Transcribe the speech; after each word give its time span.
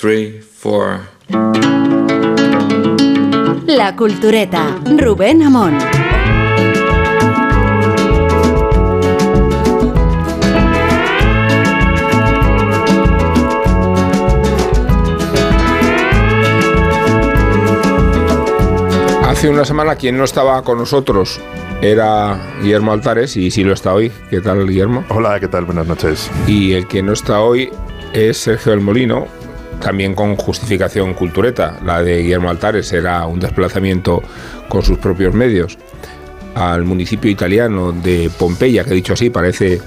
three, 0.00 0.40
four. 0.40 1.00
La 3.66 3.96
Cultureta, 3.96 4.78
Rubén 4.96 5.42
Amón. 5.42 5.76
Hace 19.24 19.48
una 19.48 19.64
semana 19.64 19.96
quien 19.96 20.16
no 20.16 20.22
estaba 20.22 20.62
con 20.62 20.78
nosotros 20.78 21.40
era 21.82 22.38
Guillermo 22.62 22.92
Altares 22.92 23.36
y 23.36 23.50
sí 23.50 23.64
lo 23.64 23.72
está 23.72 23.94
hoy. 23.94 24.12
¿Qué 24.30 24.40
tal, 24.40 24.66
Guillermo? 24.66 25.04
Hola, 25.08 25.40
¿qué 25.40 25.48
tal? 25.48 25.64
Buenas 25.64 25.88
noches. 25.88 26.30
Y 26.46 26.74
el 26.74 26.86
que 26.86 27.02
no 27.02 27.12
está 27.12 27.40
hoy 27.40 27.70
es 28.12 28.38
Sergio 28.38 28.72
del 28.72 28.80
Molino, 28.80 29.26
también 29.80 30.14
con 30.14 30.36
justificación 30.36 31.14
cultureta. 31.14 31.78
La 31.84 32.02
de 32.02 32.22
Guillermo 32.22 32.50
Altares 32.50 32.92
era 32.92 33.26
un 33.26 33.40
desplazamiento 33.40 34.22
con 34.68 34.82
sus 34.82 34.98
propios 34.98 35.34
medios 35.34 35.78
al 36.54 36.84
municipio 36.84 37.30
italiano 37.30 37.92
de 37.92 38.30
Pompeya, 38.36 38.84
que 38.84 38.94
dicho 38.94 39.12
así 39.12 39.30
parece 39.30 39.80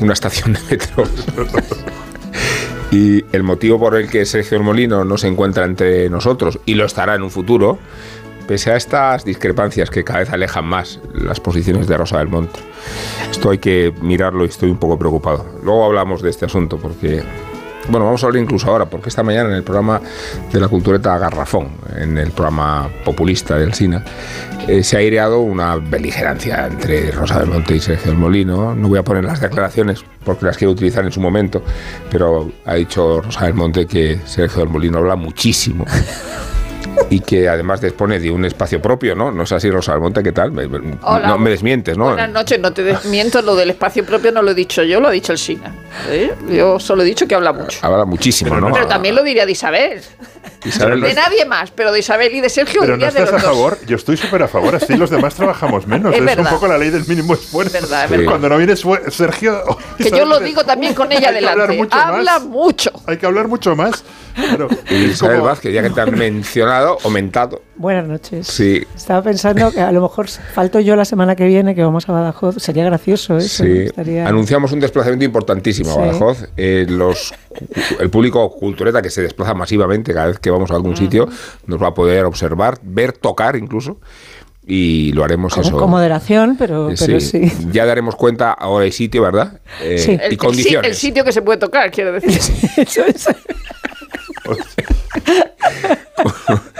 una 0.00 0.12
estación 0.12 0.52
de 0.52 0.60
metro. 0.70 1.04
y 2.92 3.24
el 3.32 3.42
motivo 3.42 3.78
por 3.78 3.96
el 3.96 4.08
que 4.08 4.24
Sergio 4.24 4.58
del 4.58 4.66
Molino 4.66 5.04
no 5.04 5.18
se 5.18 5.26
encuentra 5.26 5.64
entre 5.64 6.08
nosotros 6.10 6.60
y 6.66 6.74
lo 6.74 6.84
estará 6.84 7.14
en 7.14 7.22
un 7.22 7.30
futuro 7.30 7.78
pese 8.46 8.72
a 8.72 8.76
estas 8.76 9.24
discrepancias 9.24 9.88
que 9.88 10.04
cada 10.04 10.20
vez 10.20 10.30
alejan 10.30 10.66
más 10.66 11.00
las 11.14 11.40
posiciones 11.40 11.86
de 11.86 11.96
Rosa 11.96 12.18
del 12.18 12.28
Monte. 12.28 12.60
Esto 13.30 13.50
hay 13.50 13.58
que 13.58 13.94
mirarlo 14.02 14.44
y 14.44 14.48
estoy 14.48 14.70
un 14.70 14.78
poco 14.78 14.98
preocupado. 14.98 15.46
Luego 15.62 15.84
hablamos 15.84 16.22
de 16.22 16.30
este 16.30 16.46
asunto 16.46 16.76
porque 16.76 17.22
bueno, 17.88 18.06
vamos 18.06 18.22
a 18.22 18.26
hablar 18.26 18.42
incluso 18.42 18.68
ahora, 18.68 18.86
porque 18.86 19.08
esta 19.08 19.22
mañana 19.22 19.50
en 19.50 19.56
el 19.56 19.62
programa 19.62 20.00
de 20.52 20.60
la 20.60 20.68
cultureta 20.68 21.18
Garrafón, 21.18 21.68
en 21.96 22.16
el 22.18 22.30
programa 22.30 22.88
populista 23.04 23.58
del 23.58 23.74
SINA, 23.74 24.04
eh, 24.68 24.84
se 24.84 24.96
ha 24.96 25.00
aireado 25.00 25.40
una 25.40 25.76
beligerancia 25.76 26.66
entre 26.66 27.10
Rosa 27.10 27.40
del 27.40 27.48
Monte 27.48 27.74
y 27.74 27.80
Sergio 27.80 28.12
del 28.12 28.20
Molino. 28.20 28.74
No 28.74 28.88
voy 28.88 28.98
a 28.98 29.02
poner 29.02 29.24
las 29.24 29.40
declaraciones 29.40 30.04
porque 30.24 30.46
las 30.46 30.56
quiero 30.56 30.70
utilizar 30.72 31.04
en 31.04 31.10
su 31.10 31.20
momento, 31.20 31.62
pero 32.10 32.52
ha 32.64 32.74
dicho 32.74 33.20
Rosa 33.20 33.46
del 33.46 33.54
Monte 33.54 33.86
que 33.86 34.20
Sergio 34.24 34.60
del 34.60 34.68
Molino 34.68 34.98
habla 34.98 35.16
muchísimo 35.16 35.84
y 37.10 37.20
que 37.20 37.48
además 37.48 37.80
dispone 37.80 38.18
de 38.18 38.30
un 38.30 38.44
espacio 38.44 38.80
propio, 38.80 39.14
¿no? 39.14 39.30
No 39.30 39.46
sé 39.46 39.60
si 39.60 39.70
Rosa 39.70 39.98
Monte, 39.98 40.22
¿qué 40.22 40.32
tal? 40.32 40.52
no 40.52 41.38
me 41.38 41.50
desmientes, 41.50 41.96
¿no? 41.96 42.04
Buenas 42.06 42.30
noches, 42.30 42.58
no 42.60 42.72
te 42.72 42.82
desmiento, 42.82 43.42
lo 43.42 43.54
del 43.54 43.70
espacio 43.70 44.04
propio 44.04 44.32
no 44.32 44.42
lo 44.42 44.50
he 44.50 44.54
dicho 44.54 44.82
yo, 44.82 45.00
lo 45.00 45.08
ha 45.08 45.10
dicho 45.10 45.32
el 45.32 45.38
SINA. 45.38 45.74
¿eh? 46.08 46.32
Yo 46.50 46.78
solo 46.78 47.02
he 47.02 47.04
dicho 47.06 47.26
que 47.26 47.34
habla 47.34 47.52
mucho. 47.52 47.78
Habla 47.82 48.04
muchísimo, 48.04 48.58
¿no? 48.58 48.72
Pero 48.72 48.86
también 48.86 49.14
lo 49.14 49.22
diría 49.22 49.46
de 49.46 49.52
Isabel. 49.52 50.02
de 50.64 51.14
nadie 51.14 51.44
más, 51.44 51.70
pero 51.70 51.92
de 51.92 52.00
Isabel 52.00 52.34
y 52.34 52.40
de 52.40 52.48
Sergio 52.48 52.80
pero 52.80 52.96
no 52.96 53.06
estás 53.06 53.32
a 53.32 53.38
favor, 53.38 53.78
yo 53.86 53.96
estoy 53.96 54.16
súper 54.16 54.42
a 54.42 54.48
favor, 54.48 54.76
así 54.76 54.96
los 54.96 55.10
demás 55.10 55.34
trabajamos 55.34 55.86
menos. 55.86 56.14
Es, 56.14 56.38
un 56.38 56.46
poco 56.46 56.66
la 56.68 56.78
ley 56.78 56.90
del 56.90 57.06
mínimo 57.06 57.34
esfuerzo. 57.34 57.76
Es 57.76 57.88
verdad, 57.88 58.08
Cuando 58.24 58.48
no 58.48 58.56
viene 58.58 58.74
Sergio... 58.76 59.62
Que 59.98 60.10
yo 60.10 60.24
lo 60.24 60.40
digo 60.40 60.64
también 60.64 60.94
con 60.94 61.10
ella 61.12 61.32
delante. 61.32 61.86
Habla 61.90 62.38
mucho. 62.40 62.90
Hay 63.06 63.16
que 63.16 63.26
hablar 63.26 63.48
mucho 63.48 63.74
más. 63.76 64.04
y 64.90 64.94
Isabel 64.94 65.40
Vázquez, 65.40 65.72
ya 65.72 65.82
que 65.82 65.90
te 65.90 66.00
han 66.00 66.14
mencionado, 66.18 66.91
aumentado. 67.04 67.62
Buenas 67.76 68.06
noches. 68.06 68.46
Sí. 68.46 68.84
Estaba 68.94 69.22
pensando 69.22 69.70
que 69.70 69.80
a 69.80 69.92
lo 69.92 70.02
mejor 70.02 70.28
falto 70.28 70.80
yo 70.80 70.96
la 70.96 71.04
semana 71.04 71.36
que 71.36 71.46
viene, 71.46 71.74
que 71.74 71.82
vamos 71.82 72.08
a 72.08 72.12
Badajoz. 72.12 72.56
Sería 72.56 72.84
gracioso 72.84 73.38
eso. 73.38 73.64
Sí. 73.64 73.88
Anunciamos 74.24 74.72
un 74.72 74.80
desplazamiento 74.80 75.24
importantísimo 75.24 75.92
a 75.92 75.96
Badajoz. 75.96 76.48
Eh, 76.56 76.86
los, 76.88 77.34
el 77.98 78.10
público 78.10 78.50
cultureta 78.50 79.02
que 79.02 79.10
se 79.10 79.22
desplaza 79.22 79.54
masivamente 79.54 80.12
cada 80.12 80.28
vez 80.28 80.38
que 80.38 80.50
vamos 80.50 80.70
a 80.70 80.74
algún 80.74 80.96
sitio 80.96 81.28
nos 81.66 81.82
va 81.82 81.88
a 81.88 81.94
poder 81.94 82.24
observar, 82.24 82.78
ver, 82.82 83.12
tocar 83.12 83.56
incluso 83.56 83.98
y 84.64 85.12
lo 85.12 85.24
haremos 85.24 85.54
con, 85.54 85.64
eso. 85.64 85.76
Con 85.76 85.90
moderación, 85.90 86.56
pero 86.56 86.90
pero 86.98 87.20
sí. 87.20 87.52
Ya 87.72 87.84
daremos 87.84 88.14
cuenta 88.14 88.52
ahora 88.52 88.84
el 88.84 88.92
sitio, 88.92 89.22
¿verdad? 89.22 89.60
Eh, 89.80 89.98
sí. 89.98 90.18
Y 90.30 90.36
condiciones. 90.36 90.90
El, 90.90 90.96
sitio 90.96 91.24
que 91.24 91.32
se 91.32 91.42
puede 91.42 91.58
tocar, 91.58 91.90
quiero 91.90 92.12
decir. 92.12 92.30
eso 92.76 93.04
es. 93.04 93.26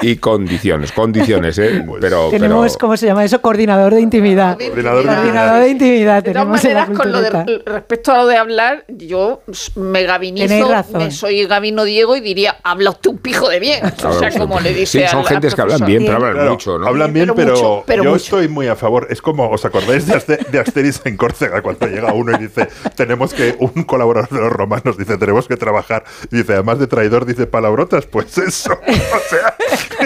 y 0.00 0.16
condiciones, 0.16 0.92
condiciones, 0.92 1.58
¿eh? 1.58 1.82
Pues 1.86 2.00
pero, 2.00 2.28
tenemos, 2.30 2.76
¿cómo 2.76 2.96
se 2.96 3.06
llama 3.06 3.24
eso? 3.24 3.40
Coordinador 3.40 3.94
de 3.94 4.00
intimidad. 4.00 4.58
Coordinador, 4.58 5.62
de 5.62 5.68
intimidad. 5.68 6.22
De 6.22 6.32
todas 6.32 6.48
maneras, 6.48 6.90
con 6.90 7.12
lo 7.12 7.20
de, 7.20 7.62
respecto 7.64 8.12
a 8.12 8.18
lo 8.18 8.26
de 8.26 8.36
hablar, 8.36 8.84
yo 8.88 9.42
me 9.76 10.02
gabinizo, 10.04 10.68
me 10.98 11.10
soy 11.10 11.46
Gabino 11.46 11.84
Diego 11.84 12.16
y 12.16 12.20
diría, 12.20 12.56
habla 12.62 12.90
usted 12.90 13.10
un 13.10 13.18
pijo 13.18 13.48
de 13.48 13.60
bien. 13.60 13.80
o 14.04 14.12
sea, 14.12 14.30
como 14.30 14.60
le 14.60 14.74
dice 14.74 15.02
Sí, 15.02 15.08
son 15.08 15.24
gentes 15.24 15.54
que 15.54 15.62
hablan 15.62 15.84
bien, 15.86 16.04
pero 16.04 16.16
hablan 16.16 16.48
mucho, 16.48 16.78
¿no? 16.78 16.86
Hablan 16.86 17.12
bien, 17.12 17.32
pero, 17.34 17.84
yo 17.86 18.16
estoy 18.16 18.48
muy 18.48 18.68
a 18.68 18.76
favor. 18.76 19.06
Es 19.10 19.22
como, 19.22 19.48
¿os 19.48 19.64
acordáis 19.64 20.06
de, 20.06 20.36
de 20.50 20.58
Asteris 20.58 21.00
en 21.04 21.16
Córcega 21.16 21.62
cuando 21.62 21.86
llega 21.86 22.12
uno 22.12 22.32
y 22.32 22.38
dice, 22.38 22.68
tenemos 22.96 23.32
que, 23.32 23.56
un 23.58 23.84
colaborador 23.84 24.28
de 24.30 24.40
los 24.40 24.52
romanos 24.52 24.96
dice, 24.98 25.16
tenemos 25.16 25.48
que 25.48 25.56
trabajar, 25.56 26.04
y 26.30 26.36
dice, 26.36 26.54
además 26.54 26.78
de 26.78 26.86
traidor, 26.86 27.24
dice 27.24 27.46
palabrotas, 27.46 28.06
pues 28.06 28.36
eso. 28.38 28.78
Sea, 29.28 29.56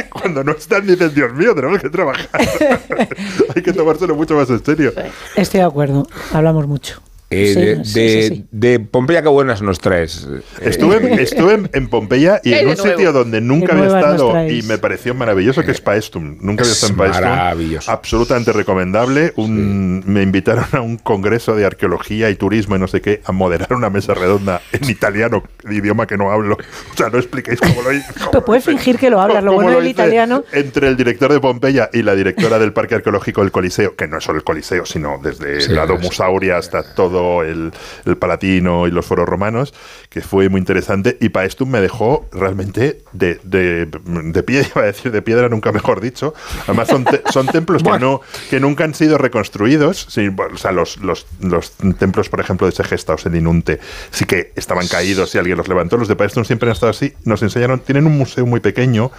cuando 0.10 0.44
no 0.44 0.53
están 0.53 0.87
dicen, 0.87 1.15
Dios 1.15 1.32
mío, 1.32 1.54
tenemos 1.54 1.81
que 1.81 1.91
trabajar. 1.91 2.28
Hay 3.54 3.62
que 3.62 3.72
tomárselo 3.72 4.15
mucho 4.15 4.34
más 4.34 4.49
en 4.50 4.65
serio. 4.65 4.93
Estoy 5.37 5.60
de 5.60 5.66
acuerdo, 5.66 6.06
hablamos 6.32 6.66
mucho. 6.66 7.00
Eh, 7.28 8.44
de, 8.53 8.81
Pompeya, 8.81 9.22
qué 9.22 9.28
buenas 9.28 9.60
nos 9.60 9.81
traes. 9.81 10.28
Estuve, 10.60 11.20
estuve 11.20 11.69
en, 11.72 11.88
Pompeya 11.88 12.41
y 12.44 12.53
en 12.53 12.69
un 12.69 12.76
sitio 12.76 13.12
donde 13.12 13.41
nunca 13.41 13.72
había 13.72 13.87
estado 13.87 14.48
y 14.48 14.62
me 14.62 14.78
pareció 14.78 15.12
maravilloso, 15.14 15.65
que 15.65 15.72
es 15.72 15.81
Paestum. 15.81 16.38
Nunca 16.41 16.62
había 16.62 16.72
estado 16.72 16.92
en 16.92 16.98
Paestum. 16.98 17.28
Maravilloso. 17.28 17.91
Absolutamente 17.91 18.53
recomendable. 18.53 19.32
Un, 19.36 20.04
Me 20.06 20.22
invitaron 20.22 20.66
a 20.72 20.81
un 20.81 20.98
congreso 20.98 21.56
de 21.56 21.65
arqueología 21.65 22.31
y 22.31 22.36
turismo 22.36 22.76
y 22.76 22.78
no 22.78 22.86
sé 22.86 23.00
qué, 23.00 23.22
a 23.25 23.32
moderar 23.32 23.72
una 23.72 23.91
mesa 23.91 24.15
redonda 24.15 24.60
en 24.72 24.88
italiano, 24.88 25.42
idioma 25.69 26.06
que 26.06 26.16
no 26.16 26.31
hablo. 26.31 26.56
O 26.92 26.97
sea, 26.97 27.09
no 27.09 27.19
expliquéis 27.19 27.60
cómo 27.60 27.82
lo 27.82 27.92
hice. 27.92 28.12
puedes 28.44 28.65
fingir 28.65 28.98
que 28.98 29.10
lo 29.10 29.20
hablas, 29.20 29.42
lo 29.42 29.54
bueno 29.54 29.78
del 29.78 29.88
italiano. 29.88 30.44
Entre 30.53 30.86
el 30.86 30.97
director 30.97 31.32
de 31.32 31.41
Pompeya 31.41 31.91
y 31.92 32.03
la 32.03 32.15
directora 32.15 32.60
del 32.60 32.72
Parque 32.72 32.94
Arqueológico 32.94 33.41
del 33.41 33.50
Coliseo, 33.50 33.97
que 33.97 34.06
no 34.06 34.19
es 34.19 34.25
solo 34.25 34.38
el 34.38 34.44
Coliseo, 34.44 34.86
sino 34.86 35.19
desde 35.20 35.69
la 35.69 35.86
Domusauria 35.86 36.56
hasta 36.56 36.94
todo 36.94 37.16
el, 37.43 37.72
Palatino 38.19 38.87
y 38.87 38.91
los 38.91 39.06
foros 39.06 39.28
romanos, 39.28 39.75
que 40.09 40.21
fue 40.21 40.49
muy 40.49 40.59
interesante. 40.59 41.16
Y 41.21 41.31
Paestum 41.31 41.71
me 41.71 41.81
dejó 41.81 42.27
realmente 42.32 43.03
de, 43.12 43.41
de, 43.43 43.87
de, 43.87 44.43
pie, 44.43 44.66
iba 44.75 44.82
a 44.82 44.87
decir 44.87 45.12
de 45.12 45.22
piedra, 45.22 45.49
nunca 45.49 45.72
mejor 45.72 46.00
dicho. 46.00 46.34
Además, 46.65 46.88
son, 46.88 47.04
son 47.32 47.47
templos 47.47 47.82
que, 47.82 47.91
no, 48.00 48.21
que 48.50 48.60
nunca 48.60 48.84
han 48.84 48.94
sido 48.94 49.19
reconstruidos. 49.19 50.06
o 50.06 50.56
sea, 50.56 50.72
los, 50.72 50.99
los, 50.99 51.27
los, 51.41 51.72
templos, 51.99 52.28
por 52.28 52.41
ejemplo, 52.41 52.66
de 52.66 52.72
Segesta 52.72 53.16
en 53.25 53.37
Inunte, 53.37 53.81
sí 54.10 54.25
que 54.25 54.53
estaban 54.56 54.87
caídos 54.88 55.34
y 55.34 55.38
alguien 55.38 55.56
los 55.56 55.69
levantó. 55.69 55.97
Los 55.97 56.09
de 56.09 56.16
Paestum 56.16 56.44
siempre 56.44 56.69
han 56.69 56.72
estado 56.72 56.91
así. 56.91 57.15
Nos 57.25 57.43
enseñaron, 57.43 57.81
tienen 57.81 58.06
un 58.06 58.16
museo 58.19 58.47
muy 58.47 58.60
pequeño 58.60 59.10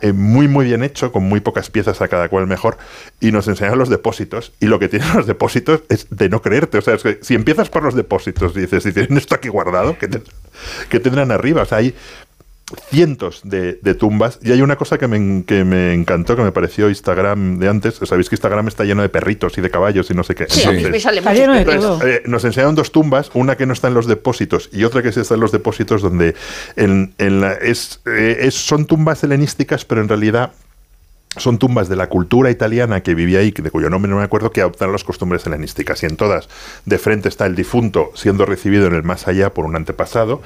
eh, 0.00 0.12
muy 0.12 0.48
muy 0.48 0.66
bien 0.66 0.82
hecho, 0.82 1.12
con 1.12 1.24
muy 1.24 1.40
pocas 1.40 1.70
piezas 1.70 2.00
a 2.00 2.08
cada 2.08 2.28
cual 2.28 2.46
mejor, 2.46 2.78
y 3.20 3.32
nos 3.32 3.48
enseñan 3.48 3.78
los 3.78 3.88
depósitos. 3.88 4.52
Y 4.60 4.66
lo 4.66 4.78
que 4.78 4.88
tienen 4.88 5.08
los 5.14 5.26
depósitos 5.26 5.82
es 5.88 6.06
de 6.10 6.28
no 6.28 6.42
creerte. 6.42 6.78
O 6.78 6.82
sea, 6.82 6.94
es 6.94 7.02
que 7.02 7.18
si 7.22 7.34
empiezas 7.34 7.68
por 7.68 7.82
los 7.82 7.94
depósitos 7.94 8.56
y 8.56 8.60
dices, 8.60 8.82
si 8.82 8.92
tienen 8.92 9.16
esto 9.18 9.34
aquí 9.34 9.48
guardado, 9.48 9.96
¿qué, 9.98 10.08
que 10.88 11.00
tendrán 11.00 11.30
arriba? 11.30 11.62
O 11.62 11.66
sea, 11.66 11.78
hay 11.78 11.94
cientos 12.90 13.42
de, 13.44 13.74
tumbas 13.94 14.40
y 14.42 14.50
hay 14.50 14.60
una 14.60 14.76
cosa 14.76 14.98
que 14.98 15.06
me, 15.06 15.44
que 15.44 15.64
me, 15.64 15.94
encantó, 15.94 16.34
que 16.34 16.42
me 16.42 16.52
pareció 16.52 16.88
Instagram 16.88 17.58
de 17.58 17.68
antes. 17.68 18.00
Sabéis 18.02 18.28
que 18.28 18.34
Instagram 18.34 18.66
está 18.68 18.84
lleno 18.84 19.02
de 19.02 19.08
perritos 19.08 19.56
y 19.58 19.60
de 19.60 19.70
caballos 19.70 20.10
y 20.10 20.14
no 20.14 20.24
sé 20.24 20.34
qué. 20.34 20.46
Sí, 20.48 20.62
eh, 22.02 22.22
nos 22.26 22.44
enseñaron 22.44 22.74
dos 22.74 22.90
tumbas, 22.90 23.30
una 23.34 23.56
que 23.56 23.66
no 23.66 23.72
está 23.72 23.88
en 23.88 23.94
los 23.94 24.06
depósitos 24.06 24.68
y 24.72 24.84
otra 24.84 25.02
que 25.02 25.12
sí 25.12 25.20
está 25.20 25.34
en 25.34 25.40
los 25.40 25.52
depósitos 25.52 26.02
donde 26.02 26.34
en, 26.74 27.14
en 27.18 27.40
la, 27.40 27.52
es, 27.52 28.00
eh, 28.06 28.38
es, 28.40 28.54
son 28.54 28.86
tumbas 28.86 29.22
helenísticas, 29.22 29.84
pero 29.84 30.00
en 30.00 30.08
realidad 30.08 30.52
son 31.36 31.58
tumbas 31.58 31.88
de 31.88 31.96
la 31.96 32.08
cultura 32.08 32.50
italiana 32.50 33.02
que 33.02 33.14
vivía 33.14 33.40
ahí, 33.40 33.50
de 33.50 33.70
cuyo 33.70 33.90
nombre 33.90 34.10
no 34.10 34.18
me 34.18 34.24
acuerdo, 34.24 34.50
que 34.50 34.60
adoptaron 34.60 34.92
las 34.92 35.04
costumbres 35.04 35.46
helenísticas. 35.46 36.02
Y 36.02 36.06
en 36.06 36.16
todas, 36.16 36.48
de 36.84 36.98
frente 36.98 37.28
está 37.28 37.46
el 37.46 37.54
difunto 37.54 38.10
siendo 38.14 38.46
recibido 38.46 38.86
en 38.86 38.94
el 38.94 39.02
más 39.02 39.28
allá 39.28 39.52
por 39.52 39.64
un 39.64 39.76
antepasado, 39.76 40.42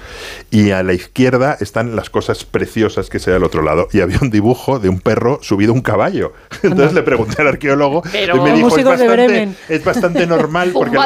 y 0.50 0.70
a 0.70 0.82
la 0.82 0.92
izquierda 0.92 1.56
están 1.60 1.96
las 1.96 2.10
cosas 2.10 2.44
preciosas 2.44 3.08
que 3.08 3.19
se 3.19 3.31
al 3.32 3.44
otro 3.44 3.62
lado. 3.62 3.88
Y 3.92 4.00
había 4.00 4.19
un 4.20 4.31
dibujo 4.31 4.78
de 4.78 4.88
un 4.88 5.00
perro 5.00 5.38
subido 5.42 5.72
a 5.72 5.75
un 5.75 5.82
caballo. 5.82 6.32
Entonces 6.62 6.93
le 6.93 7.02
pregunté 7.02 7.43
al 7.43 7.48
arqueólogo 7.48 8.02
y 8.12 8.40
me 8.40 8.52
dijo, 8.52 8.76
es 8.76 8.84
bastante, 8.84 9.48
es 9.69 9.84
bastante 9.84 10.26
normal 10.26 10.70
porque... 10.72 10.98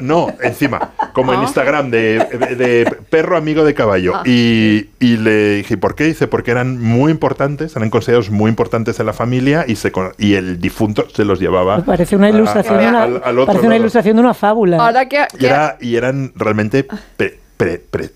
no, 0.00 0.34
encima, 0.42 0.92
como 1.12 1.32
en 1.32 1.40
ah. 1.40 1.44
Instagram, 1.44 1.90
de, 1.90 2.96
perro 3.10 3.36
amigo 3.36 3.64
de 3.64 3.74
caballo. 3.74 4.16
Ah. 4.16 4.22
Y, 4.24 4.90
y 5.00 5.16
le 5.16 5.56
dije, 5.56 5.76
¿por 5.76 5.94
qué? 5.94 6.04
Dice, 6.04 6.26
porque 6.26 6.50
eran 6.50 6.80
muy 6.80 7.10
importantes, 7.10 7.76
eran 7.76 7.90
considerados 7.90 8.30
muy 8.30 8.48
importantes 8.48 8.97
de 8.98 9.04
la 9.04 9.12
familia 9.12 9.64
y, 9.66 9.76
se, 9.76 9.92
y 10.18 10.34
el 10.34 10.60
difunto 10.60 11.06
se 11.08 11.24
los 11.24 11.40
llevaba. 11.40 11.82
parece 11.84 12.16
una 12.16 12.28
ilustración, 12.28 12.78
una, 12.78 13.20
parece 13.46 13.66
una 13.66 13.76
ilustración 13.76 14.16
de 14.16 14.22
una 14.22 14.34
fábula. 14.34 14.76
Ahora 14.84 15.08
que, 15.08 15.26
y, 15.38 15.46
era, 15.46 15.76
y, 15.80 15.96
eran 15.96 16.32
realmente 16.34 16.86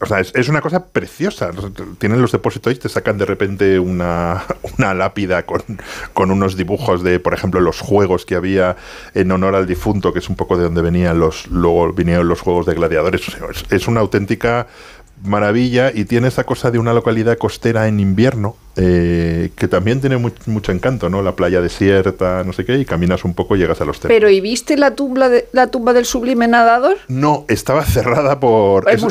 o 0.00 0.06
sea, 0.06 0.20
es, 0.20 0.48
una 0.48 0.60
cosa 0.60 0.86
preciosa. 0.86 1.50
Tienen 1.98 2.22
los 2.22 2.30
depósitos 2.30 2.72
y 2.72 2.76
te 2.76 2.88
sacan 2.88 3.18
de 3.18 3.24
repente 3.24 3.78
una, 3.78 4.44
una 4.78 4.94
lápida 4.94 5.44
con, 5.44 5.62
con, 6.12 6.30
unos 6.30 6.56
dibujos 6.56 7.02
de, 7.02 7.18
por 7.18 7.34
ejemplo, 7.34 7.60
los 7.60 7.80
juegos 7.80 8.24
que 8.24 8.36
había 8.36 8.76
en 9.14 9.32
honor 9.32 9.56
al 9.56 9.66
difunto, 9.66 10.12
que 10.12 10.20
es 10.20 10.28
un 10.28 10.36
poco 10.36 10.56
de 10.56 10.64
donde 10.64 10.82
venían 10.82 11.18
los, 11.18 11.48
luego 11.48 11.92
vinieron 11.92 12.28
los 12.28 12.40
juegos 12.40 12.66
de 12.66 12.74
gladiadores. 12.74 13.22
es 13.70 13.88
una 13.88 14.00
auténtica 14.00 14.68
maravilla 15.24 15.90
y 15.94 16.04
tiene 16.04 16.28
esa 16.28 16.44
cosa 16.44 16.70
de 16.70 16.78
una 16.78 16.92
localidad 16.92 17.38
costera 17.38 17.88
en 17.88 18.00
invierno 18.00 18.56
eh, 18.74 19.50
que 19.54 19.68
también 19.68 20.00
tiene 20.00 20.16
mucho 20.16 20.72
encanto, 20.72 21.10
¿no? 21.10 21.20
La 21.20 21.36
playa 21.36 21.60
desierta, 21.60 22.42
no 22.42 22.54
sé 22.54 22.64
qué, 22.64 22.78
y 22.78 22.86
caminas 22.86 23.22
un 23.22 23.34
poco 23.34 23.54
y 23.54 23.58
llegas 23.58 23.82
a 23.82 23.84
los 23.84 24.00
templos. 24.00 24.16
Pero 24.16 24.30
¿y 24.30 24.40
viste 24.40 24.78
la 24.78 24.94
tumba 24.94 25.28
de, 25.28 25.46
la 25.52 25.66
tumba 25.66 25.92
del 25.92 26.06
sublime 26.06 26.48
nadador? 26.48 26.96
No, 27.08 27.44
estaba 27.48 27.84
cerrada 27.84 28.40
por 28.40 28.88
eso, 28.88 29.08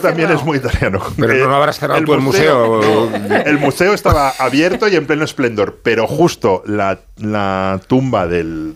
también 0.00 0.32
es 0.32 0.42
muy 0.42 0.58
italiano. 0.58 1.00
Pero 1.16 1.48
no, 1.48 1.54
habrás 1.54 1.78
cerrado 1.78 2.00
el, 2.00 2.20
museo. 2.20 3.08
el 3.46 3.58
museo 3.58 3.94
estaba 3.94 4.30
abierto 4.30 4.88
y 4.88 4.96
en 4.96 5.06
pleno 5.06 5.24
esplendor, 5.24 5.78
pero 5.84 6.08
justo 6.08 6.64
la, 6.66 6.98
la 7.18 7.80
tumba 7.86 8.26
del 8.26 8.74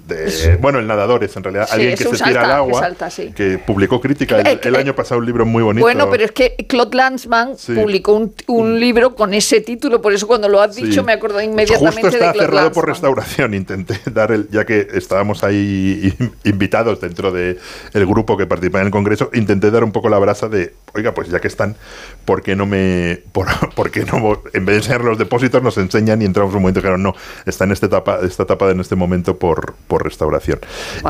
bueno, 0.61 0.79
el 0.79 0.87
nadador 0.87 1.25
es 1.25 1.37
en 1.37 1.43
realidad 1.43 1.69
alguien 1.71 1.97
que 1.97 2.05
se 2.05 2.25
tira 2.25 2.45
al 2.45 2.53
agua, 2.53 2.91
que 3.35 3.59
publicó 3.59 4.01
crítica 4.01 4.39
el, 4.41 4.47
eh, 4.63 4.79
año 4.79 4.95
pasado 4.95 5.19
un 5.19 5.27
libro 5.27 5.45
muy 5.45 5.65
bonito. 5.65 5.85
Bueno, 5.85 6.09
pero 6.11 6.25
es 6.25 6.31
que 6.31 6.55
Claude 6.79 6.97
Lanzmann 6.97 7.57
publicó 7.75 8.13
un, 8.13 8.33
un 8.47 8.79
libro 8.79 9.17
con 9.17 9.35
ese 9.35 9.61
título, 9.61 10.01
por 10.01 10.13
eso 10.13 10.29
cuando 10.29 10.49
lo 10.49 10.61
has 10.61 10.77
dicho 10.77 11.03
me 11.03 11.13
acuerdo 11.13 11.41
inmediatamente 11.41 12.03
Justo 12.03 12.17
está 12.17 12.33
cerrado 12.33 12.71
por 12.73 12.87
restauración. 12.87 13.55
Intenté 13.55 13.99
dar 14.13 14.31
el, 14.31 14.49
ya 14.51 14.65
que 14.65 14.87
estábamos 14.93 15.43
ahí 15.43 16.15
invitados 16.45 17.01
dentro 17.01 17.33
del 17.33 17.59
el 17.95 18.07
grupo 18.07 18.37
que 18.37 18.47
participa 18.47 18.79
en 18.81 18.87
el 18.87 18.93
congreso, 18.93 19.31
intenté 19.35 19.71
dar 19.71 19.83
un 19.83 19.91
poco 19.91 20.09
la 20.09 20.19
brasa 20.19 20.49
de, 20.49 20.75
oiga, 20.95 21.15
pues 21.15 21.29
ya 21.29 21.41
que 21.41 21.49
están, 21.49 21.77
¿por 22.25 22.43
qué 22.43 22.55
no 22.55 22.67
me, 22.67 23.23
por, 23.33 23.49
qué 23.91 24.05
no, 24.05 24.41
en 24.53 24.65
vez 24.65 24.75
de 24.75 24.77
enseñar 24.77 25.03
los 25.03 25.19
depósitos, 25.19 25.63
nos 25.63 25.79
enseñan 25.79 26.23
y 26.23 26.27
entramos 26.27 26.55
un 26.55 26.63
momento 26.63 26.81
dijeron, 26.81 27.03
no, 27.03 27.15
está 27.45 27.65
en 27.65 27.73
esta 27.73 27.87
etapa, 27.87 28.21
esta 28.23 28.45
etapa 28.45 28.71
en 28.71 28.81
este 28.81 28.95
momento 28.95 29.37
por, 29.37 29.75
por 29.89 30.05
restauración. 30.05 30.61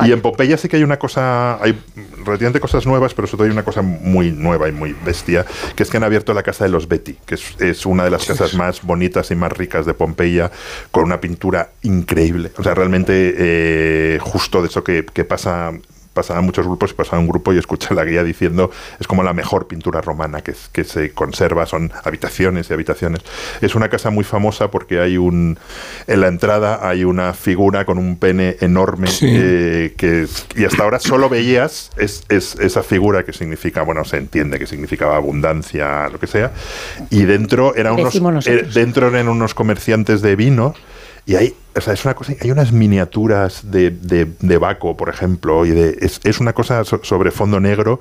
Y 0.05 0.11
en 0.11 0.21
Pompeya 0.21 0.57
sí 0.57 0.67
que 0.67 0.77
hay 0.77 0.83
una 0.83 0.97
cosa, 0.97 1.61
hay 1.61 1.79
relativamente 2.25 2.59
cosas 2.59 2.85
nuevas, 2.85 3.13
pero 3.13 3.27
sobre 3.27 3.37
todo 3.37 3.47
hay 3.47 3.51
una 3.51 3.63
cosa 3.63 3.81
muy 3.81 4.31
nueva 4.31 4.67
y 4.67 4.71
muy 4.71 4.95
bestia, 5.05 5.45
que 5.75 5.83
es 5.83 5.89
que 5.89 5.97
han 5.97 6.03
abierto 6.03 6.33
la 6.33 6.43
casa 6.43 6.65
de 6.65 6.69
los 6.69 6.87
Betty, 6.87 7.17
que 7.25 7.35
es, 7.35 7.59
es 7.59 7.85
una 7.85 8.03
de 8.03 8.11
las 8.11 8.25
casas 8.25 8.53
más 8.53 8.81
bonitas 8.81 9.31
y 9.31 9.35
más 9.35 9.51
ricas 9.51 9.85
de 9.85 9.93
Pompeya, 9.93 10.51
con 10.91 11.03
una 11.03 11.19
pintura 11.19 11.69
increíble. 11.81 12.51
O 12.57 12.63
sea, 12.63 12.73
realmente 12.73 13.35
eh, 13.37 14.19
justo 14.21 14.61
de 14.61 14.67
eso 14.67 14.83
que, 14.83 15.05
que 15.05 15.23
pasa 15.23 15.71
pasaba 16.19 16.41
muchos 16.41 16.65
grupos 16.65 16.91
y 16.91 16.95
pasaba 16.95 17.19
un 17.21 17.29
grupo 17.29 17.53
y 17.53 17.57
escuché 17.57 17.95
la 17.95 18.03
guía 18.03 18.25
diciendo 18.25 18.71
es 18.99 19.07
como 19.07 19.23
la 19.23 19.33
mejor 19.33 19.67
pintura 19.67 20.01
romana 20.01 20.41
que, 20.41 20.53
que 20.73 20.83
se 20.83 21.11
conserva, 21.11 21.65
son 21.65 21.93
habitaciones 22.03 22.69
y 22.69 22.73
habitaciones. 22.73 23.21
Es 23.61 23.73
una 23.73 23.87
casa 23.87 24.09
muy 24.09 24.25
famosa 24.25 24.69
porque 24.69 24.99
hay 24.99 25.15
un 25.15 25.57
en 26.07 26.19
la 26.19 26.27
entrada 26.27 26.85
hay 26.85 27.05
una 27.05 27.33
figura 27.33 27.85
con 27.85 27.97
un 27.97 28.17
pene 28.17 28.57
enorme 28.59 29.07
eh, 29.21 29.93
que 29.95 30.27
y 30.57 30.65
hasta 30.65 30.83
ahora 30.83 30.99
solo 30.99 31.29
veías 31.29 31.91
es, 31.95 32.25
esa 32.27 32.83
figura 32.83 33.23
que 33.23 33.31
significa, 33.31 33.83
bueno, 33.83 34.03
se 34.03 34.17
entiende 34.17 34.59
que 34.59 34.67
significaba 34.67 35.15
abundancia, 35.15 36.09
lo 36.09 36.19
que 36.19 36.27
sea, 36.27 36.51
y 37.09 37.23
dentro 37.23 37.75
eran 37.75 37.93
unos 37.93 38.45
eh, 38.45 38.67
dentro 38.73 39.07
eran 39.07 39.29
unos 39.29 39.53
comerciantes 39.53 40.21
de 40.21 40.35
vino 40.35 40.73
y 41.25 41.35
hay, 41.35 41.53
o 41.75 41.81
sea, 41.81 41.93
es 41.93 42.05
una 42.05 42.13
cosa, 42.13 42.33
hay 42.41 42.51
unas 42.51 42.71
miniaturas 42.71 43.71
de, 43.71 43.91
de, 43.91 44.57
Baco, 44.57 44.97
por 44.97 45.09
ejemplo, 45.09 45.65
y 45.65 45.71
de, 45.71 45.97
es, 46.01 46.19
es 46.23 46.39
una 46.39 46.53
cosa 46.53 46.83
sobre 46.83 47.31
fondo 47.31 47.59
negro. 47.59 47.99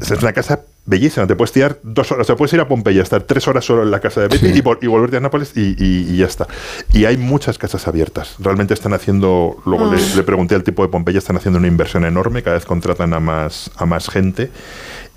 Es 0.00 0.10
una 0.10 0.32
casa 0.32 0.60
bellísima. 0.86 1.26
Te 1.26 1.34
puedes 1.34 1.52
tirar 1.52 1.78
dos 1.82 2.12
horas, 2.12 2.24
o 2.24 2.26
sea, 2.26 2.36
puedes 2.36 2.52
ir 2.52 2.60
a 2.60 2.68
Pompeya, 2.68 3.02
estar 3.02 3.22
tres 3.22 3.48
horas 3.48 3.64
solo 3.64 3.82
en 3.82 3.90
la 3.90 4.00
casa 4.00 4.20
de 4.20 4.28
Betty 4.28 4.62
y, 4.82 4.86
volverte 4.86 5.16
a 5.16 5.20
Nápoles 5.20 5.52
y, 5.56 5.74
y, 5.78 6.16
ya 6.16 6.26
está. 6.26 6.46
Y 6.92 7.06
hay 7.06 7.16
muchas 7.16 7.58
casas 7.58 7.88
abiertas. 7.88 8.36
Realmente 8.38 8.74
están 8.74 8.92
haciendo, 8.92 9.56
luego 9.64 9.92
le, 9.92 10.00
ah. 10.00 10.16
le, 10.16 10.22
pregunté 10.22 10.54
al 10.54 10.62
tipo 10.62 10.82
de 10.82 10.88
Pompeya, 10.88 11.18
están 11.18 11.36
haciendo 11.36 11.58
una 11.58 11.68
inversión 11.68 12.04
enorme, 12.04 12.42
cada 12.42 12.56
vez 12.56 12.66
contratan 12.66 13.14
a 13.14 13.20
más, 13.20 13.70
a 13.76 13.86
más 13.86 14.08
gente 14.08 14.50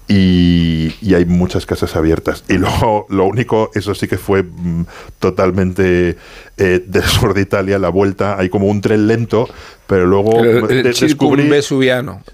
y, 0.07 1.13
hay 1.13 1.25
muchas 1.25 1.65
casas 1.65 1.95
abiertas. 1.95 2.43
Y 2.47 2.53
luego, 2.53 3.05
lo 3.09 3.25
único, 3.25 3.71
eso 3.73 3.93
sí 3.93 4.07
que 4.07 4.17
fue 4.17 4.43
mm, 4.43 4.85
totalmente 5.19 6.17
eh, 6.57 6.83
del 6.85 7.03
sur 7.03 7.33
de 7.33 7.41
Italia, 7.41 7.77
la 7.77 7.89
vuelta, 7.89 8.37
hay 8.37 8.49
como 8.49 8.67
un 8.67 8.81
tren 8.81 9.07
lento, 9.07 9.47
pero 9.87 10.05
luego 10.05 10.43
el, 10.43 10.83
descubrí... 10.83 11.43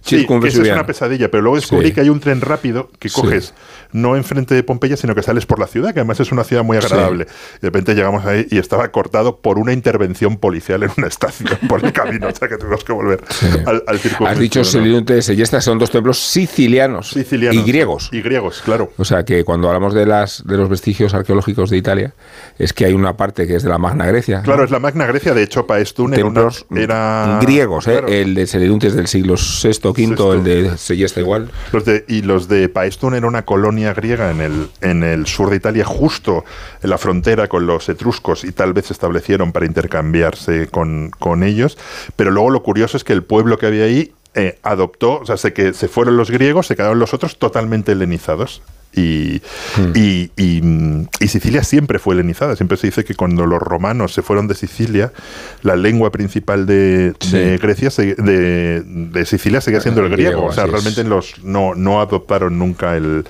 Sí, 0.01 0.25
que 0.25 0.47
es 0.47 0.55
una 0.57 0.85
pesadilla, 0.85 1.29
pero 1.29 1.43
luego 1.43 1.57
descubrí 1.57 1.91
que 1.91 2.01
hay 2.01 2.09
un 2.09 2.19
tren 2.19 2.41
rápido 2.41 2.89
que 2.99 3.09
coges 3.09 3.53
no 3.91 4.15
enfrente 4.15 4.55
de 4.55 4.63
Pompeya, 4.63 4.97
sino 4.97 5.13
que 5.13 5.21
sales 5.21 5.45
por 5.45 5.59
la 5.59 5.67
ciudad, 5.67 5.93
que 5.93 5.99
además 5.99 6.19
es 6.19 6.31
una 6.31 6.43
ciudad 6.43 6.63
muy 6.63 6.77
agradable. 6.77 7.25
de 7.25 7.67
repente 7.67 7.93
llegamos 7.93 8.25
ahí 8.25 8.47
y 8.49 8.57
estaba 8.57 8.89
cortado 8.89 9.37
por 9.37 9.59
una 9.59 9.71
intervención 9.71 10.37
policial 10.37 10.83
en 10.83 10.91
una 10.97 11.07
estación 11.07 11.59
por 11.69 11.85
el 11.85 11.93
camino, 11.93 12.27
o 12.33 12.35
sea 12.35 12.47
que 12.47 12.57
tuvimos 12.57 12.83
que 12.83 12.91
volver 12.91 13.21
al, 13.65 13.83
al 13.85 13.99
circuito. 13.99 14.31
Has 14.31 14.39
dicho 14.39 14.63
y 15.33 15.41
estas 15.41 15.63
son 15.63 15.77
dos 15.77 15.91
templos 15.91 16.19
sicilianos, 16.19 17.09
sicilianos 17.09 17.63
y 17.63 17.67
griegos. 17.67 18.09
Y 18.11 18.21
griegos, 18.21 18.61
claro. 18.65 18.91
O 18.97 19.05
sea 19.05 19.23
que 19.23 19.43
cuando 19.43 19.67
hablamos 19.67 19.93
de 19.93 20.05
las 20.05 20.43
de 20.45 20.57
los 20.57 20.69
vestigios 20.69 21.13
arqueológicos 21.13 21.69
de 21.69 21.77
Italia, 21.77 22.13
es 22.57 22.73
que 22.73 22.85
hay 22.85 22.93
una 22.93 23.15
parte 23.15 23.45
que 23.45 23.55
es 23.55 23.63
de 23.63 23.69
la 23.69 23.77
Magna 23.77 24.05
Grecia. 24.13 24.41
Claro, 24.43 24.63
es 24.63 24.71
la 24.71 24.79
Magna 24.79 25.05
Grecia, 25.07 25.33
de 25.33 25.43
hecho 25.43 25.65
Paestun 25.65 26.13
era, 26.13 27.39
griegos, 27.41 27.87
¿eh? 27.87 28.21
el 28.21 28.35
de 28.35 28.45
Selinuntes 28.47 28.93
del 28.93 29.07
siglo 29.07 29.35
VI, 29.35 29.89
V, 29.89 30.33
el 30.33 30.43
de 30.43 30.77
Seyesta 30.77 31.19
igual. 31.19 31.49
Los 31.71 31.85
de, 31.85 32.05
y 32.07 32.21
los 32.21 32.47
de 32.47 32.69
Paestun 32.69 33.15
era 33.15 33.27
una 33.27 33.43
colonia 33.43 33.93
griega 33.93 34.29
en 34.31 34.41
el, 34.41 34.69
en 34.81 35.03
el 35.03 35.25
sur 35.25 35.49
de 35.49 35.55
Italia, 35.55 35.83
justo 35.83 36.45
en 36.81 36.89
la 36.89 36.97
frontera 36.97 37.47
con 37.47 37.65
los 37.65 37.89
etruscos, 37.89 38.43
y 38.43 38.51
tal 38.51 38.73
vez 38.73 38.87
se 38.87 38.93
establecieron 38.93 39.51
para 39.51 39.65
intercambiarse 39.65 40.67
con, 40.67 41.11
con 41.17 41.43
ellos. 41.43 41.77
Pero 42.15 42.31
luego 42.31 42.51
lo 42.51 42.63
curioso 42.63 42.97
es 42.97 43.03
que 43.03 43.13
el 43.13 43.23
pueblo 43.23 43.57
que 43.57 43.65
había 43.65 43.85
ahí 43.85 44.13
eh, 44.35 44.57
adoptó, 44.63 45.19
o 45.19 45.25
sea, 45.25 45.37
se, 45.37 45.53
que 45.53 45.73
se 45.73 45.87
fueron 45.87 46.17
los 46.17 46.31
griegos, 46.31 46.67
se 46.67 46.75
quedaron 46.75 46.99
los 46.99 47.13
otros 47.13 47.37
totalmente 47.37 47.91
helenizados. 47.91 48.61
Y, 48.95 49.41
hmm. 49.77 49.91
y, 49.95 50.31
y, 50.37 51.27
Sicilia 51.27 51.63
siempre 51.63 51.97
fue 51.99 52.13
helenizada. 52.13 52.55
Siempre 52.55 52.77
se 52.77 52.87
dice 52.87 53.03
que 53.03 53.15
cuando 53.15 53.45
los 53.45 53.59
romanos 53.59 54.13
se 54.13 54.21
fueron 54.21 54.47
de 54.47 54.55
Sicilia, 54.55 55.11
la 55.63 55.75
lengua 55.75 56.11
principal 56.11 56.65
de, 56.65 57.13
Grecia, 57.59 57.89
de, 57.89 58.83
de, 58.85 59.25
Sicilia, 59.25 59.61
seguía 59.61 59.81
siendo 59.81 60.01
el, 60.01 60.09
griego. 60.09 60.45
O 60.45 60.51
sea, 60.51 60.67
realmente 60.67 61.03
los, 61.03 61.43
no, 61.43 61.73
no 61.75 62.01
adoptaron 62.01 62.59
nunca 62.59 62.95
el, 62.95 63.25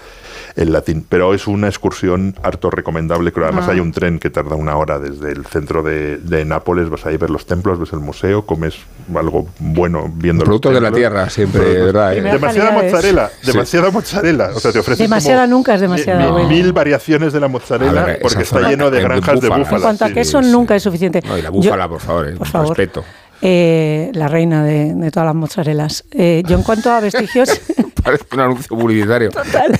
el 0.56 0.72
latín. 0.72 1.06
Pero 1.08 1.34
es 1.34 1.48
una 1.48 1.68
excursión 1.68 2.36
harto 2.44 2.70
recomendable. 2.70 3.32
Creo 3.32 3.46
además 3.46 3.66
ah. 3.68 3.72
hay 3.72 3.80
un 3.80 3.92
tren 3.92 4.20
que 4.20 4.30
tarda 4.30 4.56
una 4.56 4.76
hora 4.78 5.00
desde 5.00 5.32
el 5.32 5.46
centro 5.46 5.84
de, 5.84 6.44
Nápoles. 6.46 6.90
Vas 6.90 7.06
a 7.06 7.12
ir 7.12 7.16
a 7.16 7.20
ver 7.20 7.30
los 7.30 7.46
templos, 7.46 7.80
ves 7.80 7.94
el 7.94 8.00
museo, 8.00 8.46
comes 8.46 8.76
algo 9.16 9.48
bueno 9.60 10.12
viendo 10.14 10.44
Producto 10.44 10.72
de 10.72 10.82
la 10.82 10.92
tierra, 10.92 11.30
siempre, 11.30 11.62
¿verdad? 11.62 12.18
¿eh? 12.18 12.22
Demasiada 12.22 12.72
mozzarella, 12.72 13.32
demasiada 13.46 13.92
mozzarella. 13.92 14.50
O 14.56 14.60
sea, 14.60 14.72
te 14.72 14.80
ofrecen 14.80 15.06
demasiada 15.06 15.48
nunca 15.48 15.76
es 15.76 15.82
demasiada. 15.82 16.44
Mil, 16.48 16.74
variaciones 16.74 17.34
de 17.34 17.40
la 17.40 17.48
mozzarella 17.48 18.18
porque 18.22 18.44
está 18.44 18.70
lleno 18.70 18.92
de 18.92 19.02
granjas 19.02 19.40
de 19.40 19.48
búfala. 19.50 19.78
En 19.78 19.82
cuanto 19.82 20.06
a 20.06 20.10
queso, 20.10 20.42
nunca 20.42 20.76
es 20.76 20.84
suficiente. 20.84 21.22
No, 21.26 21.38
y 21.38 21.42
la 21.42 21.50
búfala, 21.50 21.88
por 21.88 22.02
favor, 22.02 22.28
eh, 22.28 22.36
por 22.36 22.48
favor. 22.48 22.78
respeto. 22.78 23.04
Eh, 23.42 24.12
la 24.14 24.28
reina 24.28 24.64
de, 24.64 25.12
todas 25.12 25.28
las 25.28 25.36
mozzarelas. 25.36 26.06
yo 26.12 26.58
en 26.58 26.64
cuanto 26.64 26.92
a 26.92 27.00
vestigios... 27.00 27.50
Parece 28.04 28.26
un 28.34 28.40
anuncio 28.40 28.78
publicitario. 28.78 29.30
Total. 29.30 29.80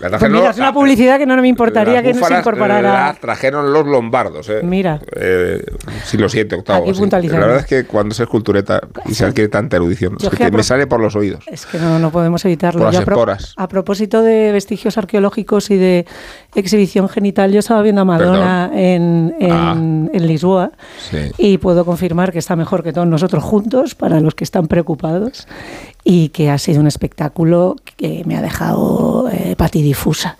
Pues 0.00 0.30
mira, 0.30 0.50
es 0.50 0.56
una 0.56 0.72
publicidad 0.72 1.18
que 1.18 1.26
no 1.26 1.36
me 1.36 1.48
importaría 1.48 2.02
que 2.02 2.14
no 2.14 2.26
se 2.26 2.34
incorporara. 2.38 3.08
La 3.08 3.14
trajeron 3.20 3.72
los 3.72 3.86
lombardos. 3.86 4.48
Eh. 4.48 4.60
Mira. 4.62 5.00
Eh, 5.14 5.62
siglo 6.04 6.26
VII, 6.32 6.58
octavo. 6.58 6.86
La 6.86 7.18
verdad 7.20 7.56
es 7.56 7.66
que 7.66 7.84
cuando 7.84 8.14
se 8.14 8.22
es 8.22 8.28
cultureta 8.28 8.80
y 9.04 9.14
se 9.14 9.26
adquiere 9.26 9.48
tanta 9.48 9.76
erudición, 9.76 10.16
es 10.18 10.30
que, 10.30 10.50
me 10.50 10.62
sale 10.62 10.86
por 10.86 11.00
los 11.00 11.16
oídos. 11.16 11.44
Es 11.48 11.66
que 11.66 11.78
no, 11.78 11.98
no 11.98 12.10
podemos 12.10 12.44
evitarlo. 12.44 12.80
Por 12.80 13.28
las 13.28 13.54
a, 13.56 13.68
propósito 13.68 14.22
de 14.22 14.52
vestigios 14.52 14.96
arqueológicos 14.96 15.70
y 15.70 15.76
de 15.76 16.06
exhibición 16.54 17.08
genital, 17.08 17.52
yo 17.52 17.58
estaba 17.58 17.82
viendo 17.82 18.00
a 18.00 18.04
Madonna 18.04 18.70
en, 18.72 19.34
ah. 19.50 19.74
en, 19.76 20.26
Lisboa 20.26 20.72
y 21.38 21.58
puedo 21.58 21.84
confirmar 21.84 22.32
que 22.32 22.38
está 22.38 22.56
mejor 22.56 22.82
que 22.82 22.92
todos 22.92 23.06
nosotros 23.06 23.42
juntos, 23.42 23.94
para 23.94 24.20
los 24.20 24.34
que 24.34 24.44
están 24.44 24.66
preocupados 24.66 25.46
y 26.04 26.30
que 26.30 26.50
ha 26.50 26.58
sido 26.58 26.80
un 26.80 26.86
espectáculo 26.86 27.76
que 27.96 28.22
me 28.26 28.36
ha 28.36 28.42
dejado 28.42 29.28
eh, 29.30 29.54
patidifusa. 29.56 30.36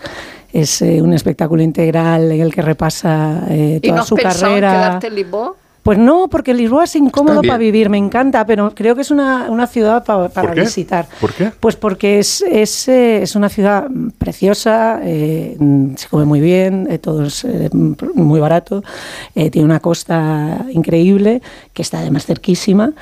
Es 0.53 0.83
eh, 0.83 1.01
un 1.01 1.13
espectáculo 1.13 1.63
integral 1.63 2.33
en 2.33 2.41
el 2.41 2.53
que 2.53 2.63
repasa 2.63 3.45
eh, 3.49 3.81
toda 3.83 3.95
¿Y 3.95 3.97
no 3.97 4.05
su 4.05 4.17
carrera. 4.17 4.73
En 4.73 4.79
quedarte 4.79 5.07
en 5.09 5.15
Lisboa? 5.15 5.55
Pues 5.83 5.97
no, 5.97 6.29
porque 6.29 6.53
Lisboa 6.53 6.85
es 6.85 6.95
incómodo 6.95 7.41
para 7.41 7.57
vivir, 7.57 7.89
me 7.89 7.97
encanta, 7.97 8.45
pero 8.45 8.75
creo 8.75 8.95
que 8.95 9.01
es 9.01 9.11
una, 9.11 9.51
una 9.51 9.67
ciudad 9.67 10.05
para 10.05 10.53
visitar. 10.53 11.07
¿Por 11.19 11.33
qué? 11.33 11.53
Pues 11.59 11.75
porque 11.75 12.19
es, 12.19 12.43
es, 12.43 12.87
eh, 12.89 13.23
es 13.23 13.35
una 13.35 13.49
ciudad 13.49 13.87
preciosa, 14.19 15.01
se 15.03 16.09
come 16.11 16.27
muy 16.27 16.41
bien, 16.41 16.87
todo 17.01 17.25
es 17.25 17.47
muy 17.73 18.41
barato, 18.41 18.85
tiene 19.33 19.65
una 19.65 19.81
costa 19.81 20.67
increíble, 20.71 21.41
que 21.73 21.81
está 21.81 22.01
además 22.01 22.27
cerquísima, 22.27 22.93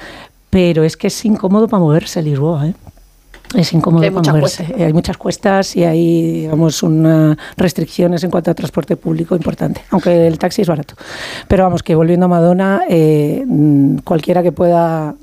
pero 0.50 0.84
es 0.84 0.96
que 0.96 1.08
es 1.08 1.24
incómodo 1.24 1.68
para 1.68 1.80
moverse 1.80 2.22
Lisboa, 2.22 2.68
¿eh? 2.68 2.74
es 3.54 3.72
incómodo 3.72 4.04
hay 4.04 4.10
muchas 4.10 4.60
Hay 4.60 4.92
muchas 4.92 5.16
cuestas 5.16 5.74
y 5.76 5.84
hay, 5.84 6.40
digamos, 6.42 6.82
unas 6.82 7.36
restricciones 7.56 8.22
en 8.24 8.30
cuanto 8.30 8.50
a 8.50 8.54
transporte 8.54 8.96
público 8.96 9.34
importante, 9.34 9.82
aunque 9.90 10.26
el 10.26 10.38
taxi 10.38 10.62
es 10.62 10.68
barato. 10.68 10.94
Pero 11.46 11.64
vamos, 11.64 11.82
que 11.82 11.94
volviendo 11.94 12.26
a 12.26 12.28
Madonna, 12.28 12.82
eh, 12.88 13.44
cualquiera 14.04 14.42
que 14.42 14.52
pueda 14.52 15.14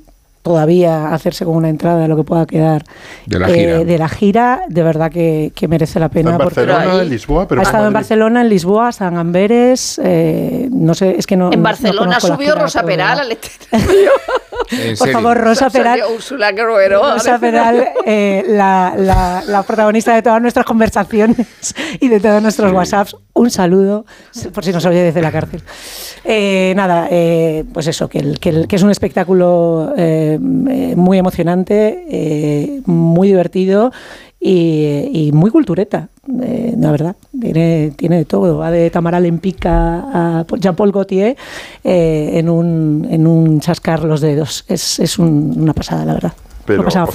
todavía 0.45 1.11
hacerse 1.11 1.43
con 1.43 1.55
una 1.55 1.69
entrada 1.69 2.03
de 2.03 2.07
lo 2.07 2.15
que 2.15 2.23
pueda 2.23 2.45
quedar 2.45 2.83
de 3.25 3.39
la 3.39 3.47
gira, 3.47 3.79
eh, 3.79 3.85
de, 3.85 3.97
la 3.97 4.07
gira, 4.07 4.61
de 4.69 4.83
verdad 4.83 5.11
que, 5.11 5.51
merece 5.67 5.99
la 5.99 6.09
pena. 6.09 6.33
en 6.33 6.37
Barcelona, 6.37 7.01
en 7.01 7.09
Lisboa, 7.09 7.47
pero 7.47 7.61
ha 7.61 7.63
estado 7.63 7.87
en 7.87 7.93
Barcelona, 7.93 8.41
en 8.41 8.49
Lisboa, 8.49 8.91
San 8.91 9.17
Amberes, 9.17 9.99
eh, 10.03 10.69
no 10.71 10.93
sé, 10.93 11.15
es 11.17 11.25
que 11.25 11.35
no. 11.35 11.51
En 11.51 11.63
Barcelona 11.63 12.19
subió 12.19 12.53
Rosa 12.53 12.83
Peral 12.83 13.21
al 13.21 13.31
Por 14.97 15.09
favor, 15.11 15.37
Rosa 15.37 15.69
Peral. 15.69 16.01
Rosa 17.13 17.39
Peral, 17.39 17.89
eh, 18.05 18.43
la, 18.47 19.43
la, 19.45 19.63
protagonista 19.63 20.13
de 20.13 20.21
todas 20.21 20.41
nuestras 20.41 20.65
conversaciones 20.65 21.75
y 21.99 22.07
de 22.07 22.19
todos 22.19 22.41
nuestros 22.41 22.71
WhatsApps. 22.71 23.15
Un 23.33 23.49
saludo, 23.49 24.05
por 24.53 24.63
si 24.63 24.71
nos 24.71 24.85
oye 24.85 25.01
desde 25.01 25.21
la 25.21 25.31
cárcel. 25.31 25.61
nada, 26.75 27.07
pues 27.73 27.87
eso, 27.87 28.07
que, 28.07 28.35
que, 28.39 28.65
que, 28.67 28.75
es 28.75 28.83
un 28.83 28.91
espectáculo 28.91 29.93
eh, 29.97 30.37
muy 30.95 31.17
emocionante, 31.17 32.05
eh, 32.09 32.81
muy 32.85 33.27
divertido 33.27 33.91
y, 34.47 35.31
muy 35.33 35.49
cultureta, 35.49 36.09
eh, 36.41 36.75
la 36.77 36.91
verdad. 36.91 37.15
Tiene, 37.39 37.93
tiene 37.95 38.17
de 38.17 38.25
todo. 38.25 38.59
Va 38.59 38.71
de 38.71 38.89
Tamara 38.89 39.19
Lempica 39.19 40.39
a 40.39 40.45
Jean-Paul 40.59 40.91
Gaultier 40.91 41.35
en, 41.83 42.49
un, 42.49 43.07
en 43.09 43.25
un 43.25 43.59
chascar 43.59 44.03
los 44.03 44.21
dedos. 44.21 44.65
Es, 44.67 44.99
es 44.99 45.17
una 45.17 45.73
pasada, 45.73 46.05
la 46.05 46.13
verdad. 46.13 46.33
Pero, 46.65 46.87
o 46.87 46.91
sea, 46.91 47.05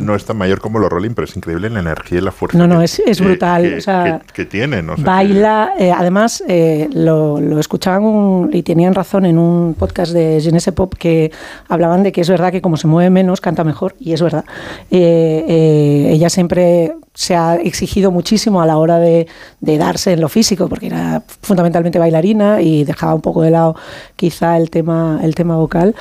no, 0.00 0.14
es, 0.14 0.24
tan 0.24 0.36
mayor 0.36 0.60
como 0.60 0.78
los 0.78 0.88
Rolling, 0.88 1.10
pero 1.10 1.24
es 1.26 1.36
increíble 1.36 1.68
la 1.70 1.80
energía 1.80 2.18
y 2.18 2.20
la 2.20 2.30
fuerza. 2.30 2.56
No, 2.56 2.66
no, 2.66 2.82
es, 2.82 3.00
es 3.00 3.20
brutal. 3.20 3.62
Que, 3.62 3.76
o 3.76 3.80
sea, 3.80 4.20
que, 4.32 4.44
tiene, 4.44 4.82
no 4.82 4.96
sé 4.96 5.02
Baila, 5.02 5.72
eh, 5.78 5.90
además, 5.90 6.42
eh, 6.48 6.88
lo, 6.92 7.40
lo, 7.40 7.58
escuchaban 7.58 8.50
y 8.52 8.62
tenían 8.62 8.94
razón 8.94 9.26
en 9.26 9.38
un 9.38 9.74
podcast 9.74 10.12
de 10.12 10.40
Genese 10.40 10.72
Pop 10.72 10.94
que 10.94 11.32
hablaban 11.68 12.02
de 12.02 12.12
que 12.12 12.20
es 12.20 12.28
verdad 12.28 12.52
que 12.52 12.62
como 12.62 12.76
se 12.76 12.86
mueve 12.86 13.10
menos, 13.10 13.40
canta 13.40 13.64
mejor, 13.64 13.94
y 13.98 14.12
es 14.12 14.22
verdad. 14.22 14.44
Eh, 14.90 16.08
ella 16.12 16.30
siempre 16.30 16.94
se 17.14 17.34
ha 17.34 17.56
exigido 17.56 18.10
muchísimo 18.10 18.62
a 18.62 18.66
la 18.66 18.78
hora 18.78 18.98
de, 18.98 19.26
de, 19.60 19.78
darse 19.78 20.12
en 20.12 20.20
lo 20.20 20.28
físico, 20.28 20.68
porque 20.68 20.86
era 20.86 21.22
fundamentalmente 21.42 21.98
bailarina 21.98 22.62
y 22.62 22.84
dejaba 22.84 23.14
un 23.14 23.20
poco 23.20 23.42
de 23.42 23.50
lado 23.50 23.76
quizá 24.16 24.56
el 24.56 24.70
tema, 24.70 25.20
el 25.22 25.34
tema 25.34 25.56
vocal. 25.56 25.94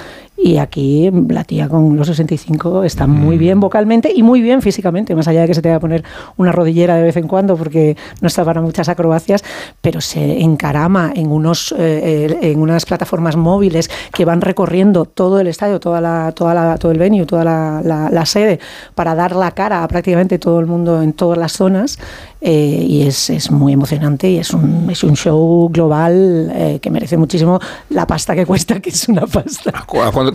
Y 0.43 0.57
aquí 0.57 1.11
la 1.29 1.43
tía 1.43 1.69
con 1.69 1.95
los 1.95 2.07
65 2.07 2.83
está 2.83 3.05
muy 3.05 3.37
bien 3.37 3.59
mm. 3.59 3.61
vocalmente 3.61 4.11
y 4.13 4.23
muy 4.23 4.41
bien 4.41 4.63
físicamente, 4.63 5.13
más 5.13 5.27
allá 5.27 5.41
de 5.41 5.47
que 5.47 5.53
se 5.53 5.61
te 5.61 5.69
va 5.69 5.75
a 5.75 5.79
poner 5.79 6.03
una 6.35 6.51
rodillera 6.51 6.95
de 6.95 7.03
vez 7.03 7.15
en 7.17 7.27
cuando 7.27 7.55
porque 7.55 7.95
no 8.21 8.27
está 8.27 8.43
para 8.43 8.59
muchas 8.59 8.89
acrobacias, 8.89 9.43
pero 9.81 10.01
se 10.01 10.41
encarama 10.41 11.13
en, 11.15 11.31
unos, 11.31 11.75
eh, 11.77 12.39
en 12.41 12.59
unas 12.59 12.85
plataformas 12.85 13.35
móviles 13.35 13.91
que 14.11 14.25
van 14.25 14.41
recorriendo 14.41 15.05
todo 15.05 15.39
el 15.39 15.45
estadio, 15.45 15.79
toda 15.79 16.01
la, 16.01 16.31
toda 16.31 16.55
la, 16.55 16.77
todo 16.79 16.91
el 16.91 16.97
venue, 16.97 17.25
toda 17.27 17.43
la, 17.43 18.09
la 18.11 18.25
sede, 18.25 18.59
para 18.95 19.13
dar 19.13 19.35
la 19.35 19.51
cara 19.51 19.83
a 19.83 19.87
prácticamente 19.87 20.39
todo 20.39 20.59
el 20.59 20.65
mundo 20.65 21.00
en 21.01 21.13
todas 21.13 21.37
las 21.37 21.53
zonas 21.53 21.99
eh, 22.41 22.85
y 22.87 23.03
es, 23.03 23.29
es, 23.29 23.51
muy 23.51 23.73
emocionante 23.73 24.29
y 24.29 24.39
es 24.39 24.51
un, 24.51 24.89
es 24.89 25.03
un 25.03 25.15
show 25.15 25.69
global 25.71 26.51
eh, 26.53 26.79
que 26.81 26.89
merece 26.89 27.15
muchísimo 27.15 27.59
la 27.89 28.07
pasta 28.07 28.33
que 28.33 28.45
cuesta, 28.45 28.79
que 28.79 28.89
es 28.89 29.07
una 29.07 29.27
pasta. 29.27 29.71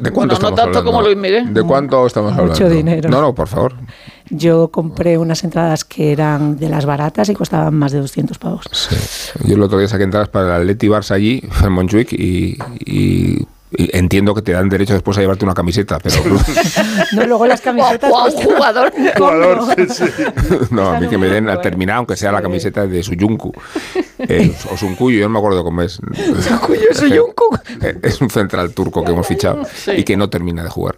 ¿De 0.01 0.13
cuánto 0.13 0.39
no, 0.39 0.55
tanto 0.55 0.85
como 0.85 1.03
Luis 1.03 1.17
Miguel. 1.17 1.53
¿De 1.53 1.63
cuánto 1.65 2.07
estamos 2.07 2.33
hablando? 2.33 2.53
Mucho 2.53 2.71
dinero. 2.71 3.11
No, 3.11 3.21
no, 3.21 3.35
por 3.35 3.49
favor. 3.49 3.75
Yo 4.31 4.69
compré 4.69 5.19
unas 5.19 5.43
entradas 5.45 5.85
que 5.85 6.13
eran 6.13 6.57
de 6.57 6.69
las 6.69 6.87
baratas 6.87 7.29
y 7.29 7.35
costaban 7.35 7.75
más 7.75 7.93
de 7.93 8.01
200 8.01 8.39
pavos. 8.39 8.67
Sí. 8.73 8.97
Yo 9.45 9.57
el 9.57 9.63
otro 9.63 9.79
día 9.79 9.89
saqué 9.89 10.05
entradas 10.05 10.29
para 10.29 10.57
el 10.57 10.63
Atleti 10.63 10.89
Barça 10.89 11.13
allí, 11.13 11.43
en 11.63 11.73
Montjuic, 11.73 12.13
y, 12.13 12.59
y 12.85 13.47
Entiendo 13.76 14.35
que 14.35 14.42
te 14.42 14.52
dan 14.52 14.68
derecho 14.68 14.95
después 14.95 15.16
a 15.18 15.21
llevarte 15.21 15.45
una 15.45 15.54
camiseta, 15.54 15.99
pero... 15.99 16.16
no, 17.12 17.26
luego 17.26 17.47
las 17.47 17.61
camisetas... 17.62 18.11
O, 18.11 18.25
un 18.25 18.33
jugador. 18.33 18.92
jugador 19.16 19.76
No, 20.71 20.90
a 20.90 21.00
mí 21.00 21.09
que 21.09 21.18
me 21.18 21.28
den 21.28 21.49
a 21.49 21.61
terminar, 21.61 21.97
aunque 21.97 22.16
sea 22.16 22.33
la 22.33 22.42
camiseta 22.42 22.87
de 22.87 23.02
Suyunku. 23.02 23.52
Eh, 24.18 24.54
o 24.71 24.76
Sunkuyu, 24.76 25.21
yo 25.21 25.26
no 25.26 25.33
me 25.33 25.38
acuerdo 25.38 25.62
cómo 25.62 25.83
es. 25.83 26.00
Suyunku. 26.92 27.59
Es 28.02 28.21
un 28.21 28.30
central 28.30 28.73
turco 28.73 29.04
que 29.04 29.12
hemos 29.12 29.26
fichado 29.26 29.62
y 29.95 30.04
que 30.04 30.16
no 30.16 30.30
termina 30.30 30.62
de 30.62 30.71
jugar. 30.71 30.97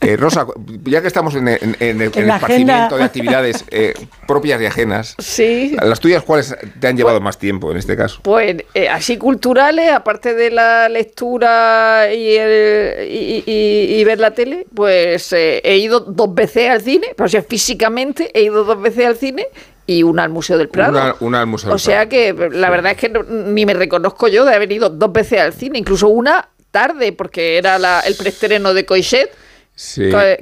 Eh, 0.00 0.16
Rosa, 0.16 0.46
ya 0.84 1.00
que 1.00 1.08
estamos 1.08 1.34
en, 1.34 1.48
el 1.48 2.00
esparcimiento 2.02 2.96
de 2.96 3.02
actividades 3.02 3.64
eh, 3.70 3.94
propias 4.28 4.60
y 4.62 4.66
ajenas, 4.66 5.16
sí. 5.18 5.76
¿las 5.82 5.98
tuyas 5.98 6.22
cuáles 6.22 6.56
te 6.78 6.86
han 6.86 6.96
llevado 6.96 7.20
más 7.20 7.38
tiempo 7.38 7.72
en 7.72 7.78
este 7.78 7.96
caso? 7.96 8.20
Pues 8.22 8.56
así 8.90 9.16
culturales, 9.18 9.90
aparte 9.90 10.34
de 10.34 10.52
la 10.52 10.88
lectura 10.88 12.06
y, 12.12 12.36
ver 14.04 14.20
la 14.20 14.30
tele, 14.30 14.66
pues 14.72 15.32
eh, 15.32 15.60
he 15.64 15.78
ido 15.78 16.00
dos 16.00 16.32
veces 16.32 16.70
al 16.70 16.80
cine, 16.80 17.08
o 17.18 17.28
sea, 17.28 17.42
físicamente 17.42 18.30
he 18.34 18.42
ido 18.42 18.64
dos 18.64 18.80
veces 18.80 19.04
al 19.04 19.16
cine 19.16 19.48
y 19.84 20.04
una 20.04 20.22
al 20.24 20.30
Museo 20.30 20.58
del 20.58 20.68
Prado. 20.68 21.16
Una, 21.20 21.40
al 21.40 21.46
Museo 21.46 21.72
o 21.72 21.78
sea 21.78 22.08
que 22.08 22.32
la 22.52 22.70
verdad 22.70 22.92
es 22.92 22.98
que 22.98 23.08
ni 23.28 23.66
me 23.66 23.74
reconozco 23.74 24.28
yo 24.28 24.44
de 24.44 24.54
haber 24.54 24.70
ido 24.70 24.90
dos 24.90 25.12
veces 25.12 25.40
al 25.40 25.52
cine, 25.54 25.78
incluso 25.78 26.08
una 26.08 26.50
tarde, 26.70 27.12
porque 27.12 27.56
era 27.56 28.00
el 28.00 28.14
preestreno 28.14 28.74
de 28.74 28.84
Coixet 28.86 29.30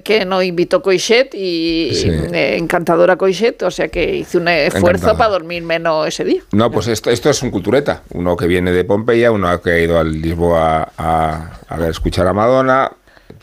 que 0.02 0.25
nos 0.25 0.43
invitó 0.45 0.81
Coixet 0.81 1.35
y 1.35 1.90
eh, 2.33 2.57
encantadora 2.57 3.16
Coixet, 3.16 3.62
o 3.62 3.71
sea 3.71 3.88
que 3.88 4.16
hice 4.16 4.38
un 4.38 4.49
esfuerzo 4.49 5.16
para 5.16 5.31
dormir 5.31 5.62
menos 5.62 6.09
ese 6.09 6.25
día. 6.25 6.43
No, 6.52 6.71
pues 6.71 6.88
esto, 6.88 7.11
esto 7.11 7.28
es 7.28 7.43
un 7.43 7.50
cultureta, 7.50 8.02
uno 8.14 8.37
que 8.37 8.47
viene 8.47 8.73
de 8.73 8.85
Pompeya, 8.85 9.31
uno 9.31 9.61
que 9.61 9.71
ha 9.71 9.78
ido 9.78 9.99
al 9.99 10.23
Lisboa 10.23 10.90
a, 10.97 11.59
a 11.69 11.88
escuchar 11.88 12.26
a 12.26 12.33
Madonna, 12.33 12.90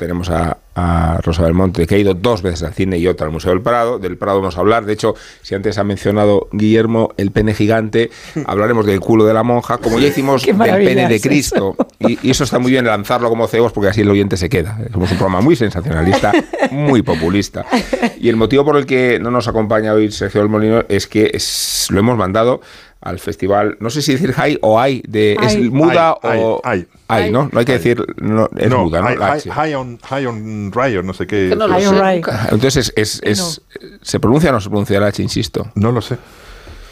tenemos 0.04 0.30
a, 0.30 0.58
a 0.76 1.20
Rosa 1.22 1.44
del 1.44 1.54
Monte, 1.54 1.86
que 1.88 1.96
ha 1.96 1.98
ido 1.98 2.14
dos 2.14 2.42
veces 2.42 2.64
al 2.64 2.74
cine 2.74 2.98
y 2.98 3.08
otra 3.08 3.26
al 3.26 3.32
Museo 3.32 3.52
del 3.52 3.62
Prado. 3.62 4.00
Del 4.00 4.18
Prado 4.18 4.40
vamos 4.40 4.58
a 4.58 4.60
hablar. 4.60 4.86
De 4.86 4.94
hecho, 4.94 5.16
si 5.42 5.56
antes 5.56 5.78
ha 5.78 5.84
mencionado 5.84 6.50
Guillermo 6.52 7.14
el 7.18 7.32
pene 7.32 7.54
gigante, 7.54 8.12
hablaremos 8.46 8.86
del 8.86 9.00
culo 9.00 9.26
de 9.26 9.34
la 9.34 9.44
monja, 9.44 9.78
como 9.78 10.00
ya 10.00 10.08
hicimos 10.08 10.44
del 10.44 10.58
pene 10.58 11.08
de 11.08 11.22
Cristo. 11.22 11.76
Y, 12.00 12.30
eso 12.30 12.44
está 12.44 12.60
muy 12.60 12.72
bien 12.72 12.86
lanzarlo 12.86 13.30
como 13.30 13.48
cebos 13.48 13.72
porque 13.72 13.90
así 13.90 14.02
el 14.02 14.10
oyente 14.10 14.38
se 14.38 14.50
queda. 14.50 14.78
Somos 14.92 15.12
un 15.12 15.18
programa 15.18 15.42
muy 15.42 15.56
sensacionalista, 15.56 16.34
muy 16.72 17.02
populista. 17.02 17.66
Y 18.20 18.30
el 18.30 18.36
motivo 18.36 18.66
por 18.66 18.78
el 18.78 18.86
que 18.86 19.20
no 19.20 19.32
nos 19.32 19.48
acompaña 19.48 19.94
hoy 19.94 20.12
Sergio 20.12 20.42
del 20.42 20.50
Molino 20.50 20.84
es 20.90 21.08
que 21.08 21.38
lo 21.90 22.00
hemos 22.00 22.18
mandado 22.18 22.62
al 23.04 23.20
festival, 23.20 23.78
no 23.82 23.90
sé 23.90 24.02
si 24.02 24.14
decir 24.14 24.32
high 24.32 24.58
o 24.62 24.80
hay, 24.80 25.04
de, 25.08 25.34
es 25.42 25.60
muda 25.70 26.14
o 26.14 26.62
hay, 26.64 26.88
hay, 27.10 27.32
¿no? 27.32 27.50
No 27.52 27.60
hay 27.60 27.66
que 27.66 27.74
decir, 27.74 28.04
no, 28.18 28.50
es 28.58 28.70
muda, 28.70 29.02
¿no? 29.02 29.54
High, 29.54 29.76
on, 29.76 30.00
high 30.00 30.26
on 30.26 30.72
Ryo, 30.72 31.04
no 31.04 31.14
sé 31.14 31.28
qué. 31.28 31.54
No 31.56 31.66
Entonces, 32.50 32.94
es, 32.96 33.22
es, 33.24 33.62
¿se 34.02 34.20
pronuncia 34.20 34.52
o 34.52 34.54
no 34.54 34.62
se 34.62 34.70
pronuncia 34.70 34.98
el 34.98 35.04
H, 35.04 35.22
insisto? 35.22 35.70
No 35.76 35.92
lo 35.92 36.02
sé. 36.02 36.18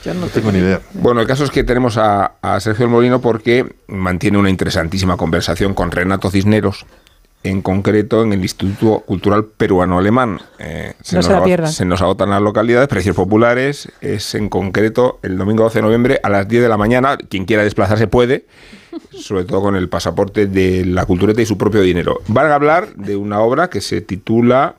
no, 0.06 0.28
tengo 0.28 0.52
ni 0.52 0.60
idea. 0.60 0.82
Bueno, 0.94 1.22
el 1.22 1.28
caso 1.28 1.46
es 1.46 1.50
que 1.50 1.64
tenemos 1.64 1.98
a, 1.98 2.34
a 2.42 2.60
Sergio 2.60 2.90
Molino 2.90 3.22
porque 3.22 3.66
mantiene 3.88 4.38
una 4.38 4.50
interesantísima 4.50 5.16
conversación 5.16 5.74
con 5.74 5.92
Renato 5.92 6.30
Cisneros, 6.30 6.86
en 7.44 7.62
concreto 7.62 8.24
en 8.24 8.34
el 8.34 8.42
Instituto 8.42 9.00
Cultural 9.00 9.46
Peruano-Alemán. 9.46 10.40
Eh, 10.60 10.94
se, 11.02 11.16
nos 11.16 11.26
se, 11.26 11.68
se, 11.68 11.86
nos 11.86 12.02
agotan 12.02 12.30
las 12.30 12.42
localidades, 12.42 12.88
precios 12.88 13.16
populares, 13.16 13.92
es 14.02 14.36
en 14.36 14.50
concreto 14.50 15.20
el 15.24 15.38
domingo 15.38 15.64
12 15.64 15.80
de 15.80 15.82
noviembre 15.82 16.20
a 16.24 16.30
las 16.30 16.48
10 16.48 16.64
de 16.64 16.70
la 16.70 16.78
mañana. 16.78 17.18
Quien 17.18 17.46
quiera 17.46 17.64
desplazarse 17.64 18.08
puede, 18.08 18.46
sobre 19.12 19.46
todo 19.46 19.62
con 19.62 19.76
el 19.76 19.90
pasaporte 19.90 20.48
de 20.48 20.86
la 20.86 21.06
cultureta 21.06 21.42
y 21.42 21.46
su 21.46 21.58
propio 21.58 21.82
dinero. 21.82 22.22
Van 22.28 22.48
a 22.48 22.56
hablar 22.56 22.94
de 22.96 23.16
una 23.16 23.40
obra 23.40 23.70
que 23.70 23.82
se 23.82 24.02
titula 24.02 24.76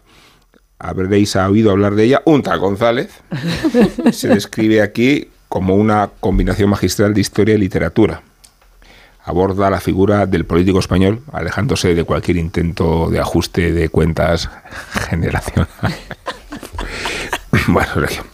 habréis 0.79 1.37
oído 1.37 1.71
hablar 1.71 1.95
de 1.95 2.05
ella, 2.05 2.23
Un 2.25 2.43
tal 2.43 2.59
González. 2.59 3.21
Se 4.11 4.27
describe 4.27 4.83
aquí 4.83 5.29
como 5.49 5.77
una 5.77 6.11
combinación 6.19 6.71
magistral 6.71 7.15
de 7.15 7.21
historia 7.21 7.55
y 7.55 7.59
literatura 7.59 8.23
aborda 9.25 9.71
la 9.71 9.81
figura 9.81 10.27
del 10.27 10.45
político 10.45 10.79
español, 10.79 11.23
alejándose 11.33 11.95
de 11.95 12.05
cualquier 12.05 12.37
intento 12.37 13.09
de 13.11 13.21
ajuste 13.21 13.73
de 13.73 13.89
cuentas 13.89 14.51
generacional. 15.09 15.69
bueno, 17.69 17.95
Sergio, 17.95 18.25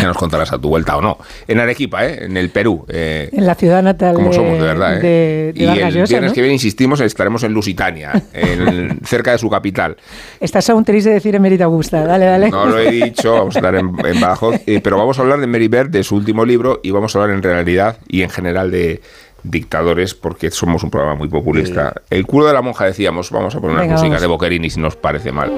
ya 0.00 0.06
nos 0.06 0.16
contarás 0.16 0.52
a 0.52 0.58
tu 0.58 0.68
vuelta 0.68 0.96
o 0.96 1.00
no. 1.00 1.18
En 1.46 1.58
Arequipa, 1.58 2.06
¿eh? 2.06 2.24
en 2.24 2.36
el 2.36 2.50
Perú. 2.50 2.84
Eh, 2.88 3.28
en 3.32 3.46
la 3.46 3.54
ciudad 3.54 3.82
natal 3.82 4.14
como 4.14 4.32
somos, 4.32 4.58
de 4.58 4.64
verdad. 4.64 5.00
¿eh? 5.02 5.52
y 5.54 5.64
el 5.64 5.92
viernes 5.92 6.32
que 6.32 6.40
viene, 6.40 6.54
insistimos, 6.54 7.00
estaremos 7.00 7.42
en 7.42 7.52
Lusitania, 7.52 8.12
cerca 9.04 9.32
de 9.32 9.38
su 9.38 9.50
capital. 9.50 9.96
Estás 10.38 10.68
aún 10.70 10.84
triste 10.84 11.10
de 11.10 11.16
decir 11.16 11.34
Emérita 11.34 11.64
Augusta. 11.64 12.04
Dale, 12.04 12.26
dale. 12.26 12.50
No 12.50 12.66
lo 12.66 12.78
he 12.78 12.90
dicho, 12.90 13.32
vamos 13.32 13.56
a 13.56 13.58
estar 13.58 13.74
en, 13.74 13.90
en 14.04 14.20
Badajoz. 14.20 14.60
Eh, 14.66 14.80
pero 14.82 14.96
vamos 14.96 15.18
a 15.18 15.22
hablar 15.22 15.40
de 15.40 15.46
Mary 15.46 15.68
Bird, 15.68 15.90
de 15.90 16.04
su 16.04 16.16
último 16.16 16.44
libro, 16.44 16.80
y 16.82 16.90
vamos 16.90 17.14
a 17.14 17.20
hablar 17.20 17.36
en 17.36 17.42
realidad 17.42 17.98
y 18.08 18.22
en 18.22 18.30
general 18.30 18.70
de 18.70 19.00
dictadores 19.42 20.14
porque 20.14 20.50
somos 20.50 20.82
un 20.82 20.90
programa 20.90 21.16
muy 21.16 21.28
populista. 21.28 21.94
El 22.10 22.26
culo 22.26 22.46
de 22.46 22.52
la 22.52 22.62
monja 22.62 22.84
decíamos, 22.84 23.30
vamos 23.30 23.54
a 23.54 23.60
poner 23.60 23.76
Venga, 23.76 23.88
unas 23.88 24.00
músicas 24.00 24.20
de 24.20 24.26
Boquerini 24.26 24.70
si 24.70 24.80
nos 24.80 24.96
parece 24.96 25.32
mal. 25.32 25.50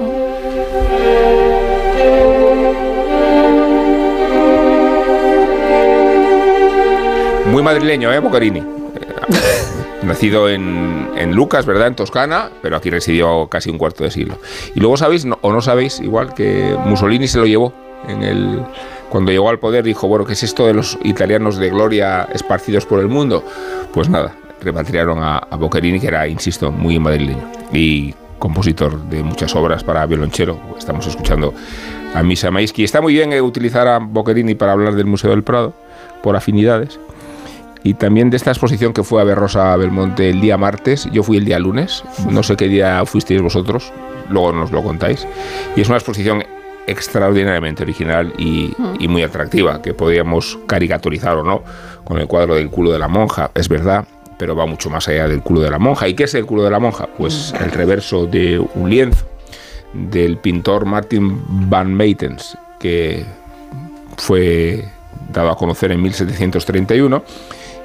Muy 7.46 7.62
madrileño, 7.62 8.12
¿eh, 8.12 8.18
Boquerini? 8.18 8.62
Nacido 10.02 10.48
en, 10.48 11.10
en, 11.16 11.34
Lucas, 11.34 11.66
¿verdad? 11.66 11.88
En 11.88 11.94
Toscana, 11.94 12.50
pero 12.62 12.76
aquí 12.76 12.90
residió 12.90 13.46
casi 13.48 13.70
un 13.70 13.78
cuarto 13.78 14.04
de 14.04 14.10
siglo. 14.10 14.38
Y 14.74 14.80
luego 14.80 14.96
sabéis, 14.96 15.26
o 15.40 15.52
no 15.52 15.60
sabéis, 15.60 16.00
igual 16.00 16.34
que 16.34 16.76
Mussolini 16.86 17.28
se 17.28 17.38
lo 17.38 17.46
llevó 17.46 17.72
en 18.08 18.22
el 18.22 18.62
cuando 19.12 19.30
llegó 19.30 19.50
al 19.50 19.58
poder 19.58 19.84
dijo, 19.84 20.08
bueno, 20.08 20.24
¿qué 20.24 20.32
es 20.32 20.42
esto 20.42 20.66
de 20.66 20.72
los 20.72 20.98
italianos 21.04 21.58
de 21.58 21.68
gloria 21.68 22.26
esparcidos 22.32 22.86
por 22.86 22.98
el 22.98 23.08
mundo? 23.08 23.44
Pues 23.92 24.08
nada, 24.08 24.34
repatriaron 24.62 25.22
a, 25.22 25.36
a 25.36 25.56
Boccherini, 25.56 26.00
que 26.00 26.06
era, 26.06 26.26
insisto, 26.26 26.72
muy 26.72 26.98
madrileño 26.98 27.46
y 27.74 28.14
compositor 28.38 28.98
de 29.10 29.22
muchas 29.22 29.54
obras 29.54 29.84
para 29.84 30.06
violonchelo. 30.06 30.58
Estamos 30.78 31.06
escuchando 31.06 31.52
a 32.14 32.22
Misa 32.22 32.50
Maisky. 32.50 32.84
Está 32.84 33.02
muy 33.02 33.12
bien 33.12 33.38
utilizar 33.42 33.86
a 33.86 33.98
Boccherini 33.98 34.54
para 34.54 34.72
hablar 34.72 34.94
del 34.94 35.04
Museo 35.04 35.28
del 35.28 35.42
Prado, 35.42 35.74
por 36.22 36.34
afinidades. 36.34 36.98
Y 37.82 37.92
también 37.92 38.30
de 38.30 38.38
esta 38.38 38.50
exposición 38.50 38.94
que 38.94 39.02
fue 39.02 39.20
a 39.20 39.24
ver 39.24 39.36
Rosa 39.36 39.76
Belmonte 39.76 40.30
el 40.30 40.40
día 40.40 40.56
martes, 40.56 41.06
yo 41.12 41.22
fui 41.22 41.36
el 41.36 41.44
día 41.44 41.58
lunes, 41.58 42.02
no 42.30 42.42
sé 42.42 42.56
qué 42.56 42.66
día 42.66 43.04
fuisteis 43.04 43.42
vosotros, 43.42 43.92
luego 44.30 44.52
nos 44.52 44.72
lo 44.72 44.82
contáis. 44.82 45.28
Y 45.76 45.82
es 45.82 45.88
una 45.88 45.98
exposición 45.98 46.42
extraordinariamente 46.86 47.82
original 47.82 48.32
y, 48.38 48.74
muy 49.08 49.22
atractiva, 49.22 49.82
que 49.82 49.94
podríamos 49.94 50.58
caricaturizar 50.66 51.36
o 51.36 51.44
no 51.44 51.62
con 52.04 52.18
el 52.18 52.26
cuadro 52.26 52.54
del 52.54 52.70
culo 52.70 52.92
de 52.92 52.98
la 52.98 53.08
monja, 53.08 53.50
es 53.54 53.68
verdad, 53.68 54.06
pero 54.38 54.56
va 54.56 54.66
mucho 54.66 54.90
más 54.90 55.06
allá 55.08 55.28
del 55.28 55.42
culo 55.42 55.60
de 55.60 55.70
la 55.70 55.78
monja. 55.78 56.08
¿Y 56.08 56.14
qué 56.14 56.24
es 56.24 56.34
el 56.34 56.46
culo 56.46 56.64
de 56.64 56.70
la 56.70 56.80
monja? 56.80 57.08
Pues 57.16 57.54
el 57.60 57.70
reverso 57.70 58.26
de 58.26 58.58
un 58.74 58.90
lienzo 58.90 59.26
del 59.92 60.38
pintor 60.38 60.84
Martin 60.84 61.42
van 61.70 61.94
Meitens, 61.94 62.56
que 62.80 63.24
fue 64.16 64.84
dado 65.32 65.50
a 65.50 65.56
conocer 65.56 65.92
en 65.92 66.02
1731 66.02 67.22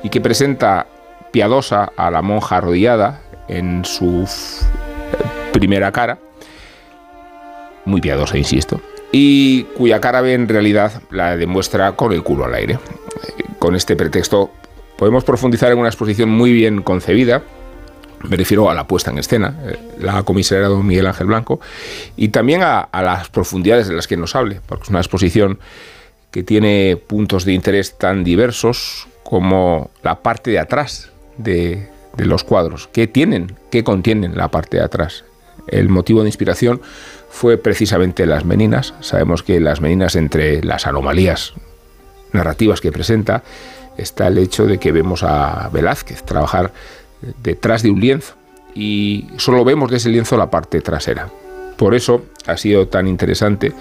y 0.04 0.10
que 0.10 0.22
presenta 0.22 0.88
piadosa 1.32 1.92
a 1.96 2.10
la 2.10 2.22
monja 2.22 2.58
arrodillada 2.58 3.22
en 3.48 3.86
su 3.86 4.28
primera 5.54 5.92
cara 5.92 6.18
muy 7.88 8.02
piadosa, 8.02 8.38
insisto, 8.38 8.82
y 9.12 9.64
cuya 9.76 10.00
cara 10.02 10.22
B 10.22 10.34
en 10.34 10.48
realidad 10.48 11.02
la 11.10 11.36
demuestra 11.38 11.94
con 11.94 12.12
el 12.12 12.24
culo 12.24 12.46
al 12.46 12.54
aire. 12.54 12.78
Con 13.60 13.76
este 13.76 13.96
pretexto 13.96 14.52
podemos 14.98 15.24
profundizar 15.24 15.72
en 15.72 15.80
una 15.80 15.90
exposición 15.90 16.30
muy 16.30 16.52
bien 16.52 16.82
concebida, 16.82 17.44
me 18.24 18.36
refiero 18.36 18.70
a 18.70 18.74
la 18.74 18.88
puesta 18.88 19.12
en 19.12 19.20
escena, 19.20 19.56
eh, 19.66 19.78
la 20.00 20.24
comisaría 20.24 20.68
don 20.68 20.86
Miguel 20.86 21.08
Ángel 21.08 21.28
Blanco, 21.28 21.60
y 22.16 22.30
también 22.30 22.62
a, 22.64 22.90
las 22.92 23.30
profundidades 23.30 23.88
de 23.88 23.96
las 23.96 24.08
que 24.08 24.18
nos 24.18 24.36
hable, 24.36 24.60
porque 24.66 24.84
es 24.84 24.90
una 24.90 25.00
exposición 25.00 25.60
que 26.32 26.44
tiene 26.44 26.98
puntos 26.98 27.46
de 27.46 27.54
interés 27.54 27.98
tan 27.98 28.24
diversos 28.24 29.08
como 29.24 29.92
la 30.04 30.20
parte 30.20 30.52
de 30.52 30.60
atrás 30.60 31.12
de, 31.38 31.90
de 32.16 32.26
los 32.26 32.44
cuadros. 32.44 32.90
¿Qué 32.92 33.08
tienen? 33.08 33.56
¿Qué 33.72 33.84
contienen 33.84 34.36
la 34.36 34.50
parte 34.50 34.78
de 34.78 34.84
atrás? 34.84 35.24
El 35.68 35.90
motivo 35.90 36.22
de 36.22 36.30
inspiración 36.30 36.82
fue 37.38 37.60
precisamente 37.60 38.26
las 38.26 38.46
meninas. 38.46 38.96
Sabemos 39.00 39.44
que 39.44 39.60
las 39.60 39.80
meninas, 39.80 40.16
entre 40.16 40.64
las 40.64 40.88
anomalías 40.88 41.54
narrativas 42.34 42.82
que 42.82 42.92
presenta, 42.92 43.44
está 43.96 44.26
el 44.26 44.40
hecho 44.40 44.66
de 44.66 44.80
que 44.80 44.92
vemos 44.92 45.22
a 45.22 45.70
Velázquez 45.72 46.24
trabajar 46.24 46.74
detrás 47.44 47.84
de 47.84 47.92
un 47.92 48.00
lienzo 48.00 48.34
y 48.74 49.28
solo 49.38 49.64
vemos 49.64 49.92
de 49.92 49.98
ese 49.98 50.10
lienzo 50.10 50.36
la 50.36 50.50
parte 50.50 50.82
trasera. 50.82 51.30
Por 51.78 51.94
eso 51.94 52.26
ha 52.48 52.58
sido 52.58 52.88
tan 52.88 53.08
interesante 53.08 53.72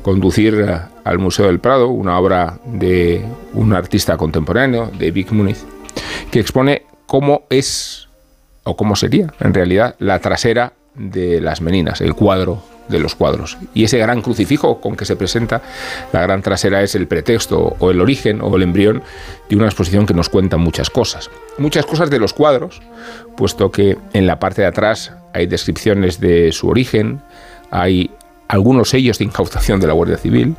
conducir 0.00 0.66
al 1.04 1.18
Museo 1.18 1.48
del 1.48 1.60
Prado 1.60 1.88
una 1.88 2.18
obra 2.18 2.58
de 2.64 3.22
un 3.52 3.74
artista 3.74 4.16
contemporáneo, 4.16 4.90
de 4.98 5.10
Vic 5.10 5.30
Muniz, 5.30 5.62
que 6.30 6.40
expone 6.40 6.86
cómo 7.04 7.42
es 7.50 8.08
o 8.62 8.78
cómo 8.78 8.96
sería 8.96 9.34
en 9.40 9.52
realidad 9.52 9.94
la 9.98 10.20
trasera 10.20 10.72
de 10.94 11.42
las 11.42 11.60
meninas, 11.60 12.00
el 12.00 12.14
cuadro 12.14 12.62
de 12.88 12.98
los 12.98 13.14
cuadros. 13.14 13.56
Y 13.74 13.84
ese 13.84 13.98
gran 13.98 14.22
crucifijo 14.22 14.80
con 14.80 14.96
que 14.96 15.04
se 15.04 15.16
presenta 15.16 15.62
la 16.12 16.22
gran 16.22 16.42
trasera 16.42 16.82
es 16.82 16.94
el 16.94 17.06
pretexto 17.06 17.76
o 17.78 17.90
el 17.90 18.00
origen 18.00 18.40
o 18.40 18.54
el 18.56 18.62
embrión 18.62 19.02
de 19.48 19.56
una 19.56 19.66
exposición 19.66 20.06
que 20.06 20.14
nos 20.14 20.28
cuenta 20.28 20.56
muchas 20.56 20.90
cosas. 20.90 21.30
Muchas 21.58 21.86
cosas 21.86 22.10
de 22.10 22.18
los 22.18 22.32
cuadros, 22.32 22.82
puesto 23.36 23.70
que 23.70 23.96
en 24.12 24.26
la 24.26 24.38
parte 24.38 24.62
de 24.62 24.68
atrás 24.68 25.12
hay 25.32 25.46
descripciones 25.46 26.20
de 26.20 26.52
su 26.52 26.68
origen, 26.68 27.20
hay 27.70 28.10
algunos 28.48 28.90
sellos 28.90 29.18
de 29.18 29.24
incautación 29.24 29.80
de 29.80 29.86
la 29.86 29.92
Guardia 29.92 30.18
Civil, 30.18 30.56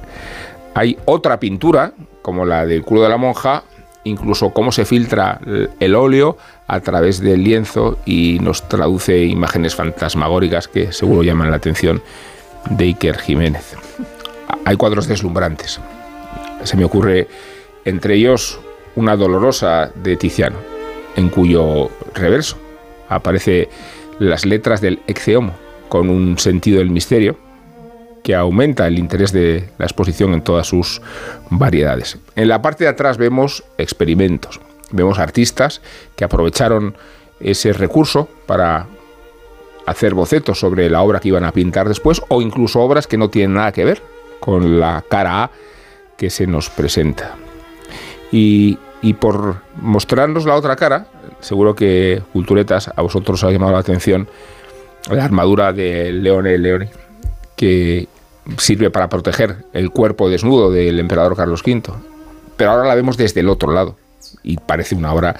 hay 0.73 0.97
otra 1.05 1.39
pintura, 1.39 1.93
como 2.21 2.45
la 2.45 2.65
del 2.65 2.83
culo 2.83 3.03
de 3.03 3.09
la 3.09 3.17
monja, 3.17 3.63
incluso 4.03 4.51
cómo 4.51 4.71
se 4.71 4.85
filtra 4.85 5.39
el 5.79 5.95
óleo 5.95 6.37
a 6.67 6.79
través 6.79 7.19
del 7.19 7.43
lienzo 7.43 7.97
y 8.05 8.39
nos 8.41 8.67
traduce 8.67 9.23
imágenes 9.23 9.75
fantasmagóricas 9.75 10.67
que 10.67 10.91
seguro 10.91 11.23
llaman 11.23 11.51
la 11.51 11.57
atención 11.57 12.01
de 12.69 12.85
Iker 12.85 13.17
Jiménez. 13.17 13.75
Hay 14.65 14.75
cuadros 14.77 15.07
deslumbrantes. 15.07 15.79
Se 16.63 16.77
me 16.77 16.85
ocurre 16.85 17.27
entre 17.85 18.15
ellos 18.15 18.59
una 18.95 19.15
dolorosa 19.15 19.91
de 19.95 20.15
Tiziano, 20.15 20.57
en 21.15 21.29
cuyo 21.29 21.89
reverso 22.13 22.57
aparece 23.09 23.69
las 24.19 24.45
letras 24.45 24.81
del 24.81 25.01
Exeomo, 25.07 25.53
con 25.89 26.09
un 26.09 26.39
sentido 26.39 26.79
del 26.79 26.89
misterio 26.89 27.37
que 28.23 28.33
aumenta 28.33 28.87
el 28.87 28.97
interés 28.97 29.31
de 29.31 29.69
la 29.77 29.85
exposición 29.85 30.33
en 30.33 30.41
todas 30.41 30.65
sus 30.65 30.99
variedades. 31.51 32.17
En 32.35 32.47
la 32.47 32.61
parte 32.61 32.85
de 32.85 32.89
atrás 32.89 33.19
vemos 33.19 33.63
experimentos, 33.77 34.59
vemos 34.91 35.19
artistas 35.19 35.81
que 36.15 36.23
aprovecharon 36.23 36.95
ese 37.39 37.73
recurso 37.73 38.27
para 38.45 38.87
hacer 39.85 40.13
bocetos 40.13 40.59
sobre 40.59 40.89
la 40.89 41.01
obra 41.01 41.19
que 41.19 41.29
iban 41.29 41.43
a 41.43 41.51
pintar 41.51 41.87
después 41.87 42.21
o 42.27 42.41
incluso 42.41 42.81
obras 42.81 43.07
que 43.07 43.17
no 43.17 43.29
tienen 43.29 43.53
nada 43.55 43.71
que 43.71 43.85
ver 43.85 44.01
con 44.39 44.79
la 44.79 45.03
cara 45.07 45.43
A 45.43 45.51
que 46.17 46.29
se 46.29 46.47
nos 46.47 46.69
presenta. 46.69 47.35
Y, 48.31 48.77
por 49.19 49.57
mostrarnos 49.79 50.45
la 50.45 50.55
otra 50.55 50.75
cara, 50.75 51.07
seguro 51.39 51.75
que 51.75 52.21
Culturetas 52.33 52.89
a 52.93 53.01
vosotros 53.01 53.43
ha 53.43 53.51
llamado 53.51 53.73
la 53.73 53.79
atención 53.79 54.27
la 55.09 55.23
armadura 55.23 55.71
de 55.71 56.11
Leone 56.11 56.57
Leone, 56.57 56.89
que 57.55 58.07
sirve 58.57 58.89
para 58.89 59.07
proteger 59.07 59.57
el 59.71 59.91
cuerpo 59.91 60.29
desnudo 60.29 60.71
del 60.71 60.99
emperador 60.99 61.35
Carlos 61.35 61.61
V. 61.63 61.83
Pero 62.57 62.71
ahora 62.71 62.87
la 62.87 62.95
vemos 62.95 63.15
desde 63.15 63.41
el 63.41 63.49
otro 63.49 63.71
lado 63.71 63.95
y 64.43 64.57
parece 64.57 64.95
una 64.95 65.13
obra 65.13 65.35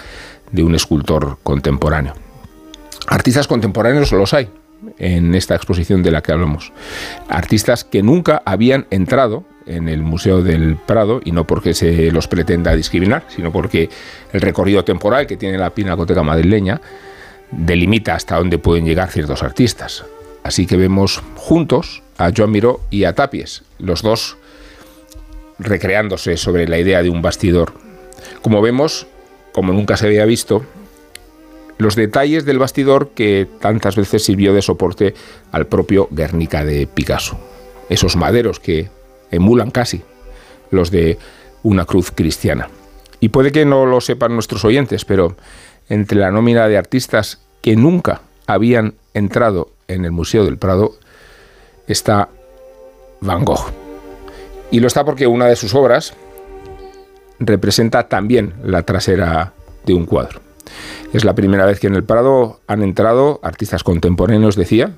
de 0.52 0.63
un 0.63 0.76
escultor 0.76 1.38
contemporáneo. 1.43 2.13
Artistas 3.08 3.48
contemporáneos 3.48 4.12
los 4.12 4.34
hay 4.34 4.50
en 4.98 5.36
esta 5.36 5.56
exposición 5.56 6.04
de 6.04 6.12
la 6.12 6.21
que 6.21 6.32
hablamos. 6.32 6.71
Artistas 7.28 7.84
que 7.84 8.04
nunca 8.04 8.41
habían 8.45 8.88
entrado 8.89 9.45
en 9.65 9.89
el 9.89 10.04
Museo 10.04 10.43
del 10.43 10.78
Prado 10.78 11.21
y 11.24 11.32
no 11.32 11.45
porque 11.45 11.74
se 11.74 12.12
los 12.12 12.28
pretenda 12.28 12.76
discriminar, 12.76 13.26
sino 13.30 13.52
porque 13.52 13.89
el 14.32 14.41
recorrido 14.41 14.84
temporal 14.84 15.26
que 15.28 15.38
tiene 15.38 15.58
la 15.58 15.71
Pinacoteca 15.71 16.24
madrileña 16.24 16.82
delimita 17.52 18.15
hasta 18.15 18.38
dónde 18.38 18.58
pueden 18.58 18.86
llegar 18.86 19.12
ciertos 19.12 19.43
artistas. 19.43 20.06
Así 20.43 20.67
que 20.67 20.78
vemos 20.78 21.24
juntos 21.36 22.04
a 22.17 22.32
Joan 22.36 22.52
Miró 22.52 22.82
y 22.91 23.06
a 23.06 23.13
Tapies, 23.13 23.63
los 23.80 24.02
dos 24.02 24.38
recreándose 25.58 26.38
sobre 26.38 26.67
la 26.67 26.78
idea 26.78 27.02
de 27.02 27.10
un 27.10 27.21
bastidor. 27.21 27.74
Como 28.42 28.62
vemos, 28.62 29.08
como 29.54 29.74
nunca 29.74 29.98
se 29.98 30.08
había 30.08 30.26
visto, 30.26 30.66
los 31.78 31.96
detalles 31.96 32.46
del 32.46 32.60
bastidor 32.60 33.10
que 33.10 33.48
tantas 33.60 33.96
veces 33.96 34.24
sirvió 34.24 34.54
de 34.54 34.62
soporte 34.62 35.14
al 35.52 35.68
propio 35.68 36.08
Guernica 36.12 36.64
de 36.64 36.88
Picasso. 36.88 37.38
Esos 37.90 38.16
maderos 38.16 38.60
que 38.60 38.90
emulan 39.32 39.72
casi 39.72 40.02
los 40.72 40.92
de 40.92 41.18
una 41.64 41.86
cruz 41.86 42.12
cristiana. 42.12 42.70
Y 43.20 43.30
puede 43.30 43.52
que 43.52 43.66
no 43.66 43.86
lo 43.86 44.02
sepan 44.02 44.34
nuestros 44.34 44.64
oyentes, 44.66 45.06
pero 45.06 45.36
entre 45.90 46.20
la 46.20 46.32
nómina 46.32 46.68
de 46.68 46.78
artistas 46.78 47.42
que 47.62 47.76
nunca 47.76 48.22
habían 48.48 48.96
entrado 49.14 49.72
en 49.88 50.06
el 50.06 50.12
Museo 50.12 50.46
del 50.46 50.58
Prado 50.58 50.96
está 51.88 52.30
Van 53.22 53.44
Gogh. 53.46 53.72
Y 54.72 54.80
lo 54.80 54.88
está 54.88 55.06
porque 55.06 55.28
una 55.28 55.48
de 55.48 55.56
sus 55.56 55.74
obras 55.74 56.14
representa 57.39 58.08
también 58.08 58.54
la 58.63 58.84
trasera 58.84 59.54
de 59.86 59.93
un 59.93 60.06
cuadro. 60.06 60.41
Es 61.13 61.24
la 61.24 61.36
primera 61.36 61.65
vez 61.65 61.80
que 61.80 61.88
en 61.88 61.95
el 61.95 62.04
Prado 62.04 62.60
han 62.67 62.84
entrado 62.84 63.39
artistas 63.43 63.84
contemporáneos, 63.84 64.56
decía, 64.56 64.95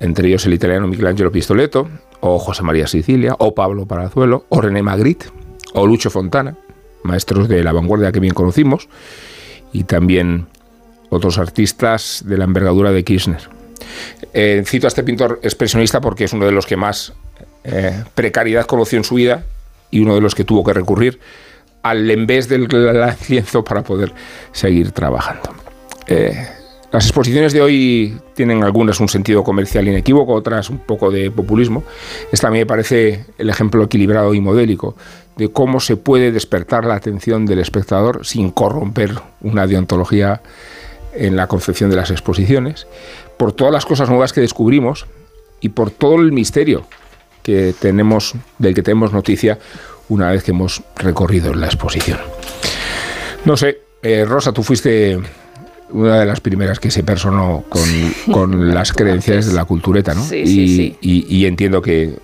entre 0.00 0.28
ellos 0.28 0.46
el 0.46 0.54
italiano 0.54 0.88
Michelangelo 0.88 1.30
Pistoletto, 1.30 1.88
o 2.20 2.38
José 2.38 2.62
María 2.62 2.86
Sicilia, 2.86 3.34
o 3.38 3.54
Pablo 3.54 3.86
Palazuelo, 3.86 4.46
o 4.48 4.60
René 4.60 4.82
Magritte, 4.82 5.26
o 5.74 5.86
Lucho 5.86 6.10
Fontana, 6.10 6.56
maestros 7.02 7.48
de 7.48 7.62
la 7.62 7.72
vanguardia 7.72 8.12
que 8.12 8.20
bien 8.20 8.34
conocimos, 8.34 8.88
y 9.72 9.84
también 9.84 10.46
otros 11.10 11.38
artistas 11.38 12.24
de 12.26 12.38
la 12.38 12.44
envergadura 12.44 12.92
de 12.92 13.04
Kirchner. 13.04 13.48
Eh, 14.32 14.62
cito 14.66 14.86
a 14.86 14.88
este 14.88 15.02
pintor 15.02 15.40
expresionista 15.42 16.00
porque 16.00 16.24
es 16.24 16.32
uno 16.32 16.46
de 16.46 16.52
los 16.52 16.66
que 16.66 16.76
más 16.76 17.12
eh, 17.64 18.04
precariedad 18.14 18.66
conoció 18.66 18.98
en 18.98 19.04
su 19.04 19.16
vida 19.16 19.44
y 19.90 20.00
uno 20.00 20.14
de 20.14 20.20
los 20.20 20.34
que 20.34 20.44
tuvo 20.44 20.64
que 20.64 20.72
recurrir 20.72 21.20
al 21.82 22.10
en 22.10 22.26
vez 22.26 22.48
del 22.48 22.68
lienzo 23.28 23.64
para 23.64 23.82
poder 23.82 24.12
seguir 24.52 24.92
trabajando. 24.92 25.54
Eh, 26.06 26.46
las 26.92 27.04
exposiciones 27.04 27.52
de 27.52 27.62
hoy 27.62 28.18
tienen 28.34 28.64
algunas 28.64 28.98
un 28.98 29.08
sentido 29.08 29.44
comercial 29.44 29.86
inequívoco, 29.86 30.32
otras 30.34 30.70
un 30.70 30.78
poco 30.78 31.12
de 31.12 31.30
populismo. 31.30 31.84
Esta 32.32 32.48
a 32.48 32.50
mí 32.50 32.58
me 32.58 32.66
parece 32.66 33.26
el 33.38 33.48
ejemplo 33.48 33.84
equilibrado 33.84 34.34
y 34.34 34.40
modélico 34.40 34.96
de 35.36 35.52
cómo 35.52 35.78
se 35.78 35.96
puede 35.96 36.32
despertar 36.32 36.84
la 36.84 36.96
atención 36.96 37.46
del 37.46 37.60
espectador 37.60 38.26
sin 38.26 38.50
corromper 38.50 39.14
una 39.40 39.68
deontología 39.68 40.42
en 41.14 41.36
la 41.36 41.46
concepción 41.46 41.90
de 41.90 41.96
las 41.96 42.10
exposiciones, 42.10 42.88
por 43.36 43.52
todas 43.52 43.72
las 43.72 43.86
cosas 43.86 44.08
nuevas 44.08 44.32
que 44.32 44.40
descubrimos 44.40 45.06
y 45.60 45.70
por 45.70 45.90
todo 45.90 46.16
el 46.16 46.32
misterio 46.32 46.86
que 47.50 47.74
tenemos, 47.78 48.34
del 48.58 48.74
que 48.74 48.82
tenemos 48.82 49.12
noticia 49.12 49.58
una 50.08 50.30
vez 50.30 50.42
que 50.42 50.50
hemos 50.50 50.82
recorrido 50.96 51.54
la 51.54 51.66
exposición. 51.66 52.18
No 53.44 53.56
sé, 53.56 53.80
eh, 54.02 54.24
Rosa, 54.24 54.52
tú 54.52 54.62
fuiste 54.62 55.18
una 55.90 56.20
de 56.20 56.26
las 56.26 56.40
primeras 56.40 56.78
que 56.78 56.90
se 56.90 57.02
personó 57.02 57.64
con, 57.68 58.74
las 58.74 58.92
credenciales 58.92 59.46
de 59.46 59.54
la 59.54 59.64
cultureta, 59.64 60.14
¿no? 60.14 60.22
Sí, 60.22 60.46
sí, 60.46 60.76
sí. 60.76 60.96
Y, 61.00 61.46
entiendo 61.46 61.82
que 61.82 62.14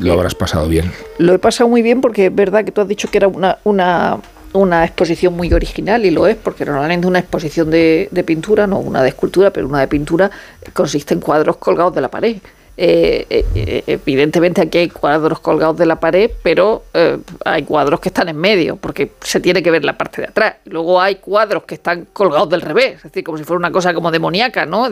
lo 0.00 0.12
habrás 0.12 0.34
pasado 0.34 0.68
bien. 0.68 0.90
Lo 1.18 1.32
he 1.34 1.38
pasado 1.38 1.68
muy 1.68 1.82
bien 1.82 2.00
porque 2.00 2.26
es 2.26 2.34
verdad 2.34 2.64
que 2.64 2.72
tú 2.72 2.80
has 2.80 2.88
dicho 2.88 3.08
que 3.10 3.18
era 3.18 3.28
una, 3.28 3.58
una, 3.64 4.18
una 4.52 4.84
exposición 4.84 5.34
muy 5.34 5.52
original 5.52 6.04
y 6.04 6.10
lo 6.10 6.26
es, 6.26 6.36
porque 6.36 6.64
normalmente 6.64 7.06
una 7.06 7.18
exposición 7.18 7.70
de, 7.70 8.08
de 8.10 8.24
pintura, 8.24 8.66
no 8.66 8.78
una 8.78 9.02
de 9.02 9.08
escultura, 9.08 9.50
pero 9.52 9.68
una 9.68 9.80
de 9.80 9.88
pintura, 9.88 10.30
consiste 10.72 11.14
en 11.14 11.20
cuadros 11.20 11.56
colgados 11.56 11.94
de 11.94 12.00
la 12.00 12.10
pared. 12.10 12.36
Eh, 12.78 13.46
eh, 13.54 13.82
evidentemente 13.86 14.60
aquí 14.60 14.76
hay 14.78 14.88
cuadros 14.90 15.40
colgados 15.40 15.78
de 15.78 15.86
la 15.86 15.98
pared, 15.98 16.30
pero 16.42 16.84
eh, 16.92 17.18
hay 17.44 17.62
cuadros 17.62 18.00
que 18.00 18.10
están 18.10 18.28
en 18.28 18.36
medio, 18.36 18.76
porque 18.76 19.12
se 19.20 19.40
tiene 19.40 19.62
que 19.62 19.70
ver 19.70 19.84
la 19.84 19.96
parte 19.96 20.22
de 20.22 20.28
atrás. 20.28 20.56
Luego 20.66 21.00
hay 21.00 21.16
cuadros 21.16 21.64
que 21.64 21.76
están 21.76 22.06
colgados 22.12 22.50
del 22.50 22.60
revés, 22.60 22.96
es 22.96 23.02
decir, 23.04 23.24
como 23.24 23.38
si 23.38 23.44
fuera 23.44 23.58
una 23.58 23.70
cosa 23.70 23.94
como 23.94 24.10
demoníaca, 24.10 24.66
¿no? 24.66 24.88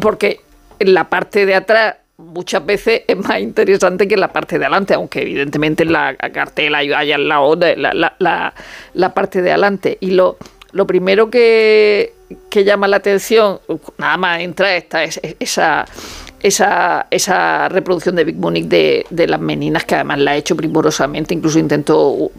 Porque 0.00 0.40
en 0.78 0.92
la 0.92 1.08
parte 1.08 1.46
de 1.46 1.54
atrás 1.54 1.96
muchas 2.16 2.64
veces 2.64 3.02
es 3.06 3.16
más 3.16 3.40
interesante 3.40 4.08
que 4.08 4.14
en 4.14 4.20
la 4.20 4.32
parte 4.32 4.58
de 4.58 4.64
adelante, 4.64 4.94
aunque 4.94 5.22
evidentemente 5.22 5.84
en 5.84 5.92
la 5.92 6.16
cartela 6.16 6.78
hay 6.78 7.12
al 7.12 7.28
lado 7.28 7.56
la, 7.76 8.52
la, 8.92 9.14
parte 9.14 9.40
de 9.40 9.50
adelante. 9.50 9.98
Y 10.00 10.12
lo, 10.12 10.36
lo 10.72 10.86
primero 10.86 11.30
que, 11.30 12.14
que 12.50 12.64
llama 12.64 12.88
la 12.88 12.96
atención, 12.96 13.60
nada 13.98 14.16
más 14.16 14.40
entra 14.40 14.74
esta, 14.76 15.04
es, 15.04 15.20
esa 15.38 15.84
esa, 16.46 17.08
esa 17.10 17.68
reproducción 17.68 18.14
de 18.14 18.22
Big 18.22 18.36
Munich 18.36 18.66
de, 18.66 19.04
de, 19.10 19.26
las 19.26 19.40
meninas, 19.40 19.84
que 19.84 19.96
además 19.96 20.20
la 20.20 20.30
ha 20.30 20.36
hecho 20.36 20.54
primorosamente, 20.54 21.34
incluso 21.34 21.58
intentó 21.58 22.30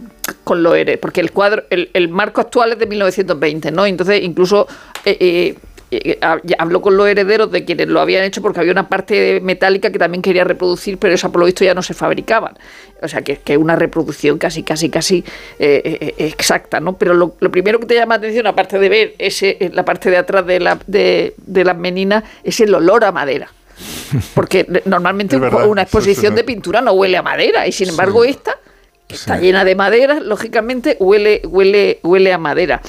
con 0.45 0.63
Loeres, 0.63 0.97
porque 0.97 1.19
el 1.19 1.31
cuadro, 1.31 1.63
el, 1.69 1.89
el 1.93 2.07
marco 2.07 2.39
actual 2.39 2.71
es 2.71 2.79
de 2.79 2.85
1920, 2.85 3.71
¿no? 3.71 3.85
Entonces, 3.85 4.23
incluso 4.23 4.65
eh, 5.03 5.17
eh, 5.19 5.55
eh, 5.91 6.19
habló 6.57 6.81
con 6.81 6.95
los 6.95 7.05
herederos 7.05 7.51
de 7.51 7.65
quienes 7.65 7.89
lo 7.89 7.99
habían 7.99 8.23
hecho 8.23 8.41
porque 8.41 8.61
había 8.61 8.71
una 8.71 8.87
parte 8.87 9.41
metálica 9.41 9.91
que 9.91 9.99
también 9.99 10.21
quería 10.21 10.45
reproducir, 10.45 10.97
pero 10.97 11.13
esa 11.13 11.29
por 11.29 11.41
lo 11.41 11.45
visto 11.45 11.65
ya 11.65 11.73
no 11.73 11.83
se 11.83 11.93
fabricaban. 11.93 12.57
O 13.01 13.09
sea, 13.09 13.21
que 13.23 13.41
es 13.45 13.57
una 13.57 13.75
reproducción 13.75 14.37
casi, 14.37 14.63
casi, 14.63 14.89
casi 14.89 15.25
exacta, 15.59 16.79
¿no? 16.79 16.97
Pero 16.97 17.13
lo, 17.13 17.31
primero 17.51 17.79
que 17.81 17.87
te 17.87 17.95
llama 17.95 18.15
la 18.15 18.19
atención, 18.19 18.47
aparte 18.47 18.79
de 18.79 18.87
ver 18.87 19.15
ese, 19.17 19.69
la 19.73 19.83
parte 19.83 20.09
de 20.09 20.17
atrás 20.17 20.45
de, 20.45 20.61
la, 20.61 20.79
de, 20.87 21.35
de 21.45 21.65
las 21.65 21.77
meninas, 21.77 22.23
es 22.45 22.59
el 22.61 22.73
olor 22.73 23.03
a 23.03 23.11
madera. 23.11 23.49
Porque 24.33 24.81
normalmente 24.85 25.37
una 25.37 25.83
exposición 25.83 26.35
de 26.35 26.43
pintura 26.43 26.81
no 26.81 26.93
huele 26.93 27.17
a 27.17 27.21
madera 27.21 27.67
y 27.67 27.71
sin 27.71 27.89
embargo 27.89 28.23
esta, 28.23 28.57
está 29.07 29.37
llena 29.37 29.63
de 29.63 29.75
madera, 29.75 30.19
lógicamente 30.19 30.97
huele, 30.99 31.41
huele, 31.45 31.99
huele 32.03 32.33
a 32.33 32.37
madera. 32.37 32.81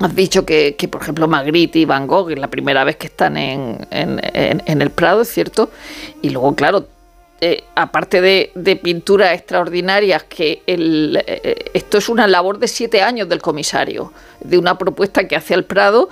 Has 0.00 0.14
dicho 0.14 0.46
que, 0.46 0.76
por 0.90 1.02
ejemplo, 1.02 1.26
Magritte 1.26 1.80
y 1.80 1.84
Van 1.84 2.06
Gogh 2.06 2.30
es 2.30 2.38
la 2.38 2.48
primera 2.48 2.84
vez 2.84 2.96
que 2.96 3.08
están 3.08 3.36
en, 3.36 3.86
el 3.90 4.90
Prado, 4.90 5.22
es 5.22 5.28
cierto. 5.28 5.70
Y 6.22 6.30
luego, 6.30 6.54
claro, 6.54 6.86
eh, 7.40 7.64
aparte 7.74 8.20
de, 8.20 8.52
de, 8.54 8.76
pinturas 8.76 9.34
extraordinarias, 9.34 10.22
que 10.22 10.62
el, 10.68 11.20
eh, 11.26 11.70
esto 11.74 11.98
es 11.98 12.08
una 12.08 12.28
labor 12.28 12.60
de 12.60 12.68
siete 12.68 13.02
años 13.02 13.28
del 13.28 13.42
comisario, 13.42 14.12
de 14.40 14.58
una 14.58 14.78
propuesta 14.78 15.26
que 15.26 15.34
hace 15.34 15.54
al 15.54 15.64
Prado 15.64 16.10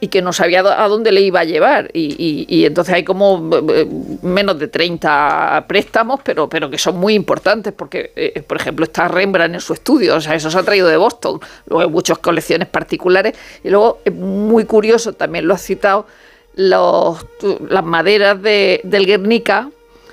y 0.00 0.08
que 0.08 0.22
no 0.22 0.32
sabía 0.32 0.60
a 0.60 0.88
dónde 0.88 1.10
le 1.10 1.20
iba 1.20 1.40
a 1.40 1.44
llevar. 1.44 1.90
Y, 1.92 2.64
entonces 2.64 2.94
hay 2.94 3.04
como 3.04 3.50
eh, 3.74 3.86
menos 4.22 4.58
de 4.58 4.68
30 4.68 5.64
préstamos, 5.66 6.20
pero, 6.22 6.48
pero 6.48 6.70
que 6.70 6.78
son 6.78 6.98
muy 6.98 7.14
importantes, 7.14 7.72
porque, 7.72 8.12
eh, 8.14 8.42
por 8.46 8.58
ejemplo, 8.58 8.84
está 8.84 9.08
Rembrandt 9.08 9.54
en 9.54 9.60
su 9.60 9.72
estudio, 9.72 10.16
o 10.16 10.20
sea, 10.20 10.34
eso 10.34 10.50
se 10.50 10.58
ha 10.58 10.62
traído 10.62 10.88
de 10.88 10.96
Boston. 10.96 11.40
Luego 11.66 11.82
hay 11.82 11.88
muchas 11.88 12.18
colecciones 12.18 12.68
particulares. 12.68 13.34
Y 13.64 13.70
luego 13.70 14.00
es 14.04 14.14
muy 14.14 14.64
curioso, 14.64 15.12
también 15.12 15.46
lo 15.46 15.54
has 15.54 15.62
citado, 15.62 16.06
los, 16.54 17.24
las 17.68 17.84
maderas 17.84 18.40
de, 18.40 18.80
del 18.84 19.06
Guernica, 19.06 19.70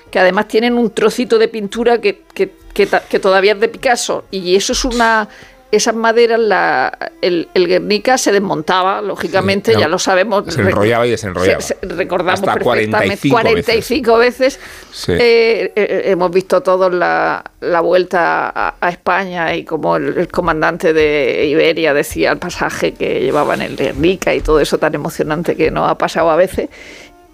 que 0.10 0.20
además 0.20 0.48
tienen 0.48 0.78
un 0.78 0.92
trocito 0.92 1.38
de 1.38 1.48
pintura 1.48 2.00
que, 2.00 2.24
que, 2.34 2.52
que 2.74 3.20
todavía 3.20 3.54
es 3.54 3.60
de 3.60 3.68
Picasso. 3.68 4.26
Y 4.32 4.56
eso 4.56 4.74
es 4.74 4.86
una 4.86 5.28
esas 5.72 5.96
maderas, 5.96 6.40
la, 6.40 7.12
el, 7.22 7.48
Guernica 7.54 8.18
se 8.18 8.32
desmontaba, 8.32 9.02
lógicamente, 9.02 9.74
ya 9.78 9.88
lo 9.88 10.00
sabemos. 10.00 10.46
Se 10.54 10.62
enrollaba 10.62 11.06
y 11.08 11.12
desenrollaba. 11.12 11.60
recordamos 11.82 12.42
perfectamente. 12.42 13.30
45, 13.30 14.18
veces. 14.18 14.60
Eh, 15.08 15.74
eh, 15.76 16.02
hemos 16.06 16.32
visto 16.32 16.62
todos 16.62 16.94
la, 16.94 17.44
la 17.62 17.82
vuelta 17.82 18.76
a, 18.80 18.90
España 18.90 19.56
y 19.56 19.66
como 19.66 19.98
el, 19.98 20.28
comandante 20.30 20.94
de 20.94 21.48
Iberia 21.48 21.94
decía 21.94 22.32
el 22.32 22.38
pasaje 22.38 22.94
que 22.94 23.22
llevaba 23.22 23.56
en 23.56 23.64
el 23.64 23.76
Guernica 23.76 24.34
y 24.34 24.42
todo 24.42 24.60
eso 24.60 24.78
tan 24.78 24.96
emocionante 24.96 25.56
que 25.56 25.72
nos 25.72 25.90
ha 25.90 25.98
pasado 25.98 26.30
a 26.30 26.36
veces. 26.36 26.70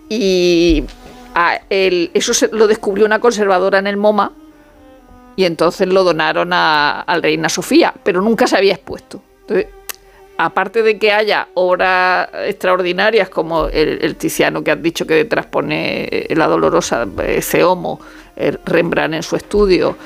Y 0.09 0.83
eso 1.69 2.33
se, 2.33 2.49
lo 2.51 2.67
descubrió 2.67 3.05
una 3.05 3.19
conservadora 3.19 3.79
en 3.79 3.87
el 3.87 3.97
MoMA 3.97 4.33
y 5.35 5.45
entonces 5.45 5.87
lo 5.87 6.03
donaron 6.03 6.49
a, 6.53 7.05
Reina 7.21 7.49
Sofía, 7.49 7.93
pero 8.03 8.21
nunca 8.21 8.47
se 8.47 8.57
había 8.57 8.73
expuesto. 8.73 9.21
Entonces, 9.41 9.67
aparte 10.37 10.81
de 10.81 10.97
que 10.97 11.11
haya 11.11 11.47
obras 11.53 12.29
extraordinarias 12.45 13.29
como 13.29 13.67
el, 13.67 14.15
Tiziano 14.15 14.63
que 14.63 14.71
has 14.71 14.81
dicho 14.81 15.05
que 15.05 15.15
detrás 15.15 15.45
pone 15.45 16.27
la 16.29 16.47
dolorosa 16.47 17.07
ese 17.27 17.63
homo, 17.63 17.99
Rembrandt 18.65 19.15
en 19.15 19.23
su 19.23 19.35
estudio, 19.35 19.97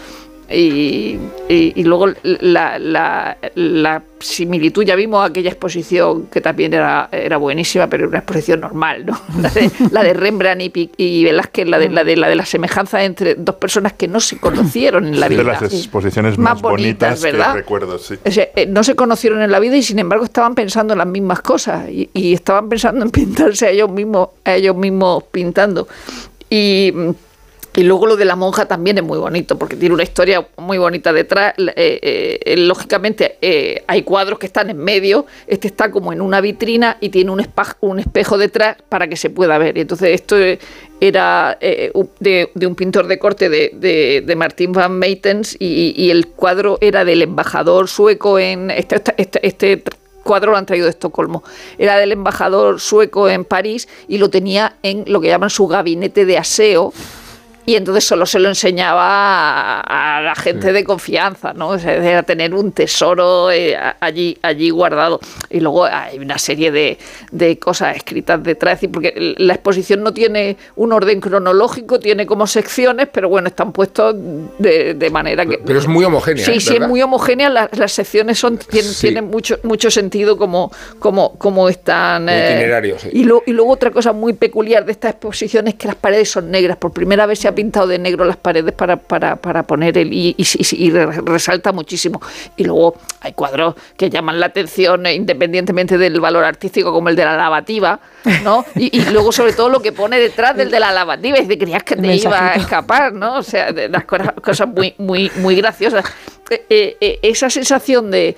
y, 0.49 1.17
y, 1.49 1.83
luego 1.83 2.07
la, 2.23 2.77
la, 2.77 3.37
la, 3.55 4.03
similitud, 4.19 4.83
ya 4.83 4.95
vimos 4.95 5.27
aquella 5.27 5.49
exposición 5.49 6.27
que 6.27 6.41
también 6.41 6.73
era, 6.73 7.09
era 7.11 7.37
buenísima, 7.37 7.87
pero 7.87 8.03
era 8.03 8.09
una 8.09 8.17
exposición 8.19 8.59
normal, 8.59 9.05
¿no? 9.05 9.19
La 9.91 10.03
de, 10.03 10.13
Rembrandt 10.13 10.61
y, 10.61 10.91
y, 10.97 11.23
Velázquez, 11.23 11.67
la 11.67 11.77
de, 11.77 11.89
la 11.89 12.03
de 12.03 12.15
la 12.15 12.29
de 12.29 12.35
la 12.35 12.45
semejanza 12.45 13.03
entre 13.03 13.35
dos 13.35 13.55
personas 13.55 13.93
que 13.93 14.07
no 14.07 14.19
se 14.19 14.37
conocieron 14.37 15.07
en 15.07 15.19
la 15.19 15.27
vida. 15.27 15.39
De 15.39 15.45
las 15.45 15.61
exposiciones 15.61 16.37
más, 16.37 16.61
bonitas, 16.61 17.21
¿verdad? 17.21 17.53
que 17.53 17.59
recuerdo, 17.59 17.97
sí. 17.97 18.15
Eh, 18.23 18.67
no 18.67 18.83
se 18.83 18.95
conocieron 18.95 19.41
en 19.41 19.51
la 19.51 19.59
vida 19.59 19.75
y 19.75 19.83
sin 19.83 19.99
embargo 19.99 20.25
estaban 20.25 20.55
pensando 20.55 20.93
en 20.93 20.99
las 20.99 21.07
mismas 21.07 21.41
cosas 21.41 21.89
y, 21.89 22.09
y 22.13 22.33
estaban 22.33 22.69
pensando 22.69 23.03
en 23.03 23.11
pintarse 23.11 23.67
a 23.67 23.69
ellos 23.69 23.91
mismos, 23.91 24.29
a 24.43 24.55
ellos 24.55 24.75
mismos 24.75 25.23
pintando. 25.31 25.87
Y 26.49 26.93
y 27.75 27.83
luego 27.83 28.07
lo 28.07 28.15
de 28.15 28.25
la 28.25 28.35
monja 28.35 28.65
también 28.67 28.97
es 28.97 29.03
muy 29.03 29.17
bonito, 29.17 29.57
porque 29.57 29.75
tiene 29.75 29.93
una 29.93 30.03
historia 30.03 30.47
muy 30.57 30.77
bonita 30.77 31.11
detrás. 31.11 31.53
Eh, 31.57 32.39
eh, 32.45 32.57
lógicamente 32.57 33.37
eh, 33.41 33.83
hay 33.87 34.03
cuadros 34.03 34.39
que 34.39 34.45
están 34.45 34.69
en 34.69 34.77
medio, 34.77 35.25
este 35.45 35.67
está 35.67 35.91
como 35.91 36.13
en 36.13 36.21
una 36.21 36.39
vitrina 36.39 36.97
y 37.01 37.09
tiene 37.09 37.31
un, 37.31 37.99
espejo 37.99 38.37
detrás 38.37 38.77
para 38.87 39.07
que 39.07 39.17
se 39.17 39.29
pueda 39.29 39.57
ver. 39.57 39.77
Y 39.77 39.81
entonces 39.81 40.09
esto 40.09 40.37
era 41.01 41.57
de, 41.59 42.49
un 42.65 42.75
pintor 42.75 43.07
de 43.07 43.19
corte 43.19 43.49
de, 43.49 44.23
de, 44.25 44.35
Martín 44.35 44.71
van 44.71 44.97
Meitens 44.97 45.57
y, 45.59 46.09
el 46.09 46.27
cuadro 46.27 46.77
era 46.81 47.03
del 47.03 47.21
embajador 47.21 47.89
sueco 47.89 48.39
en... 48.39 48.71
este, 48.71 49.01
este, 49.17 49.45
este 49.45 49.83
cuadro 50.23 50.51
lo 50.51 50.57
han 50.57 50.65
traído 50.65 50.85
de 50.85 50.91
Estocolmo. 50.91 51.43
Era 51.77 51.97
del 51.97 52.13
embajador 52.13 52.79
sueco 52.79 53.29
en 53.29 53.45
París 53.45 53.87
y 54.07 54.17
lo 54.17 54.29
tenía 54.29 54.77
en 54.81 55.03
lo 55.07 55.19
que 55.21 55.27
llaman 55.27 55.49
su 55.49 55.67
gabinete 55.67 56.25
de 56.25 56.37
aseo 56.37 56.93
y 57.65 57.75
entonces 57.75 58.03
solo 58.03 58.25
se 58.25 58.39
lo 58.39 58.49
enseñaba 58.49 59.81
a, 59.81 60.21
la 60.21 60.35
gente 60.35 60.71
de 60.71 60.83
confianza, 60.83 61.53
¿no? 61.53 61.69
O 61.69 61.79
sea, 61.79 61.93
era 61.95 62.23
tener 62.23 62.53
un 62.53 62.71
tesoro 62.71 63.51
eh, 63.51 63.75
allí, 63.99 64.37
allí 64.41 64.69
guardado. 64.69 65.19
Y 65.49 65.59
luego 65.59 65.85
hay 65.85 66.19
una 66.19 66.37
serie 66.37 66.71
de, 66.71 66.97
de 67.31 67.57
cosas 67.57 67.95
escritas 67.95 68.43
detrás, 68.43 68.79
porque 68.91 69.35
la 69.37 69.55
exposición 69.55 70.03
no 70.03 70.13
tiene 70.13 70.57
un 70.75 70.93
orden 70.93 71.19
cronológico, 71.19 71.99
tiene 71.99 72.27
como 72.27 72.45
secciones, 72.45 73.07
pero 73.11 73.29
bueno, 73.29 73.47
están 73.47 73.71
puestos 73.71 74.15
de, 74.59 74.93
de 74.93 75.09
manera 75.09 75.45
que... 75.45 75.57
Pero 75.57 75.79
es 75.79 75.87
muy 75.87 76.05
homogénea. 76.05 76.45
Sí, 76.45 76.59
sí, 76.59 76.75
es 76.75 76.87
muy 76.87 77.01
homogénea. 77.01 77.49
Las, 77.49 77.77
las 77.77 77.91
secciones 77.91 78.37
son, 78.37 78.59
tienen, 78.59 79.25
mucho, 79.25 79.57
mucho 79.63 79.89
sentido 79.89 80.37
como, 80.37 80.71
como, 80.99 81.35
como 81.37 81.67
están... 81.67 82.27
Eh, 82.29 83.01
y, 83.11 83.21
y 83.21 83.23
luego 83.53 83.71
otra 83.71 83.89
cosa 83.89 84.13
muy 84.13 84.33
peculiar 84.33 84.85
de 84.85 84.91
esta 84.91 85.09
exposición 85.09 85.67
es 85.67 85.75
que 85.75 85.87
las 85.87 85.95
paredes 85.95 86.29
son 86.29 86.51
negras. 86.51 86.77
Por 86.77 86.91
primera 86.91 87.25
vez 87.25 87.39
se 87.39 87.47
ha 87.47 87.54
pintado 87.55 87.87
de 87.87 87.97
negro 87.97 88.25
las 88.25 88.37
paredes 88.37 88.73
para, 88.73 88.97
para, 88.97 89.37
para 89.37 89.63
poner 89.63 89.97
el 89.97 90.13
y, 90.13 90.35
y, 90.37 90.91
resalta 90.91 91.71
muchísimo. 91.71 92.21
Y 92.57 92.65
luego 92.65 92.95
hay 93.21 93.33
cuadros 93.33 93.75
que 93.97 94.09
llaman 94.09 94.39
la 94.39 94.47
atención 94.47 95.05
eh, 95.05 95.13
independientemente 95.13 95.97
del 95.97 96.19
valor 96.19 96.43
artístico, 96.43 96.91
como 96.91 97.09
el 97.09 97.15
de 97.15 97.25
la 97.25 97.35
lavativa, 97.35 97.99
¿no? 98.43 98.65
Y, 98.75 99.01
luego, 99.11 99.31
sobre 99.31 99.53
todo, 99.53 99.69
lo 99.69 99.81
que 99.81 99.91
pone 99.91 100.19
detrás 100.19 100.55
del 100.55 100.69
de 100.69 100.79
la 100.79 100.91
lavativa, 100.91 101.39
y 101.39 101.45
de 101.45 101.57
creías 101.57 101.83
que 101.83 101.95
te 101.95 102.15
iba 102.15 102.51
a 102.51 102.55
escapar, 102.55 103.13
¿no? 103.13 103.37
O 103.37 103.43
sea, 103.43 103.71
de 103.71 103.89
las 103.89 104.05
cosas, 104.05 104.33
cosas 104.43 104.67
muy, 104.67 104.93
muy, 104.97 105.31
muy 105.37 105.55
graciosas. 105.55 106.05
Eh, 106.49 106.97
eh, 106.99 107.19
esa 107.23 107.49
sensación 107.49 108.11
de 108.11 108.35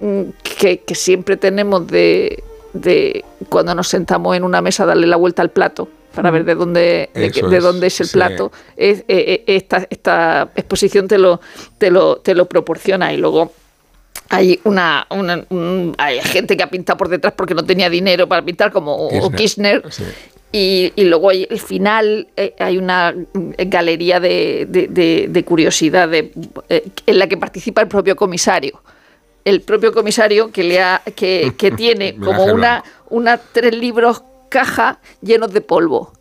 mm, 0.00 0.22
que, 0.42 0.78
que 0.80 0.94
siempre 0.94 1.36
tenemos 1.36 1.86
de, 1.88 2.42
de 2.72 3.24
cuando 3.48 3.74
nos 3.74 3.88
sentamos 3.88 4.36
en 4.36 4.44
una 4.44 4.62
mesa 4.62 4.86
darle 4.86 5.06
la 5.06 5.16
vuelta 5.16 5.42
al 5.42 5.50
plato 5.50 5.88
para 6.14 6.30
ver 6.30 6.44
de 6.44 6.54
dónde, 6.54 7.10
de, 7.14 7.60
dónde 7.60 7.86
es 7.86 8.00
el 8.00 8.08
plato. 8.08 8.52
Eh, 8.76 9.04
eh, 9.08 9.44
esta, 9.46 9.86
esta, 9.90 10.50
exposición 10.54 11.08
te 11.08 11.18
lo, 11.18 11.40
te, 11.78 11.90
lo, 11.90 12.16
te 12.16 12.34
lo 12.34 12.46
proporciona 12.46 13.12
y 13.12 13.16
luego 13.16 13.52
hay 14.28 14.60
una, 14.64 15.06
hay 15.98 16.20
gente 16.20 16.56
que 16.56 16.62
ha 16.62 16.70
pintado 16.70 16.96
por 16.96 17.08
detrás 17.08 17.34
porque 17.36 17.54
no 17.54 17.64
tenía 17.64 17.90
dinero 17.90 18.28
para 18.28 18.42
pintar 18.42 18.70
como 18.70 19.08
Kirchner, 19.36 19.82
y, 20.52 20.92
y, 20.96 21.04
luego 21.04 21.30
hay, 21.30 21.46
el 21.48 21.60
final 21.60 22.28
eh, 22.36 22.54
hay 22.58 22.76
una 22.76 23.14
galería 23.58 24.18
de, 24.18 24.66
de, 24.68 25.44
curiosidad 25.44 26.12
en 26.12 26.32
la 27.06 27.28
que 27.28 27.36
participa 27.36 27.82
el 27.82 27.88
propio 27.88 28.16
comisario. 28.16 28.82
El 29.44 29.62
propio 29.62 29.92
comisario 29.92 30.50
que 30.50 30.64
le 30.64 30.80
ha, 30.80 31.02
que, 31.16 31.54
que 31.56 31.70
tiene 31.76 32.16
como 32.16 32.44
una, 32.46 32.84
una 33.08 33.38
tres 33.38 33.74
libros 33.74 34.22
caja 34.50 35.00
llenos 35.22 35.54
de 35.54 35.62
polvo. 35.62 36.12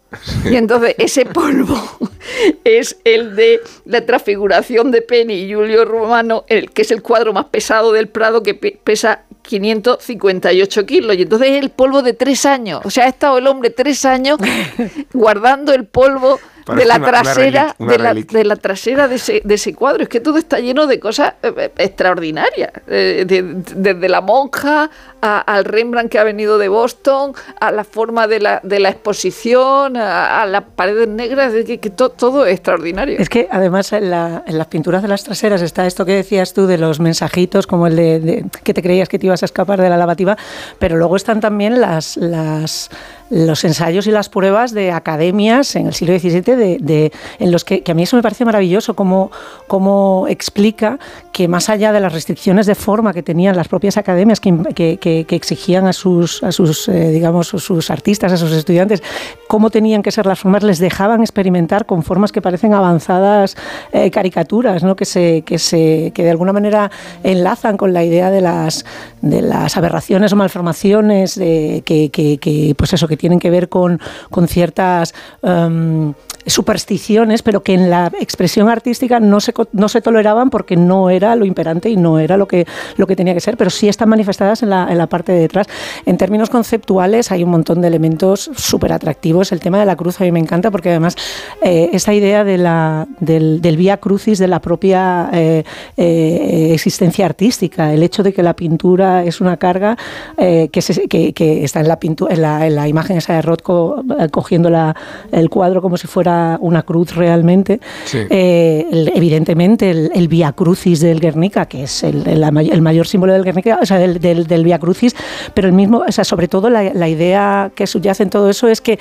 Y 0.49 0.55
entonces 0.55 0.95
ese 0.97 1.25
polvo 1.25 1.77
es 2.63 2.97
el 3.03 3.35
de 3.35 3.61
la 3.85 4.05
transfiguración 4.05 4.89
de 4.91 5.01
Penny 5.01 5.35
y 5.35 5.53
Julio 5.53 5.85
Romano, 5.85 6.45
el, 6.47 6.71
que 6.71 6.81
es 6.81 6.91
el 6.91 7.03
cuadro 7.03 7.33
más 7.33 7.45
pesado 7.45 7.91
del 7.91 8.07
Prado, 8.07 8.41
que 8.41 8.55
pesa 8.55 9.25
558 9.43 10.85
kilos. 10.85 11.15
Y 11.15 11.23
entonces 11.23 11.49
es 11.49 11.63
el 11.63 11.69
polvo 11.69 12.01
de 12.01 12.13
tres 12.13 12.45
años. 12.45 12.81
O 12.85 12.89
sea, 12.89 13.05
ha 13.05 13.09
estado 13.09 13.37
el 13.37 13.47
hombre 13.47 13.69
tres 13.69 14.03
años 14.05 14.39
guardando 15.13 15.73
el 15.73 15.85
polvo 15.85 16.39
de 16.75 16.85
la 16.85 16.99
trasera, 16.99 17.75
de, 17.77 17.97
la, 17.97 18.13
de, 18.13 18.43
la, 18.43 18.55
trasera 18.55 19.07
de 19.07 19.15
ese, 19.15 19.41
de 19.43 19.55
ese 19.55 19.73
cuadro. 19.73 20.03
Es 20.03 20.09
que 20.09 20.19
todo 20.19 20.37
está 20.37 20.59
lleno 20.59 20.87
de 20.87 20.99
cosas 20.99 21.33
eh, 21.43 21.53
eh, 21.57 21.71
extraordinarias. 21.77 22.71
Eh, 22.87 23.25
desde 23.27 24.09
la 24.09 24.21
monja 24.21 24.89
al 25.21 25.65
Rembrandt 25.65 26.09
que 26.09 26.19
ha 26.19 26.23
venido 26.23 26.57
de 26.57 26.69
Boston, 26.69 27.33
a 27.59 27.71
la 27.71 27.83
forma 27.83 28.27
de 28.27 28.39
la, 28.39 28.61
de 28.63 28.79
la 28.79 28.89
exposición, 28.89 29.97
a, 29.97 30.45
las 30.45 30.63
paredes 30.75 31.07
negras, 31.07 31.53
que, 31.65 31.79
que 31.79 31.89
todo 31.89 32.45
es 32.45 32.53
extraordinario. 32.53 33.19
Es 33.19 33.29
que 33.29 33.47
además 33.51 33.91
en, 33.93 34.09
las 34.09 34.67
pinturas 34.69 35.01
de 35.01 35.07
las 35.07 35.23
traseras 35.23 35.61
está 35.61 35.85
esto 35.85 36.05
que 36.05 36.13
decías 36.13 36.53
tú 36.53 36.67
de 36.67 36.77
los 36.77 36.99
mensajitos, 36.99 37.67
como 37.67 37.87
el 37.87 37.95
de, 37.95 38.45
que 38.63 38.73
te 38.73 38.81
creías 38.81 39.09
que 39.09 39.19
te 39.19 39.25
ibas 39.25 39.41
a 39.41 39.45
escapar 39.45 39.81
de 39.81 39.89
la 39.89 39.97
lavativa, 39.97 40.37
pero 40.79 40.95
luego 40.95 41.15
están 41.15 41.39
también 41.39 41.81
las, 41.81 42.15
las 42.17 42.89
los 43.29 43.63
ensayos 43.63 44.07
y 44.07 44.11
las 44.11 44.29
pruebas 44.29 44.73
de 44.73 44.91
academias 44.91 45.75
en 45.75 45.87
el 45.87 45.93
siglo 45.93 46.17
XVII, 46.17 46.77
de, 46.79 47.11
en 47.39 47.51
los 47.51 47.63
que, 47.63 47.83
a 47.87 47.93
mí 47.93 48.03
eso 48.03 48.15
me 48.15 48.23
parece 48.23 48.45
maravilloso, 48.45 48.95
cómo, 48.95 49.31
cómo 49.67 50.25
explica 50.27 50.99
que 51.31 51.47
más 51.47 51.69
allá 51.69 51.91
de 51.91 51.99
las 51.99 52.11
restricciones 52.11 52.65
de 52.65 52.75
forma 52.75 53.13
que 53.13 53.23
tenían 53.23 53.55
las 53.55 53.67
propias 53.67 53.97
academias 53.97 54.39
que, 54.39 54.97
que, 54.99 55.25
exigían 55.29 55.85
a 55.87 55.93
sus, 55.93 56.43
a 56.43 56.51
sus 56.51 56.89
eh, 56.89 57.11
digamos, 57.11 57.47
sus 57.47 57.89
artistas, 57.91 58.31
a 58.33 58.37
sus 58.37 58.51
estudiantes, 58.51 59.01
cómo 59.47 59.69
tenían 59.69 60.01
que 60.01 60.11
ser 60.11 60.25
las 60.25 60.39
formas, 60.39 60.63
les 60.63 60.79
dejaban 60.79 61.21
experimentar 61.21 61.85
con 61.85 62.03
formas 62.03 62.31
que 62.31 62.41
parecen 62.41 62.73
avanzadas 62.73 63.55
eh, 63.91 64.11
caricaturas, 64.11 64.83
¿no? 64.83 64.95
que, 64.95 65.05
se, 65.05 65.43
que, 65.43 65.59
se, 65.59 66.11
que 66.13 66.23
de 66.23 66.31
alguna 66.31 66.51
manera 66.51 66.91
enlazan 67.23 67.77
con 67.77 67.93
la 67.93 68.03
idea 68.03 68.31
de 68.31 68.41
las, 68.41 68.85
de 69.21 69.41
las 69.41 69.77
aberraciones 69.77 70.33
o 70.33 70.35
malformaciones 70.35 71.35
que, 71.35 71.81
que, 71.85 72.75
pues 72.77 72.93
eso, 72.93 73.07
que 73.07 73.18
tienen 73.19 73.39
que 73.39 73.51
ver 73.51 73.69
con, 73.69 74.01
con 74.31 74.47
ciertas... 74.47 75.13
Um, 75.41 76.13
supersticiones, 76.45 77.41
pero 77.41 77.63
que 77.63 77.73
en 77.73 77.89
la 77.89 78.11
expresión 78.19 78.69
artística 78.69 79.19
no 79.19 79.39
se, 79.39 79.53
no 79.71 79.89
se 79.89 80.01
toleraban 80.01 80.49
porque 80.49 80.75
no 80.75 81.09
era 81.09 81.35
lo 81.35 81.45
imperante 81.45 81.89
y 81.89 81.97
no 81.97 82.19
era 82.19 82.37
lo 82.37 82.47
que, 82.47 82.65
lo 82.97 83.07
que 83.07 83.15
tenía 83.15 83.33
que 83.33 83.39
ser, 83.39 83.57
pero 83.57 83.69
sí 83.69 83.87
están 83.87 84.09
manifestadas 84.09 84.63
en 84.63 84.69
la, 84.69 84.87
en 84.89 84.97
la 84.97 85.07
parte 85.07 85.31
de 85.31 85.39
detrás. 85.39 85.67
En 86.05 86.17
términos 86.17 86.49
conceptuales 86.49 87.31
hay 87.31 87.43
un 87.43 87.51
montón 87.51 87.81
de 87.81 87.87
elementos 87.87 88.51
súper 88.55 88.93
atractivos. 88.93 89.51
El 89.51 89.59
tema 89.59 89.79
de 89.79 89.85
la 89.85 89.95
cruz 89.95 90.19
a 90.21 90.23
mí 90.23 90.31
me 90.31 90.39
encanta 90.39 90.71
porque 90.71 90.89
además 90.89 91.15
eh, 91.61 91.89
esa 91.93 92.13
idea 92.13 92.43
de 92.43 92.57
la, 92.57 93.07
del, 93.19 93.61
del 93.61 93.77
vía 93.77 93.97
crucis 93.97 94.39
de 94.39 94.47
la 94.47 94.61
propia 94.61 95.29
eh, 95.33 95.63
eh, 95.97 96.71
existencia 96.73 97.25
artística, 97.25 97.93
el 97.93 98.03
hecho 98.03 98.23
de 98.23 98.33
que 98.33 98.43
la 98.43 98.55
pintura 98.55 99.23
es 99.23 99.41
una 99.41 99.57
carga 99.57 99.97
que, 100.37 101.33
que, 101.35 101.63
está 101.63 101.79
en 101.79 101.87
la, 101.87 101.99
pintura, 101.99 102.33
en 102.33 102.41
la, 102.41 102.67
en 102.67 102.75
la 102.75 102.87
imagen 102.87 103.17
esa 103.17 103.33
de 103.33 103.41
Rothko 103.41 104.03
cogiendo 104.31 104.69
la, 104.69 104.95
el 105.31 105.49
cuadro 105.49 105.81
como 105.81 105.97
si 105.97 106.07
fuera 106.07 106.28
una 106.59 106.83
cruz 106.83 107.15
realmente. 107.15 107.79
Eh, 108.13 108.85
evidentemente, 109.15 109.91
el, 109.91 110.11
el, 110.13 110.27
Via 110.27 110.51
Crucis 110.51 110.99
del 110.99 111.19
Guernica, 111.19 111.65
que 111.65 111.83
es 111.83 112.03
el, 112.03 112.27
el, 112.27 112.81
mayor 112.81 113.07
símbolo 113.07 113.33
del 113.33 113.43
Guernica, 113.43 113.79
o 113.81 113.85
sea, 113.85 113.97
del, 113.97 114.19
del, 114.19 114.63
Via 114.63 114.79
Crucis, 114.79 115.15
pero 115.53 115.67
el 115.67 115.73
mismo, 115.73 116.03
o 116.07 116.11
sea, 116.11 116.23
sobre 116.23 116.47
todo 116.47 116.69
la, 116.69 116.93
la 116.93 117.07
idea 117.07 117.71
que 117.75 117.87
subyace 117.87 118.23
en 118.23 118.29
todo 118.29 118.49
eso 118.49 118.67
es 118.67 118.81
que 118.81 118.99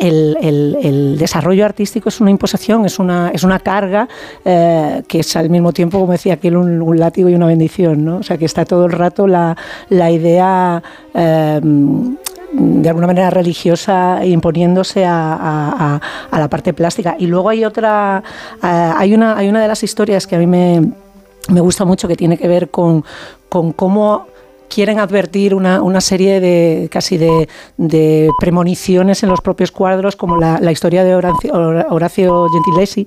el, 0.00 0.36
el, 0.82 1.18
desarrollo 1.18 1.64
artístico 1.64 2.08
es 2.08 2.20
una 2.20 2.30
imposición, 2.30 2.84
es 2.84 2.98
una, 2.98 3.30
es 3.32 3.42
una 3.44 3.58
carga 3.60 4.08
eh, 4.44 5.02
que 5.08 5.20
es 5.20 5.36
al 5.36 5.48
mismo 5.48 5.72
tiempo, 5.72 5.98
como 5.98 6.12
decía 6.12 6.34
aquel, 6.34 6.56
un, 6.56 6.82
un, 6.82 6.98
látigo 6.98 7.28
y 7.28 7.34
una 7.34 7.46
bendición. 7.46 8.04
¿no? 8.04 8.18
O 8.18 8.22
sea, 8.22 8.36
que 8.36 8.44
está 8.44 8.64
todo 8.64 8.86
el 8.86 8.92
rato 8.92 9.26
la, 9.26 9.56
la 9.88 10.10
idea 10.10 10.82
eh, 11.14 11.60
de 12.58 12.88
alguna 12.88 13.06
manera 13.06 13.30
religiosa 13.30 14.24
imponiéndose 14.24 15.04
a, 15.04 16.00
la 16.32 16.48
parte 16.48 16.72
plástica. 16.72 17.16
Y 17.18 17.26
luego 17.26 17.48
hay 17.48 17.64
otra, 17.64 18.22
hay 18.60 19.14
una, 19.14 19.36
hay 19.36 19.48
una 19.48 19.60
de 19.60 19.68
las 19.68 19.82
historias 19.82 20.26
que 20.26 20.36
a 20.36 20.38
mí 20.38 20.46
me, 20.46 20.92
me 21.48 21.60
gusta 21.60 21.84
mucho 21.84 22.08
que 22.08 22.16
tiene 22.16 22.38
que 22.38 22.48
ver 22.48 22.70
con, 22.70 23.04
con 23.48 23.72
cómo 23.72 24.26
quieren 24.68 24.98
advertir 24.98 25.54
una, 25.54 25.82
una 25.82 26.00
serie 26.00 26.40
de 26.40 26.88
casi 26.90 27.16
de, 27.16 27.48
de, 27.76 28.30
premoniciones 28.40 29.22
en 29.22 29.28
los 29.28 29.40
propios 29.40 29.70
cuadros, 29.70 30.16
como 30.16 30.36
la, 30.36 30.58
la 30.60 30.72
historia 30.72 31.04
de 31.04 31.14
Horacio, 31.14 31.52
Horacio 31.88 32.48
Gentilesi, 32.48 33.06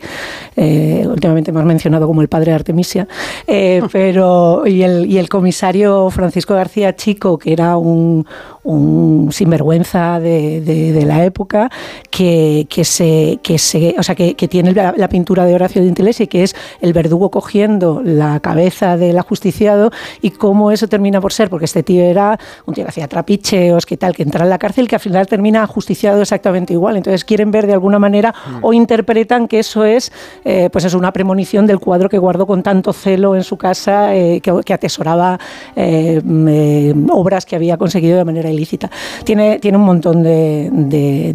eh, 0.55 1.05
últimamente 1.07 1.51
más 1.51 1.65
mencionado 1.65 2.07
como 2.07 2.21
el 2.21 2.27
padre 2.27 2.51
de 2.51 2.55
Artemisia, 2.55 3.07
eh, 3.47 3.81
pero 3.91 4.65
y 4.65 4.83
el, 4.83 5.05
y 5.05 5.17
el 5.17 5.29
comisario 5.29 6.09
Francisco 6.09 6.53
García 6.53 6.95
Chico, 6.95 7.37
que 7.37 7.53
era 7.53 7.77
un, 7.77 8.25
un 8.63 9.29
sinvergüenza 9.31 10.19
de, 10.19 10.61
de, 10.61 11.05
la 11.05 11.23
época, 11.23 11.69
que, 12.09 12.67
que, 12.69 12.83
se, 12.83 13.39
que, 13.41 13.57
se, 13.57 13.95
o 13.97 14.03
sea, 14.03 14.15
que, 14.15 14.35
que 14.35 14.47
tiene 14.47 14.73
la, 14.73 14.93
la, 14.95 15.09
pintura 15.09 15.45
de 15.45 15.55
Horacio 15.55 15.81
Gentilesi, 15.81 16.27
que 16.27 16.43
es 16.43 16.55
el 16.81 16.93
verdugo 16.93 17.31
cogiendo 17.31 18.01
la 18.03 18.39
cabeza 18.41 18.97
del 18.97 19.17
ajusticiado 19.17 19.91
y 20.21 20.31
cómo 20.31 20.71
eso 20.71 20.87
termina 20.87 21.21
por 21.21 21.33
ser 21.33 21.49
porque 21.49 21.65
este 21.65 21.83
tío 21.83 22.03
era 22.03 22.39
un 22.65 22.73
tío 22.73 22.83
que 22.83 22.89
hacía 22.89 23.07
trapicheos, 23.07 23.85
que 23.85 23.97
tal, 23.97 24.15
que 24.15 24.23
entra 24.23 24.43
en 24.43 24.49
la 24.49 24.57
cárcel, 24.57 24.87
que 24.87 24.95
al 24.95 25.01
final 25.01 25.27
termina 25.27 25.65
justiciado 25.67 26.21
exactamente 26.21 26.73
igual. 26.73 26.97
Entonces 26.97 27.25
quieren 27.25 27.51
ver 27.51 27.67
de 27.67 27.73
alguna 27.73 27.99
manera 27.99 28.33
mm. 28.33 28.59
o 28.61 28.73
interpretan 28.73 29.47
que 29.47 29.59
eso 29.59 29.83
es, 29.85 30.11
eh, 30.43 30.69
pues 30.71 30.85
es 30.85 30.93
una 30.93 31.11
premonición 31.11 31.65
del 31.65 31.79
cuadro 31.79 32.09
que 32.09 32.17
guardó 32.17 32.45
con 32.45 32.63
tanto 32.63 32.93
celo 32.93 33.35
en 33.35 33.43
su 33.43 33.57
casa, 33.57 34.15
eh, 34.15 34.41
que, 34.41 34.73
atesoraba 34.73 35.39
eh, 35.75 36.21
mm, 36.23 37.09
obras 37.11 37.45
que 37.45 37.55
había 37.55 37.77
conseguido 37.77 38.17
de 38.17 38.25
manera 38.25 38.48
ilícita. 38.49 38.89
Tiene, 39.23 39.59
tiene 39.59 39.77
un 39.77 39.85
montón 39.85 40.23
de, 40.23 40.69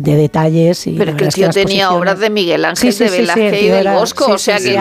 detalles. 0.00 0.86
Y 0.86 0.92
Pero 0.92 1.12
es 1.12 1.16
que 1.16 1.24
el 1.24 1.32
tío 1.32 1.50
tenía 1.50 1.90
obras 1.90 2.18
de 2.18 2.30
Miguel 2.30 2.64
Ángel, 2.64 2.96
de 2.96 3.10
Velázquez 3.10 3.62
y 3.62 3.68
del 3.68 3.88
Bosco, 3.88 4.32
o 4.32 4.38
sea 4.38 4.58
que 4.58 4.78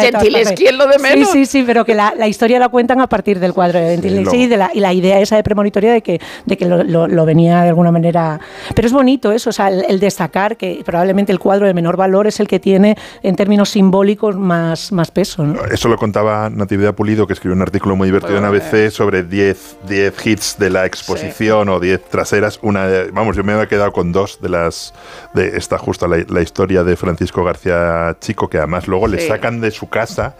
Gentiles, 0.00 0.52
¿quién 0.56 0.78
lo 0.78 0.86
de 0.86 0.98
menos? 0.98 1.30
Sí, 1.30 1.46
sí, 1.46 1.60
sí, 1.60 1.64
pero 1.66 1.84
que 1.84 1.94
la, 1.94 2.28
historia 2.28 2.58
la 2.58 2.68
cuentan 2.68 3.00
a 3.00 3.08
partir 3.08 3.38
del 3.38 3.52
cuadro 3.52 3.78
de 3.78 3.92
Gentiles 3.92 4.32
y 4.32 4.46
de 4.46 4.56
la 4.56 4.70
y 4.74 4.80
la 4.80 4.92
idea 4.92 5.20
esa 5.20 5.36
de 5.36 5.42
premonitoria 5.42 5.92
de 5.92 6.02
que, 6.02 6.20
de 6.46 6.56
que 6.56 6.66
lo, 6.66 7.24
venía 7.24 7.62
de 7.62 7.68
alguna 7.68 7.90
manera. 7.90 8.40
Pero 8.74 8.86
es 8.86 8.92
bonito 8.92 9.32
eso, 9.32 9.50
o 9.50 9.52
sea, 9.52 9.68
el, 9.68 10.00
destacar 10.00 10.56
que 10.56 10.82
probablemente 10.84 11.32
el 11.32 11.38
cuadro 11.38 11.66
de 11.66 11.74
menor 11.74 11.96
valor 11.96 12.26
es 12.26 12.40
el 12.40 12.48
que 12.48 12.58
tiene 12.58 12.96
en 13.22 13.36
términos 13.36 13.70
simbólicos 13.70 14.36
más, 14.36 14.92
más 14.92 15.10
peso. 15.10 15.46
Eso 15.70 15.88
lo 15.88 15.96
contaba 15.96 16.50
Natividad 16.50 16.94
Pulido, 16.94 17.26
que 17.26 17.32
escribió 17.32 17.54
un 17.54 17.62
artículo 17.62 17.96
muy 17.96 18.08
divertido 18.08 18.38
en 18.38 18.44
ABC 18.44 18.90
sobre 18.90 19.22
10 19.22 19.76
hits 20.24 20.56
de 20.58 20.70
la 20.70 20.86
exposición 20.86 21.63
o 21.68 21.80
10 21.80 22.08
traseras. 22.08 22.58
Una, 22.62 22.86
vamos, 23.12 23.36
yo 23.36 23.44
me 23.44 23.52
había 23.52 23.66
quedado 23.66 23.92
con 23.92 24.12
dos 24.12 24.40
de 24.40 24.48
las. 24.48 24.94
de 25.34 25.56
esta 25.56 25.78
justo 25.78 26.06
la, 26.06 26.42
historia 26.42 26.84
de 26.84 26.96
Francisco 26.96 27.44
García 27.44 28.16
Chico, 28.20 28.48
que 28.48 28.58
además 28.58 28.88
luego 28.88 29.06
le 29.06 29.26
sacan 29.26 29.60
de 29.60 29.70
su 29.70 29.88
casa 29.88 30.36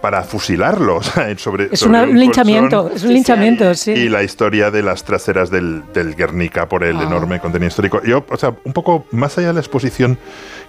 para 0.00 0.22
fusilarlo. 0.22 1.00
sobre, 1.36 1.68
es 1.70 1.82
un 1.82 2.18
linchamiento, 2.18 2.90
es 2.94 3.04
un 3.04 3.12
linchamiento, 3.12 3.74
sí. 3.74 3.92
Y 3.92 4.08
la 4.08 4.22
historia 4.22 4.70
de 4.70 4.82
las 4.82 5.04
traseras 5.04 5.50
del, 5.50 5.82
del 5.92 6.14
Guernica 6.14 6.68
por 6.68 6.84
el 6.84 6.96
ah. 6.96 7.02
enorme 7.02 7.40
contenido 7.40 7.68
histórico. 7.68 8.02
Yo, 8.02 8.24
o 8.28 8.36
sea, 8.36 8.54
un 8.64 8.72
poco 8.72 9.06
más 9.10 9.36
allá 9.38 9.48
de 9.48 9.54
la 9.54 9.60
exposición, 9.60 10.18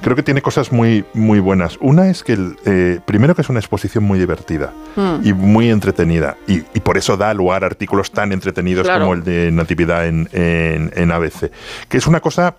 creo 0.02 0.16
que 0.16 0.24
tiene 0.24 0.42
cosas 0.42 0.72
muy, 0.72 1.06
muy 1.14 1.40
buenas. 1.40 1.78
Una 1.82 2.10
es 2.10 2.24
que, 2.24 2.38
eh, 2.66 3.00
primero 3.06 3.36
que 3.36 3.42
es 3.42 3.50
una 3.50 3.60
exposición 3.60 4.04
muy 4.04 4.20
divertida 4.20 4.74
hmm. 4.96 5.20
y 5.24 5.34
muy 5.34 5.70
entretenida. 5.70 6.38
Y, 6.48 6.62
por 6.88 6.98
eso 6.98 7.18
da 7.18 7.34
lugar 7.34 7.64
a 7.64 7.68
artículos 7.68 8.12
tan 8.12 8.32
entretenidos 8.32 8.88
como 8.88 9.14
el 9.14 9.24
de 9.24 9.52
Natividad 9.52 9.87
en, 10.06 10.30
en, 10.32 10.92
en 10.96 11.12
ABC. 11.12 11.52
Que 11.90 11.98
es 11.98 12.08
una 12.08 12.20
cosa 12.20 12.58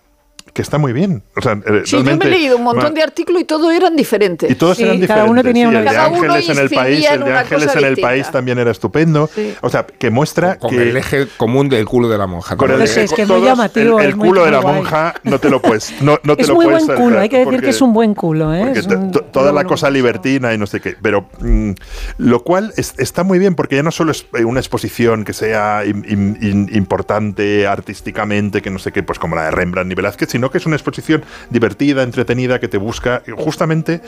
que 0.53 0.63
está 0.63 0.79
muy 0.79 0.93
bien. 0.93 1.23
O 1.37 1.41
sea, 1.41 1.53
eh, 1.53 1.83
sí, 1.85 1.97
yo 1.97 2.05
me 2.05 2.13
he 2.13 2.29
leído 2.29 2.57
un 2.57 2.65
montón 2.65 2.95
de 2.95 3.03
artículos 3.03 3.43
y 3.43 3.45
todos 3.45 3.73
eran 3.73 3.97
diferentes. 3.97 4.51
Y 4.51 4.55
todos 4.55 4.79
eran 4.79 5.01
diferentes. 5.01 5.17
Cada 5.17 5.31
uno 5.31 5.43
tenía 5.43 5.69
una 5.69 5.81
el 5.81 5.85
de 5.85 5.97
Ángeles 5.97 6.49
en 6.49 6.59
el 6.59 6.71
país, 6.71 7.07
el 7.11 7.25
de 7.25 7.33
Ángeles 7.33 7.77
en 7.77 7.85
el 7.85 7.97
país 7.97 8.31
también 8.31 8.59
era 8.59 8.71
estupendo. 8.71 9.31
O 9.61 9.71
sea, 9.71 9.87
que 9.87 10.11
muestra 10.11 10.59
con, 10.59 10.71
que 10.71 10.83
el 10.83 10.97
eje 10.97 11.27
común 11.37 11.69
del 11.69 11.87
culo 11.87 12.09
de 12.09 12.19
la 12.19 12.27
monja. 12.27 12.57
Con 12.57 12.71
el, 12.71 12.83
es 12.83 13.13
que 13.13 13.23
es 13.23 13.29
muy 13.29 13.43
llamativo. 13.43 14.01
El, 14.01 14.17
culo 14.17 14.45
de 14.45 14.51
la 14.51 14.61
monja 14.61 15.15
no 15.25 15.39
te 15.39 15.51
lo 15.51 15.61
puedes. 15.61 15.95
No, 16.01 16.19
no 16.23 16.37
te 16.37 16.43
es 16.43 16.49
lo 16.49 16.55
muy 16.55 16.67
buen 16.67 16.87
culo. 16.87 17.21
Hay 17.21 17.29
que 17.29 17.45
decir 17.45 17.61
que 17.61 17.71
es 17.71 17.81
un 17.81 17.93
buen 17.93 18.15
culo. 18.15 18.55
¿eh? 18.55 18.73
toda 19.33 19.53
la 19.53 19.65
cosa 19.65 19.91
libertina 19.91 20.53
y 20.55 20.59
no 20.59 20.67
sé 20.67 20.81
qué. 20.81 20.97
Pero 21.01 21.29
mm, 21.41 21.73
lo 22.19 22.43
cual 22.43 22.73
está 22.77 23.25
muy 23.25 23.39
bien 23.39 23.55
porque 23.55 23.77
ya 23.77 23.83
no 23.83 23.91
solo 23.91 24.13
es 24.13 24.27
eh, 24.35 24.45
una 24.45 24.61
exposición 24.61 25.25
que 25.25 25.33
sea 25.33 25.83
importante 25.85 27.67
artísticamente, 27.67 28.63
que 28.63 28.71
no 28.71 28.79
sé 28.79 28.93
qué, 28.93 29.03
pues 29.03 29.19
como 29.19 29.37
la 29.37 29.45
de 29.45 29.51
Rembrandt 29.51 29.93
y 29.93 29.95
Velázquez, 29.95 30.29
sino 30.39 30.53
que 30.53 30.59
es 30.59 30.67
una 30.67 30.77
exposición 30.77 31.25
divertida, 31.51 32.05
entretenida, 32.05 32.61
que 32.61 32.69
te 32.69 32.79
busca, 32.79 33.25
justamente 33.37 34.01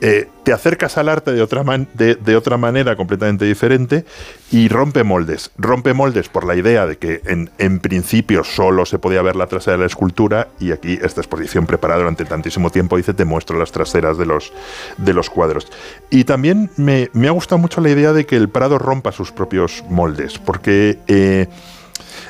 eh, 0.00 0.28
te 0.42 0.52
acercas 0.52 0.98
al 0.98 1.08
arte 1.08 1.32
de 1.32 1.40
otra, 1.40 1.62
de, 1.94 2.36
otra 2.36 2.56
manera 2.56 2.96
completamente 2.96 3.44
diferente 3.44 4.04
y 4.50 4.66
rompe 4.66 5.04
moldes. 5.04 5.52
Rompe 5.56 5.94
moldes 5.94 6.28
por 6.28 6.44
la 6.44 6.56
idea 6.56 6.86
de 6.86 6.98
que 6.98 7.20
en, 7.24 7.50
en 7.58 7.78
principio 7.78 8.42
solo 8.42 8.84
se 8.84 8.98
podía 8.98 9.22
ver 9.22 9.36
la 9.36 9.46
trasera 9.46 9.76
de 9.76 9.82
la 9.82 9.86
escultura 9.86 10.48
y 10.58 10.72
aquí 10.72 10.98
esta 11.00 11.20
exposición 11.20 11.66
preparada 11.66 12.00
durante 12.00 12.24
tantísimo 12.24 12.70
tiempo 12.70 12.96
dice 12.96 13.14
te 13.14 13.24
muestro 13.24 13.56
las 13.56 13.70
traseras 13.70 14.18
de 14.18 14.26
los, 14.26 14.52
de 14.96 15.14
los 15.14 15.30
cuadros. 15.30 15.68
Y 16.10 16.24
también 16.24 16.68
me, 16.76 17.10
ha 17.28 17.30
gustado 17.30 17.58
mucho 17.58 17.80
la 17.80 17.90
idea 17.90 18.12
de 18.12 18.26
que 18.26 18.34
el 18.34 18.48
Prado 18.48 18.80
rompa 18.80 19.12
sus 19.12 19.30
propios 19.30 19.84
moldes, 19.88 20.36
porque... 20.38 20.98
Eh, 21.06 21.46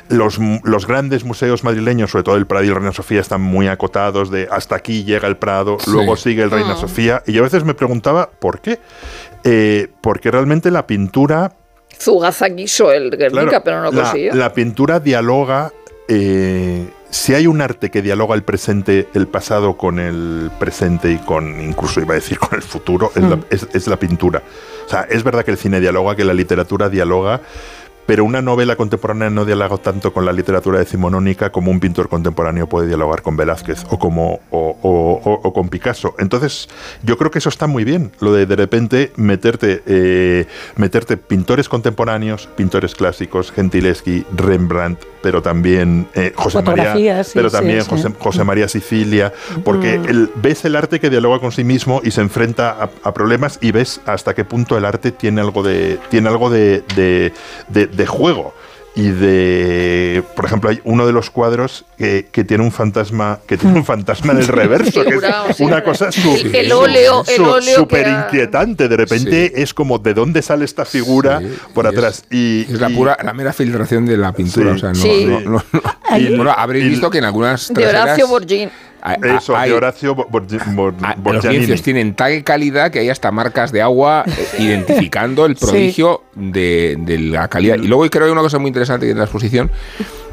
los, 0.09 0.39
los, 0.63 0.87
grandes 0.87 1.23
museos 1.23 1.63
madrileños, 1.63 2.11
sobre 2.11 2.23
todo 2.23 2.35
el 2.35 2.47
Prado 2.47 2.65
y 2.65 2.69
el 2.69 2.75
Reina 2.75 2.91
Sofía, 2.91 3.21
están 3.21 3.41
muy 3.41 3.67
acotados 3.67 4.31
de 4.31 4.47
hasta 4.51 4.75
aquí 4.75 5.03
llega 5.03 5.27
el 5.27 5.37
Prado, 5.37 5.77
luego 5.87 6.15
sigue 6.15 6.43
el 6.43 6.51
Reina 6.51 6.73
ah. 6.73 6.77
Sofía. 6.77 7.23
Y 7.25 7.33
yo 7.33 7.41
a 7.41 7.43
veces 7.43 7.63
me 7.63 7.73
preguntaba 7.73 8.29
por 8.29 8.59
qué. 8.61 8.79
Eh, 9.43 9.87
porque 10.01 10.31
realmente 10.31 10.71
la 10.71 10.87
pintura... 10.87 11.53
Zugaza 11.99 12.49
quiso 12.49 12.91
el 12.91 13.09
Guernica, 13.11 13.63
pero 13.63 13.77
no 13.81 13.91
lo 13.91 14.01
consiguió. 14.01 14.33
La 14.35 14.53
pintura 14.53 14.99
dialoga... 14.99 15.71
Eh, 16.09 16.87
si 17.09 17.33
hay 17.33 17.47
un 17.47 17.61
arte 17.61 17.89
que 17.89 18.01
dialoga 18.01 18.35
el 18.35 18.43
presente, 18.43 19.07
el 19.13 19.27
pasado 19.27 19.77
con 19.77 19.97
el 19.97 20.51
presente 20.59 21.11
y 21.11 21.17
con, 21.17 21.61
incluso 21.61 22.01
iba 22.01 22.13
a 22.13 22.15
decir, 22.15 22.37
con 22.37 22.55
el 22.55 22.61
futuro, 22.61 23.11
es, 23.15 23.23
la, 23.23 23.37
mm. 23.37 23.45
es 23.49 23.87
la 23.87 23.97
pintura. 23.97 24.43
O 24.85 24.89
sea, 24.89 25.01
es 25.09 25.23
verdad 25.23 25.43
que 25.43 25.51
el 25.51 25.57
cine 25.57 25.79
dialoga, 25.79 26.15
que 26.15 26.23
la 26.23 26.33
literatura 26.33 26.89
dialoga, 26.89 27.41
pero 28.07 28.23
una 28.23 28.41
novela 28.41 28.75
contemporánea 28.77 29.29
no 29.29 29.45
dialoga 29.45 29.77
tanto 29.77 30.13
con 30.13 30.25
la 30.25 30.31
literatura 30.31 30.79
decimonónica 30.79 31.51
como 31.51 31.69
un 31.69 31.79
pintor 31.79 32.07
contemporáneo 32.07 32.67
puede 32.67 32.87
dialogar 32.87 33.21
con 33.21 33.35
Velázquez 33.35 33.83
o, 33.89 33.99
como, 33.99 34.39
o, 34.49 35.51
con 35.53 35.67
Picasso. 35.67 36.15
Entonces, 36.17 36.69
yo 37.03 37.17
creo 37.17 37.29
que 37.29 37.39
eso 37.39 37.49
está 37.49 37.67
muy 37.67 37.83
bien, 37.83 38.11
lo 38.19 38.33
de 38.33 38.45
de 38.45 38.55
repente 38.55 39.11
meterte, 39.17 39.83
eh, 39.85 40.45
meterte 40.77 41.17
pintores 41.17 41.67
contemporáneos, 41.67 42.47
pintores 42.55 42.95
clásicos, 42.95 43.51
Gentileschi, 43.51 44.25
Rembrandt, 44.33 44.99
pero 45.21 45.41
también 45.41 46.07
eh, 46.13 46.31
José 46.33 46.61
María, 46.61 47.21
pero 47.33 47.51
también 47.51 47.83
José, 48.19 48.43
María 48.45 48.69
Sicilia, 48.69 49.33
porque 49.65 49.99
ves 50.35 50.63
el 50.63 50.77
arte 50.77 51.01
que 51.01 51.09
dialoga 51.09 51.39
con 51.39 51.51
sí 51.51 51.65
mismo 51.65 51.99
y 52.03 52.11
se 52.11 52.21
enfrenta 52.21 52.89
a, 53.03 53.13
problemas 53.13 53.59
y 53.61 53.71
ves 53.71 53.99
hasta 54.05 54.33
qué 54.33 54.45
punto 54.45 54.77
el 54.77 54.85
arte 54.85 55.11
tiene 55.11 55.41
algo 55.41 55.63
de, 55.63 55.99
tiene 56.09 56.29
algo 56.29 56.49
de 56.49 56.83
de 57.96 57.96
juego 58.05 58.53
y 58.97 59.09
de 59.11 60.23
por 60.35 60.45
ejemplo 60.45 60.71
hay 60.71 60.81
uno 60.83 61.05
de 61.05 61.13
los 61.13 61.29
cuadros 61.29 61.85
que, 61.97 62.23
tiene 62.47 62.63
un 62.63 62.71
fantasma 62.71 63.39
que 63.45 63.55
tiene 63.55 63.77
un 63.77 63.85
fantasma 63.85 64.33
en 64.33 64.39
el 64.39 64.47
reverso 64.47 65.03
que 65.03 65.19
es 65.49 65.59
una 65.59 65.83
cosa 65.83 66.11
súper 66.11 66.65
inquietante 68.07 68.87
de 68.87 68.97
repente 68.97 69.61
es 69.61 69.75
como 69.75 69.99
de 69.99 70.15
dónde 70.15 70.41
sale 70.41 70.65
esta 70.65 70.83
figura 70.83 71.39
por 71.75 71.85
atrás 71.85 72.23
y 72.31 72.61
es 72.61 72.81
la 72.81 72.89
pura 72.89 73.15
la 73.23 73.33
mera 73.33 73.53
filtración 73.53 74.07
de 74.07 74.17
la 74.17 74.33
pintura 74.33 74.71
o 74.71 74.77
sea 74.79 74.93
no, 74.93 75.63
bueno 76.35 76.51
habréis 76.57 76.89
visto 76.89 77.11
que 77.11 77.19
en 77.19 77.25
algunas 77.25 77.71
de 77.71 77.87
Horacio 77.87 78.27
Borgini 78.27 78.67
eso, 79.15 79.57
de 79.57 79.73
Horacio 79.73 80.15
Los 81.23 81.45
lienzos 81.45 81.81
tienen 81.81 82.13
tal 82.15 82.43
calidad 82.43 82.91
que 82.91 82.99
hay 82.99 83.09
hasta 83.09 83.31
marcas 83.31 83.71
de 83.71 83.81
agua 83.81 84.23
eh, 84.25 84.47
identificando 84.59 85.45
el 85.45 85.55
prodigio 85.55 86.23
de, 86.35 86.97
la 87.31 87.47
calidad. 87.47 87.77
Y 87.77 87.87
luego 87.87 88.07
creo 88.09 88.23
que 88.23 88.25
hay 88.25 88.31
una 88.31 88.41
cosa 88.41 88.59
muy 88.59 88.67
interesante 88.67 89.09
en 89.09 89.17
la 89.17 89.23
exposición, 89.23 89.71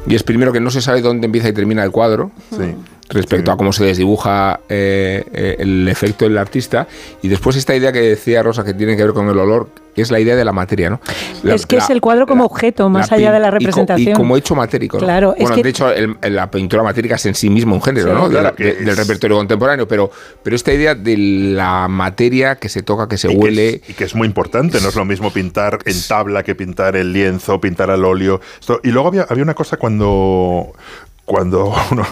y 0.07 0.15
es 0.15 0.23
primero 0.23 0.53
que 0.53 0.61
no 0.61 0.71
se 0.71 0.81
sabe 0.81 1.01
dónde 1.01 1.27
empieza 1.27 1.49
y 1.49 1.53
termina 1.53 1.83
el 1.85 1.91
cuadro. 1.91 2.31
Sí 2.51 2.75
respecto 3.09 3.53
a 3.53 3.57
cómo 3.57 3.73
se 3.73 3.85
desdibuja 3.85 4.61
eh, 4.69 5.25
eh, 5.33 5.57
el 5.59 5.89
efecto 5.89 6.25
del 6.25 6.39
artista. 6.39 6.87
Y 7.23 7.29
después 7.29 7.57
esta 7.57 7.75
idea 7.75 7.93
que 7.93 8.01
decía 8.01 8.43
Rosa, 8.43 8.65
que 8.65 8.75
tiene 8.75 8.97
que 8.97 9.05
ver 9.05 9.13
con 9.13 9.29
el 9.29 9.39
olor, 9.39 9.69
que 9.95 10.03
es 10.03 10.11
la 10.11 10.19
idea 10.19 10.35
de 10.35 10.45
la 10.45 10.53
materia. 10.53 10.91
¿no? 10.91 11.01
es 11.45 11.67
que 11.67 11.77
es 11.77 11.91
el 11.91 12.01
cuadro 12.01 12.27
como 12.27 12.45
objeto, 12.45 12.89
más 12.89 13.13
allá 13.13 13.33
de 13.33 13.41
la 13.41 13.51
representación. 13.51 14.13
Y, 14.13 14.17
como 14.17 14.37
hecho 14.37 14.55
matérico. 14.55 14.99
Claro, 14.99 15.35
bueno, 15.39 15.57
de 15.57 15.69
hecho, 15.69 15.89
la 16.23 16.51
pintura 16.51 16.83
matérica 16.83 17.15
es 17.15 17.27
en 17.27 17.35
sí 17.35 17.49
mismo 17.51 17.75
un 17.75 17.83
género 17.83 18.15
¿no? 18.15 18.29
del 18.29 18.97
repertorio 18.97 19.37
contemporáneo, 19.37 19.87
pero, 19.87 20.11
pero 20.43 20.57
esta 20.57 20.73
idea 20.73 20.95
de 20.95 21.17
la 21.17 21.87
materia 21.89 22.57
que 22.57 22.69
se 22.69 22.83
toca, 22.83 23.09
que 23.09 23.19
se 23.19 23.29
huele. 23.29 23.83
y 23.87 23.93
que 23.93 24.05
es 24.05 24.15
muy 24.15 24.27
importante, 24.27 24.81
no 24.81 24.89
es 24.89 24.97
lo 24.97 25.05
mismo 25.05 25.31
pintar 25.31 25.79
en 25.85 25.97
tabla 26.09 26.43
que 26.43 26.55
pintar 26.55 26.97
en 26.97 27.13
lienzo, 27.13 27.61
pintar 27.61 27.91
al 27.91 28.05
óleo. 28.05 28.41
y 28.83 28.89
luego 28.89 29.09
había, 29.09 29.27
había 29.29 29.45
una 29.45 29.55
cosa 29.55 29.77
cuando 29.77 29.94
cuando 29.95 30.73
unos 31.91 32.09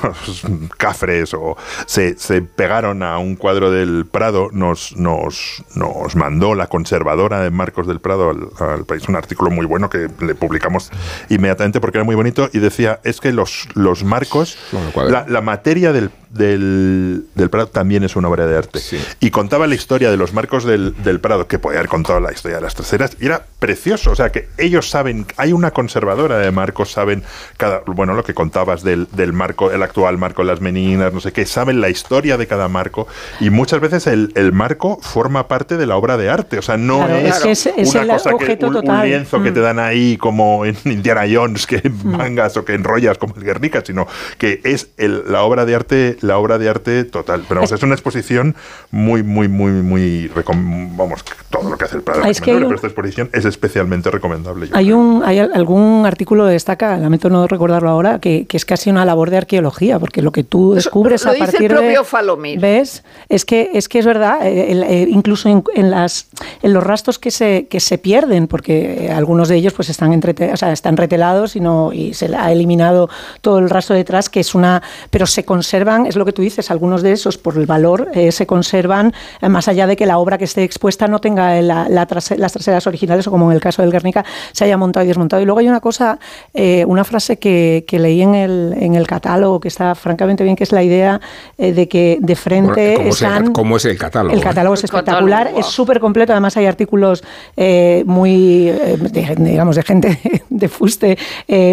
cafres 0.77 1.35
o 1.35 1.57
se, 1.87 2.14
pegaron 2.42 3.03
a 3.03 3.18
un 3.18 3.37
cuadro 3.37 3.70
del 3.70 4.07
Prado, 4.07 4.48
nos, 4.53 4.96
nos, 4.96 5.64
nos 5.75 6.16
mandó 6.16 6.55
la 6.55 6.66
conservadora 6.66 7.40
de 7.40 7.51
Marcos 7.51 7.87
del 7.87 8.01
Prado 8.01 8.31
al, 8.31 8.85
país 8.85 9.09
un 9.09 9.16
artículo 9.16 9.51
muy 9.51 9.66
bueno 9.66 9.90
que 9.90 10.09
le 10.20 10.35
publicamos 10.35 10.90
inmediatamente 11.29 11.81
porque 11.81 11.98
era 11.98 12.05
muy 12.05 12.14
bonito 12.14 12.48
y 12.53 12.59
decía, 12.59 13.01
es 13.05 13.20
que 13.20 13.33
los, 13.33 13.68
los 13.75 14.05
marcos, 14.05 14.59
la, 14.94 15.40
materia 15.40 15.92
del, 15.92 16.11
del, 16.31 17.51
Prado 17.51 17.68
también 17.68 18.05
es 18.05 18.16
una 18.16 18.29
obra 18.29 18.46
de 18.46 18.57
arte. 18.57 18.81
Y 19.20 19.31
contaba 19.31 19.66
la 19.66 19.75
historia 19.75 20.11
de 20.11 20.16
los 20.16 20.33
marcos 20.33 20.64
del, 20.64 20.94
del, 21.03 21.20
Prado, 21.20 21.46
que 21.46 21.59
podía 21.59 21.79
haber 21.79 21.90
contado 21.90 22.20
la 22.20 22.33
historia 22.33 22.57
de 22.57 22.62
las 22.62 22.75
traseras, 22.75 23.16
y 23.20 23.27
era 23.27 23.44
precioso. 23.59 24.11
O 24.12 24.16
sea, 24.16 24.31
que 24.31 24.48
ellos 24.59 24.88
saben, 24.88 25.27
hay 25.37 25.53
una 25.53 25.70
conservadora 25.70 26.38
de 26.38 26.51
marcos, 26.51 26.92
saben 26.92 27.22
cada, 27.57 27.83
bueno, 27.87 28.14
lo 28.14 28.25
que 28.25 28.35
contabas 28.35 28.83
del, 28.83 29.02
del 29.12 29.33
marco, 29.33 29.71
el 29.71 29.83
actual 29.83 30.19
marco, 30.19 30.45
las 30.45 30.61
meninas, 30.61 31.12
no 31.12 31.21
sé 31.21 31.33
qué, 31.33 31.47
saben 31.47 31.81
la 31.81 31.88
historia 31.88 32.37
de 32.37 32.47
cada 32.47 32.69
marco, 32.69 33.07
y 33.41 33.51
muchas 33.51 33.81
veces 33.81 34.07
el, 34.07 34.33
el 34.35 34.53
marco 34.53 34.99
forma 35.01 35.49
parte 35.49 35.77
de 35.77 35.87
la 35.87 35.97
obra 35.97 36.17
de 36.17 36.31
arte. 36.31 36.59
O 36.59 36.62
sea, 36.62 36.77
no 36.77 37.07
es, 37.09 37.67
una 37.95 38.07
cosa 38.15 38.31
que 38.38 38.59
un, 38.65 38.81
lienzo 39.03 39.43
que 39.43 39.53
te 39.53 39.61
mm. 39.61 39.62
dan 39.62 39.79
ahí 39.79 40.17
como 40.17 40.65
en 40.65 40.77
Indiana 40.85 41.23
Jones, 41.31 41.67
que 41.67 41.83
mm. 41.88 42.17
mangas 42.17 42.57
o 42.57 42.65
que 42.65 42.75
enrollas 42.75 43.19
como 43.19 43.35
el 43.37 43.45
Guernica, 43.45 43.83
sino 43.85 44.07
que 44.38 44.61
es 44.65 44.91
el, 44.97 45.25
la 45.31 45.43
obra 45.43 45.65
de 45.65 45.75
arte 45.75 46.17
la 46.21 46.38
obra 46.38 46.59
de 46.59 46.69
arte 46.69 47.05
total. 47.05 47.45
Pero 47.49 47.61
vamos, 47.61 47.73
es 47.73 47.83
una 47.83 47.95
exposición 47.95 48.55
muy, 48.91 49.23
muy, 49.23 49.49
muy, 49.49 49.73
muy. 49.73 50.31
Vamos, 50.35 51.25
todo 51.51 51.71
lo 51.71 51.77
que 51.77 51.85
hace 51.85 51.97
el 51.97 52.03
Prado. 52.03 52.25
Es 52.25 52.41
que 52.41 52.55
pero 52.55 52.75
esta 52.75 52.87
exposición 52.87 53.31
es 53.33 53.45
especialmente 53.45 54.11
recomendable. 54.11 54.69
Hay, 54.73 54.93
un, 54.93 55.23
hay 55.25 55.38
algún 55.38 56.05
artículo 56.07 56.47
que 56.47 56.53
destaca, 56.53 56.97
lamento 56.97 57.29
no 57.29 57.47
recordarlo 57.47 57.91
ahora, 57.91 58.19
que, 58.19 58.47
que, 58.47 58.57
es 58.57 58.65
casi 58.65 58.91
una 58.93 59.05
labor 59.05 59.31
de 59.31 59.39
arqueología, 59.39 59.99
porque 59.99 60.23
lo 60.23 60.33
que 60.33 60.45
tú 60.45 60.75
descubres 60.75 61.27
a 61.27 61.35
partir 61.35 61.73
el 61.73 61.79
propio 61.79 62.05
Falomir. 62.05 62.61
¿Ves? 62.61 63.03
Es 63.29 63.45
que 63.45 63.71
es, 63.75 63.88
que 63.88 63.99
es 63.99 64.07
verdad, 64.07 64.47
eh, 64.47 64.73
eh, 64.73 65.07
incluso 65.09 65.49
en, 65.49 65.90
las, 65.90 66.29
en 66.63 66.73
los 66.73 66.83
rastros 66.83 67.19
que 67.19 67.31
se, 67.31 67.67
que 67.69 67.81
se 67.81 67.99
pierden, 67.99 68.47
porque 68.47 69.13
algunos 69.15 69.49
de 69.49 69.57
ellos 69.57 69.73
pues 69.73 69.88
están, 69.88 70.13
entre, 70.13 70.53
o 70.53 70.57
sea, 70.57 70.73
están 70.73 70.97
retelados 70.97 71.57
y, 71.57 71.61
no, 71.61 71.93
y 71.93 72.15
se 72.15 72.35
ha 72.35 72.53
eliminado 72.53 73.09
todo 73.40 73.59
el 73.59 73.71
rastro 73.71 73.97
detrás, 73.97 74.29
que 74.29 74.40
es 74.40 74.55
una. 74.55 74.83
Pero 75.11 75.27
se 75.27 75.45
conservan 75.45 76.07
es 76.07 76.17
lo 76.17 76.25
que 76.25 76.33
tú 76.33 76.43
dices, 76.43 76.71
algunos 76.71 77.03
de 77.03 77.13
esos 77.13 77.38
por 77.38 77.57
el 77.57 77.67
valor 77.67 78.09
eh, 78.15 78.33
se 78.33 78.47
conservan 78.47 79.13
eh, 79.40 79.49
más 79.49 79.69
allá 79.69 79.87
de 79.87 79.97
que 79.97 80.07
la 80.07 80.19
obra 80.19 80.38
que 80.38 80.45
esté 80.45 80.65
expuesta 80.65 81.09
no 81.09 81.21
tenga 81.21 81.61
las 81.63 82.07
traseras 82.07 82.87
originales 82.87 83.27
o 83.27 83.31
como 83.31 83.51
en 83.51 83.57
el 83.57 83.61
caso 83.61 83.83
del 83.83 83.90
Guernica 83.90 84.25
se 84.53 84.65
haya 84.65 84.77
montado 84.77 85.05
y 85.05 85.09
desmontado. 85.09 85.43
Y 85.43 85.45
luego 85.45 85.61
hay 85.61 85.69
una 85.69 85.81
cosa, 85.81 86.19
una 86.87 87.05
frase 87.05 87.38
que, 87.38 87.85
leí 87.90 88.23
en 88.23 88.35
el, 88.35 88.75
en 88.85 88.95
el 88.95 89.07
catálogo 89.07 89.61
que 89.61 89.69
está 89.69 89.95
francamente 89.95 90.45
bien, 90.45 90.57
que 90.57 90.65
es 90.65 90.73
la 90.73 90.83
idea 90.83 91.21
de 91.59 91.89
que 91.89 92.19
de 92.21 92.37
frente 92.37 92.95
¿cómo 92.97 93.09
están... 93.09 93.45
Es 93.45 93.51
¿Cómo 93.51 93.77
es 93.77 93.85
el 93.85 93.99
catálogo? 93.99 94.35
El 94.35 94.43
catálogo 94.43 94.75
es 94.75 94.85
espectacular, 94.85 95.51
es 95.57 95.67
súper 95.67 96.01
completo, 96.01 96.33
además 96.33 96.57
hay 96.57 96.67
artículos 96.67 97.23
muy, 98.05 98.73
digamos, 99.39 99.77
de 99.77 99.83
gente 99.83 100.19
de 100.51 100.69
fuste 100.69 101.19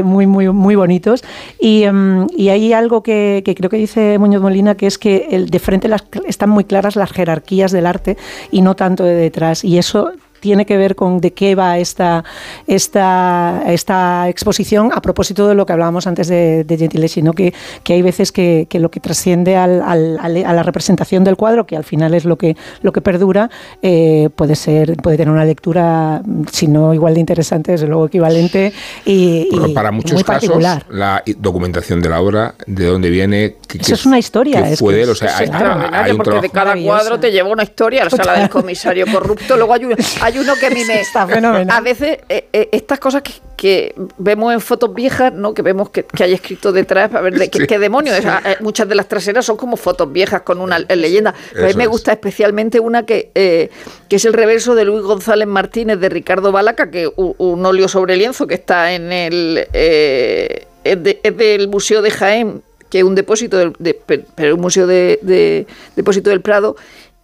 muy, 0.04 0.28
muy, 0.28 0.50
muy 0.50 0.76
bonitos. 0.76 1.24
Y, 1.60 1.84
em, 1.84 2.28
y 2.36 2.50
hay 2.50 2.74
algo 2.74 3.04
que, 3.04 3.42
que, 3.46 3.56
creo 3.56 3.70
que 3.70 3.78
dice 3.78 4.18
Muñoz 4.20 4.42
Molina, 4.42 4.76
que 4.76 4.88
es 4.88 4.98
que 4.98 5.28
el, 5.32 5.50
de 5.50 5.60
frente 5.60 5.88
las, 5.88 6.04
están 6.26 6.50
muy 6.50 6.64
claras 6.64 6.96
las 6.96 7.12
jerarquías 7.12 7.72
del 7.72 7.86
arte 7.86 8.18
y 8.52 8.62
no 8.62 8.76
tanto 8.76 9.04
de 9.04 9.16
detrás. 9.16 9.64
Y 9.64 9.78
eso 9.78 10.12
tiene 10.40 10.66
que 10.66 10.78
ver 10.78 10.96
con 10.96 11.20
de 11.20 11.32
qué 11.32 11.56
va 11.56 11.78
esta, 11.78 12.24
esta, 12.68 13.64
esta 13.68 14.30
exposición 14.30 14.92
a 14.94 15.02
propósito 15.02 15.48
de 15.48 15.56
lo 15.56 15.66
que 15.66 15.74
hablábamos 15.74 16.08
antes 16.08 16.28
de, 16.28 16.64
de 16.64 16.78
Gentileschi, 16.78 17.22
¿no? 17.22 17.34
que, 17.34 17.54
que 17.84 17.94
hay 17.94 18.02
veces 18.02 18.32
que, 18.32 18.68
que 18.70 18.80
lo 18.80 18.92
que 18.92 19.00
trasciende 19.00 19.56
al, 19.56 19.82
al, 19.82 20.20
a 20.20 20.54
la 20.54 20.64
representación 20.64 21.24
del 21.24 21.36
cuadro, 21.36 21.66
que 21.66 21.76
al 21.76 21.84
final 21.84 22.14
es 22.14 22.26
lo 22.26 22.38
que, 22.38 22.56
lo 22.82 22.92
que 22.92 23.02
perdura, 23.02 23.50
eh, 23.82 24.30
puede, 24.36 24.56
ser, 24.56 24.96
puede 24.98 25.18
tener 25.18 25.34
una 25.34 25.46
lectura, 25.46 26.22
si 26.52 26.68
no 26.68 26.94
igual 26.94 27.14
de 27.14 27.20
interesante, 27.20 27.72
desde 27.74 27.88
luego 27.88 28.06
equivalente 28.08 28.74
y, 29.06 29.50
y 29.52 29.74
para 29.74 29.92
muchos 29.92 30.14
muy 30.14 30.24
casos, 30.24 30.50
particular. 30.50 30.86
la 30.90 31.24
documentación 31.38 32.02
de 32.02 32.10
la 32.10 32.22
obra, 32.22 32.56
de 32.66 32.86
dónde 32.86 33.10
viene, 33.10 33.58
que, 33.68 33.80
Eso 33.80 33.94
es 33.94 34.06
una 34.06 34.20
historia. 34.20 34.70
es 34.70 34.80
fue 34.80 35.04
o 35.04 35.16
sea, 35.16 35.38
hay, 35.38 35.50
hay, 35.92 36.14
porque 36.14 36.42
de 36.42 36.50
cada 36.50 36.76
cuadro 36.76 37.20
te 37.20 37.32
lleva 37.32 37.50
una 37.50 37.64
historia, 37.64 38.04
la 38.04 38.10
sala 38.10 38.40
del 38.40 38.50
comisario 38.50 39.06
corrupto, 39.12 39.56
luego 39.56 39.74
hay, 39.74 39.82
hay 40.22 40.29
uno 40.38 40.56
que 40.56 40.68
a 40.68 40.70
mí 40.70 40.84
me... 40.88 41.02
Está 41.02 41.28
fenomenal. 41.28 41.76
A 41.76 41.82
veces 41.82 42.20
eh, 42.30 42.48
eh, 42.54 42.70
estas 42.72 43.00
cosas 43.00 43.22
que, 43.22 43.34
que, 43.60 43.94
vemos 44.18 44.54
en 44.54 44.62
fotos 44.62 44.94
viejas, 44.94 45.34
¿no? 45.34 45.54
que 45.54 45.62
vemos 45.62 45.90
que, 45.90 46.04
que 46.04 46.24
hay 46.24 46.34
escrito 46.34 46.72
detrás, 46.72 47.10
para 47.10 47.22
ver 47.24 47.34
de, 47.34 47.46
sí, 47.46 47.68
qué, 47.68 47.78
demonios. 47.78 48.16
Sí. 48.18 48.28
Eh, 48.46 48.56
muchas 48.62 48.88
de 48.88 48.96
las 48.96 49.08
traseras 49.08 49.46
son 49.46 49.58
como 49.58 49.76
fotos 49.76 50.12
viejas 50.12 50.44
con 50.44 50.62
una 50.62 50.80
leyenda. 50.80 51.34
Pero 51.52 51.66
a 51.66 51.68
mí 51.68 51.76
me 51.76 51.88
gusta 51.88 52.14
especialmente 52.14 52.80
una 52.80 53.06
que, 53.06 53.32
eh, 53.36 53.70
que 54.08 54.16
es 54.16 54.24
el 54.24 54.32
reverso 54.32 54.76
de 54.76 54.86
Luis 54.86 55.04
González 55.04 55.48
Martínez 55.48 56.00
de 56.00 56.08
Ricardo 56.08 56.54
Balaca, 56.54 56.90
que 56.90 57.12
un, 57.16 57.36
un 57.38 57.66
óleo 57.66 57.90
sobre 57.90 58.16
lienzo 58.16 58.48
que 58.48 58.56
está 58.56 58.94
en 58.94 59.12
el... 59.12 59.68
Eh, 59.74 60.66
es, 60.86 61.04
de, 61.04 61.20
es, 61.22 61.36
del 61.36 61.68
Museo 61.68 62.02
de 62.02 62.12
Jaén, 62.12 62.64
que 62.90 63.00
es 63.00 63.04
un 63.04 63.16
depósito, 63.16 63.58
de, 63.58 63.74
de, 63.78 64.24
pero 64.36 64.56
un 64.56 64.62
museo 64.62 64.88
de, 64.88 65.20
de 65.22 65.68
depósito 65.98 66.30
del 66.30 66.40
Prado, 66.40 66.78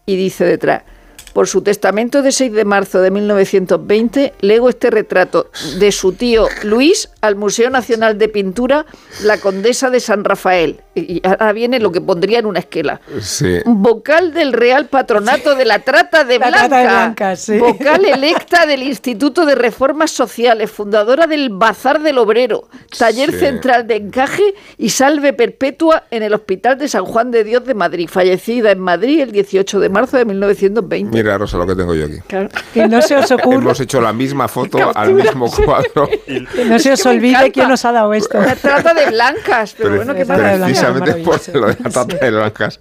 y 0.06 0.18
dice 0.18 0.43
detrás 0.43 0.84
por 1.36 1.50
su 1.50 1.62
testamento 1.62 2.22
de 2.22 2.32
6 2.32 2.54
de 2.54 2.64
marzo 2.64 3.02
de 3.02 3.12
1920, 3.12 4.36
lego 4.40 4.70
este 4.70 4.90
retrato 4.90 5.52
de 5.80 5.92
su 5.92 6.14
tío 6.14 6.48
Luis 6.64 7.10
al 7.20 7.36
Museo 7.36 7.70
Nacional 7.70 8.18
de 8.18 8.30
Pintura, 8.30 8.86
la 9.22 9.38
Condesa 9.38 9.90
de 9.90 10.00
San 10.00 10.24
Rafael. 10.24 10.80
Y 10.96 11.22
ahora 11.28 11.52
viene 11.52 11.82
lo 11.82 11.92
que 11.92 12.00
pondría 12.00 12.40
en 12.40 12.46
una 12.46 12.60
esquela. 12.60 13.02
Sí. 13.20 13.58
Vocal 13.66 14.34
del 14.34 14.54
Real 14.54 14.86
Patronato 14.86 15.52
sí. 15.52 15.58
de 15.58 15.66
la 15.66 15.80
Trata 15.80 16.24
de 16.24 16.40
la 16.40 16.48
Blanca. 16.48 16.68
Trata 16.70 16.78
de 16.78 16.88
Blanca 16.88 17.36
sí. 17.36 17.58
Vocal 17.58 18.06
electa 18.06 18.66
del 18.66 18.84
Instituto 18.84 19.46
de 19.46 19.56
Reformas 19.56 20.12
Sociales, 20.12 20.72
fundadora 20.72 21.28
del 21.28 21.50
Bazar 21.50 22.02
del 22.02 22.18
Obrero, 22.18 22.70
taller 22.98 23.34
sí. 23.34 23.40
central 23.40 23.88
de 23.88 23.98
encaje 23.98 24.54
y 24.78 24.88
salve 24.90 25.34
perpetua 25.34 26.04
en 26.12 26.24
el 26.24 26.34
Hospital 26.34 26.78
de 26.78 26.88
San 26.88 27.04
Juan 27.04 27.30
de 27.32 27.44
Dios 27.44 27.66
de 27.66 27.74
Madrid, 27.74 28.08
fallecida 28.10 28.72
en 28.72 28.80
Madrid 28.80 29.20
el 29.20 29.34
18 29.34 29.82
de 29.82 29.90
marzo 29.90 30.16
de 30.16 30.24
1920. 30.24 31.18
Mira, 31.18 31.24
Rosa, 31.38 31.57
lo 31.57 31.67
que 31.67 31.76
tengo 31.76 31.93
yo 31.95 32.05
aquí. 32.05 32.19
Claro. 32.28 32.49
Que 32.73 32.88
no 32.88 33.01
se 33.01 33.15
os 33.15 33.32
ocurra. 33.32 33.57
Hemos 33.57 33.80
hecho 33.80 34.01
la 34.01 34.13
misma 34.13 34.47
foto 34.47 34.91
al 34.93 35.13
mismo 35.13 35.51
cuadro. 35.51 36.07
que 36.26 36.65
no 36.65 36.80
se 36.80 36.93
os 36.93 37.05
olvide 37.05 37.51
quién 37.51 37.67
nos 37.69 37.84
ha 37.86 37.91
dado 37.91 38.13
esto. 38.13 38.39
La 38.39 38.55
trata 38.55 38.93
de 38.93 39.07
blancas, 39.07 39.76
pero, 39.78 39.89
pero 39.89 40.03
bueno, 40.03 40.15
¿qué 40.15 40.26
pasa? 40.26 40.65
Precisamente 40.65 41.13
por 41.15 41.55
lo 41.55 41.67
de 41.67 41.78
la 41.84 41.89
trata 41.89 42.17
de 42.17 42.32
blancas. 42.32 42.80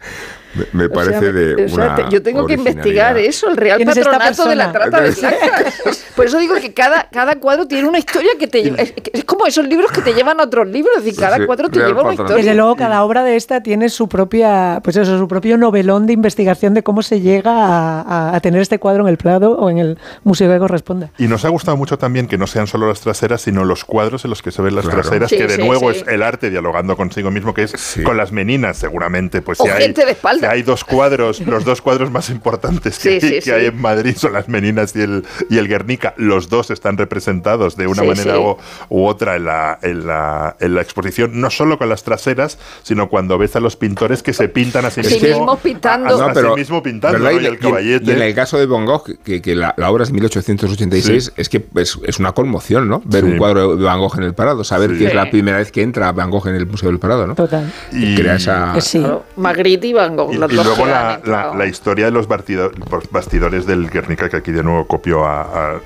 Me, 0.54 0.84
me 0.84 0.88
parece 0.88 1.16
o 1.16 1.20
sea, 1.20 1.32
de 1.32 1.64
o 1.64 1.68
sea, 1.68 1.94
una 1.96 2.08
Yo 2.10 2.22
tengo 2.22 2.46
que 2.46 2.54
investigar 2.54 3.16
eso, 3.18 3.48
el 3.50 3.56
Real 3.56 3.82
Patronato 3.84 4.48
de 4.48 4.56
la 4.56 4.72
Trata 4.72 5.00
de 5.00 5.10
Blancas. 5.10 6.04
Por 6.14 6.26
eso 6.26 6.38
digo 6.38 6.54
que 6.56 6.72
cada, 6.72 7.08
cada 7.10 7.36
cuadro 7.36 7.66
tiene 7.66 7.88
una 7.88 7.98
historia 7.98 8.30
que 8.38 8.46
te 8.46 8.62
lleva. 8.62 8.76
Es, 8.78 8.94
es, 9.12 9.24
como 9.24 9.46
esos 9.46 9.66
libros 9.66 9.90
que 9.90 10.00
te 10.00 10.14
llevan 10.14 10.38
a 10.40 10.44
otros 10.44 10.68
libros, 10.68 10.98
es 10.98 11.04
decir, 11.04 11.20
cada 11.20 11.38
sí, 11.38 11.46
cuadro 11.46 11.68
te 11.68 11.80
lleva 11.80 12.02
una 12.02 12.12
historia. 12.12 12.36
Desde 12.36 12.54
luego, 12.54 12.76
cada 12.76 13.02
obra 13.02 13.24
de 13.24 13.36
esta 13.36 13.62
tiene 13.62 13.88
su 13.88 14.08
propia, 14.08 14.80
pues 14.84 14.96
eso, 14.96 15.18
su 15.18 15.26
propio 15.26 15.58
novelón 15.58 16.06
de 16.06 16.12
investigación 16.12 16.74
de 16.74 16.82
cómo 16.82 17.02
se 17.02 17.20
llega 17.20 17.52
a, 17.52 18.00
a, 18.02 18.36
a 18.36 18.40
tener 18.40 18.60
este 18.60 18.78
cuadro 18.78 19.02
en 19.02 19.08
el 19.08 19.16
Prado 19.16 19.52
o 19.52 19.70
en 19.70 19.78
el 19.78 19.98
museo 20.22 20.50
que 20.52 20.58
corresponda. 20.58 21.10
Y 21.18 21.26
nos 21.26 21.44
ha 21.44 21.48
gustado 21.48 21.76
mucho 21.76 21.98
también 21.98 22.28
que 22.28 22.38
no 22.38 22.46
sean 22.46 22.66
solo 22.66 22.88
las 22.88 23.00
traseras, 23.00 23.42
sino 23.42 23.64
los 23.64 23.84
cuadros 23.84 24.24
en 24.24 24.30
los 24.30 24.42
que 24.42 24.50
se 24.50 24.62
ven 24.62 24.74
las 24.74 24.84
claro. 24.84 25.02
traseras, 25.02 25.30
sí, 25.30 25.36
que 25.36 25.46
de 25.46 25.58
nuevo 25.58 25.90
es 25.90 26.04
el 26.06 26.22
arte 26.22 26.50
dialogando 26.50 26.96
consigo 26.96 27.30
mismo, 27.30 27.54
que 27.54 27.64
es 27.64 28.00
con 28.04 28.16
las 28.16 28.32
meninas, 28.32 28.76
seguramente. 28.76 29.42
Pues 29.42 29.60
o 29.60 29.64
si 29.64 29.70
gente 29.70 30.02
hay, 30.02 30.06
de 30.06 30.12
espalda. 30.12 30.43
Hay 30.46 30.62
dos 30.62 30.84
cuadros 30.84 31.40
los 31.40 31.64
dos 31.64 31.80
cuadros 31.80 32.10
más 32.10 32.30
importantes 32.30 32.98
que, 32.98 33.20
sí, 33.20 33.26
sí, 33.26 33.34
que 33.34 33.40
sí. 33.42 33.50
hay 33.50 33.66
en 33.66 33.80
Madrid 33.80 34.14
son 34.16 34.32
las 34.32 34.48
Meninas 34.48 34.94
y 34.96 35.02
el, 35.02 35.24
y 35.50 35.58
el 35.58 35.68
Guernica. 35.68 36.14
Los 36.16 36.48
dos 36.48 36.70
están 36.70 36.96
representados 36.96 37.76
de 37.76 37.86
una 37.86 38.02
manera 38.02 38.38
u, 38.38 38.56
u, 38.88 39.06
otra 39.06 39.36
en 39.36 39.44
la, 39.44 39.78
en, 39.82 40.06
la, 40.06 40.56
en 40.60 40.74
la 40.74 40.82
exposición, 40.82 41.40
no 41.40 41.50
solo 41.50 41.78
con 41.78 41.88
las 41.88 42.02
traseras, 42.02 42.58
sino 42.82 43.08
cuando 43.08 43.38
ves 43.38 43.56
a 43.56 43.60
los 43.60 43.76
pintores 43.76 44.22
que 44.22 44.32
se 44.32 44.48
pintan 44.48 44.84
a 44.84 44.90
sí 44.90 45.00
mismos. 45.00 45.22
mismo 45.22 45.56
pintando. 45.56 46.22
A, 46.22 46.26
a, 46.26 46.30
a 46.30 46.34
no, 46.34 46.54
sí 46.54 46.60
mismo 46.60 46.82
pintando, 46.82 47.18
¿no? 47.18 47.40
y, 47.40 47.46
el 47.46 47.58
caballete. 47.58 48.04
Y 48.04 48.10
en 48.10 48.22
el 48.22 48.34
caso 48.34 48.58
de 48.58 48.66
Van 48.66 48.84
Gogh, 48.84 49.18
que, 49.22 49.40
que 49.40 49.54
la, 49.54 49.74
la, 49.76 49.90
obra 49.90 50.04
es 50.04 50.12
1886, 50.12 51.32
es 51.36 51.48
que 51.48 51.64
es, 51.76 51.98
es, 52.04 52.18
una 52.18 52.32
conmoción, 52.32 52.88
¿no? 52.88 53.02
Ver 53.04 53.24
un 53.24 53.36
cuadro 53.36 53.76
de 53.76 53.84
Van 53.84 53.98
Gogh 53.98 54.16
en 54.18 54.24
el 54.24 54.34
Parado, 54.34 54.64
saber 54.64 54.96
que 54.96 55.06
es 55.06 55.14
la 55.14 55.30
primera 55.30 55.58
vez 55.58 55.72
que 55.72 55.82
entra 55.82 56.12
Van 56.12 56.30
Gogh 56.30 56.48
en 56.48 56.54
el 56.54 56.66
Museo 56.66 56.90
del 56.90 56.98
Parado, 56.98 57.26
¿no? 57.26 57.34
Total. 57.34 57.72
Y, 57.92 58.14
crea 58.14 58.36
esa... 58.36 58.80
Sí. 58.80 59.04
Magritte 59.36 59.86
y 59.86 59.92
Van 59.92 60.16
Gogh. 60.16 60.33
Y, 60.34 60.52
y 60.52 60.56
luego 60.56 60.86
la, 60.86 61.20
la, 61.24 61.54
la, 61.54 61.66
historia 61.66 62.06
de 62.06 62.10
los 62.10 62.26
bastidores 62.26 63.66
del 63.66 63.90
Guernica, 63.90 64.28
que 64.28 64.36
aquí 64.36 64.52
de 64.52 64.62
nuevo 64.62 64.86
copió 64.86 65.24
a, 65.24 65.42
a, 65.42 65.80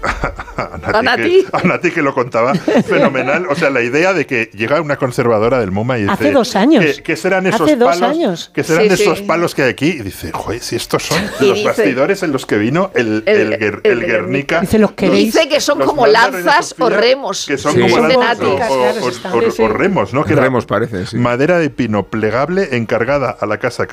a, 0.56 0.78
Nati, 0.78 0.98
a, 0.98 1.02
Nati? 1.02 1.22
Que, 1.22 1.46
a 1.52 1.62
Nati, 1.62 1.90
que, 1.90 2.02
lo 2.02 2.14
contaba 2.14 2.54
fenomenal. 2.54 3.46
O 3.48 3.54
sea, 3.54 3.70
la 3.70 3.82
idea 3.82 4.12
de 4.12 4.26
que 4.26 4.50
llega 4.54 4.80
una 4.80 4.96
conservadora 4.96 5.58
del 5.58 5.70
MoMA 5.70 5.98
y 5.98 6.02
dice... 6.02 6.12
Hace 6.12 6.32
dos 6.32 6.56
años. 6.56 6.84
¿Qué, 6.84 7.02
qué 7.02 7.16
serán 7.16 7.46
esos 7.46 7.62
Hace 7.62 7.76
palos? 7.76 8.00
Dos 8.00 8.10
años. 8.10 8.50
¿Qué 8.54 8.64
serán 8.64 8.88
sí, 8.88 9.02
esos 9.02 9.18
sí. 9.18 9.24
palos 9.24 9.54
que 9.54 9.62
hay 9.64 9.70
aquí? 9.70 9.86
Y 9.88 10.02
dice, 10.02 10.32
joder, 10.32 10.60
si 10.60 10.76
estos 10.76 11.02
son 11.02 11.22
los 11.40 11.54
dice, 11.54 11.64
bastidores 11.64 12.22
en 12.22 12.32
los 12.32 12.46
que 12.46 12.58
vino 12.58 12.90
el, 12.94 13.22
el, 13.26 13.52
el, 13.54 13.80
el 13.84 14.00
Guernica. 14.06 14.60
Dice, 14.60 14.78
los 14.78 14.92
queréis. 14.92 15.34
Dice 15.34 15.48
que 15.48 15.60
son 15.60 15.80
como 15.80 16.06
lanzas 16.06 16.74
o 16.78 16.88
remos. 16.88 17.46
Que 17.46 17.58
son 17.58 17.74
sí. 17.74 17.80
como 17.80 17.98
lanzas 17.98 18.40
o, 18.40 18.54
o, 18.54 19.62
o, 19.62 19.64
o, 19.64 19.68
remos, 19.68 20.14
¿no? 20.14 20.24
Que 20.24 20.34
remos 20.34 20.66
parece, 20.66 21.06
sí. 21.06 21.16
Madera 21.16 21.58
de 21.58 21.70
pino 21.70 22.04
plegable 22.04 22.76
encargada 22.76 23.36
a 23.38 23.46
la 23.46 23.58
casa 23.58 23.86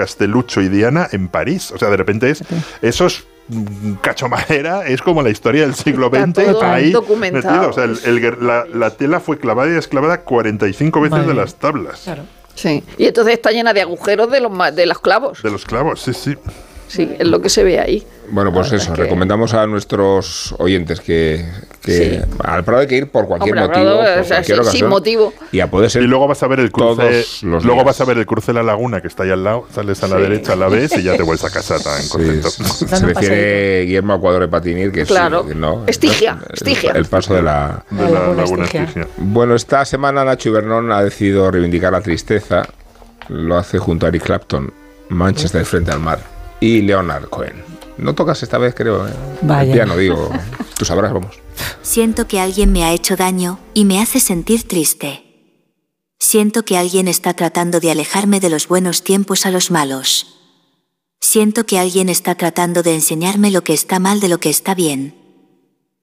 Y 0.61 0.69
Diana 0.69 1.07
en 1.11 1.27
París. 1.27 1.71
O 1.71 1.77
sea, 1.77 1.89
de 1.89 1.97
repente 1.97 2.29
es 2.29 2.43
esos 2.81 3.25
cacho 4.01 4.27
madera 4.27 4.87
es 4.87 5.01
como 5.01 5.21
la 5.21 5.29
historia 5.29 5.61
del 5.61 5.75
siglo 5.75 6.09
XX 6.09 6.39
ahí 6.63 6.93
metido. 7.19 7.69
O 7.69 7.73
sea, 7.73 7.83
el, 7.83 7.99
el, 8.03 8.37
la, 8.45 8.65
la, 8.65 8.89
tela 8.89 9.19
fue 9.19 9.37
clavada 9.37 9.71
y 9.71 9.77
esclavada 9.77 10.21
45 10.21 11.01
veces 11.01 11.11
Madre. 11.11 11.27
de 11.27 11.33
las 11.35 11.55
tablas. 11.55 12.01
Claro. 12.03 12.23
Sí. 12.55 12.83
Y 12.97 13.05
entonces 13.05 13.33
está 13.33 13.51
llena 13.51 13.73
de 13.73 13.81
agujeros 13.81 14.31
de 14.31 14.39
los, 14.39 14.51
de 14.75 14.85
los 14.85 14.99
clavos. 14.99 15.43
De 15.43 15.51
los 15.51 15.65
clavos, 15.65 16.01
sí, 16.01 16.13
sí. 16.13 16.35
Sí, 16.87 17.15
es 17.17 17.27
lo 17.27 17.41
que 17.41 17.49
se 17.49 17.63
ve 17.63 17.79
ahí. 17.79 18.05
Bueno, 18.29 18.51
pues 18.51 18.71
eso, 18.71 18.93
que... 18.93 19.03
recomendamos 19.03 19.53
a 19.53 19.67
nuestros 19.67 20.55
oyentes 20.57 20.99
que, 20.99 21.45
que 21.81 21.91
sí. 21.91 22.31
al 22.43 22.63
Prado 22.63 22.81
hay 22.81 22.87
que 22.87 22.97
ir 22.97 23.07
por 23.09 23.27
cualquier 23.27 23.55
Hombre, 23.55 23.67
motivo, 23.67 23.99
Prado, 23.99 24.13
por 24.15 24.21
o 24.21 24.25
sea, 24.25 24.37
cualquier 24.37 24.45
sí, 24.45 24.61
ocasión, 24.61 24.79
sin 24.79 24.87
motivo. 24.87 25.33
Y 25.51 25.59
a 25.59 25.69
poder 25.69 25.89
ser 25.91 26.03
Y 26.03 26.07
luego 26.07 26.27
vas 26.27 26.41
a 26.41 26.47
ver 26.47 26.59
el 26.59 26.71
cruce, 26.71 27.25
luego 27.43 27.73
días. 27.73 27.85
vas 27.85 28.01
a 28.01 28.05
ver 28.05 28.17
el 28.17 28.25
cruce 28.25 28.47
de 28.47 28.53
la 28.55 28.63
laguna 28.63 29.01
que 29.01 29.07
está 29.07 29.23
ahí 29.23 29.31
al 29.31 29.43
lado, 29.43 29.67
sales 29.71 30.01
a 30.03 30.07
la 30.07 30.15
sí. 30.17 30.21
derecha, 30.23 30.55
la 30.55 30.67
ves 30.67 30.97
y 30.97 31.03
ya 31.03 31.15
te 31.15 31.23
vuelves 31.23 31.45
a 31.45 31.49
casa 31.51 31.79
tan 31.79 32.07
contento. 32.09 32.49
Se 32.49 33.05
refiere 33.05 33.83
Guillermo 33.85 34.13
a 34.13 34.19
Cuadro 34.19 34.41
de 34.41 34.47
Patinir, 34.47 34.91
que 34.91 35.05
claro. 35.05 35.45
es 35.47 35.55
no, 35.55 35.83
Estigia, 35.85 36.39
el, 36.47 36.53
Estigia. 36.53 36.91
El, 36.91 37.05
paso 37.05 37.35
de 37.35 37.43
la, 37.43 37.85
de 37.91 38.09
la 38.09 38.33
laguna 38.33 38.65
Estigia. 38.65 39.07
Bueno, 39.17 39.55
esta 39.55 39.85
semana 39.85 40.25
Nacho 40.25 40.49
Ibernón 40.49 40.91
ha 40.91 41.03
decidido 41.03 41.49
reivindicar 41.51 41.91
la 41.91 42.01
tristeza, 42.01 42.67
lo 43.29 43.57
hace 43.57 43.77
junto 43.77 44.05
a 44.05 44.09
Eric 44.09 44.23
Clapton, 44.23 44.73
Manchester 45.09 45.63
frente 45.65 45.91
al 45.91 45.99
mar 45.99 46.34
y 46.59 46.81
Leonard 46.81 47.29
Cohen. 47.29 47.63
No 47.97 48.13
tocas 48.15 48.43
esta 48.43 48.57
vez, 48.57 48.75
creo. 48.75 49.07
¿eh? 49.07 49.13
Vaya. 49.41 49.63
El 49.63 49.71
piano, 49.71 49.97
digo. 49.97 50.29
Tú 50.77 50.85
sabrás, 50.85 51.13
vamos. 51.13 51.39
Siento 51.81 52.27
que 52.27 52.39
alguien 52.39 52.71
me 52.71 52.83
ha 52.83 52.91
hecho 52.91 53.15
daño 53.15 53.59
y 53.73 53.85
me 53.85 54.01
hace 54.01 54.19
sentir 54.19 54.67
triste. 54.67 55.23
Siento 56.19 56.65
que 56.65 56.77
alguien 56.77 57.07
está 57.07 57.33
tratando 57.33 57.79
de 57.79 57.91
alejarme 57.91 58.39
de 58.39 58.49
los 58.49 58.67
buenos 58.67 59.03
tiempos 59.03 59.45
a 59.45 59.51
los 59.51 59.71
malos. 59.71 60.35
Siento 61.21 61.65
que 61.65 61.79
alguien 61.79 62.09
está 62.09 62.35
tratando 62.35 62.83
de 62.83 62.95
enseñarme 62.95 63.51
lo 63.51 63.63
que 63.63 63.73
está 63.73 63.99
mal 63.99 64.19
de 64.19 64.29
lo 64.29 64.39
que 64.39 64.49
está 64.49 64.75
bien. 64.75 65.15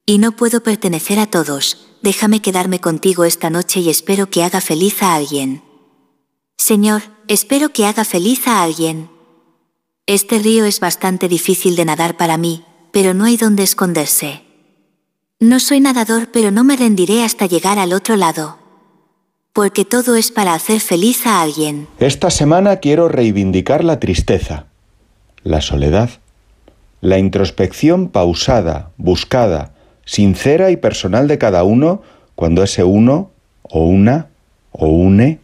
Y 0.07 0.19
no 0.19 0.33
puedo 0.33 0.63
pertenecer 0.63 1.19
a 1.19 1.27
todos, 1.27 1.87
déjame 2.03 2.43
quedarme 2.43 2.81
contigo 2.81 3.25
esta 3.25 3.51
noche 3.51 3.81
y 3.81 3.91
espero 3.91 4.31
que 4.31 4.43
haga 4.43 4.61
feliz 4.61 5.03
a 5.03 5.15
alguien. 5.15 5.63
Señor, 6.57 7.03
espero 7.29 7.71
que 7.71 7.87
haga 7.87 8.05
feliz 8.05 8.47
a 8.49 8.63
alguien. 8.63 9.11
Este 10.13 10.39
río 10.39 10.67
es 10.67 10.79
bastante 10.79 11.27
difícil 11.27 11.75
de 11.75 11.87
nadar 11.87 12.19
para 12.19 12.37
mí, 12.37 12.65
pero 12.91 13.15
no 13.15 13.25
hay 13.25 13.39
donde 13.39 13.63
esconderse. 13.63 14.43
No 15.41 15.59
soy 15.59 15.81
nadador, 15.81 16.29
pero 16.31 16.51
no 16.51 16.65
me 16.65 16.77
rendiré 16.77 17.25
hasta 17.25 17.47
llegar 17.47 17.79
al 17.79 17.95
otro 17.95 18.17
lado. 18.17 18.59
Porque 19.55 19.87
todo 19.87 20.15
es 20.17 20.31
para 20.31 20.53
hacer 20.53 20.81
feliz 20.81 21.27
a 21.27 21.41
alguien. 21.41 21.89
Esta 21.99 22.29
semana 22.29 22.77
quiero 22.77 23.09
reivindicar 23.09 23.85
la 23.85 24.01
tristeza, 24.01 24.67
la 25.45 25.63
soledad, 25.63 26.11
la 27.01 27.17
introspección 27.17 28.09
pausada, 28.09 28.91
buscada, 28.99 29.73
sincera 30.05 30.71
y 30.71 30.77
personal 30.77 31.27
de 31.27 31.39
cada 31.39 31.65
uno 31.65 32.03
cuando 32.35 32.63
ese 32.63 32.85
uno 32.85 33.31
o 33.63 33.87
una 33.87 34.29
o 34.73 34.89
une 34.89 35.39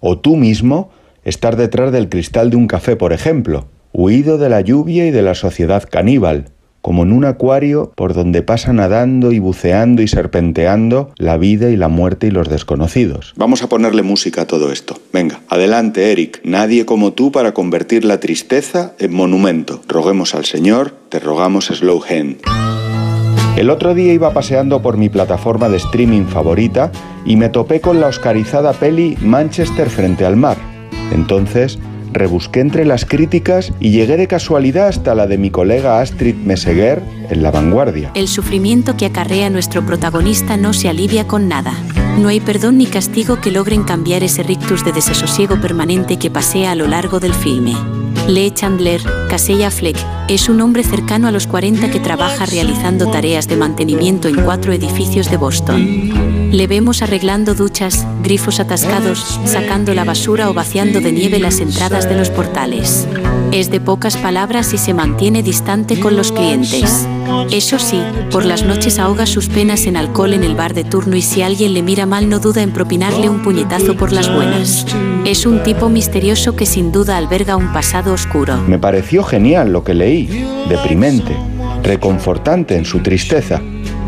o 0.00 0.18
tú 0.18 0.34
mismo 0.34 0.90
estar 1.22 1.54
detrás 1.54 1.92
del 1.92 2.08
cristal 2.08 2.50
de 2.50 2.56
un 2.56 2.66
café, 2.66 2.96
por 2.96 3.12
ejemplo, 3.12 3.68
huido 3.92 4.38
de 4.38 4.48
la 4.48 4.60
lluvia 4.60 5.06
y 5.06 5.10
de 5.10 5.22
la 5.22 5.34
sociedad 5.34 5.84
caníbal, 5.88 6.50
como 6.80 7.02
en 7.02 7.12
un 7.12 7.24
acuario 7.24 7.92
por 7.96 8.14
donde 8.14 8.42
pasa 8.42 8.72
nadando 8.72 9.32
y 9.32 9.38
buceando 9.38 10.02
y 10.02 10.08
serpenteando 10.08 11.10
la 11.18 11.36
vida 11.36 11.70
y 11.70 11.76
la 11.76 11.88
muerte 11.88 12.28
y 12.28 12.30
los 12.30 12.48
desconocidos. 12.48 13.34
Vamos 13.36 13.62
a 13.62 13.68
ponerle 13.68 14.02
música 14.02 14.42
a 14.42 14.46
todo 14.46 14.72
esto. 14.72 14.98
Venga, 15.12 15.40
adelante, 15.48 16.12
Eric. 16.12 16.40
Nadie 16.44 16.86
como 16.86 17.12
tú 17.12 17.32
para 17.32 17.52
convertir 17.52 18.04
la 18.04 18.20
tristeza 18.20 18.94
en 18.98 19.12
monumento. 19.12 19.82
Roguemos 19.88 20.34
al 20.34 20.44
Señor, 20.44 20.94
te 21.08 21.18
rogamos 21.18 21.66
Slow 21.66 22.02
Hand. 22.08 22.38
El 23.58 23.70
otro 23.70 23.92
día 23.92 24.12
iba 24.12 24.32
paseando 24.32 24.82
por 24.82 24.96
mi 24.96 25.08
plataforma 25.08 25.68
de 25.68 25.78
streaming 25.78 26.26
favorita 26.26 26.92
y 27.24 27.34
me 27.34 27.48
topé 27.48 27.80
con 27.80 28.00
la 28.00 28.06
oscarizada 28.06 28.72
peli 28.72 29.16
Manchester 29.20 29.90
frente 29.90 30.24
al 30.24 30.36
mar. 30.36 30.56
Entonces 31.12 31.78
rebusqué 32.12 32.60
entre 32.60 32.84
las 32.84 33.04
críticas 33.04 33.72
y 33.80 33.90
llegué 33.90 34.16
de 34.16 34.28
casualidad 34.28 34.88
hasta 34.88 35.14
la 35.14 35.26
de 35.26 35.38
mi 35.38 35.50
colega 35.50 36.00
Astrid 36.00 36.34
Meseguer 36.34 37.02
en 37.30 37.42
La 37.42 37.50
Vanguardia. 37.50 38.10
El 38.14 38.28
sufrimiento 38.28 38.96
que 38.96 39.06
acarrea 39.06 39.50
nuestro 39.50 39.84
protagonista 39.84 40.56
no 40.56 40.72
se 40.72 40.88
alivia 40.88 41.26
con 41.26 41.48
nada. 41.48 41.74
No 42.18 42.28
hay 42.28 42.40
perdón 42.40 42.78
ni 42.78 42.86
castigo 42.86 43.40
que 43.40 43.50
logren 43.50 43.84
cambiar 43.84 44.22
ese 44.22 44.42
rictus 44.42 44.84
de 44.84 44.92
desasosiego 44.92 45.60
permanente 45.60 46.18
que 46.18 46.30
pasea 46.30 46.72
a 46.72 46.74
lo 46.74 46.88
largo 46.88 47.20
del 47.20 47.34
filme. 47.34 47.74
Lee 48.28 48.50
Chandler, 48.50 49.00
Casella 49.30 49.70
Fleck, 49.70 49.96
es 50.28 50.50
un 50.50 50.60
hombre 50.60 50.84
cercano 50.84 51.28
a 51.28 51.30
los 51.30 51.46
40 51.46 51.90
que 51.90 51.98
trabaja 51.98 52.44
realizando 52.44 53.10
tareas 53.10 53.48
de 53.48 53.56
mantenimiento 53.56 54.28
en 54.28 54.44
cuatro 54.44 54.74
edificios 54.74 55.30
de 55.30 55.38
Boston. 55.38 56.50
Le 56.52 56.66
vemos 56.66 57.00
arreglando 57.00 57.54
duchas, 57.54 58.06
grifos 58.22 58.60
atascados, 58.60 59.40
sacando 59.46 59.94
la 59.94 60.04
basura 60.04 60.50
o 60.50 60.54
vaciando 60.54 61.00
de 61.00 61.10
nieve 61.10 61.38
las 61.38 61.60
entradas 61.60 62.06
de 62.06 62.16
los 62.16 62.28
portales. 62.28 63.08
Es 63.50 63.70
de 63.70 63.80
pocas 63.80 64.16
palabras 64.16 64.74
y 64.74 64.78
se 64.78 64.92
mantiene 64.92 65.42
distante 65.42 65.98
con 65.98 66.16
los 66.16 66.32
clientes. 66.32 67.08
Eso 67.50 67.78
sí, 67.78 68.00
por 68.30 68.44
las 68.44 68.62
noches 68.62 68.98
ahoga 68.98 69.24
sus 69.24 69.48
penas 69.48 69.86
en 69.86 69.96
alcohol 69.96 70.34
en 70.34 70.44
el 70.44 70.54
bar 70.54 70.74
de 70.74 70.84
turno 70.84 71.16
y 71.16 71.22
si 71.22 71.40
alguien 71.40 71.72
le 71.72 71.82
mira 71.82 72.04
mal 72.04 72.28
no 72.28 72.40
duda 72.40 72.62
en 72.62 72.72
propinarle 72.72 73.28
un 73.28 73.42
puñetazo 73.42 73.96
por 73.96 74.12
las 74.12 74.32
buenas. 74.32 74.86
Es 75.24 75.46
un 75.46 75.62
tipo 75.62 75.88
misterioso 75.88 76.56
que 76.56 76.66
sin 76.66 76.92
duda 76.92 77.16
alberga 77.16 77.56
un 77.56 77.72
pasado 77.72 78.12
oscuro. 78.12 78.58
Me 78.66 78.78
pareció 78.78 79.24
genial 79.24 79.72
lo 79.72 79.82
que 79.82 79.94
leí, 79.94 80.44
deprimente, 80.68 81.34
reconfortante 81.82 82.76
en 82.76 82.84
su 82.84 83.00
tristeza, 83.00 83.62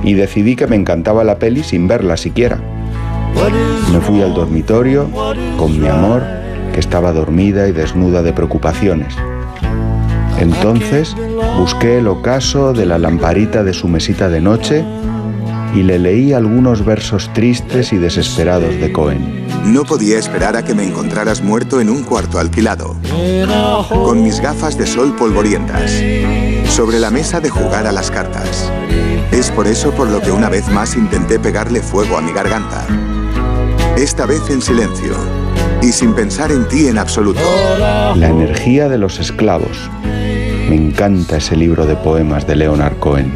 y 0.05 0.15
decidí 0.15 0.55
que 0.55 0.67
me 0.67 0.77
encantaba 0.77 1.25
la 1.25 1.39
peli 1.39 1.63
sin 1.63 1.89
verla 1.89 2.17
siquiera. 2.17 2.61
Me 3.93 4.01
fui 4.01 4.21
al 4.23 4.35
dormitorio 4.35 5.09
con 5.57 5.81
mi 5.81 5.89
amor, 5.89 6.23
que 6.73 6.81
estaba 6.81 7.13
dormida 7.13 7.67
y 7.69 7.73
desnuda 7.73 8.23
de 8.23 8.33
preocupaciones. 8.33 9.15
Entonces 10.41 11.15
busqué 11.59 11.99
el 11.99 12.09
ocaso 12.09 12.73
de 12.73 12.87
la 12.87 12.99
lamparita 12.99 13.63
de 13.63 13.75
su 13.75 13.89
mesita 13.89 14.29
de 14.29 14.41
noche 14.41 14.85
y 15.75 15.83
le 15.83 15.99
leí 15.99 16.33
algunos 16.33 16.85
versos 16.85 17.31
tristes 17.33 17.93
y 17.93 17.99
desesperados 17.99 18.75
de 18.81 18.93
Cohen. 18.93 19.47
No 19.67 19.85
podía 19.85 20.19
esperar 20.19 20.57
a 20.57 20.65
que 20.65 20.75
me 20.75 20.85
encontraras 20.85 21.43
muerto 21.43 21.81
en 21.81 21.91
un 21.91 22.03
cuarto 22.03 22.39
alquilado, 22.39 22.97
con 23.91 24.23
mis 24.23 24.41
gafas 24.41 24.77
de 24.79 24.87
sol 24.87 25.15
polvorientas, 25.17 25.93
sobre 26.69 26.99
la 26.99 27.11
mesa 27.11 27.41
de 27.41 27.51
jugar 27.51 27.87
a 27.87 27.93
las 27.93 28.11
cartas. 28.11 28.71
Es 29.33 29.51
por 29.51 29.67
eso 29.67 29.93
por 29.93 30.09
lo 30.09 30.21
que 30.21 30.33
una 30.33 30.49
vez 30.49 30.69
más 30.69 30.97
intenté 30.97 31.39
pegarle 31.39 31.83
fuego 31.83 32.17
a 32.17 32.21
mi 32.21 32.33
garganta. 32.33 32.85
Esta 33.97 34.27
vez 34.27 34.49
en 34.51 34.63
silencio 34.63 35.15
y 35.83 35.93
sin 35.93 36.15
pensar 36.15 36.51
en 36.51 36.67
ti 36.69 36.89
en 36.89 36.99
absoluto. 36.99 37.41
La 37.79 38.29
energía 38.29 38.89
de 38.89 38.99
los 38.99 39.19
esclavos. 39.19 39.91
Me 40.71 40.77
encanta 40.77 41.39
ese 41.39 41.57
libro 41.57 41.85
de 41.85 41.97
poemas 41.97 42.47
de 42.47 42.55
Leonard 42.55 42.97
Cohen. 43.01 43.33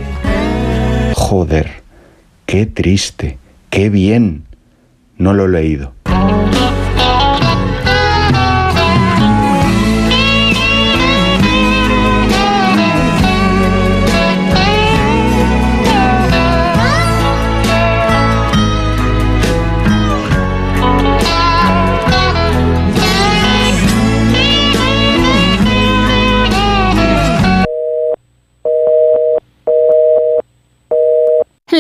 Joder, 1.17 1.69
qué 2.47 2.65
triste, 2.65 3.39
qué 3.71 3.91
bien. 3.91 4.45
No 5.19 5.35
lo 5.35 5.47
he 5.47 5.49
leído. 5.49 5.94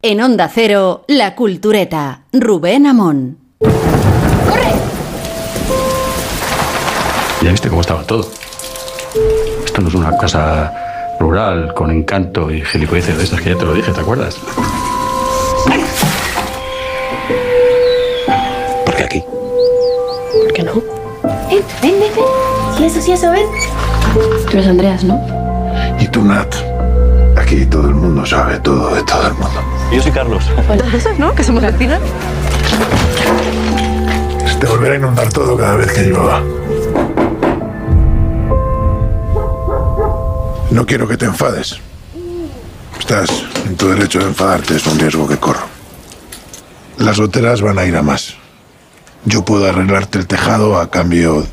En 0.00 0.20
Onda 0.20 0.48
Cero, 0.48 1.02
La 1.08 1.34
Cultureta, 1.34 2.20
Rubén 2.32 2.86
Amón. 2.86 3.38
¡Corre! 3.58 4.72
Ya 7.42 7.50
viste 7.50 7.68
cómo 7.68 7.80
estaba 7.80 8.04
todo. 8.04 8.30
Esto 9.64 9.80
no 9.80 9.88
es 9.88 9.94
una 9.94 10.16
casa 10.16 11.16
rural 11.18 11.74
con 11.74 11.90
encanto 11.90 12.48
y 12.48 12.64
gilipolleces 12.64 13.18
de 13.18 13.24
estas 13.24 13.40
que 13.40 13.50
ya 13.50 13.58
te 13.58 13.64
lo 13.64 13.74
dije, 13.74 13.90
¿te 13.90 14.00
acuerdas? 14.00 14.36
¿Por 18.86 18.94
qué 18.94 19.02
aquí? 19.02 19.24
¿Por 20.44 20.52
qué 20.52 20.62
no? 20.62 20.74
Ven, 21.50 21.64
ven, 21.82 21.98
ven, 21.98 22.12
ven. 22.14 22.24
Sí, 22.76 22.84
eso, 22.84 23.00
sí, 23.00 23.10
eso, 23.10 23.32
ven. 23.32 23.46
Tú 24.44 24.52
eres 24.52 24.68
Andreas, 24.68 25.02
¿no? 25.02 25.20
Y 25.98 26.06
tú, 26.06 26.22
Nat. 26.22 26.54
Aquí 27.36 27.66
todo 27.66 27.88
el 27.88 27.96
mundo 27.96 28.24
sabe 28.24 28.60
todo 28.60 28.94
de 28.94 29.02
todo 29.02 29.26
el 29.26 29.34
mundo. 29.34 29.77
Yo 29.92 30.02
soy 30.02 30.12
Carlos. 30.12 30.44
Bueno, 30.66 30.84
eso, 30.94 31.10
¿no? 31.18 31.34
Que 31.34 31.42
somos 31.42 31.62
vecinos. 31.62 32.00
Se 34.46 34.56
te 34.56 34.66
volverá 34.66 34.94
a 34.94 34.98
inundar 34.98 35.32
todo 35.32 35.56
cada 35.56 35.76
vez 35.76 35.92
que 35.92 36.02
llueva. 36.02 36.42
No 40.70 40.84
quiero 40.84 41.08
que 41.08 41.16
te 41.16 41.24
enfades. 41.24 41.80
Estás 42.98 43.30
en 43.66 43.76
tu 43.76 43.88
derecho 43.88 44.18
de 44.18 44.26
enfadarte, 44.26 44.76
es 44.76 44.86
un 44.86 44.98
riesgo 44.98 45.26
que 45.26 45.38
corro. 45.38 45.66
Las 46.98 47.18
goteras 47.18 47.62
van 47.62 47.78
a 47.78 47.84
ir 47.84 47.96
a 47.96 48.02
más. 48.02 48.34
Yo 49.24 49.44
puedo 49.44 49.66
arreglarte 49.66 50.18
el 50.18 50.26
tejado 50.26 50.78
a 50.78 50.90
cambio 50.90 51.46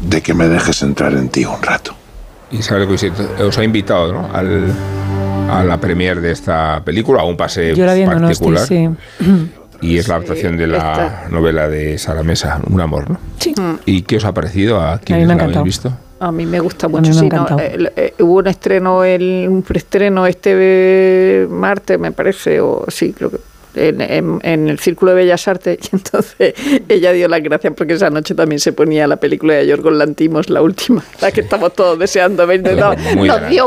de 0.00 0.22
que 0.22 0.34
me 0.34 0.48
dejes 0.48 0.82
entrar 0.82 1.14
en 1.14 1.30
ti 1.30 1.46
un 1.46 1.62
rato. 1.62 1.94
Isabel 2.50 2.86
Coixet 2.86 3.12
os 3.40 3.58
ha 3.58 3.64
invitado 3.64 4.12
¿no? 4.12 4.30
Al, 4.32 4.72
a 5.48 5.64
la 5.64 5.78
premier 5.78 6.20
de 6.20 6.32
esta 6.32 6.82
película, 6.84 7.22
a 7.22 7.24
un 7.24 7.36
pase 7.36 7.74
particular. 7.76 8.66
sí. 8.66 8.88
Y 9.82 9.98
es 9.98 10.08
la 10.08 10.14
adaptación 10.16 10.56
de 10.56 10.68
la 10.68 11.26
novela 11.30 11.68
de 11.68 11.98
Sara 11.98 12.22
Mesa, 12.22 12.60
Un 12.70 12.80
amor, 12.80 13.10
¿no? 13.10 13.18
Sí. 13.38 13.54
¿Y 13.84 14.02
qué 14.02 14.16
os 14.16 14.24
ha 14.24 14.32
parecido 14.32 14.80
a 14.80 14.98
quienes 14.98 15.28
la 15.28 15.34
habéis 15.34 15.62
visto? 15.62 15.92
A 16.18 16.32
mí 16.32 16.46
me 16.46 16.60
gusta 16.60 16.88
mucho. 16.88 17.12
Sí, 17.12 17.28
eh, 17.58 17.92
eh, 17.94 18.14
hubo 18.20 18.36
un 18.36 18.46
estreno, 18.46 19.04
el, 19.04 19.46
un 19.50 19.62
preestreno 19.62 20.26
este 20.26 21.46
martes, 21.50 21.98
me 21.98 22.10
parece, 22.10 22.58
o 22.58 22.86
sí, 22.88 23.12
creo 23.12 23.30
que 23.30 23.36
en, 23.76 24.68
el 24.68 24.78
Círculo 24.78 25.12
de 25.12 25.18
Bellas 25.18 25.46
Artes 25.48 25.78
y 25.92 25.96
entonces 25.96 26.54
ella 26.88 27.12
dio 27.12 27.28
las 27.28 27.42
gracias 27.42 27.72
porque 27.76 27.94
esa 27.94 28.10
noche 28.10 28.34
también 28.34 28.60
se 28.60 28.72
ponía 28.72 29.06
la 29.06 29.16
película 29.16 29.54
de 29.54 29.66
Yorgos 29.66 29.92
Lantimos, 29.92 30.50
la 30.50 30.62
última, 30.62 31.04
la 31.20 31.30
que 31.30 31.40
estamos 31.40 31.74
todos 31.74 31.98
deseando 31.98 32.46
ver. 32.46 32.62
nos, 32.62 33.48
dio, 33.48 33.66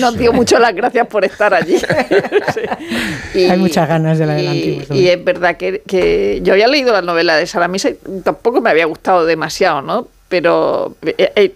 nos 0.00 0.18
dio 0.18 0.32
mucho 0.32 0.58
las 0.58 0.74
gracias 0.74 1.06
por 1.06 1.24
estar 1.24 1.52
allí. 1.54 1.76
Hay 3.34 3.58
muchas 3.58 3.88
ganas 3.88 4.18
de 4.18 4.26
la 4.26 4.34
de 4.34 4.42
Lantimos. 4.42 4.90
Y, 4.90 5.08
es 5.08 5.24
verdad 5.24 5.56
que, 5.56 5.82
que, 5.86 6.40
yo 6.42 6.52
había 6.52 6.68
leído 6.68 6.92
la 6.92 7.02
novela 7.02 7.36
de 7.36 7.46
Sara 7.46 7.68
Misa 7.68 7.90
y 7.90 7.96
tampoco 8.22 8.60
me 8.60 8.70
había 8.70 8.86
gustado 8.86 9.24
demasiado, 9.24 9.82
¿no? 9.82 10.08
Pero 10.28 10.96
eh, 11.02 11.32
eh, 11.34 11.54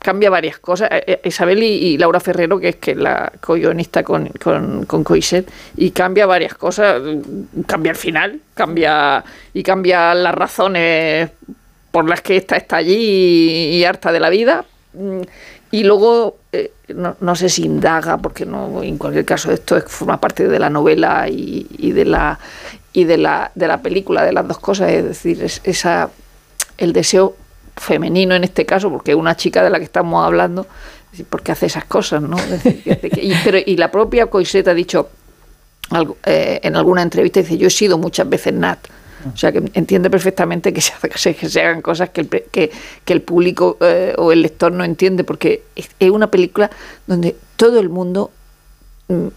cambia 0.00 0.28
varias 0.28 0.58
cosas. 0.58 0.88
Eh, 0.90 1.20
Isabel 1.24 1.62
y, 1.62 1.96
Laura 1.98 2.18
Ferrero, 2.18 2.58
que 2.58 2.70
es 2.70 2.76
que 2.76 2.96
la 2.96 3.32
co-guionista 3.40 4.02
con, 4.02 4.28
con, 4.28 5.04
Coiset, 5.04 5.48
y 5.76 5.92
cambia 5.92 6.26
varias 6.26 6.54
cosas. 6.54 7.00
Cambia 7.66 7.90
el 7.90 7.96
final, 7.96 8.40
cambia 8.54 9.24
y 9.54 9.62
cambia 9.62 10.14
las 10.14 10.34
razones 10.34 11.30
por 11.92 12.08
las 12.08 12.20
que 12.22 12.36
esta 12.36 12.56
está 12.56 12.76
allí 12.76 13.76
y, 13.76 13.84
harta 13.84 14.10
de 14.10 14.20
la 14.20 14.30
vida. 14.30 14.64
Mm, 14.94 15.20
y 15.70 15.84
luego, 15.84 16.38
no, 16.88 17.16
no, 17.20 17.36
sé 17.36 17.48
si 17.48 17.64
indaga, 17.64 18.18
porque 18.18 18.44
no 18.44 18.82
en 18.82 18.98
cualquier 18.98 19.24
caso 19.24 19.52
esto 19.52 19.80
forma 19.86 20.20
parte 20.20 20.48
de 20.48 20.58
la 20.58 20.68
novela 20.68 21.28
y, 21.28 21.92
de 21.92 22.04
la 22.04 22.40
y 22.92 23.04
de 23.04 23.16
la, 23.16 23.52
de 23.54 23.68
la 23.68 23.80
película, 23.80 24.24
de 24.24 24.32
las 24.32 24.48
dos 24.48 24.58
cosas, 24.58 24.90
es 24.90 25.04
decir, 25.04 25.44
es, 25.44 25.60
esa 25.62 26.10
el 26.76 26.92
deseo 26.92 27.36
femenino 27.76 28.34
en 28.34 28.44
este 28.44 28.66
caso, 28.66 28.90
porque 28.90 29.12
es 29.12 29.16
una 29.16 29.36
chica 29.36 29.62
de 29.62 29.70
la 29.70 29.78
que 29.78 29.84
estamos 29.84 30.24
hablando, 30.24 30.66
¿por 31.28 31.42
qué 31.42 31.52
hace 31.52 31.66
esas 31.66 31.84
cosas? 31.84 32.22
¿no? 32.22 32.36
y, 32.64 33.34
pero, 33.44 33.58
y 33.64 33.76
la 33.76 33.90
propia 33.90 34.26
Coiset 34.26 34.66
ha 34.68 34.74
dicho 34.74 35.08
eh, 36.24 36.60
en 36.62 36.76
alguna 36.76 37.02
entrevista, 37.02 37.40
dice, 37.40 37.58
yo 37.58 37.66
he 37.66 37.70
sido 37.70 37.98
muchas 37.98 38.28
veces 38.28 38.54
Nat. 38.54 38.78
O 39.34 39.36
sea, 39.36 39.52
que 39.52 39.62
entiende 39.74 40.08
perfectamente 40.08 40.72
que 40.72 40.80
se, 40.80 40.94
que 41.34 41.48
se 41.48 41.60
hagan 41.60 41.82
cosas 41.82 42.10
que 42.10 42.22
el, 42.22 42.28
que, 42.28 42.70
que 43.04 43.12
el 43.12 43.20
público 43.20 43.76
eh, 43.80 44.14
o 44.16 44.32
el 44.32 44.42
lector 44.42 44.72
no 44.72 44.84
entiende, 44.84 45.24
porque 45.24 45.64
es 45.76 46.10
una 46.10 46.30
película 46.30 46.70
donde 47.06 47.36
todo 47.56 47.80
el 47.80 47.90
mundo 47.90 48.30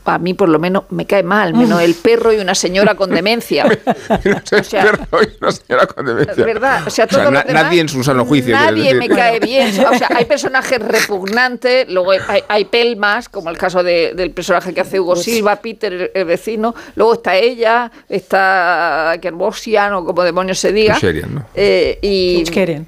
a 0.06 0.18
mí 0.20 0.34
por 0.34 0.50
lo 0.50 0.60
menos 0.60 0.84
me 0.90 1.06
cae 1.06 1.24
mal, 1.24 1.54
menos 1.54 1.82
el 1.82 1.96
perro 1.96 2.32
y 2.34 2.38
una 2.38 2.56
señora 2.56 2.96
con 2.96 3.10
demencia. 3.10 3.66
o 4.10 4.64
sea, 4.64 4.84
perro 4.84 5.24
y 5.24 5.38
una 5.42 5.52
señora 5.52 5.88
con 5.88 6.06
demencia. 6.06 6.46
¿Verdad? 6.46 6.84
O 6.86 6.90
sea, 6.90 7.08
nadie 7.50 7.82
en 7.82 7.90
su 7.90 8.04
sano 8.04 8.26
juicio. 8.26 8.54
Nadie 8.54 8.94
me 8.94 9.10
cae 9.10 9.40
bien. 9.40 9.70
O 9.86 9.98
sea, 9.98 10.10
hay 10.16 10.26
personajes 10.34 10.80
repugnantes, 10.80 11.90
luego 11.90 12.12
hay, 12.12 12.44
hay 12.48 12.66
pelmas, 12.66 13.30
como 13.30 13.50
el 13.50 13.58
caso 13.58 13.84
del 13.84 14.32
personaje 14.32 14.74
que 14.74 14.82
hace 14.82 15.00
Hugo 15.00 15.14
pues 15.14 15.26
Silva, 15.26 15.56
Peter, 15.58 16.12
el 16.14 16.26
vecino, 16.26 16.76
luego 16.96 17.14
está 17.14 17.36
ella, 17.36 17.92
está 18.10 19.18
Kerbosian 19.22 19.94
o 19.94 20.06
como 20.06 20.24
demonios 20.24 20.60
se 20.60 20.72
diga. 20.72 20.96
Kucherian, 20.96 21.36
¿no? 21.36 21.46
Eh, 21.56 22.00
y 22.02 22.44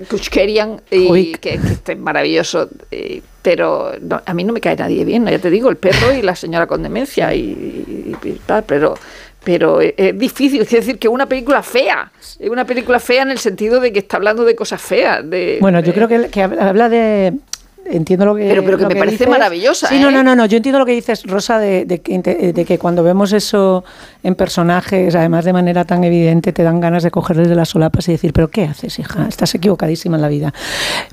Kuchkerian. 0.09 0.81
y 0.91 1.33
que, 1.33 1.59
que, 1.83 1.91
es 1.91 1.97
maravilloso. 1.99 2.69
Eh, 2.91 3.21
pero 3.45 3.91
a 4.25 4.33
mí 4.33 4.43
no 4.43 4.53
me 4.53 4.59
cae 4.59 4.75
nadie 4.75 5.05
bien, 5.05 5.27
ya 5.27 5.37
te 5.37 5.51
digo, 5.51 5.69
el 5.69 5.77
perro 5.77 6.11
y 6.11 6.23
la 6.23 6.35
señora 6.35 6.65
con 6.65 6.81
demencia 6.81 7.31
y, 7.35 8.15
tal, 8.47 8.63
pero 8.63 8.95
pero 9.43 9.79
es 9.79 10.17
difícil, 10.17 10.61
es 10.61 10.71
decir, 10.71 10.97
que 10.97 11.07
una 11.07 11.27
película 11.27 11.61
fea, 11.61 12.11
es 12.39 12.49
una 12.49 12.65
película 12.65 12.99
fea 12.99 13.21
en 13.21 13.29
el 13.29 13.37
sentido 13.37 13.79
de 13.79 13.93
que 13.93 13.99
está 13.99 14.17
hablando 14.17 14.43
de 14.43 14.55
cosas 14.55 14.81
feas. 14.81 15.29
De, 15.29 15.59
bueno, 15.61 15.79
yo 15.81 15.93
creo 15.93 16.07
que, 16.07 16.29
que 16.29 16.41
habla 16.41 16.89
de, 16.89 17.33
entiendo 17.85 18.25
lo 18.25 18.35
que. 18.35 18.47
Pero, 18.47 18.63
pero 18.63 18.77
que 18.77 18.87
me 18.87 18.95
parece 18.95 19.27
maravillosa. 19.27 19.87
Sí, 19.87 19.99
no, 19.99 20.11
no, 20.11 20.19
¿eh? 20.19 20.23
no, 20.23 20.35
no. 20.35 20.45
Yo 20.45 20.57
entiendo 20.57 20.79
lo 20.79 20.85
que 20.85 20.93
dices, 20.93 21.23
Rosa, 21.23 21.59
de, 21.59 21.85
de, 21.85 22.65
que 22.65 22.77
cuando 22.79 23.03
vemos 23.03 23.33
eso 23.33 23.83
en 24.23 24.35
personajes, 24.35 25.15
además 25.15 25.45
de 25.45 25.53
manera 25.53 25.85
tan 25.85 26.03
evidente, 26.03 26.53
te 26.53 26.63
dan 26.63 26.79
ganas 26.79 27.03
de 27.03 27.11
cogerles 27.11 27.47
de 27.47 27.55
las 27.55 27.69
solapas 27.69 28.07
y 28.07 28.13
decir, 28.13 28.33
¿pero 28.33 28.49
qué 28.49 28.63
haces, 28.63 28.99
hija? 28.99 29.27
Estás 29.27 29.53
equivocadísima 29.55 30.15
en 30.15 30.21
la 30.21 30.29
vida. 30.29 30.53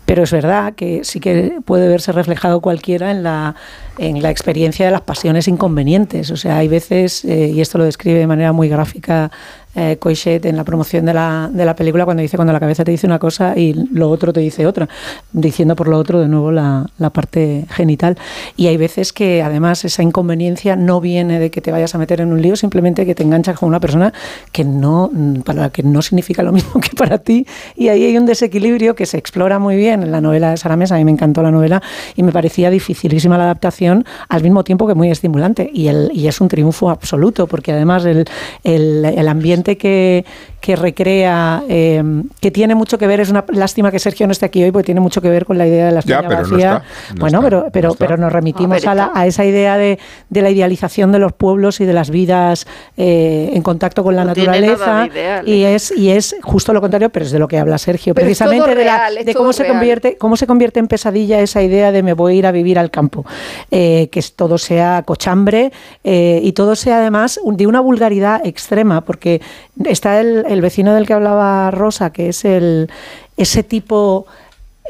Pero 0.06 0.22
es 0.22 0.30
verdad 0.32 0.74
que 0.74 1.04
sí 1.04 1.20
que 1.20 1.58
puede 1.64 1.88
verse 1.88 2.12
reflejado 2.12 2.60
cualquiera 2.60 3.10
en 3.10 3.22
la, 3.22 3.54
en 3.98 4.22
la 4.22 4.30
experiencia 4.30 4.86
de 4.86 4.92
las 4.92 5.02
pasiones 5.02 5.48
inconvenientes. 5.48 6.30
O 6.30 6.36
sea, 6.36 6.58
hay 6.58 6.68
veces, 6.68 7.24
eh, 7.24 7.48
y 7.54 7.60
esto 7.60 7.78
lo 7.78 7.84
describe 7.84 8.18
de 8.18 8.26
manera 8.26 8.52
muy 8.52 8.68
gráfica 8.68 9.30
eh, 9.74 9.98
en 10.24 10.56
la 10.56 10.64
promoción 10.64 11.06
de 11.06 11.14
la, 11.14 11.50
de 11.52 11.64
la 11.64 11.74
película 11.74 12.04
cuando 12.04 12.22
dice 12.22 12.36
cuando 12.36 12.52
la 12.52 12.60
cabeza 12.60 12.84
te 12.84 12.90
dice 12.90 13.06
una 13.06 13.18
cosa 13.18 13.56
y 13.56 13.72
lo 13.92 14.10
otro 14.10 14.32
te 14.32 14.40
dice 14.40 14.66
otra, 14.66 14.88
diciendo 15.32 15.76
por 15.76 15.88
lo 15.88 15.98
otro 15.98 16.20
de 16.20 16.28
nuevo 16.28 16.52
la, 16.52 16.86
la 16.98 17.10
parte 17.10 17.66
genital. 17.70 18.16
Y 18.56 18.66
hay 18.66 18.76
veces 18.76 19.12
que 19.12 19.42
además 19.42 19.84
esa 19.84 20.02
inconveniencia 20.02 20.76
no 20.76 21.00
viene 21.00 21.38
de 21.38 21.50
que 21.50 21.60
te 21.60 21.72
vayas 21.72 21.94
a 21.94 21.98
meter 21.98 22.20
en 22.20 22.32
un 22.32 22.42
lío, 22.42 22.56
simplemente 22.56 23.06
que 23.06 23.14
te 23.14 23.22
enganchas 23.22 23.58
con 23.58 23.68
una 23.68 23.80
persona 23.80 24.12
que 24.50 24.64
no, 24.64 25.10
para 25.44 25.70
que 25.70 25.82
no 25.82 26.02
significa 26.02 26.42
lo 26.42 26.52
mismo 26.52 26.80
que 26.80 26.90
para 26.96 27.18
ti. 27.18 27.46
Y 27.76 27.88
ahí 27.88 28.04
hay 28.04 28.16
un 28.16 28.26
desequilibrio 28.26 28.94
que 28.94 29.06
se 29.06 29.18
explora 29.18 29.58
muy 29.58 29.76
bien 29.76 30.02
en 30.02 30.12
la 30.12 30.20
novela 30.20 30.50
de 30.50 30.56
Sara 30.56 30.76
Mesa. 30.76 30.96
A 30.96 30.98
mí 30.98 31.04
me 31.04 31.12
encantó 31.12 31.42
la 31.42 31.50
novela 31.50 31.82
y 32.16 32.22
me 32.22 32.32
parecía 32.32 32.70
dificilísima 32.70 33.38
la 33.38 33.44
adaptación, 33.44 34.04
al 34.28 34.42
mismo 34.42 34.64
tiempo 34.64 34.86
que 34.86 34.94
muy 34.94 35.10
estimulante. 35.10 35.70
Y, 35.72 35.88
el, 35.88 36.10
y 36.12 36.26
es 36.26 36.40
un 36.40 36.48
triunfo 36.48 36.90
absoluto, 36.90 37.46
porque 37.46 37.72
además 37.72 38.04
el, 38.04 38.24
el, 38.64 39.04
el 39.04 39.28
ambiente 39.28 39.61
que, 39.64 40.24
que 40.62 40.76
recrea, 40.76 41.64
eh, 41.68 42.00
que 42.40 42.52
tiene 42.52 42.76
mucho 42.76 42.96
que 42.96 43.08
ver, 43.08 43.18
es 43.18 43.30
una 43.30 43.44
lástima 43.48 43.90
que 43.90 43.98
Sergio 43.98 44.28
no 44.28 44.32
esté 44.32 44.46
aquí 44.46 44.62
hoy, 44.62 44.70
porque 44.70 44.86
tiene 44.86 45.00
mucho 45.00 45.20
que 45.20 45.28
ver 45.28 45.44
con 45.44 45.58
la 45.58 45.66
idea 45.66 45.86
de 45.86 45.92
la 45.92 45.98
estrella 45.98 46.28
vacía. 46.28 46.82
bueno, 47.18 47.42
pero, 47.42 47.66
pero, 47.72 47.94
pero 47.94 48.16
nos 48.16 48.32
remitimos 48.32 48.86
a, 48.86 49.10
a, 49.12 49.26
esa 49.26 49.44
idea 49.44 49.76
de, 49.76 49.98
de, 50.30 50.40
la 50.40 50.50
idealización 50.50 51.10
de 51.10 51.18
los 51.18 51.32
pueblos 51.32 51.80
y 51.80 51.84
de 51.84 51.92
las 51.92 52.10
vidas 52.10 52.68
eh, 52.96 53.50
en 53.52 53.60
contacto 53.62 54.04
con 54.04 54.14
la 54.14 54.24
naturaleza. 54.24 55.08
y 55.44 55.64
es, 55.64 55.92
y 55.96 56.10
es 56.10 56.36
justo 56.42 56.72
lo 56.72 56.80
contrario, 56.80 57.10
pero 57.10 57.24
es 57.24 57.32
de 57.32 57.40
lo 57.40 57.48
que 57.48 57.58
habla 57.58 57.76
Sergio, 57.76 58.14
precisamente 58.14 58.76
de, 58.76 58.84
la, 58.84 59.10
de 59.10 59.34
cómo 59.34 59.52
se 59.52 59.66
convierte, 59.66 60.16
cómo 60.16 60.36
se 60.36 60.46
convierte 60.46 60.78
en 60.78 60.86
pesadilla 60.86 61.40
esa 61.40 61.60
idea 61.60 61.90
de 61.90 62.04
me 62.04 62.12
voy 62.12 62.34
a 62.34 62.36
ir 62.36 62.46
a 62.46 62.52
vivir 62.52 62.78
al 62.78 62.92
campo. 62.92 63.26
Eh, 63.72 64.08
que 64.12 64.22
todo 64.36 64.58
sea 64.58 65.02
cochambre 65.04 65.72
y 66.04 66.52
todo 66.52 66.76
sea 66.76 66.98
además 66.98 67.40
de 67.44 67.66
una 67.66 67.80
vulgaridad 67.80 68.46
extrema, 68.46 69.00
porque 69.00 69.40
Está 69.86 70.20
el, 70.20 70.51
vecino 70.60 70.94
del 70.94 71.06
que 71.06 71.14
hablaba 71.14 71.70
Rosa, 71.70 72.12
que 72.12 72.28
es 72.28 72.44
el, 72.44 72.90
ese 73.36 73.62
tipo 73.62 74.26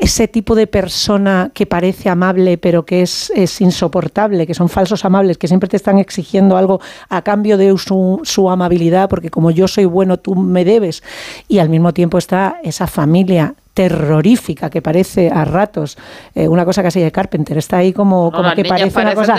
ese 0.00 0.26
tipo 0.26 0.54
de 0.54 0.66
persona 0.66 1.52
que 1.54 1.66
parece 1.66 2.08
amable 2.08 2.58
pero 2.58 2.84
que 2.84 3.02
es, 3.02 3.30
es, 3.36 3.60
insoportable, 3.60 4.46
que 4.46 4.54
son 4.54 4.68
falsos 4.68 5.04
amables, 5.04 5.38
que 5.38 5.46
siempre 5.46 5.68
te 5.68 5.76
están 5.76 5.98
exigiendo 5.98 6.56
algo 6.56 6.80
a 7.08 7.22
cambio 7.22 7.56
de 7.56 7.76
su, 7.78 8.20
su, 8.24 8.50
amabilidad, 8.50 9.08
porque 9.08 9.30
como 9.30 9.50
yo 9.50 9.68
soy 9.68 9.84
bueno, 9.84 10.18
tú 10.18 10.34
me 10.34 10.64
debes. 10.64 11.02
Y 11.46 11.58
al 11.58 11.68
mismo 11.68 11.92
tiempo 11.92 12.18
está 12.18 12.58
esa 12.64 12.86
familia 12.86 13.54
terrorífica 13.74 14.68
que 14.68 14.82
parece 14.82 15.30
a 15.30 15.44
ratos 15.44 15.96
eh, 16.34 16.46
una 16.46 16.64
cosa 16.64 16.82
casi 16.82 17.00
de 17.00 17.10
Carpenter. 17.10 17.56
Está 17.56 17.78
ahí 17.78 17.92
como, 17.92 18.30
como 18.30 18.52
que 18.54 18.64
parece 18.64 19.00
una 19.00 19.14
cosa 19.14 19.36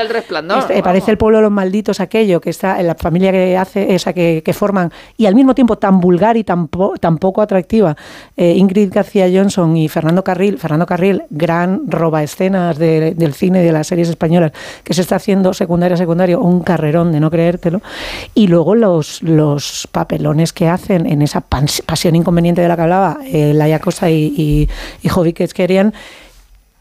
este, 0.60 0.84
parece 0.84 1.12
el 1.12 1.18
pueblo 1.18 1.38
de 1.38 1.44
los 1.44 1.52
malditos 1.52 2.00
aquello 2.00 2.42
que 2.42 2.50
está 2.50 2.80
en 2.80 2.88
la 2.88 2.96
familia 2.96 3.32
que 3.32 3.58
hace 3.58 3.94
esa 3.94 4.14
que, 4.14 4.42
que 4.44 4.54
forman 4.54 4.92
y 5.18 5.26
al 5.26 5.36
mismo 5.36 5.54
tiempo 5.54 5.78
tan 5.78 6.00
vulgar 6.00 6.38
y 6.38 6.44
tan, 6.44 6.70
tan 7.00 7.18
poco 7.18 7.42
atractiva 7.42 7.96
eh, 8.36 8.54
Ingrid 8.58 8.92
García 8.92 9.28
Johnson 9.34 9.78
y 9.78 9.88
Fernando 9.88 10.24
Carril 10.24 10.58
Fernando 10.58 10.86
Carril 10.86 11.24
gran 11.30 11.82
roba 11.88 12.24
escenas 12.24 12.78
del 12.78 13.34
cine 13.34 13.62
y 13.62 13.66
de 13.66 13.72
las 13.72 13.88
series 13.88 14.10
españolas 14.10 14.52
que 14.84 14.94
se 14.94 15.02
está 15.02 15.18
haciendo 15.18 15.54
secundaria 15.54 15.98
secundario 15.98 16.42
un 16.42 16.62
carrerón 16.62 17.12
de 17.12 17.20
no 17.20 17.30
creértelo 17.30 17.82
y 18.34 18.48
luego 18.48 18.76
los, 18.76 19.22
los 19.22 19.88
papelones 19.92 20.54
que 20.54 20.68
hacen 20.68 21.06
en 21.06 21.22
esa 21.22 21.42
pasión 21.42 22.16
inconveniente 22.16 22.62
de 22.62 22.68
la 22.68 22.76
que 22.76 22.82
hablaba 22.82 23.18
eh, 23.26 23.54
Laia 23.54 23.80
Costa 23.80 24.10
y 24.10 24.23
y, 24.26 24.70
y, 25.02 25.34
querían 25.34 25.94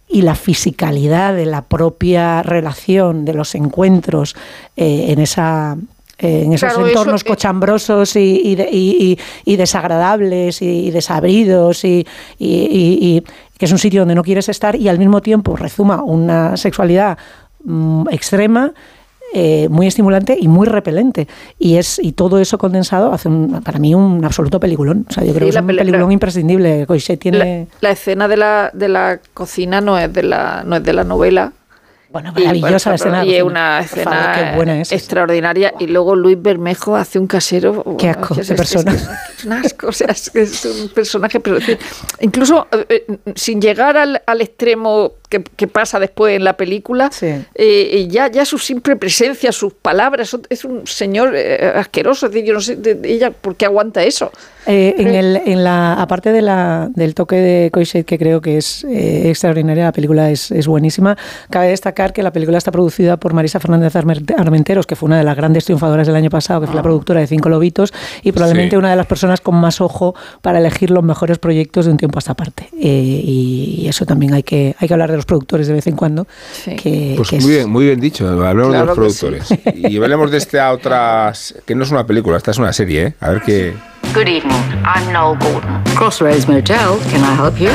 y 0.09 0.22
la 0.22 0.34
fisicalidad 0.34 1.34
de 1.34 1.47
la 1.47 1.62
propia 1.62 2.43
relación, 2.43 3.24
de 3.24 3.34
los 3.34 3.55
encuentros 3.55 4.36
eh, 4.76 5.07
en 5.09 5.18
esa 5.18 5.76
eh, 6.18 6.43
en 6.45 6.53
esos 6.53 6.76
entornos 6.78 7.24
cochambrosos 7.24 8.14
y, 8.14 9.18
y, 9.45 9.57
desagradables 9.57 10.62
y, 10.62 10.90
desabridos 10.90 11.84
y, 11.84 12.07
que 12.38 13.64
es 13.64 13.72
un 13.72 13.78
sitio 13.78 14.03
donde 14.03 14.14
no 14.14 14.22
quieres 14.22 14.49
estar 14.49 14.76
y 14.76 14.88
al 14.88 14.99
mismo 14.99 15.20
tiempo 15.20 15.57
rezuma 15.57 16.03
una 16.03 16.57
sexualidad 16.57 17.18
mm, 17.64 18.09
extrema 18.11 18.72
eh, 19.33 19.68
muy 19.70 19.87
estimulante 19.87 20.37
y 20.39 20.49
muy 20.49 20.66
repelente. 20.66 21.28
Y 21.59 21.76
es 21.76 21.99
y 22.03 22.12
todo 22.12 22.39
eso 22.39 22.59
condensado 22.59 23.12
hace 23.12 23.30
para 23.64 23.78
mí 23.78 23.95
un 23.95 24.24
absoluto 24.24 24.61
peliculón. 24.61 25.07
O 25.09 25.12
sea, 25.12 25.24
yo 25.24 25.33
creo 25.33 25.47
que 25.47 25.57
es 25.57 25.61
un 25.61 25.66
peliculón 25.66 26.12
imprescindible. 26.12 26.87
tiene... 27.18 27.68
La, 27.80 27.91
escena 27.91 28.28
de 28.28 28.37
la, 28.37 28.70
de 28.72 28.89
la 28.89 29.20
cocina 29.35 29.80
no 29.80 29.99
es 29.99 30.12
de 30.12 30.22
la, 30.22 30.64
no 30.66 30.76
es 30.76 30.85
de 30.85 30.93
la 30.93 31.05
novela, 31.05 31.53
bueno, 32.13 32.33
maravillosa 32.33 32.91
la 32.91 32.97
escena. 32.97 33.25
Y 33.25 33.35
es 33.35 33.43
una 33.43 33.81
escena 33.81 34.53
extraordinaria. 34.91 35.73
Y 35.79 35.87
luego 35.87 36.15
Luis 36.15 36.41
Bermejo 36.41 36.95
hace 36.95 37.19
un 37.19 37.27
casero. 37.27 37.97
Qué 37.99 38.11
asco 38.11 38.35
de 38.35 38.55
persona. 38.55 38.93
Es, 38.93 39.45
un 39.45 39.53
asco, 39.53 39.89
o 39.89 39.93
sea, 39.93 40.09
es, 40.09 40.65
un 40.65 40.91
personaje. 40.91 41.41
Pero, 41.41 41.57
incluso 42.21 42.67
eh, 42.71 42.87
eh, 43.09 43.17
sin 43.35 43.61
llegar 43.61 43.97
al, 43.97 44.23
al 44.27 44.41
extremo 44.43 45.13
que, 45.31 45.67
pasa 45.67 45.99
después 45.99 46.37
en 46.37 46.45
la 46.45 46.59
película, 46.59 47.11
eh, 47.55 48.07
ya, 48.11 48.31
ya 48.31 48.45
su 48.45 48.59
simple 48.59 48.97
presencia, 48.97 49.51
sus 49.51 49.73
palabras, 49.73 50.37
es 50.51 50.65
un 50.67 50.87
señor 50.87 51.35
asqueroso. 51.35 52.27
Es 52.27 52.33
decir, 52.33 52.47
yo 52.47 52.53
no 52.53 52.61
sé 52.61 52.77
de, 52.77 53.01
ella 53.05 53.31
por 53.31 53.57
qué 53.57 53.65
aguanta 53.65 54.03
eso. 54.03 54.31
en, 54.67 55.09
el, 55.09 55.41
en 55.47 55.65
la, 55.65 55.95
aparte 55.95 56.33
de 56.33 56.43
la, 56.43 56.91
del 56.95 57.15
toque 57.15 57.37
de 57.37 57.71
Coixet, 57.71 58.05
que 58.05 58.19
creo 58.19 58.43
que 58.43 58.59
es 58.59 58.85
extraordinaria, 58.85 59.85
la 59.85 59.93
película 59.93 60.31
es, 60.31 60.51
es 60.51 60.67
buenísima, 60.67 61.17
cabe 61.49 61.69
destacar 61.69 62.01
que 62.11 62.22
la 62.22 62.32
película 62.32 62.59
está 62.59 62.72
producida 62.72 63.16
por 63.16 63.32
Marisa 63.32 63.61
Fernández 63.61 63.94
Armenteros, 63.94 64.86
que 64.86 64.96
fue 64.96 65.07
una 65.07 65.18
de 65.18 65.24
las 65.24 65.36
grandes 65.36 65.64
triunfadoras 65.64 66.07
del 66.07 66.16
año 66.16 66.30
pasado, 66.30 66.61
que 66.61 66.66
fue 66.66 66.74
la 66.74 66.80
ah. 66.80 66.82
productora 66.82 67.20
de 67.20 67.26
Cinco 67.28 67.48
Lobitos, 67.48 67.92
y 68.22 68.32
probablemente 68.32 68.76
una 68.76 68.90
de 68.90 68.96
las 68.96 69.07
personas 69.07 69.40
con 69.40 69.55
más 69.55 69.80
ojo 69.80 70.14
para 70.40 70.59
elegir 70.59 70.90
los 70.90 71.05
mejores 71.05 71.38
proyectos 71.38 71.86
de 71.86 71.92
un 71.92 71.96
tiempo 71.98 72.18
a 72.18 72.20
esta 72.20 72.34
parte. 72.34 72.68
Eh, 72.80 73.22
y, 73.24 73.86
eso 73.86 74.07
también 74.07 74.32
hay 74.32 74.42
que, 74.42 74.74
hay 74.78 74.88
que 74.88 74.94
hablar 74.94 75.11
de 75.11 75.16
los 75.16 75.26
productores 75.26 75.66
de 75.66 75.74
vez 75.74 75.86
en 75.86 75.96
cuando. 75.96 76.26
pues 76.64 77.32
muy, 77.32 77.50
bien, 77.50 77.70
muy 77.70 77.84
bien 77.86 78.00
dicho, 78.00 78.26
hablemos 78.26 78.72
de 78.72 78.84
los 78.84 78.96
productores. 78.96 79.48
Y 79.74 79.96
hablemos 79.96 80.30
de 80.30 80.38
esta 80.38 80.72
otra, 80.72 81.32
que 81.64 81.74
no 81.74 81.84
es 81.84 81.90
una 81.90 82.07
película, 82.07 82.36
esta 82.36 82.50
es 82.50 82.59
una 82.59 82.72
serie, 82.72 83.07
¿eh? 83.07 83.14
A 83.20 83.30
ver 83.30 83.42
qué... 83.42 83.74
Good 84.14 84.28
evening, 84.28 84.82
I'm 84.84 85.12
Noel 85.12 85.38
Gordon. 85.38 85.82
Crossroads 85.96 86.46
Motel, 86.46 86.98
can 87.11 87.22
I 87.22 87.34
help 87.34 87.59
you? 87.59 87.70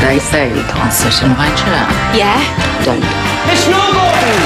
They 0.00 0.18
say 0.18 0.48
you 0.48 0.64
can't 0.64 0.92
sit 0.92 1.22
in 1.22 1.30
my 1.36 1.48
chair. 1.54 1.84
Yeah? 2.16 2.40
Don't. 2.84 3.04
Miss 3.46 3.68
Norgorton! 3.68 4.38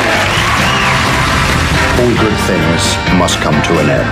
All 2.00 2.14
good 2.18 2.38
things 2.50 2.82
must 3.16 3.38
come 3.38 3.54
to 3.62 3.72
an 3.78 3.88
end. 3.88 4.10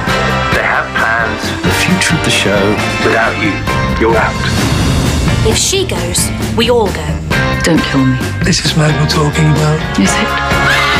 They 0.55 0.63
have 0.63 0.87
plans. 0.95 1.43
The 1.67 1.75
future 1.83 2.15
of 2.17 2.25
the 2.25 2.31
show. 2.31 2.63
Without 3.05 3.35
you, 3.43 3.53
you're 4.01 4.17
out. 4.17 4.39
If 5.45 5.59
she 5.59 5.85
goes, 5.85 6.31
we 6.57 6.71
all 6.71 6.87
go. 6.87 7.09
Don't 7.65 7.83
kill 7.91 8.05
me. 8.05 8.17
This 8.45 8.65
is 8.65 8.77
Meg 8.77 8.95
we're 9.01 9.09
talking 9.09 9.51
about. 9.51 9.79
Is 9.99 10.11
it? 10.11 10.29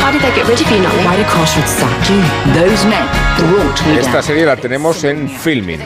How 0.03 0.11
did 0.11 0.21
they 0.21 0.35
get 0.35 0.45
rid 0.47 0.59
of 0.59 0.69
you, 0.69 0.79
Nolly? 0.83 1.05
Why 1.05 1.15
did 1.15 1.25
Crossroads 1.27 1.71
sack 1.71 2.09
you? 2.09 2.19
Those 2.53 2.85
men 2.85 3.07
brought 3.39 3.85
me 3.85 3.99
Esta 3.99 4.21
serie 4.21 4.45
la 4.45 4.57
tenemos 4.57 5.03
en 5.05 5.29
Filming. 5.29 5.79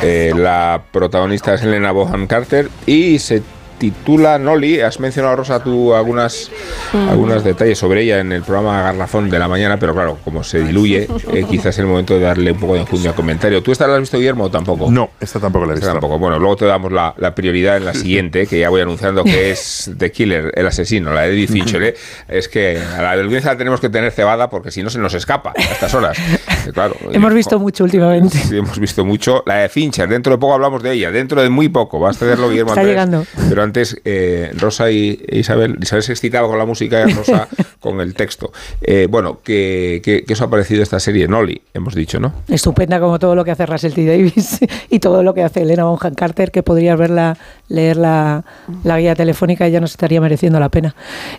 Eh, 0.00 0.32
la 0.34 0.80
protagonista 0.92 1.54
es 1.54 1.62
Elena 1.62 1.90
Bohan 1.90 2.28
Carter 2.28 2.70
y 2.86 3.18
se 3.18 3.42
titula 3.78 4.38
Noli. 4.38 4.80
Has 4.80 5.00
mencionado, 5.00 5.36
Rosa, 5.36 5.62
tú 5.62 5.94
algunas, 5.94 6.50
mm. 6.92 7.08
algunos 7.08 7.44
detalles 7.44 7.78
sobre 7.78 8.02
ella 8.02 8.20
en 8.20 8.32
el 8.32 8.42
programa 8.42 8.82
Garrafón 8.82 9.30
de 9.30 9.38
la 9.38 9.48
mañana, 9.48 9.78
pero 9.78 9.94
claro, 9.94 10.18
como 10.24 10.44
se 10.44 10.60
diluye, 10.62 11.08
eh, 11.32 11.44
quizás 11.48 11.66
es 11.66 11.78
el 11.80 11.86
momento 11.86 12.14
de 12.14 12.20
darle 12.20 12.52
un 12.52 12.58
poco 12.58 12.74
de 12.74 12.80
enjundia 12.80 13.10
al 13.10 13.16
comentario. 13.16 13.62
¿Tú 13.62 13.72
esta 13.72 13.86
la 13.86 13.94
has 13.94 14.00
visto, 14.00 14.18
Guillermo, 14.18 14.44
o 14.44 14.50
tampoco? 14.50 14.90
No, 14.90 15.10
esta 15.20 15.40
tampoco 15.40 15.66
la 15.66 15.72
he 15.72 15.74
visto. 15.76 15.90
tampoco. 15.90 16.18
Bueno, 16.18 16.38
luego 16.38 16.56
te 16.56 16.66
damos 16.66 16.92
la, 16.92 17.14
prioridad 17.34 17.76
en 17.76 17.84
la 17.84 17.94
siguiente, 17.94 18.46
que 18.46 18.60
ya 18.60 18.68
voy 18.68 18.80
anunciando 18.80 19.24
que 19.24 19.50
es 19.50 19.90
The 19.98 20.12
Killer, 20.12 20.52
el 20.54 20.66
asesino, 20.66 21.12
la 21.12 21.22
de 21.22 21.32
Eddie 21.32 21.48
Fincher. 21.48 21.82
¿eh? 21.82 21.94
Es 22.28 22.48
que 22.48 22.78
a 22.78 23.02
la 23.02 23.12
audiencia 23.12 23.52
la 23.52 23.58
tenemos 23.58 23.80
que 23.80 23.88
tener 23.88 24.12
cebada 24.12 24.48
porque 24.48 24.70
si 24.70 24.82
no 24.82 24.90
se 24.90 24.98
nos 24.98 25.14
escapa 25.14 25.52
a 25.56 25.60
estas 25.60 25.94
horas. 25.94 26.16
Eh, 26.18 26.72
claro, 26.72 26.94
hemos 27.12 27.34
visto 27.34 27.58
mucho 27.58 27.84
últimamente. 27.84 28.38
Sí, 28.38 28.56
hemos 28.56 28.78
visto 28.78 29.04
mucho. 29.04 29.42
La 29.46 29.56
de 29.56 29.68
Fincher, 29.68 30.08
dentro 30.08 30.32
de 30.32 30.38
poco 30.38 30.54
hablamos 30.54 30.82
de 30.82 30.92
ella, 30.92 31.10
dentro 31.10 31.42
de 31.42 31.48
muy 31.48 31.68
poco. 31.68 31.98
Vas 31.98 32.16
a 32.16 32.20
tenerlo, 32.20 32.48
Guillermo. 32.48 32.70
Está 32.70 32.84
llegando. 32.84 33.26
Pero 33.48 33.63
antes, 33.64 34.00
eh, 34.04 34.52
Rosa 34.56 34.90
y 34.90 35.20
Isabel, 35.28 35.76
Isabel 35.80 36.02
se 36.02 36.12
excitaba 36.12 36.46
con 36.46 36.58
la 36.58 36.64
música 36.64 37.08
y 37.08 37.12
Rosa 37.12 37.48
con 37.80 38.00
el 38.00 38.14
texto. 38.14 38.52
Eh, 38.80 39.08
bueno, 39.10 39.40
¿qué, 39.42 40.00
¿qué, 40.04 40.32
os 40.32 40.40
ha 40.40 40.48
parecido 40.48 40.82
esta 40.82 41.00
serie? 41.00 41.26
Nolly, 41.26 41.60
hemos 41.74 41.94
dicho, 41.94 42.20
¿no? 42.20 42.32
Estupenda 42.48 43.00
como 43.00 43.18
todo 43.18 43.34
lo 43.34 43.44
que 43.44 43.50
hace 43.50 43.66
Russell 43.66 43.92
T. 43.92 44.06
Davis 44.06 44.60
y 44.90 45.00
todo 45.00 45.22
lo 45.22 45.34
que 45.34 45.42
hace 45.42 45.62
Elena 45.62 45.84
Bonham 45.84 46.14
Carter, 46.14 46.50
que 46.50 46.62
podrías 46.62 46.98
verla, 46.98 47.36
leer 47.68 47.96
la, 47.96 48.44
guía 48.84 49.14
telefónica 49.14 49.68
ya 49.68 49.80
nos 49.80 49.92
estaría 49.92 50.20
mereciendo 50.20 50.60
la 50.60 50.68
pena. 50.68 50.94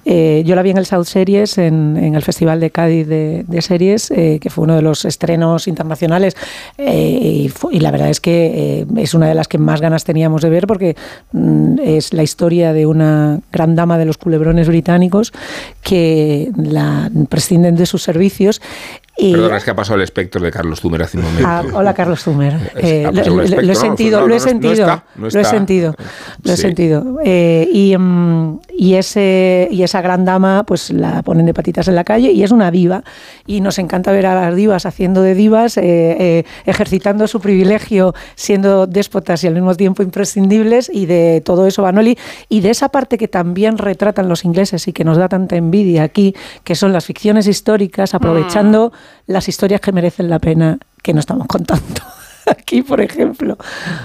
Eh, 0.06 0.44
yo 0.46 0.56
la 0.56 0.62
vi 0.62 0.72
en 0.72 0.78
el 0.78 0.86
South 0.86 1.06
Series, 1.06 1.58
en, 1.58 1.98
el 1.98 2.22
Festival 2.22 2.60
de 2.60 2.70
Cádiz 2.70 3.08
de, 3.08 3.62
Series, 3.62 4.10
que 4.10 4.50
fue 4.50 4.64
uno 4.64 4.76
de 4.76 4.82
los 4.82 5.06
estrenos 5.06 5.68
internacionales 5.68 6.36
y, 6.78 7.52
y, 7.72 7.80
la 7.80 7.92
verdad 7.92 8.10
es 8.10 8.20
que 8.20 8.86
es 8.98 9.14
una 9.14 9.28
de 9.28 9.36
las 9.36 9.48
que 9.48 9.58
más 9.58 9.82
ganas 9.82 10.04
teníamos 10.04 10.42
de 10.42 10.50
ver 10.50 10.68
porque 10.68 10.96
mm, 11.32 11.80
es 11.84 12.14
la 12.14 12.24
historia 12.24 12.74
de 12.74 12.86
una 12.86 13.40
gran 13.52 13.76
dama 13.76 13.98
de 13.98 14.06
los 14.06 14.18
culebrones 14.18 14.68
británicos 14.68 15.34
que 15.82 16.52
la 16.58 17.10
prescinden 17.30 17.76
de 17.76 17.86
sus 17.86 18.04
servicios 18.04 18.62
y, 19.18 19.32
Perdona, 19.32 19.58
es 19.58 19.64
que 19.64 19.72
ha 19.72 19.76
pasado 19.76 19.96
el 19.96 20.02
espectro 20.02 20.42
de 20.42 20.52
Carlos 20.52 20.82
Zumer 20.82 21.02
hace 21.04 21.18
un 21.18 21.24
momento. 21.24 21.48
Ah, 21.48 21.64
hola, 21.74 21.94
Carlos 21.94 22.22
Zumer. 22.22 22.54
Eh, 22.76 23.10
lo, 23.14 23.22
he 23.22 23.76
sentido, 23.76 24.28
lo 24.28 24.36
he 24.36 24.40
sentido, 24.42 25.02
lo 25.16 25.28
he 25.28 25.46
sentido, 25.46 25.96
lo 26.44 26.52
he 26.52 26.58
sentido. 26.58 27.18
Eh, 27.24 27.66
y, 27.72 27.96
y, 28.78 28.96
ese, 28.96 29.70
y 29.72 29.84
esa 29.84 30.02
gran 30.02 30.26
dama, 30.26 30.66
pues 30.66 30.92
la 30.92 31.22
ponen 31.24 31.46
de 31.46 31.54
patitas 31.54 31.88
en 31.88 31.96
la 31.96 32.04
calle 32.04 32.34
y 32.34 32.44
es 32.44 32.52
una 32.52 32.72
diva. 32.72 33.06
Y 33.48 33.62
nos 33.62 33.80
encanta 33.80 34.12
ver 34.12 34.26
a 34.26 34.36
las 34.36 34.54
divas 34.54 34.86
haciendo 34.86 35.22
de 35.22 35.34
divas, 35.34 35.78
eh, 35.78 36.44
ejercitando 36.66 37.28
su 37.28 37.40
privilegio, 37.40 38.14
siendo 38.36 38.86
déspotas 38.86 39.46
y 39.46 39.48
al 39.48 39.54
mismo 39.54 39.76
tiempo 39.76 40.04
imprescindibles. 40.04 40.92
Y 40.94 41.06
de 41.06 41.42
todo 41.46 41.68
eso, 41.68 41.84
Vanoli. 41.84 42.18
Y 42.50 42.60
de 42.60 42.72
esa 42.72 42.90
parte 42.90 43.18
que 43.18 43.30
también 43.30 43.78
retratan 43.78 44.28
los 44.28 44.44
ingleses 44.44 44.90
y 44.90 44.94
que 44.94 45.06
nos 45.06 45.18
da 45.18 45.30
tanta 45.30 45.56
envidia 45.56 46.04
aquí, 46.04 46.36
que 46.66 46.76
son 46.76 46.92
las 46.92 47.06
ficciones 47.06 47.48
históricas, 47.48 48.14
aprovechando. 48.14 48.90
Mm 48.90 49.05
las 49.28 49.48
historias 49.48 49.82
que 49.82 49.92
merecen 49.92 50.30
la 50.30 50.40
pena 50.40 50.78
que 51.02 51.14
no 51.14 51.20
estamos 51.20 51.48
contando 51.48 52.02
aquí, 52.46 52.82
por 52.82 53.02
ejemplo. 53.02 53.58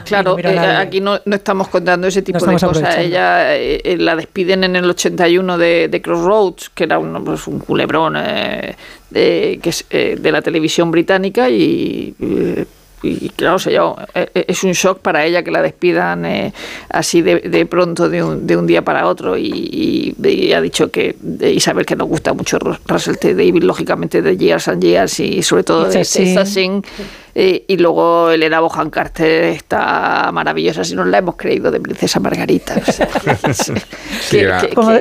Claro, 0.05 0.39
eh, 0.39 0.59
aquí 0.59 1.01
no, 1.01 1.17
estamos 1.17 1.69
contando 1.69 2.07
ese 2.07 2.23
tipo 2.23 2.45
de 2.45 2.59
cosas. 2.59 2.99
Ella 2.99 3.57
eh, 3.57 3.81
eh, 3.85 3.97
la 3.99 4.17
despiden 4.17 4.65
en 4.65 4.77
el 4.77 4.89
81 4.89 5.59
de, 5.59 5.89
de 5.89 6.03
Crossroads, 6.03 6.71
que 6.71 6.85
era 6.85 6.99
un, 6.99 7.25
pues, 7.25 7.47
un 7.47 7.59
culebrón 7.59 8.15
de, 8.15 9.61
que 9.63 9.69
es, 9.69 9.87
de 9.89 10.33
la 10.33 10.43
televisión 10.43 10.91
británica 10.91 11.49
y 11.51 12.15
y 13.03 13.31
claro, 13.31 13.57
es 14.15 14.65
un 14.65 14.73
shock 14.73 15.01
para 15.01 15.25
ella 15.25 15.43
que 15.43 15.51
la 15.51 15.63
despidan 15.63 16.53
así 16.89 17.23
de, 17.23 17.41
de, 17.41 17.67
pronto 17.67 18.09
de 18.09 18.23
un, 18.23 18.47
de 18.47 18.57
un 18.57 18.67
día 18.67 18.83
para 18.83 19.07
otro 19.07 19.37
y, 19.37 20.15
ha 20.55 20.61
dicho 20.61 20.91
que 20.91 21.17
de 21.21 21.53
Isabel 21.53 21.87
que 21.87 21.97
nos 21.97 22.09
gusta 22.09 22.33
mucho 22.33 22.59
Russell 22.59 23.17
T. 23.17 23.35
David, 23.35 23.63
lógicamente 23.63 24.23
de 24.23 24.37
Years 24.37 24.69
and 24.69 24.83
Years 24.83 25.21
y 25.21 25.43
sobre 25.43 25.63
todo 25.63 25.89
de 25.89 26.01
Assassin 26.01 26.83
eh, 27.35 27.65
y 27.69 27.77
luego 27.77 28.31
Elena 28.31 28.61
Bohan 28.61 28.91
Carter 28.91 29.45
está 29.45 30.31
maravillosa, 30.33 30.85
si 30.85 30.95
nos 30.95 31.07
la 31.07 31.19
hemos 31.19 31.37
creído 31.37 31.71
de 31.71 31.81
Princesa 31.81 32.19
Margarita. 32.21 32.75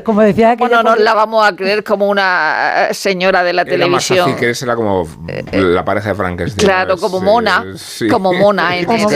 como, 0.03 0.21
decía 0.21 0.55
que 0.55 0.59
Bueno, 0.59 0.83
nos 0.83 0.99
la 0.99 1.13
vamos 1.13 1.47
a 1.47 1.55
creer 1.55 1.83
como 1.83 2.07
una 2.07 2.89
eh, 2.89 2.93
señora 2.93 3.43
de 3.43 3.53
la 3.53 3.65
televisión. 3.65 4.29
Más 4.31 4.39
que 4.39 4.51
era 4.61 4.75
como 4.75 5.07
eh, 5.27 5.43
la 5.51 5.83
pareja 5.83 6.09
de 6.09 6.15
Frankenstein. 6.15 6.67
Claro, 6.67 6.97
como 6.97 7.19
mona, 7.19 7.65
como 8.09 8.33
mona 8.33 8.77
en, 8.77 8.85
como, 8.85 9.09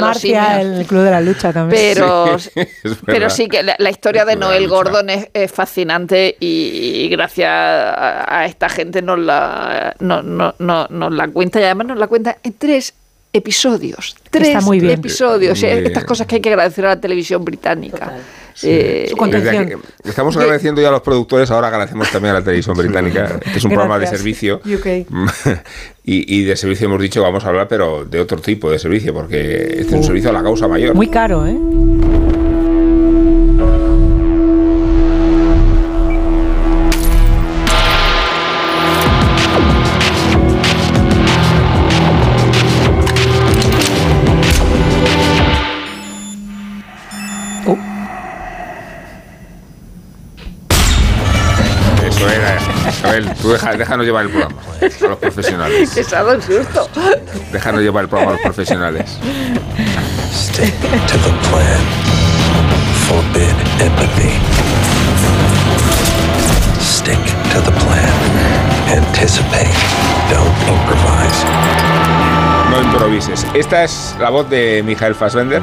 Marcia, 0.00 0.60
el 0.60 0.86
Club 0.86 1.02
de 1.02 1.10
la 1.10 1.20
Lucha 1.20 1.52
también. 1.52 1.94
Pero 1.94 2.38
sí, 2.38 2.50
pero 3.06 3.30
sí 3.30 3.48
que 3.48 3.62
la, 3.62 3.90
historia 3.90 4.24
de 4.24 4.36
Noel 4.36 4.68
Gordon 4.68 5.08
es, 5.10 5.50
fascinante 5.50 6.36
y, 6.38 7.08
gracias 7.08 7.50
a, 7.50 8.44
esta 8.46 8.68
gente 8.68 9.02
nos 9.02 9.18
la, 9.18 9.94
no, 9.98 10.22
no, 10.22 10.54
nos 10.58 11.12
la 11.12 11.28
cuenta 11.28 11.60
y 11.60 11.64
además 11.64 11.88
nos 11.88 11.98
la 11.98 12.06
cuenta 12.06 12.38
en 12.42 12.52
tres 12.60 12.92
episodios. 13.32 14.14
Tres 14.30 14.56
episodios. 14.82 15.62
Estas 15.62 16.04
cosas 16.04 16.26
que 16.26 16.36
hay 16.36 16.40
que 16.40 16.50
agradecer 16.50 16.84
a 16.84 16.90
la 16.90 17.00
televisión 17.00 17.44
británica. 17.44 18.12
Eh, 18.62 19.10
estamos 20.04 20.36
agradeciendo 20.36 20.82
ya 20.82 20.88
a 20.88 20.90
los 20.90 21.00
productores, 21.00 21.50
ahora 21.50 21.68
agradecemos 21.68 22.10
también 22.10 22.34
a 22.34 22.40
la 22.40 22.44
televisión 22.44 22.76
británica, 22.76 23.40
que 23.40 23.56
es 23.56 23.64
un 23.64 23.70
programa 23.70 23.98
de 23.98 24.06
servicio. 24.06 24.60
y, 26.04 26.44
de 26.44 26.56
servicio 26.56 26.86
hemos 26.86 27.00
dicho, 27.00 27.22
vamos 27.22 27.44
a 27.44 27.48
hablar, 27.48 27.68
pero 27.68 28.04
de 28.04 28.20
otro 28.20 28.38
tipo 28.38 28.70
de 28.70 28.78
servicio, 28.78 29.14
porque 29.14 29.80
este 29.80 29.86
es 29.86 29.92
un 29.92 30.04
servicio 30.04 30.30
a 30.30 30.34
la 30.34 30.42
causa 30.42 30.68
mayor. 30.68 30.94
Muy 30.94 31.08
caro, 31.08 31.46
¿eh? 31.46 31.56
Tú 53.40 53.52
déjanos 53.52 54.06
llevar 54.06 54.24
el 54.24 54.30
programa 54.30 54.60
a 54.80 55.08
los 55.08 55.18
profesionales. 55.18 55.90
Que 55.90 56.04
se 56.04 56.16
ha 56.16 56.40
susto. 56.40 56.88
Déjanos 57.52 57.80
llevar 57.82 58.04
el 58.04 58.08
programa 58.08 58.32
a 58.32 58.34
los 58.34 58.42
profesionales. 58.42 59.18
Stick 60.32 60.74
to 60.80 61.16
the 61.18 61.32
plan. 61.48 61.80
Forbid 63.08 63.54
empathy. 63.80 64.30
Stick 66.80 67.18
to 67.52 67.60
the 67.62 67.72
plan. 67.84 68.12
Anticipate. 68.88 69.74
Don't 70.30 70.68
improvise. 70.68 71.44
No 72.70 72.82
improvises. 72.82 73.46
Esta 73.54 73.84
es 73.84 74.16
la 74.20 74.30
voz 74.30 74.48
de 74.48 74.82
Michael 74.84 75.14
Fassbender, 75.14 75.62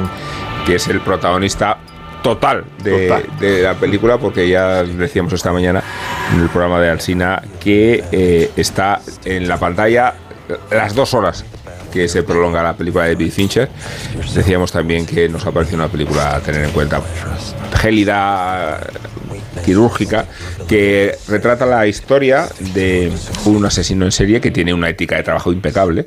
que 0.66 0.74
es 0.74 0.88
el 0.88 1.00
protagonista 1.00 1.78
total 2.22 2.64
de, 2.82 3.24
de 3.40 3.62
la 3.62 3.74
película, 3.74 4.18
porque 4.18 4.48
ya 4.48 4.82
decíamos 4.82 5.32
esta 5.32 5.52
mañana 5.52 5.82
en 6.34 6.40
el 6.40 6.48
programa 6.48 6.80
de 6.80 6.90
Alsina 6.90 7.42
que 7.60 8.04
eh, 8.12 8.50
está 8.56 9.00
en 9.24 9.48
la 9.48 9.58
pantalla 9.58 10.14
las 10.70 10.94
dos 10.94 11.14
horas 11.14 11.44
que 11.92 12.08
se 12.08 12.22
prolonga 12.22 12.62
la 12.62 12.74
película 12.74 13.04
de 13.04 13.14
David 13.14 13.32
Fincher. 13.32 13.68
Decíamos 14.34 14.72
también 14.72 15.06
que 15.06 15.28
nos 15.28 15.46
ha 15.46 15.52
parecido 15.52 15.78
una 15.78 15.88
película 15.88 16.36
a 16.36 16.40
tener 16.40 16.64
en 16.64 16.70
cuenta 16.70 17.00
gélida, 17.80 18.80
quirúrgica, 19.64 20.26
que 20.68 21.16
retrata 21.28 21.66
la 21.66 21.86
historia 21.86 22.46
de 22.74 23.12
un 23.46 23.64
asesino 23.64 24.04
en 24.04 24.12
serie 24.12 24.40
que 24.40 24.50
tiene 24.50 24.74
una 24.74 24.88
ética 24.88 25.16
de 25.16 25.22
trabajo 25.22 25.52
impecable, 25.52 26.06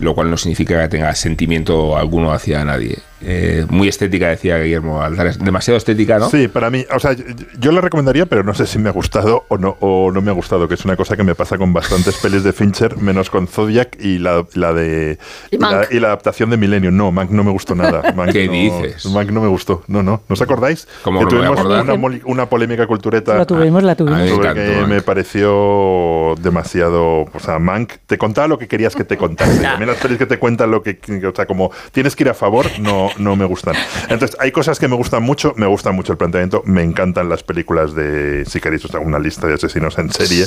lo 0.00 0.14
cual 0.14 0.30
no 0.30 0.36
significa 0.36 0.80
que 0.82 0.88
tenga 0.88 1.14
sentimiento 1.14 1.96
alguno 1.96 2.32
hacia 2.32 2.64
nadie. 2.64 2.98
Eh, 3.24 3.66
muy 3.70 3.88
estética, 3.88 4.28
decía 4.28 4.58
Guillermo 4.58 5.02
Altares. 5.02 5.38
Demasiado 5.38 5.78
estética, 5.78 6.18
¿no? 6.18 6.28
Sí, 6.30 6.48
para 6.48 6.70
mí, 6.70 6.84
o 6.94 6.98
sea, 6.98 7.14
yo 7.58 7.72
la 7.72 7.80
recomendaría, 7.80 8.26
pero 8.26 8.42
no 8.42 8.52
sé 8.54 8.66
si 8.66 8.78
me 8.78 8.88
ha 8.88 8.92
gustado 8.92 9.44
o 9.48 9.58
no, 9.58 9.76
o 9.80 10.10
no 10.12 10.20
me 10.22 10.30
ha 10.30 10.34
gustado, 10.34 10.66
que 10.68 10.74
es 10.74 10.84
una 10.84 10.96
cosa 10.96 11.16
que 11.16 11.22
me 11.24 11.34
pasa 11.34 11.56
con 11.58 11.72
bastantes 11.72 12.16
pelis 12.18 12.42
de 12.44 12.52
Fincher, 12.52 12.96
menos 12.98 13.30
con 13.30 13.46
Zodiac 13.48 13.96
y 14.00 14.18
la, 14.18 14.44
la 14.54 14.72
de. 14.72 15.18
¿Y 15.50 15.58
la, 15.58 15.86
y 15.90 16.00
la 16.00 16.08
adaptación 16.08 16.50
de 16.50 16.56
Millennium. 16.56 16.96
No, 16.96 17.12
Mank 17.12 17.30
no 17.30 17.44
me 17.44 17.50
gustó 17.50 17.74
nada. 17.74 18.12
Mank 18.16 18.32
¿Qué 18.32 18.46
no- 18.46 18.52
dices? 18.52 19.06
Mank 19.06 19.30
no 19.30 19.40
me 19.40 19.48
gustó. 19.48 19.82
No, 19.86 20.02
no. 20.02 20.22
¿No 20.28 20.32
os 20.34 20.42
acordáis? 20.42 20.86
¿Cómo 21.02 21.20
que 21.20 21.26
tuvimos 21.26 21.60
una, 21.64 22.20
una 22.24 22.46
polémica 22.48 22.86
cultureta. 22.86 23.34
La 23.36 23.46
tuvimos, 23.46 23.82
la 23.82 23.94
tuvimos. 23.94 24.20
Me 24.20 24.28
sobre 24.28 24.48
encantó, 24.50 24.72
que 24.72 24.76
Mank. 24.80 24.88
me 24.88 25.02
pareció 25.02 26.34
demasiado. 26.40 27.22
O 27.32 27.40
sea, 27.40 27.58
Mank 27.58 27.92
te 28.06 28.18
contaba 28.18 28.48
lo 28.48 28.58
que 28.58 28.68
querías 28.68 28.94
que 28.94 29.04
te 29.04 29.16
contase. 29.16 29.60
Mí 29.78 29.86
las 29.86 29.96
pelis 29.98 30.18
que 30.18 30.26
te 30.26 30.38
cuentan 30.38 30.70
lo 30.70 30.82
que- 30.82 30.98
O 31.26 31.34
sea, 31.34 31.46
como 31.46 31.70
tienes 31.92 32.16
que 32.16 32.24
ir 32.24 32.30
a 32.30 32.34
favor, 32.34 32.66
no, 32.80 33.10
no 33.18 33.36
me 33.36 33.44
gustan. 33.44 33.74
Entonces, 34.08 34.36
hay 34.40 34.52
cosas 34.52 34.78
que 34.78 34.88
me 34.88 34.96
gustan 34.96 35.22
mucho. 35.22 35.54
Me 35.56 35.66
gusta 35.66 35.92
mucho 35.92 36.12
el 36.12 36.18
planteamiento. 36.18 36.62
Me 36.66 36.82
encantan 36.82 37.28
las 37.28 37.42
películas 37.42 37.94
de. 37.94 38.44
Si 38.46 38.60
queréis, 38.60 38.84
os 38.84 38.94
hago 38.94 39.04
una 39.04 39.18
lista 39.18 39.46
de 39.46 39.54
asesinos 39.54 39.98
en 39.98 40.10
serie. 40.12 40.46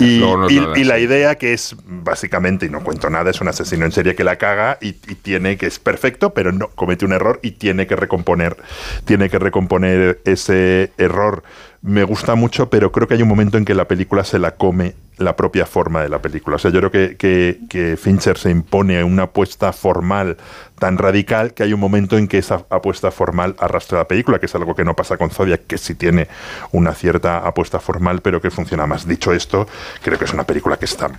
y 0.00 0.84
la 0.84 0.98
idea 0.98 1.34
que 1.36 1.52
es 1.52 1.76
básicamente, 1.84 2.66
y 2.66 2.70
no 2.70 2.82
cuento 2.82 3.10
nada, 3.10 3.30
es 3.30 3.40
un 3.40 3.48
asesino 3.48 3.84
en 3.84 3.92
serie 3.92 4.14
que 4.14 4.24
la 4.24 4.36
caga 4.36 4.78
y, 4.80 4.88
y 4.88 5.14
tiene 5.14 5.56
que 5.56 5.66
es 5.66 5.78
perfecto, 5.78 6.34
pero 6.34 6.52
no 6.52 6.68
comete 6.68 7.04
un 7.04 7.12
error 7.12 7.40
y 7.42 7.52
tiene 7.52 7.86
que 7.86 7.96
recomponer, 7.96 8.56
tiene 9.04 9.28
que 9.28 9.38
recomponer 9.38 10.20
ese 10.24 10.92
error. 10.98 11.42
Me 11.82 12.04
gusta 12.04 12.34
mucho, 12.34 12.68
pero 12.68 12.92
creo 12.92 13.08
que 13.08 13.14
hay 13.14 13.22
un 13.22 13.28
momento 13.28 13.56
en 13.56 13.64
que 13.64 13.74
la 13.74 13.88
película 13.88 14.22
se 14.24 14.38
la 14.38 14.52
come 14.56 14.94
la 15.16 15.36
propia 15.36 15.66
forma 15.66 16.02
de 16.02 16.08
la 16.08 16.20
película. 16.20 16.56
O 16.56 16.58
sea, 16.58 16.70
yo 16.70 16.80
creo 16.80 16.90
que, 16.90 17.16
que, 17.68 17.96
Fincher 17.96 18.38
se 18.38 18.50
impone 18.50 19.04
una 19.04 19.24
apuesta 19.24 19.72
formal 19.72 20.38
tan 20.78 20.96
radical 20.96 21.52
que 21.52 21.62
hay 21.62 21.74
un 21.74 21.80
momento 21.80 22.16
en 22.16 22.26
que 22.26 22.38
esa 22.38 22.64
apuesta 22.70 23.10
formal 23.10 23.54
arrastra 23.58 23.98
la 23.98 24.08
película, 24.08 24.38
que 24.38 24.46
es 24.46 24.54
algo 24.54 24.74
que 24.74 24.82
no 24.82 24.96
pasa 24.96 25.18
con 25.18 25.28
Zodiac, 25.30 25.66
que 25.66 25.76
sí 25.76 25.94
tiene 25.94 26.26
una 26.72 26.94
cierta 26.94 27.46
apuesta 27.46 27.80
formal, 27.80 28.22
pero 28.22 28.40
que 28.40 28.50
funciona 28.50 28.86
más. 28.86 29.06
Dicho 29.06 29.32
esto, 29.34 29.66
creo 30.02 30.18
que 30.18 30.24
es 30.24 30.32
una 30.32 30.44
película 30.44 30.78
que 30.78 30.86
está... 30.86 31.10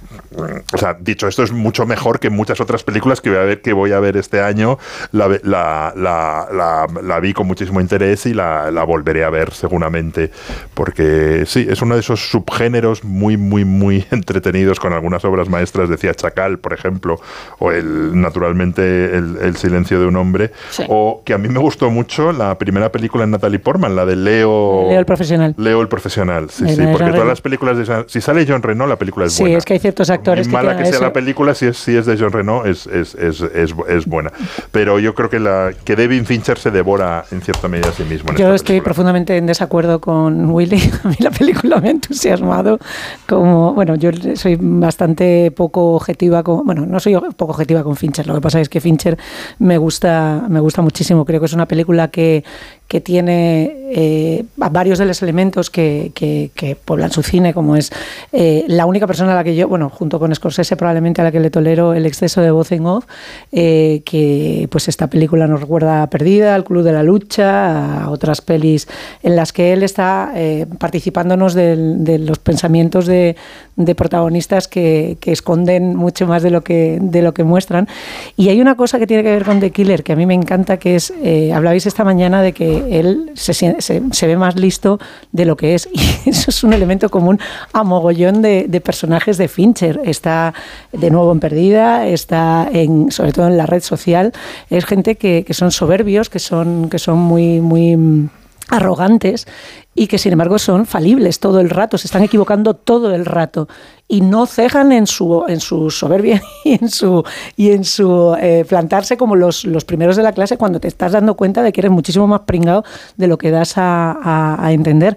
O 0.74 0.78
sea, 0.78 0.96
dicho 1.00 1.28
esto, 1.28 1.44
es 1.44 1.52
mucho 1.52 1.86
mejor 1.86 2.20
que 2.20 2.32
muchas 2.32 2.60
otras 2.60 2.84
películas 2.84 3.22
que 3.22 3.30
voy 3.30 3.38
a 3.38 3.44
ver, 3.44 3.62
que 3.62 3.74
voy 3.74 3.92
a 3.92 4.00
ver 4.00 4.18
este 4.18 4.42
año. 4.42 4.80
La, 5.12 5.28
la, 5.44 5.94
la, 5.96 6.88
la- 7.04 7.20
vi 7.20 7.34
con 7.34 7.46
muchísimo 7.46 7.80
interés 7.80 8.26
y 8.26 8.34
la 8.34 8.84
volveré 8.84 9.24
a 9.24 9.30
ver 9.30 9.54
seguramente, 9.54 10.32
porque 10.74 11.44
sí, 11.46 11.66
es 11.70 11.82
uno 11.82 11.96
de 11.96 12.02
esos 12.02 12.30
subgéneros 12.30 13.04
muy, 13.04 13.38
muy, 13.38 13.66
muy 13.66 14.06
entretenidos 14.12 14.80
con 14.80 14.94
algunas 14.94 15.24
obras 15.26 15.50
maestras, 15.50 15.90
decía 15.90 16.14
Chacal, 16.14 16.60
por 16.60 16.74
ejemplo, 16.74 17.20
o 17.60 17.72
el 17.72 18.20
naturalmente 18.20 19.16
el, 19.16 19.38
el 19.42 19.56
silencio 19.58 20.00
de 20.00 20.06
un 20.06 20.16
hombre, 20.16 20.52
Sí. 20.70 20.84
o 20.88 21.22
que 21.26 21.34
a 21.34 21.38
mí 21.38 21.50
me 21.50 21.60
gustó 21.60 21.90
mucho 21.90 22.32
la 22.32 22.58
primera 22.58 22.92
película 22.92 23.24
en 23.24 23.32
Natalie 23.32 23.60
Portman, 23.60 23.96
la 23.96 24.06
de 24.06 24.16
Leo... 24.16 24.86
Leo 24.90 25.00
el 25.00 25.06
profesional. 25.06 25.54
Leo 25.58 25.82
el 25.82 25.88
profesional, 25.88 26.50
sí, 26.50 26.64
Eh, 26.66 26.76
sí, 26.76 26.82
de 26.82 26.88
porque 26.88 27.06
Jean 27.06 27.12
todas 27.12 27.14
Reno. 27.20 27.26
las 27.26 27.42
películas 27.42 27.78
de 27.78 28.04
si 28.08 28.22
sale 28.22 28.46
John 28.48 28.62
Reno, 28.64 28.88
la 28.88 28.96
película 28.98 29.26
es 29.26 29.34
Sí, 29.34 29.44
buena. 29.44 29.58
es 29.58 29.66
que 29.66 29.74
hay 29.74 29.80
ciertos 29.80 30.10
actores 30.10 30.48
que 30.48 30.54
mala 30.54 30.78
que 30.78 30.86
sea 30.86 30.96
eso. 30.96 31.02
la 31.04 31.14
película, 31.14 31.54
si 31.56 31.68
es, 31.68 31.78
si 31.78 31.96
es 31.96 32.06
de 32.06 32.18
John 32.18 32.32
Reno, 32.32 32.66
es, 32.66 32.88
es, 32.88 33.16
es, 33.16 33.42
es, 33.42 33.74
es 33.88 34.06
buena. 34.06 34.32
Pero 34.72 35.00
yo 35.00 35.14
creo 35.14 35.30
que 35.30 35.40
la 35.40 35.72
que 35.84 35.96
David 35.96 36.24
Fincher 36.26 36.58
se 36.58 36.72
devora 36.72 37.26
en 37.32 37.42
cierta 37.42 37.68
medida 37.68 37.90
a 37.90 37.92
sí 37.94 38.04
mismo. 38.04 38.32
en 38.32 38.38
Yo 38.38 38.54
estoy 38.54 38.82
profundamente 38.82 39.38
en 39.38 39.46
desacuerdo 39.46 40.00
con 40.02 40.41
Willy. 40.50 40.82
A 41.04 41.08
mí 41.10 41.16
la 41.20 41.32
película 41.32 41.80
me 41.80 41.90
ha 41.90 41.92
entusiasmado. 41.92 42.80
Como, 43.28 43.74
bueno, 43.74 43.96
yo 43.96 44.12
soy 44.36 44.58
bastante 44.60 45.52
poco 45.52 45.94
objetiva 45.96 46.44
con, 46.44 46.66
bueno, 46.66 46.86
no 46.86 47.00
soy 47.00 47.16
poco 47.36 47.54
objetiva 47.54 47.84
con 47.84 47.96
Fincher. 47.96 48.28
Lo 48.28 48.36
que 48.36 48.42
pasa 48.42 48.60
es 48.60 48.70
que 48.70 48.82
Fincher 48.82 49.18
me 49.60 49.78
gusta, 49.78 50.46
me 50.50 50.60
gusta 50.60 50.82
muchísimo. 50.82 51.26
Creo 51.26 51.40
que 51.40 51.46
es 51.46 51.54
una 51.54 51.68
película 51.68 52.10
que, 52.10 52.44
que 52.92 53.00
tiene 53.00 53.74
eh, 53.94 54.44
varios 54.58 55.00
de 55.00 55.06
los 55.06 55.22
elementos 55.24 55.70
que, 55.70 56.12
que, 56.14 56.52
que 56.54 56.76
poblan 56.76 57.10
su 57.10 57.24
cine, 57.24 57.54
como 57.54 57.78
es 57.78 57.90
eh, 58.34 58.66
la 58.68 58.86
única 58.86 59.08
persona 59.08 59.32
a 59.32 59.36
la 59.36 59.46
que 59.46 59.56
yo, 59.56 59.70
bueno, 59.70 59.90
junto 59.90 60.20
con 60.20 60.36
Scorsese 60.36 60.76
probablemente 60.76 61.22
a 61.22 61.24
la 61.24 61.32
que 61.32 61.40
le 61.40 61.50
tolero 61.50 61.94
el 61.94 62.06
exceso 62.06 62.42
de 62.42 62.52
voz 62.52 62.74
en 62.74 62.86
off, 62.86 63.06
eh, 63.54 64.02
que 64.04 64.68
pues 64.70 64.90
esta 64.90 65.08
película 65.08 65.48
nos 65.48 65.62
recuerda 65.62 66.04
a 66.04 66.10
Perdida, 66.10 66.54
al 66.54 66.66
Club 66.66 66.84
de 66.84 66.92
la 66.92 67.02
Lucha, 67.02 68.04
a 68.04 68.10
otras 68.10 68.42
pelis 68.42 68.90
en 69.24 69.38
las 69.38 69.54
que 69.54 69.72
él 69.72 69.84
está 69.84 70.34
eh, 70.36 70.66
participándonos 70.78 71.54
del- 71.54 72.04
de, 72.04 72.20
los 72.20 72.40
pensamientos 72.40 73.06
de, 73.06 73.38
de 73.78 73.96
protagonistas 73.96 74.68
que, 74.68 75.16
que 75.22 75.32
esconden 75.32 75.96
mucho 75.96 76.28
más 76.28 76.44
de 76.44 76.52
lo 76.52 76.62
que, 76.62 77.00
de 77.02 77.22
lo 77.22 77.34
que 77.34 77.46
muestran. 77.46 77.88
Y 78.36 78.50
hay 78.50 78.60
una 78.60 78.76
cosa 78.76 79.00
que 79.00 79.08
tiene 79.08 79.24
que 79.24 79.32
ver 79.32 79.46
con 79.46 79.62
The 79.62 79.72
Killer 79.72 80.04
que 80.04 80.12
a 80.12 80.18
mí 80.18 80.26
me 80.26 80.34
encanta, 80.34 80.76
que 80.76 80.96
es, 80.98 81.14
eh, 81.24 81.54
hablabais 81.54 81.86
esta 81.86 82.04
mañana 82.04 82.42
de 82.42 82.52
que 82.52 82.81
él 82.90 83.32
se, 83.36 84.28
ve 84.28 84.38
más 84.38 84.56
listo 84.56 85.00
de 85.32 85.46
lo 85.46 85.56
que 85.58 85.76
es. 85.76 85.90
Y 86.26 86.30
eso 86.30 86.52
es 86.52 86.64
un 86.64 86.74
elemento 86.74 87.10
común 87.10 87.40
a 87.74 87.84
mogollón 87.84 88.42
de, 88.42 88.82
personajes 88.84 89.38
de 89.38 89.48
Fincher. 89.48 90.02
Está 90.04 90.54
de 90.92 91.10
nuevo 91.10 91.32
en 91.32 91.40
Perdida, 91.40 92.08
está 92.08 92.68
en, 92.72 93.12
sobre 93.12 93.34
todo 93.34 93.48
en 93.48 93.58
la 93.58 93.66
red 93.66 93.82
social. 93.82 94.34
Es 94.70 94.86
gente 94.86 95.16
que, 95.16 95.44
que 95.46 95.54
son 95.54 95.72
soberbios, 95.72 96.30
que 96.30 96.40
son, 96.40 96.90
que 96.90 97.00
son 97.00 97.18
muy, 97.18 97.62
muy 97.62 97.96
mm, 97.96 98.30
arrogantes 98.70 99.48
y 99.94 100.08
que 100.08 100.18
sin 100.18 100.32
embargo 100.32 100.58
son 100.58 100.86
falibles 100.86 101.40
todo 101.40 101.60
el 101.60 101.70
rato, 101.70 101.98
se 101.98 102.08
están 102.08 102.24
equivocando 102.24 102.74
todo 102.74 103.14
el 103.14 103.26
rato 103.26 103.68
y 104.12 104.20
no 104.22 104.46
cejan 104.46 104.92
en 104.92 105.08
su, 105.08 105.46
en 105.48 105.60
su 105.62 105.90
soberbia 105.90 106.42
y 106.66 106.74
en 106.74 106.90
su, 106.90 107.24
y 107.56 107.72
en 107.72 107.84
su 107.86 108.36
eh, 108.40 108.66
plantarse 108.68 109.16
como 109.16 109.36
los, 109.38 109.64
los 109.64 109.86
primeros 109.86 110.18
de 110.18 110.24
la 110.24 110.34
clase 110.34 110.58
cuando 110.58 110.80
te 110.82 110.88
estás 110.90 111.14
dando 111.14 111.36
cuenta 111.36 111.64
de 111.64 111.72
que 111.72 111.80
eres 111.82 111.92
muchísimo 111.92 112.28
más 112.28 112.42
pringado 112.42 112.84
de 113.16 113.28
lo 113.28 113.38
que 113.38 113.52
das 113.52 113.78
a, 113.78 114.12
a- 114.12 114.66
a 114.66 114.72
entender. 114.74 115.16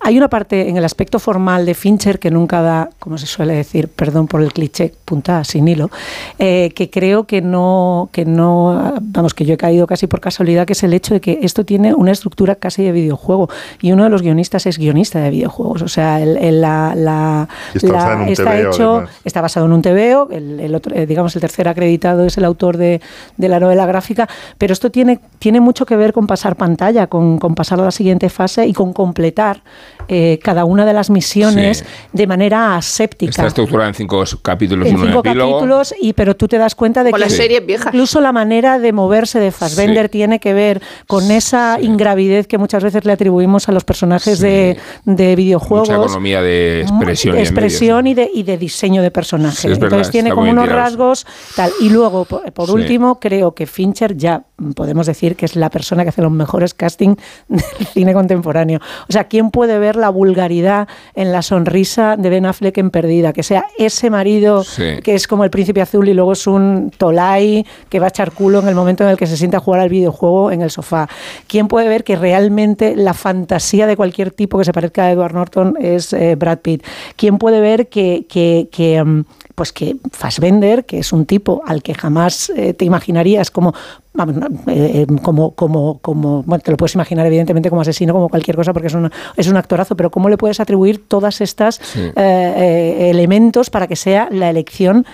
Hay 0.00 0.16
una 0.16 0.28
parte 0.28 0.68
en 0.68 0.76
el 0.76 0.84
aspecto 0.84 1.18
formal 1.18 1.66
de 1.66 1.74
Fincher 1.74 2.18
que 2.20 2.30
nunca 2.30 2.62
da, 2.62 2.88
como 3.00 3.18
se 3.18 3.26
suele 3.26 3.54
decir, 3.54 3.88
perdón 3.88 4.28
por 4.28 4.40
el 4.42 4.52
cliché, 4.52 4.94
puntada 5.04 5.42
sin 5.42 5.66
hilo, 5.66 5.90
eh, 6.38 6.70
que 6.74 6.88
creo 6.88 7.24
que 7.24 7.42
no, 7.42 8.08
que 8.12 8.24
no, 8.24 8.94
vamos, 9.02 9.34
que 9.34 9.44
yo 9.44 9.54
he 9.54 9.56
caído 9.56 9.86
casi 9.88 10.06
por 10.06 10.20
casualidad, 10.20 10.66
que 10.66 10.74
es 10.74 10.82
el 10.84 10.94
hecho 10.94 11.14
de 11.14 11.20
que 11.20 11.40
esto 11.42 11.64
tiene 11.64 11.94
una 11.94 12.12
estructura 12.12 12.54
casi 12.54 12.84
de 12.84 12.92
videojuego 12.92 13.48
y 13.80 13.90
uno 13.90 14.04
de 14.04 14.10
los 14.10 14.22
guionistas 14.22 14.66
es 14.66 14.78
guionista 14.78 15.18
de 15.18 15.30
videojuegos, 15.30 15.82
o 15.82 15.88
sea, 15.88 16.20
el, 16.22 16.36
el- 16.36 16.60
la, 16.60 16.94
la- 16.94 17.48
la- 18.22 18.28
está 18.38 18.52
TVO, 18.52 18.70
hecho, 18.70 18.92
además. 18.96 19.20
está 19.24 19.40
basado 19.40 19.66
en 19.66 19.72
un 19.72 19.82
TVO, 19.82 20.28
el, 20.30 20.60
el 20.60 20.74
otro, 20.74 20.94
eh, 20.94 21.06
digamos 21.06 21.34
el 21.34 21.40
tercer 21.40 21.68
acreditado 21.68 22.24
es 22.24 22.36
el 22.38 22.44
autor 22.44 22.76
de, 22.76 23.00
de 23.36 23.48
la 23.48 23.60
novela 23.60 23.86
gráfica, 23.86 24.28
pero 24.58 24.72
esto 24.72 24.90
tiene, 24.90 25.20
tiene 25.38 25.60
mucho 25.60 25.86
que 25.86 25.96
ver 25.96 26.12
con 26.12 26.26
pasar 26.26 26.56
pantalla, 26.56 27.06
con, 27.06 27.38
con 27.38 27.54
pasar 27.54 27.80
a 27.80 27.84
la 27.84 27.90
siguiente 27.90 28.28
fase 28.30 28.66
y 28.66 28.72
con 28.72 28.92
completar 28.92 29.62
eh, 30.08 30.38
cada 30.42 30.64
una 30.64 30.84
de 30.86 30.92
las 30.92 31.10
misiones 31.10 31.78
Sí. 31.78 31.84
de 32.12 32.26
manera 32.26 32.76
aséptica. 32.76 33.30
Está 33.30 33.46
estructurada 33.46 33.88
en 33.88 33.94
cinco 33.94 34.22
capítulos 34.42 34.86
y 34.86 34.90
en 34.90 34.96
un 34.96 35.06
cinco 35.06 35.20
epílogo. 35.20 35.52
capítulos, 35.52 35.94
y, 36.00 36.12
pero 36.12 36.36
tú 36.36 36.48
te 36.48 36.58
das 36.58 36.74
cuenta 36.74 37.02
de 37.04 37.12
que 37.12 37.62
incluso 37.86 38.20
la 38.20 38.32
manera 38.32 38.78
de 38.78 38.92
moverse 38.92 39.38
de 39.40 39.50
Fassbender 39.50 40.08
tiene 40.08 40.40
que 40.40 40.54
ver 40.54 40.80
con 41.06 41.30
esa 41.30 41.78
ingravidez 41.80 42.46
que 42.46 42.58
muchas 42.58 42.82
veces 42.82 43.04
le 43.04 43.12
atribuimos 43.12 43.68
a 43.68 43.72
los 43.72 43.84
personajes 43.84 44.38
de, 44.40 44.76
de 45.04 45.36
videojuegos. 45.36 45.88
Mucha 45.88 46.00
economía 46.00 46.42
de 46.42 46.82
expresión. 46.82 47.34
y 47.34 47.38
de 47.38 47.42
expresión 47.42 48.06
y 48.06 48.14
de, 48.14 48.30
y 48.32 48.42
de 48.42 48.58
diseño 48.58 49.02
de 49.02 49.10
personaje. 49.10 49.56
Sí, 49.56 49.68
es 49.68 49.78
verdad, 49.78 49.98
Entonces 49.98 50.12
tiene 50.12 50.30
como 50.30 50.50
unos 50.50 50.64
tirado, 50.64 50.80
rasgos 50.82 51.26
tal. 51.54 51.70
Y 51.80 51.88
luego, 51.90 52.24
por, 52.24 52.50
por 52.52 52.66
Sí. 52.66 52.72
último, 52.72 53.18
creo 53.20 53.54
que 53.54 53.66
Fincher 53.66 54.16
ya 54.16 54.44
mm, 54.58 54.72
podemos 54.72 55.06
decir 55.06 55.36
que 55.36 55.46
es 55.46 55.56
la 55.56 55.70
persona 55.70 56.02
que 56.02 56.10
hace 56.10 56.22
los 56.22 56.32
mejores 56.32 56.74
casting 56.74 57.16
del 57.48 57.62
cine 57.92 58.12
contemporáneo. 58.14 58.80
O 59.08 59.12
sea, 59.12 59.24
¿quién 59.24 59.50
puede 59.50 59.78
ver 59.78 59.95
ver 59.96 60.02
la 60.02 60.10
vulgaridad 60.10 60.88
en 61.14 61.32
la 61.32 61.42
sonrisa 61.42 62.16
de 62.16 62.30
Ben 62.30 62.46
Affleck 62.46 62.78
en 62.78 62.90
Perdida, 62.90 63.32
que 63.32 63.42
sea 63.42 63.66
ese 63.78 64.10
marido 64.10 64.64
que 65.02 65.14
es 65.14 65.26
como 65.26 65.44
el 65.44 65.50
príncipe 65.50 65.80
azul 65.80 66.08
y 66.08 66.14
luego 66.14 66.32
es 66.32 66.46
un 66.46 66.92
tolai 66.96 67.64
que 67.88 67.98
va 67.98 68.06
a 68.06 68.08
echar 68.08 68.32
culo 68.32 68.60
en 68.60 68.68
el 68.68 68.74
momento 68.74 69.04
en 69.04 69.10
el 69.10 69.16
que 69.16 69.26
se 69.26 69.36
sienta 69.36 69.58
a 69.58 69.60
jugar 69.60 69.80
al 69.80 69.88
videojuego 69.88 70.50
en 70.50 70.62
el 70.62 70.70
sofá. 70.70 71.08
¿Quién 71.46 71.68
puede 71.68 71.88
ver 71.88 72.04
que 72.04 72.16
realmente 72.16 72.96
la 72.96 73.14
fantasía 73.14 73.86
de 73.86 73.96
cualquier 73.96 74.30
tipo 74.30 74.58
que 74.58 74.64
se 74.64 74.72
parezca 74.72 75.04
a 75.04 75.12
Edward 75.12 75.34
Norton 75.34 75.76
es 75.80 76.12
eh, 76.12 76.34
Brad 76.36 76.58
Pitt? 76.58 76.84
¿Quién 77.16 77.38
puede 77.38 77.60
ver 77.60 77.88
que, 77.88 78.26
que, 78.28 78.68
que 78.70 79.02
mm, 79.02 79.24
pues 79.54 79.72
que 79.72 79.96
Fassbender, 80.12 80.84
que 80.84 80.98
es 80.98 81.12
un 81.12 81.24
tipo 81.24 81.62
al 81.66 81.82
que 81.82 81.94
jamás 81.94 82.50
eh, 82.50 82.74
te 82.74 82.84
imaginarías 82.84 83.50
como 83.50 83.74
eh, 84.18 85.02
eh, 85.02 85.06
como, 85.22 85.52
como, 85.52 85.98
como, 85.98 86.42
bueno, 86.44 86.62
te 86.62 86.70
lo 86.70 86.76
puedes 86.76 86.94
imaginar 86.94 87.26
evidentemente 87.26 87.70
como 87.70 87.82
asesino, 87.82 88.12
como 88.12 88.28
cualquier 88.28 88.56
cosa, 88.56 88.72
porque 88.72 88.88
es 88.88 88.94
un, 88.94 89.10
es 89.36 89.48
un 89.48 89.56
actorazo, 89.56 89.96
pero 89.96 90.10
¿cómo 90.10 90.28
le 90.28 90.36
puedes 90.36 90.60
atribuir 90.60 91.06
todas 91.08 91.40
estas 91.40 91.80
elementos 92.16 93.70
para 93.70 93.86
que 93.86 93.96
sea 93.96 94.28
la 94.30 94.50
elección 94.50 95.04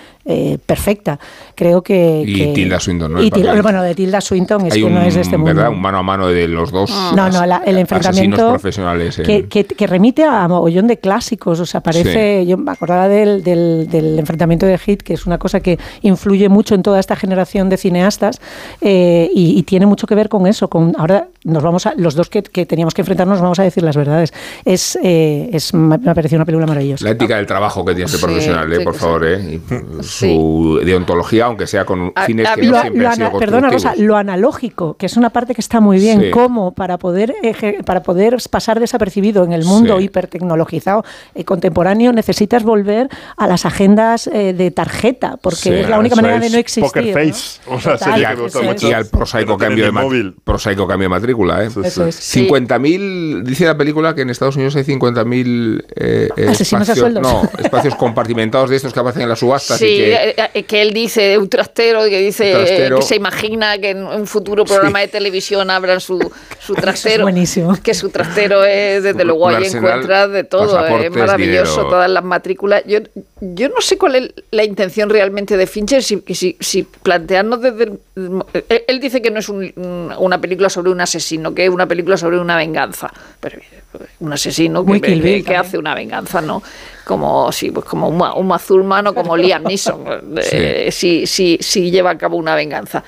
perfecta? 0.65 1.19
Creo 1.55 1.81
que... 1.81 2.23
Y 2.25 2.53
Tilda 2.53 2.79
Swinton, 2.79 3.13
¿no? 3.13 3.23
Y 3.23 3.29
bueno, 3.61 3.83
de 3.83 3.95
Tilda 3.95 4.21
Swinton 4.21 4.67
es 4.67 4.73
que 4.73 4.89
no 4.89 5.01
es 5.01 5.15
de 5.15 5.21
este 5.21 5.37
mundo. 5.37 5.53
¿verdad? 5.55 5.71
Un 5.71 5.81
mano 5.81 5.99
a 5.99 6.03
mano 6.03 6.27
de 6.27 6.47
los 6.47 6.71
dos. 6.71 6.91
No, 7.15 7.29
no, 7.29 7.43
el 7.65 7.77
enfrentamiento... 7.77 8.49
profesionales. 8.49 9.21
Que, 9.25 9.45
que, 9.47 9.87
remite 9.87 10.23
a 10.23 10.47
mogollón 10.47 10.87
de 10.87 10.97
clásicos, 10.97 11.59
o 11.59 11.65
sea, 11.65 11.81
parece... 11.81 12.45
Yo 12.45 12.57
me 12.57 12.71
acordaba 12.71 13.07
del, 13.07 13.43
del, 13.43 13.87
del 13.89 14.19
enfrentamiento 14.19 14.33
enfrentamiento 14.33 14.65
de 14.65 14.77
Hit, 14.77 15.03
que 15.03 15.13
es 15.13 15.25
una 15.25 15.37
cosa 15.37 15.59
que 15.59 15.79
influye 16.01 16.49
mucho 16.49 16.75
en 16.75 16.83
toda 16.83 16.99
esta 16.99 17.15
generación 17.15 17.69
de 17.69 17.77
cineastas 17.77 18.41
eh, 18.81 18.92
y, 19.33 19.63
tiene 19.63 19.85
mucho 19.85 20.07
que 20.07 20.15
ver 20.15 20.29
con 20.29 20.47
eso. 20.47 20.67
Con 20.67 20.93
ahora 20.97 21.27
nos 21.43 21.63
vamos 21.63 21.85
a 21.85 21.93
los 21.95 22.15
dos 22.15 22.29
que, 22.29 22.41
teníamos 22.41 22.93
que 22.93 23.01
enfrentarnos 23.01 23.41
vamos 23.41 23.59
a 23.59 23.63
decir 23.63 23.83
las 23.83 23.95
verdades. 23.95 24.33
Es, 24.65 24.97
eh, 25.01 25.49
es 25.51 25.73
me 25.73 25.95
ha 25.95 26.13
parecido 26.13 26.37
una 26.37 26.45
película 26.45 26.67
maravillosa. 26.67 27.05
La 27.05 27.11
ética 27.11 27.37
del 27.37 27.45
trabajo 27.45 27.83
que 27.85 27.93
tiene 27.93 28.05
este 28.05 28.23
profesional, 28.23 28.71
eh, 28.71 28.81
por 28.81 28.95
favor, 28.95 29.25
eh. 29.25 29.59
su 30.01 30.79
deontología, 30.83 31.45
aunque 31.45 31.67
sea 31.67 31.85
con 31.85 32.13
fines 32.25 32.49
que 32.55 32.63
no 32.63 32.81
siempre 32.81 33.07
han 33.07 33.15
sido 33.15 33.37
Perdona, 33.37 33.69
Rosa, 33.69 33.93
lo 33.97 34.15
analógico, 34.15 34.95
que 34.95 35.05
es 35.05 35.17
una 35.17 35.29
parte 35.29 35.53
que 35.55 35.61
está 35.61 35.79
muy 35.79 35.97
bien, 35.99 36.31
cómo 36.31 36.73
para 36.73 36.97
poder 36.97 37.33
para 37.85 38.03
poder 38.03 38.37
pasar 38.49 38.79
desapercibido 38.79 39.43
en 39.43 39.53
el 39.53 39.65
mundo 39.65 39.99
hipertecnologizado 39.99 41.03
contemporáneo 41.45 42.11
necesitas 42.11 42.63
volver 42.63 43.09
a 43.37 43.47
las 43.47 43.65
agendas 43.65 44.27
eh, 44.27 44.53
de 44.53 44.71
tarjeta, 44.71 45.37
porque 45.37 45.81
es 45.81 45.89
la 45.89 45.99
única 45.99 46.15
manera 46.15 46.39
de 46.39 46.49
no 46.49 46.57
existir. 46.57 46.83
Poker 46.83 47.13
Face, 47.13 47.61
o 47.67 47.79
sea, 47.79 47.97
sería 47.97 48.29
que 48.31 48.35
me 48.35 48.41
gusta 48.43 48.61
mucho. 48.61 48.82
Y 48.89 48.93
al 48.93 49.05
prosaico 49.07 49.57
cambio 49.57 49.85
de, 49.85 49.91
móvil. 49.91 50.35
prosaico 50.43 50.87
cambio 50.87 51.05
de 51.05 51.09
matrícula. 51.09 51.63
¿eh? 51.63 51.69
50.000, 51.69 53.43
dice 53.43 53.65
la 53.65 53.77
película 53.77 54.15
que 54.15 54.21
en 54.21 54.29
Estados 54.29 54.55
Unidos 54.55 54.75
hay 54.75 54.83
50.000 54.83 55.85
eh, 55.95 56.29
espacios, 56.37 57.13
no, 57.13 57.49
espacios 57.57 57.95
compartimentados 57.95 58.69
de 58.69 58.75
estos 58.75 58.93
que 58.93 58.99
aparecen 58.99 59.23
en 59.23 59.29
las 59.29 59.39
subastas. 59.39 59.77
Sí, 59.77 59.85
y 59.85 59.97
que, 59.97 60.13
eh, 60.13 60.35
eh, 60.53 60.63
que, 60.63 60.81
él 60.81 60.93
dice, 60.93 61.37
un 61.37 61.49
trastero, 61.49 62.03
que 62.03 62.19
dice 62.19 62.89
que 62.95 63.01
se 63.01 63.15
imagina 63.15 63.77
que 63.77 63.91
en 63.91 64.03
un 64.03 64.27
futuro 64.27 64.65
programa 64.65 64.99
de 64.99 65.07
televisión 65.07 65.69
abran 65.69 65.99
su, 65.99 66.19
su 66.59 66.73
trastero. 66.75 67.23
buenísimo. 67.23 67.77
Que 67.81 67.93
su 67.93 68.09
trastero 68.09 68.63
es, 68.63 69.03
desde 69.03 69.23
luego, 69.25 69.49
ahí 69.49 69.65
encuentras 69.65 70.31
de 70.31 70.43
todo. 70.43 70.85
Es 70.85 71.11
maravilloso, 71.11 71.87
todas 71.87 72.09
las 72.09 72.23
matrículas. 72.23 72.83
Yo, 72.85 72.99
yo 73.41 73.69
no 73.69 73.81
sé 73.81 73.97
cuál 73.97 74.15
es 74.15 74.33
la 74.51 74.63
intención 74.63 75.09
realmente 75.09 75.57
de 75.57 75.67
Fincher, 75.67 76.03
si, 76.03 76.23
si, 76.33 76.57
si 76.59 76.83
plantearnos 76.83 77.61
desde... 77.61 77.91
él, 78.87 78.99
dice 78.99 79.21
que 79.21 79.31
no 79.31 79.39
es 79.39 79.49
una 79.49 80.41
película 80.41 80.69
sobre 80.69 80.91
un 80.91 81.01
asesino, 81.01 81.53
que 81.53 81.65
es 81.65 81.69
una 81.69 81.87
película 81.87 82.17
sobre 82.17 82.39
una 82.39 82.55
venganza. 82.55 83.11
Pero 83.39 83.59
un 84.19 84.33
asesino 84.33 84.85
que, 84.85 85.43
que, 85.45 85.55
hace 85.55 85.77
una 85.77 85.93
venganza, 85.93 86.41
¿no? 86.41 86.63
Como, 87.05 87.51
sí, 87.51 87.71
pues 87.71 87.85
como 87.85 88.07
un, 88.07 88.21
un 88.21 88.47
mazulmano 88.47 89.13
como 89.13 89.37
Liam 89.37 89.63
Neeson, 89.63 90.03
eh, 90.37 90.89
si, 90.91 91.25
si, 91.27 91.91
lleva 91.91 92.11
a 92.11 92.17
cabo 92.17 92.37
una 92.37 92.55
venganza. 92.55 93.03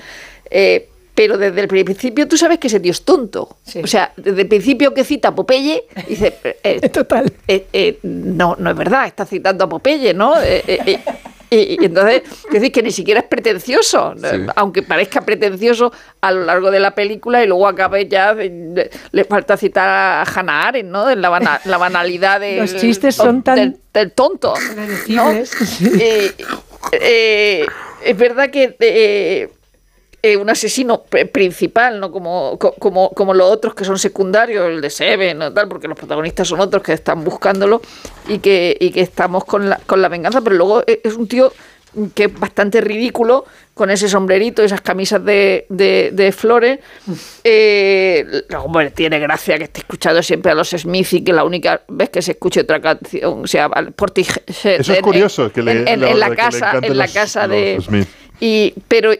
Eh, 0.49 0.89
pero 1.16 1.38
desde 1.38 1.61
el 1.61 1.68
principio 1.70 2.28
tú 2.28 2.36
sabes 2.36 2.59
que 2.59 2.68
ese 2.68 2.82
tío 2.82 2.91
es 2.91 3.03
tonto. 3.03 3.57
O 3.82 3.88
sea, 3.88 4.11
desde 4.18 4.41
el 4.41 4.47
principio 4.49 4.93
que 4.93 5.05
cita 5.05 5.30
a 5.30 5.36
Popeye, 5.36 5.86
dice... 6.09 6.36
Eh, 6.61 6.89
Total. 6.93 7.32
Eh, 7.47 7.68
eh, 7.72 7.99
no, 8.03 8.57
no 8.59 8.70
es 8.70 8.76
verdad, 8.76 9.07
está 9.07 9.26
citando 9.26 9.63
a 9.63 9.70
Popeye, 9.70 10.13
¿no? 10.13 10.34
Y, 11.49 11.83
entonces, 11.83 12.23
decir 12.51 12.71
que 12.71 12.81
ni 12.81 12.91
siquiera 12.91 13.19
es 13.19 13.27
pretencioso, 13.27 14.13
aunque 14.55 14.83
parezca 14.83 15.21
pretencioso 15.21 15.91
a 16.21 16.31
lo 16.31 16.45
largo 16.45 16.71
de 16.71 16.79
la 16.79 16.95
película 16.95 17.43
y 17.43 17.47
luego 17.47 17.67
acabe 17.67 18.07
ya, 18.07 18.33
le 18.33 19.23
falta 19.25 19.57
citar 19.57 19.87
a 19.87 20.23
Hannah 20.23 20.67
Arendt, 20.67 20.89
¿no? 20.89 21.05
De 21.05 21.15
la, 21.15 21.61
la 21.63 21.77
banalidad 21.77 22.39
de, 22.39 22.57
Los 22.57 22.75
chistes 22.75 23.15
son 23.15 23.43
tan... 23.43 23.77
Del, 23.93 24.11
tonto. 24.11 24.53
es 26.91 28.17
verdad 28.17 28.49
que 28.49 28.75
eh, 28.79 29.49
un 30.36 30.49
asesino 30.49 31.03
principal, 31.32 31.99
no 31.99 32.11
como, 32.11 32.57
como, 32.57 33.09
como 33.11 33.34
los 33.34 33.51
otros 33.51 33.76
que 33.76 33.86
son 33.86 33.99
secundarios, 33.99 34.67
el 34.67 34.82
de 34.82 34.89
Seven 34.89 35.41
o 35.41 35.53
tal, 35.53 35.67
porque 35.67 35.88
los 35.88 35.97
protagonistas 35.97 36.47
son 36.47 36.59
otros 36.61 36.82
que 36.82 36.93
están 36.93 37.23
buscándolo 37.23 37.82
y 38.28 38.39
que, 38.39 38.76
y 38.80 38.91
que 38.91 39.01
estamos 39.01 39.45
con 39.45 39.69
la, 39.69 39.80
con 39.86 40.01
la 40.01 40.09
venganza, 40.09 40.41
pero 40.41 40.55
luego 40.55 40.84
e, 40.88 41.01
es 41.03 41.15
un 41.15 41.28
tío 41.28 41.51
que 42.13 42.26
es 42.26 42.39
bastante 42.39 42.82
ridículo, 42.82 43.45
con 43.73 43.89
ese 43.89 44.09
sombrerito, 44.09 44.63
esas 44.63 44.82
camisas 44.82 45.23
de, 45.23 45.65
de, 45.69 46.32
flores. 46.32 46.80
Eh, 47.47 48.26
tiene 48.95 49.19
gracia 49.19 49.59
que 49.59 49.65
esté 49.65 49.82
escuchando 49.82 50.23
siempre 50.23 50.51
a 50.51 50.55
los 50.55 50.71
Smith 50.71 51.13
y 51.13 51.23
que 51.23 51.32
la 51.32 51.43
única 51.43 51.84
vez 51.88 52.09
que 52.09 52.23
se 52.23 52.32
escuche 52.32 52.61
otra 52.61 52.82
canción 52.82 53.47
sea 53.47 53.69
Portishead. 53.69 54.41
Eso 54.80 54.93
es 54.93 55.01
curioso, 55.01 55.51
que 55.51 55.61
le, 55.61 55.84
en, 55.91 56.19
la 56.19 56.36
casa, 56.36 56.80
en 56.82 56.97
la 56.97 57.07
casa 57.07 57.47
de... 57.47 57.78
Y, 58.39 58.73
pero 58.88 59.11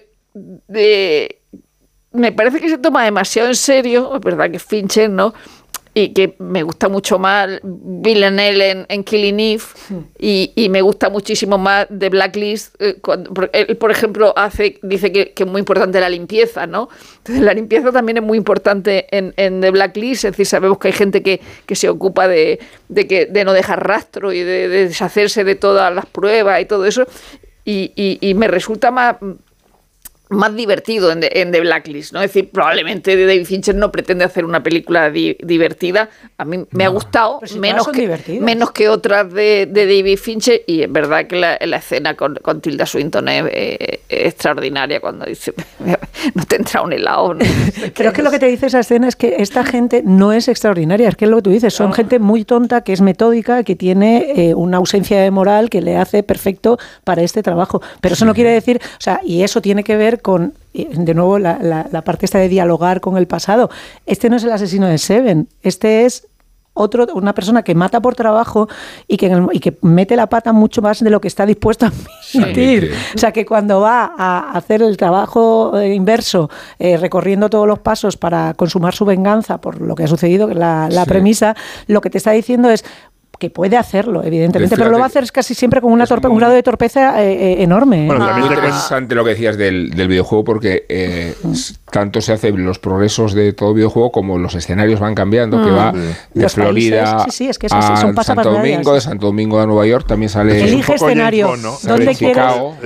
me 2.16 2.32
parece 2.32 2.60
que 2.60 2.70
se 2.70 2.78
toma 2.78 3.04
demasiado 3.04 3.50
en 3.50 3.56
serio, 3.56 4.16
es 4.16 4.22
verdad 4.22 4.50
que 4.50 4.60
Fincher, 4.60 5.10
¿no? 5.10 5.34
Y 5.98 6.10
que 6.10 6.36
me 6.40 6.62
gusta 6.62 6.90
mucho 6.90 7.18
más 7.18 7.48
Villanelle 7.64 8.72
en, 8.72 8.86
en 8.90 9.04
Killing 9.06 9.40
Eve 9.40 9.64
y, 10.20 10.68
me 10.70 10.82
gusta 10.82 11.10
muchísimo 11.10 11.58
más 11.58 11.88
The 11.88 12.10
Blacklist. 12.10 12.76
Eh, 12.82 13.00
él, 13.54 13.78
por 13.78 13.92
ejemplo, 13.92 14.34
hace, 14.36 14.78
dice 14.84 15.14
que, 15.14 15.32
que, 15.32 15.44
es 15.44 15.50
muy 15.50 15.60
importante 15.60 16.02
la 16.02 16.10
limpieza, 16.10 16.68
¿no? 16.68 16.90
Entonces, 17.20 17.42
la 17.42 17.54
limpieza 17.54 17.94
también 17.94 18.18
es 18.18 18.24
muy 18.24 18.38
importante 18.38 19.08
en, 19.16 19.34
en 19.38 19.62
The 19.62 19.72
Blacklist, 19.72 20.26
es 20.26 20.32
decir, 20.32 20.48
sabemos 20.48 20.80
que 20.80 20.90
hay 20.90 20.94
gente 20.94 21.24
que, 21.24 21.40
que 21.66 21.76
se 21.78 21.88
ocupa 21.88 22.28
de, 22.28 22.60
de, 22.90 23.08
que, 23.08 23.28
de 23.28 23.46
no 23.46 23.54
dejar 23.54 23.88
rastro 23.88 24.34
y 24.34 24.44
de, 24.44 24.68
deshacerse 24.68 25.46
de 25.46 25.56
todas 25.56 25.96
las 25.96 26.06
pruebas 26.08 26.62
y 26.62 26.66
todo 26.66 26.86
eso. 26.86 27.06
Y 27.68 28.34
me 28.36 28.48
resulta 28.48 28.92
más 28.92 29.16
más 30.30 30.56
divertido 30.56 31.12
en 31.12 31.22
The, 31.22 31.60
Blacklist, 31.62 32.14
¿no? 32.14 32.22
Es 32.22 32.34
decir, 32.34 32.50
probablemente 32.50 33.16
David 33.26 33.46
Fincher 33.46 33.76
no 33.76 33.92
pretende 33.92 34.26
hacer 34.26 34.46
una 34.46 34.62
película 34.64 35.10
divertida. 35.10 36.10
A 36.38 36.46
mí 36.46 36.66
me 36.72 36.86
ha 36.86 36.90
gustado 36.90 37.40
menos 37.60 37.88
que, 37.88 38.40
menos 38.42 38.72
que 38.72 38.90
otras 38.90 39.32
de, 39.32 39.68
David 39.72 40.18
Fincher 40.18 40.62
y 40.68 40.82
es 40.82 40.92
verdad 40.92 41.28
que 41.28 41.36
la, 41.36 41.56
escena 41.56 42.16
con, 42.16 42.40
Tilda 42.62 42.86
Swinton 42.86 43.28
es, 43.28 43.46
extraordinaria 44.10 45.00
cuando 45.00 45.26
dice 45.26 45.54
no 46.34 46.46
te 46.46 46.56
entra 46.56 46.82
un 46.82 46.94
helado. 46.94 47.36
Creo 47.94 48.14
que 48.14 48.24
lo 48.24 48.32
que 48.32 48.40
te 48.40 48.48
dice 48.48 48.68
esa 48.68 48.80
escena 48.80 49.08
es 49.08 49.16
que 49.16 49.36
esta 49.40 49.64
gente 49.64 50.02
no 50.04 50.34
es 50.34 50.48
extraordinaria, 50.48 51.10
es 51.10 51.16
que 51.16 51.26
es 51.26 51.32
lo 51.32 51.38
que 51.38 51.44
tú 51.44 51.50
dices, 51.52 51.74
son 51.74 51.94
gente 51.94 52.20
muy 52.20 52.46
tonta, 52.46 52.82
que 52.82 52.94
es 52.94 53.02
metódica, 53.02 53.64
que 53.64 53.76
tiene 53.76 54.34
eh, 54.36 54.56
una 54.56 54.78
ausencia 54.78 55.22
de 55.22 55.32
moral 55.32 55.70
que 55.70 55.82
le 55.82 55.98
hace 55.98 56.24
perfecto 56.24 56.78
para 57.04 57.22
este 57.22 57.44
trabajo. 57.44 57.82
Pero 58.02 58.14
eso 58.14 58.26
no 58.26 58.34
quiere 58.34 58.52
decir, 58.52 58.82
o 58.84 59.02
sea, 59.02 59.20
y 59.24 59.44
eso 59.44 59.62
tiene 59.62 59.84
que 59.84 59.98
ver 59.98 60.22
con, 60.26 60.56
de 60.74 61.14
nuevo, 61.14 61.38
la, 61.38 61.60
la, 61.62 62.02
parte 62.02 62.26
esta 62.26 62.40
de 62.40 62.50
dialogar 62.50 63.00
con 63.00 63.16
el 63.16 63.28
pasado. 63.28 63.70
Este 64.08 64.28
no 64.28 64.38
es 64.38 64.44
el 64.44 64.52
asesino 64.52 64.88
de 64.88 64.98
Seven, 64.98 65.48
este 65.62 66.08
es 66.08 66.28
otro, 66.74 67.06
una 67.14 67.36
persona 67.36 67.62
que 67.62 67.76
mata 67.76 68.02
por 68.02 68.16
trabajo 68.16 68.68
y 69.08 69.18
que, 69.18 69.32
y 69.54 69.60
que 69.60 69.78
mete 69.84 70.16
la 70.16 70.26
pata 70.26 70.52
mucho 70.52 70.82
más 70.82 71.00
de 71.04 71.12
lo 71.12 71.22
que 71.22 71.28
está 71.28 71.46
dispuesto 71.46 71.86
a 71.86 71.92
admitir. 72.34 72.92
O 73.14 73.20
sea, 73.20 73.32
que 73.32 73.46
cuando 73.46 73.82
va 73.82 74.16
a 74.18 74.54
hacer 74.54 74.82
el 74.82 74.98
trabajo 74.98 75.78
eh, 75.78 75.94
inverso, 75.94 76.50
eh, 76.80 76.98
recorriendo 76.98 77.48
todos 77.48 77.68
los 77.68 77.78
pasos 77.78 78.18
para 78.18 78.56
consumar 78.56 78.96
su 78.96 79.06
venganza 79.06 79.60
por 79.62 79.80
lo 79.80 79.94
que 79.94 80.06
ha 80.06 80.08
sucedido, 80.08 80.48
la, 80.48 80.90
la 80.90 81.06
premisa, 81.06 81.56
lo 81.86 82.02
que 82.02 82.10
te 82.10 82.18
está 82.18 82.32
diciendo 82.32 82.72
es, 82.72 82.84
que 83.38 83.50
puede 83.50 83.78
hacerlo, 83.78 84.24
evidentemente, 84.24 84.76
pero 84.76 84.90
lo 84.90 84.98
va 84.98 85.06
a 85.06 85.08
hacer 85.08 85.32
casi 85.32 85.54
siempre 85.54 85.82
con 85.82 85.92
una 85.92 86.06
un 86.30 86.38
grado 86.38 86.54
de 86.54 86.64
torpeza 86.64 87.24
eh, 87.24 87.34
eh, 87.34 87.64
enorme. 87.64 88.06
Bueno, 88.08 88.26
también 88.26 88.48
es 88.48 88.58
interesante 88.58 89.16
lo 89.16 89.24
que 89.24 89.32
decías 89.32 89.58
del, 89.58 89.92
videojuego 89.92 90.44
porque 90.44 90.86
eh, 90.88 91.34
tanto 91.92 92.22
se 92.22 92.34
hacen 92.34 92.64
los 92.66 92.80
progresos 92.80 93.34
de 93.34 93.54
todo 93.54 93.74
videojuego 93.74 94.12
como 94.12 94.38
los 94.38 94.56
escenarios 94.56 95.00
van 95.00 95.16
cambiando, 95.16 95.64
que 95.64 95.72
mm. 95.72 95.76
va 95.76 95.94
de 96.34 96.50
Florida 96.50 97.26
a 97.26 98.24
Santo 98.24 98.52
Domingo, 98.52 98.94
de 98.94 99.02
Santo 99.02 99.28
Domingo 99.28 99.60
a 99.60 99.66
Nueva 99.66 99.86
York 99.86 100.06
también 100.08 100.30
sale... 100.30 100.64
Elige 100.64 100.96
escenario, 100.96 101.54
¿dónde 101.84 102.16
quieres? 102.16 102.46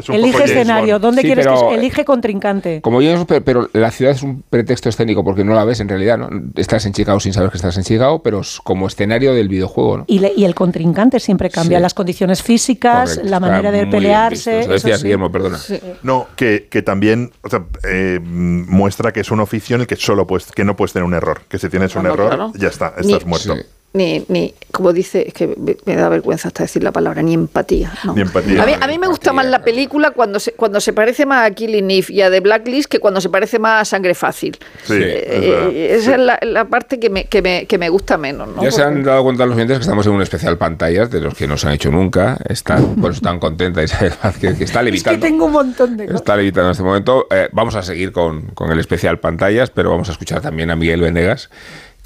Elige 0.10 0.44
escenario, 0.44 1.00
¿dónde 1.00 1.22
quieres 1.22 1.46
que 1.48 1.76
Elige 1.76 2.06
contrincante. 2.06 2.82
Como 2.82 3.02
yo, 3.02 3.26
pero, 3.26 3.70
la 3.74 3.92
ciudad 3.92 4.14
es 4.14 4.24
un 4.24 4.44
pretexto 4.50 4.90
escénico 4.90 5.24
porque 5.24 5.44
no 5.44 5.54
la 5.54 5.64
ves 5.64 5.80
en 5.80 5.90
realidad, 5.90 6.18
¿no? 6.18 6.30
Estás 6.56 6.86
en 6.86 6.94
Chicago 6.94 7.20
sin 7.20 7.34
saber 7.34 7.50
que 7.52 7.58
estás 7.58 7.78
en 7.78 7.84
Chicago, 7.84 8.22
pero 8.22 8.42
como 8.64 8.88
escenario 8.88 9.34
del 9.34 9.48
videojuego, 9.48 9.98
¿no? 10.00 10.06
Y, 10.08 10.39
el 10.46 10.56
contrincante 10.56 11.20
siempre 11.20 11.50
cambia, 11.50 11.80
las 11.80 11.94
condiciones 11.94 12.44
físicas, 12.44 13.20
la 13.24 13.40
manera 13.40 13.72
de 13.72 13.88
pelearse... 13.88 14.62
Eso 14.62 14.72
decías, 14.72 15.04
Guillermo, 15.04 15.32
perdona. 15.32 15.60
No, 16.04 16.28
que, 16.36 16.68
que 16.70 16.82
también 16.82 17.32
o 17.42 17.50
sea, 17.50 17.66
eh, 17.84 18.20
muestra 18.22 19.12
que 19.12 19.22
es 19.22 19.32
un 19.32 19.40
oficio 19.40 19.76
en 19.76 19.82
el 19.82 19.88
que 19.88 19.96
solo 19.96 20.28
puedes, 20.28 20.52
que 20.52 20.64
no 20.64 20.76
puedes 20.76 20.94
tener 20.94 21.06
un 21.06 21.14
error, 21.14 21.42
que 21.48 21.58
si 21.58 21.70
tienes 21.70 21.96
un 21.96 22.06
error, 22.06 22.52
ya 22.56 22.68
está, 22.68 22.94
estás 22.98 23.26
muerto 23.26 23.56
ni, 23.92 24.24
ni, 24.28 24.54
como 24.72 24.94
dice, 24.94 25.28
es 25.28 25.34
que 25.34 25.56
me 25.86 25.96
da 25.96 26.10
vergüenza 26.10 26.50
hasta 26.50 26.64
decir 26.64 26.84
la 26.84 26.92
palabra, 26.92 27.24
ni 27.24 27.34
empatía. 27.34 27.92
Ni 28.14 28.22
empatía. 28.22 28.64
A 28.82 28.88
mí, 28.88 29.00
me 29.00 29.08
gusta 29.08 29.34
más 29.34 29.48
la 29.48 29.64
película 29.64 30.12
cuando 30.12 30.40
se, 30.40 30.52
cuando 30.52 30.80
se 30.80 30.94
parece 30.94 31.26
más 31.26 31.50
a 31.50 31.52
Killing 31.52 31.90
Eve 31.90 32.06
y 32.10 32.22
a 32.22 32.30
The 32.30 32.40
Blacklist 32.40 32.88
que 32.88 33.00
cuando 33.00 33.20
se 33.20 33.30
parece 33.30 33.58
más 33.58 33.82
a 33.82 33.86
Sangre 33.86 34.14
Fácil. 34.14 34.60
Sí, 34.84 34.94
eh, 34.96 35.96
esa 35.98 36.16
es 36.16 36.44
la, 36.44 36.66
parte 36.66 37.00
que 37.00 37.10
me, 37.10 37.26
que, 37.26 37.42
me, 37.42 37.66
que 37.66 37.80
me 37.80 37.90
gusta 37.90 38.20
menos. 38.20 38.50
Ya 38.62 38.70
se 38.70 38.84
han 38.84 39.02
dado 39.02 39.24
cuenta 39.24 39.48
los 39.48 39.56
oyentes 39.56 39.78
que 39.80 39.82
estamos 39.82 40.06
en 40.06 40.14
un 40.14 40.22
especial 40.22 40.60
pantallas 40.60 41.10
de 41.10 41.22
los 41.22 41.34
que 41.34 41.48
no 41.48 41.58
se 41.58 41.68
han 41.68 41.74
hecho 41.74 41.90
nunca. 41.90 42.38
Están, 42.48 42.96
por 43.02 43.10
eso 43.10 43.18
están 43.18 43.40
contentas 43.40 43.92
que, 44.40 44.56
que 44.56 44.64
está 44.66 44.84
levitando. 44.84 45.18
Es 45.18 45.22
que 45.24 45.28
tengo 45.28 45.46
un 45.46 45.54
montón 45.54 45.98
de 45.98 46.06
Está 46.06 46.36
levitando 46.36 46.68
en 46.68 46.72
este 46.74 46.84
momento. 46.84 47.26
Eh, 47.32 47.50
vamos 47.54 47.74
a 47.74 47.82
seguir 47.82 48.12
con, 48.12 48.50
con 48.50 48.72
el 48.72 48.80
especial 48.80 49.20
pantallas, 49.20 49.72
pero 49.72 49.90
vamos 49.90 50.10
a 50.10 50.12
escuchar 50.12 50.42
también 50.42 50.70
a 50.70 50.76
Miguel 50.76 51.02
Venegas 51.02 51.50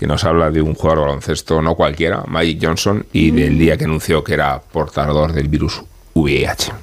que 0.03 0.07
nos 0.07 0.25
habla 0.25 0.51
de 0.51 0.61
un 0.61 0.73
jugador 0.73 0.99
de 0.99 1.05
baloncesto 1.05 1.61
no 1.61 1.75
cualquiera, 1.75 2.25
Magic 2.27 2.59
Johnson, 2.61 3.05
y 3.13 3.31
del 3.31 3.57
día 3.57 3.77
que 3.77 3.85
anunció 3.85 4.21
que 4.21 4.33
era 4.33 4.59
portador 4.59 5.31
del 5.31 5.47
virus 5.47 5.81
VIH. 6.13 6.73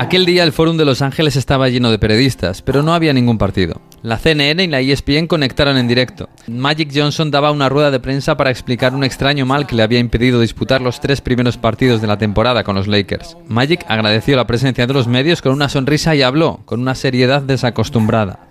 Aquel 0.00 0.26
día 0.26 0.42
el 0.42 0.50
Fórum 0.50 0.76
de 0.76 0.84
Los 0.84 1.02
Ángeles 1.02 1.36
estaba 1.36 1.68
lleno 1.68 1.92
de 1.92 2.00
periodistas, 2.00 2.62
pero 2.62 2.82
no 2.82 2.92
había 2.92 3.12
ningún 3.12 3.38
partido. 3.38 3.80
La 4.02 4.18
CNN 4.18 4.64
y 4.64 4.66
la 4.66 4.80
ESPN 4.80 5.28
conectaron 5.28 5.76
en 5.76 5.86
directo. 5.86 6.28
Magic 6.48 6.90
Johnson 6.92 7.30
daba 7.30 7.52
una 7.52 7.68
rueda 7.68 7.92
de 7.92 8.00
prensa 8.00 8.36
para 8.36 8.50
explicar 8.50 8.92
un 8.92 9.04
extraño 9.04 9.46
mal 9.46 9.68
que 9.68 9.76
le 9.76 9.84
había 9.84 10.00
impedido 10.00 10.40
disputar 10.40 10.80
los 10.80 11.00
tres 11.00 11.20
primeros 11.20 11.58
partidos 11.58 12.00
de 12.00 12.08
la 12.08 12.18
temporada 12.18 12.64
con 12.64 12.74
los 12.74 12.88
Lakers. 12.88 13.36
Magic 13.46 13.84
agradeció 13.86 14.34
la 14.34 14.48
presencia 14.48 14.88
de 14.88 14.94
los 14.94 15.06
medios 15.06 15.42
con 15.42 15.52
una 15.52 15.68
sonrisa 15.68 16.16
y 16.16 16.22
habló, 16.22 16.58
con 16.64 16.80
una 16.80 16.96
seriedad 16.96 17.42
desacostumbrada. 17.42 18.49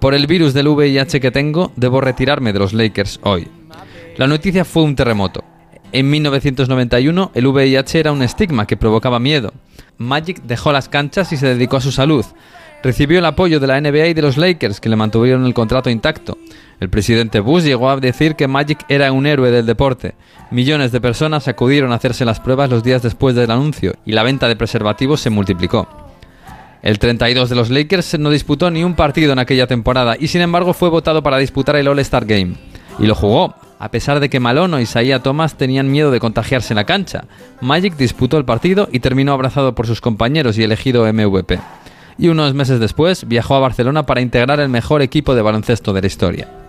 Por 0.00 0.14
el 0.14 0.26
virus 0.26 0.54
del 0.54 0.68
VIH 0.68 1.20
que 1.20 1.30
tengo, 1.30 1.72
debo 1.76 2.00
retirarme 2.00 2.54
de 2.54 2.58
los 2.58 2.72
Lakers 2.72 3.20
hoy. 3.22 3.48
La 4.16 4.26
noticia 4.26 4.64
fue 4.64 4.82
un 4.82 4.96
terremoto. 4.96 5.44
En 5.92 6.08
1991, 6.08 7.32
el 7.34 7.46
VIH 7.46 8.00
era 8.00 8.12
un 8.12 8.22
estigma 8.22 8.66
que 8.66 8.78
provocaba 8.78 9.18
miedo. 9.20 9.52
Magic 9.98 10.40
dejó 10.44 10.72
las 10.72 10.88
canchas 10.88 11.32
y 11.32 11.36
se 11.36 11.48
dedicó 11.48 11.76
a 11.76 11.82
su 11.82 11.92
salud. 11.92 12.24
Recibió 12.82 13.18
el 13.18 13.26
apoyo 13.26 13.60
de 13.60 13.66
la 13.66 13.78
NBA 13.78 14.06
y 14.06 14.14
de 14.14 14.22
los 14.22 14.38
Lakers, 14.38 14.80
que 14.80 14.88
le 14.88 14.96
mantuvieron 14.96 15.44
el 15.44 15.52
contrato 15.52 15.90
intacto. 15.90 16.38
El 16.80 16.88
presidente 16.88 17.40
Bush 17.40 17.64
llegó 17.64 17.90
a 17.90 17.98
decir 17.98 18.36
que 18.36 18.48
Magic 18.48 18.86
era 18.88 19.12
un 19.12 19.26
héroe 19.26 19.50
del 19.50 19.66
deporte. 19.66 20.14
Millones 20.50 20.92
de 20.92 21.02
personas 21.02 21.46
acudieron 21.46 21.92
a 21.92 21.96
hacerse 21.96 22.24
las 22.24 22.40
pruebas 22.40 22.70
los 22.70 22.82
días 22.82 23.02
después 23.02 23.34
del 23.34 23.50
anuncio 23.50 23.92
y 24.06 24.12
la 24.12 24.22
venta 24.22 24.48
de 24.48 24.56
preservativos 24.56 25.20
se 25.20 25.28
multiplicó. 25.28 25.99
El 26.82 26.98
32 26.98 27.50
de 27.50 27.56
los 27.56 27.70
Lakers 27.70 28.18
no 28.18 28.30
disputó 28.30 28.70
ni 28.70 28.84
un 28.84 28.94
partido 28.94 29.32
en 29.32 29.38
aquella 29.38 29.66
temporada 29.66 30.16
y 30.18 30.28
sin 30.28 30.40
embargo 30.40 30.72
fue 30.72 30.88
votado 30.88 31.22
para 31.22 31.36
disputar 31.38 31.76
el 31.76 31.88
All-Star 31.88 32.24
Game. 32.24 32.54
Y 32.98 33.06
lo 33.06 33.14
jugó, 33.14 33.54
a 33.78 33.90
pesar 33.90 34.20
de 34.20 34.28
que 34.28 34.40
Malone 34.40 34.76
o 34.76 34.80
Isaiah 34.80 35.22
Thomas 35.22 35.56
tenían 35.56 35.90
miedo 35.90 36.10
de 36.10 36.20
contagiarse 36.20 36.72
en 36.72 36.76
la 36.76 36.84
cancha. 36.84 37.24
Magic 37.60 37.96
disputó 37.96 38.38
el 38.38 38.44
partido 38.44 38.88
y 38.92 39.00
terminó 39.00 39.32
abrazado 39.32 39.74
por 39.74 39.86
sus 39.86 40.00
compañeros 40.00 40.58
y 40.58 40.62
elegido 40.62 41.10
MVP. 41.10 41.58
Y 42.18 42.28
unos 42.28 42.54
meses 42.54 42.80
después 42.80 43.26
viajó 43.26 43.54
a 43.54 43.60
Barcelona 43.60 44.04
para 44.04 44.20
integrar 44.20 44.60
el 44.60 44.68
mejor 44.68 45.00
equipo 45.00 45.34
de 45.34 45.42
baloncesto 45.42 45.92
de 45.92 46.00
la 46.00 46.06
historia. 46.06 46.59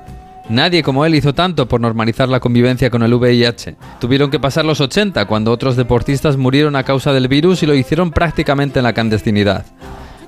Nadie 0.50 0.84
como 0.84 1.06
él 1.06 1.16
hizo 1.16 1.34
tanto 1.34 1.68
por 1.68 1.80
normalizar 1.80 2.28
la 2.28 2.40
convivencia 2.40 2.90
con 2.90 3.04
el 3.04 3.14
VIH. 3.14 3.76
Tuvieron 4.00 4.32
que 4.32 4.40
pasar 4.40 4.66
los 4.66 4.82
80 4.82 5.26
cuando 5.26 5.52
otros 5.52 5.76
deportistas 5.76 6.38
murieron 6.38 6.76
a 6.76 6.84
causa 6.84 7.14
del 7.14 7.28
virus 7.28 7.64
y 7.64 7.66
lo 7.66 7.76
hicieron 7.76 8.12
prácticamente 8.12 8.80
en 8.80 8.84
la 8.84 8.94
clandestinidad. 8.94 9.66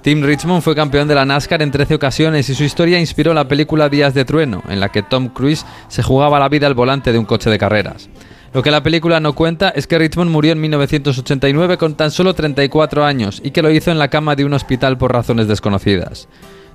Tim 0.01 0.21
Richmond 0.21 0.61
fue 0.61 0.75
campeón 0.75 1.07
de 1.07 1.15
la 1.15 1.25
NASCAR 1.25 1.61
en 1.61 1.71
13 1.71 1.95
ocasiones 1.95 2.49
y 2.49 2.55
su 2.55 2.65
historia 2.65 2.99
inspiró 2.99 3.33
la 3.33 3.47
película 3.47 3.87
Días 3.87 4.13
de 4.13 4.25
Trueno, 4.25 4.61
en 4.67 4.81
la 4.81 4.89
que 4.89 5.01
Tom 5.01 5.29
Cruise 5.29 5.65
se 5.87 6.03
jugaba 6.03 6.39
la 6.39 6.49
vida 6.49 6.67
al 6.67 6.73
volante 6.73 7.13
de 7.13 7.19
un 7.19 7.25
coche 7.25 7.49
de 7.49 7.57
carreras. 7.57 8.09
Lo 8.53 8.61
que 8.61 8.69
la 8.69 8.83
película 8.83 9.19
no 9.19 9.33
cuenta 9.33 9.69
es 9.69 9.87
que 9.87 9.97
Richmond 9.97 10.29
murió 10.29 10.51
en 10.51 10.61
1989 10.61 11.77
con 11.77 11.95
tan 11.95 12.11
solo 12.11 12.33
34 12.33 13.03
años 13.03 13.41
y 13.43 13.51
que 13.51 13.61
lo 13.61 13.71
hizo 13.71 13.91
en 13.91 13.97
la 13.97 14.09
cama 14.09 14.35
de 14.35 14.45
un 14.45 14.53
hospital 14.53 14.97
por 14.97 15.13
razones 15.13 15.47
desconocidas. 15.47 16.27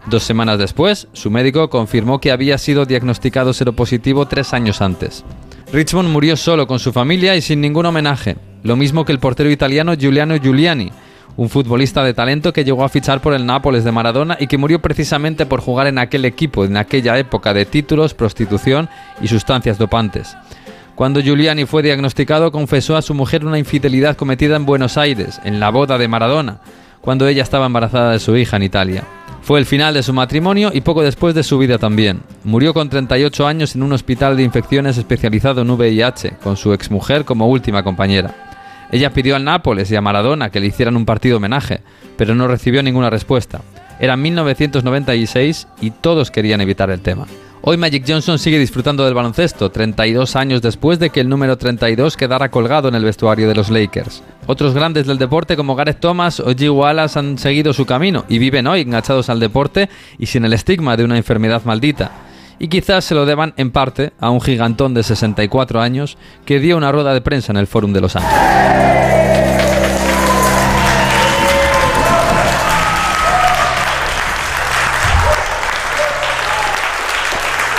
Dos 0.09 0.23
semanas 0.23 0.59
después, 0.59 1.07
su 1.13 1.31
médico 1.31 1.69
confirmó 1.69 2.19
que 2.19 2.33
había 2.33 2.57
sido 2.57 2.87
diagnosticado 2.87 3.53
seropositivo 3.53 4.27
tres 4.27 4.55
años 4.55 4.81
antes. 4.81 5.23
Richmond 5.71 6.09
murió 6.09 6.35
solo 6.39 6.67
con 6.67 6.79
su 6.79 6.95
familia 6.95 7.37
y 7.37 7.43
sin 7.43 7.61
ningún 7.61 7.85
homenaje, 7.85 8.39
lo 8.63 8.75
mismo 8.75 9.05
que 9.05 9.13
el 9.13 9.19
portero 9.19 9.51
italiano 9.51 9.93
Giuliano 9.95 10.37
Giuliani, 10.39 10.91
un 11.37 11.51
futbolista 11.51 12.03
de 12.05 12.15
talento 12.15 12.55
que 12.55 12.65
llegó 12.65 12.85
a 12.85 12.89
fichar 12.89 13.21
por 13.21 13.35
el 13.35 13.45
Nápoles 13.45 13.85
de 13.85 13.93
Maradona 13.93 14.39
y 14.41 14.47
que 14.47 14.57
murió 14.57 14.81
precisamente 14.81 15.45
por 15.45 15.61
jugar 15.61 15.87
en 15.89 15.99
aquel 15.99 16.25
equipo 16.25 16.65
en 16.65 16.79
aquella 16.79 17.19
época 17.19 17.53
de 17.53 17.67
títulos, 17.67 18.15
prostitución 18.15 18.89
y 19.21 19.29
sustancias 19.29 19.77
dopantes. 19.77 20.39
Cuando 20.95 21.21
Giuliani 21.21 21.67
fue 21.67 21.83
diagnosticado, 21.83 22.51
confesó 22.51 22.97
a 22.97 23.03
su 23.03 23.13
mujer 23.13 23.45
una 23.45 23.59
infidelidad 23.59 24.17
cometida 24.17 24.57
en 24.57 24.65
Buenos 24.65 24.97
Aires, 24.97 25.39
en 25.45 25.61
la 25.61 25.69
boda 25.69 25.99
de 25.99 26.09
Maradona, 26.09 26.61
cuando 27.03 27.29
ella 27.29 27.43
estaba 27.43 27.67
embarazada 27.67 28.13
de 28.13 28.21
su 28.21 28.35
hija 28.39 28.57
en 28.57 28.63
Italia. 28.63 29.05
Fue 29.49 29.59
el 29.59 29.65
final 29.65 29.95
de 29.95 30.03
su 30.03 30.13
matrimonio 30.13 30.73
y 30.75 30.83
poco 30.83 31.03
después 31.03 31.35
de 31.35 31.43
su 31.43 31.57
vida 31.57 31.79
también. 31.79 32.21
Murió 32.45 32.75
con 32.75 32.91
38 32.91 33.47
años 33.47 33.75
en 33.75 33.83
un 33.83 33.95
hospital 33.95 34.37
de 34.37 34.43
infecciones 34.43 34.99
especializado 34.99 35.63
en 35.63 35.71
VIH, 35.71 36.33
con 36.43 36.59
su 36.59 36.75
exmujer 36.75 37.25
como 37.25 37.49
última 37.49 37.83
compañera. 37.83 38.35
Ella 38.93 39.15
pidió 39.15 39.37
al 39.37 39.45
Nápoles 39.45 39.91
y 39.91 39.97
a 39.97 40.03
Maradona 40.03 40.51
que 40.51 40.61
le 40.61 40.67
hicieran 40.67 40.99
un 40.99 41.07
partido 41.07 41.39
homenaje, 41.39 41.81
pero 42.19 42.35
no 42.35 42.47
recibió 42.47 42.83
ninguna 42.83 43.09
respuesta. 43.09 43.63
Era 43.99 44.19
1996 44.19 45.67
y 45.81 45.93
todos 45.93 46.31
querían 46.31 46.61
evitar 46.61 46.91
el 46.91 47.01
tema. 47.01 47.27
Hoy 47.61 47.77
Magic 47.77 48.05
Johnson 48.07 48.39
sigue 48.39 48.59
disfrutando 48.59 49.05
del 49.05 49.15
baloncesto, 49.15 49.71
32 49.71 50.37
años 50.37 50.63
después 50.63 50.99
de 50.99 51.11
que 51.11 51.21
el 51.21 51.29
número 51.29 51.59
32 51.59 52.17
quedara 52.17 52.51
colgado 52.51 52.89
en 52.89 52.95
el 52.95 53.05
vestuario 53.05 53.49
de 53.49 53.55
los 53.55 53.69
Lakers. 53.69 54.23
Otros 54.47 54.75
grandes 54.75 55.07
del 55.07 55.19
deporte 55.19 55.57
como 55.57 55.75
Gareth 55.75 56.01
Thomas 56.01 56.41
o 56.41 56.53
G. 56.53 56.71
Wallace 56.71 57.19
han 57.19 57.37
seguido 57.37 57.73
su 57.73 57.85
camino 57.85 58.25
y 58.29 58.39
viven 58.39 58.67
hoy 58.69 58.83
enganchados 58.83 59.29
al 59.29 59.41
deporte 59.41 59.89
y 60.19 60.27
sin 60.27 60.45
el 60.45 60.53
estigma 60.53 60.97
de 60.97 61.05
una 61.05 61.17
enfermedad 61.17 61.63
maldita 61.65 62.13
y 62.59 62.69
quizás 62.69 63.05
se 63.05 63.15
lo 63.15 63.27
deban 63.27 63.55
en 63.57 63.71
parte 63.71 64.13
a 64.19 64.31
un 64.31 64.41
gigantón 64.41 64.95
de 64.95 65.03
64 65.03 65.81
años 65.81 66.17
que 66.45 66.61
dio 66.61 66.77
una 66.77 66.93
rueda 66.93 67.13
de 67.13 67.21
prensa 67.21 67.53
en 67.53 67.59
el 67.59 67.67
Fórum 67.67 67.93
de 67.93 68.01
Los 68.01 68.17
Ángeles. 68.17 69.58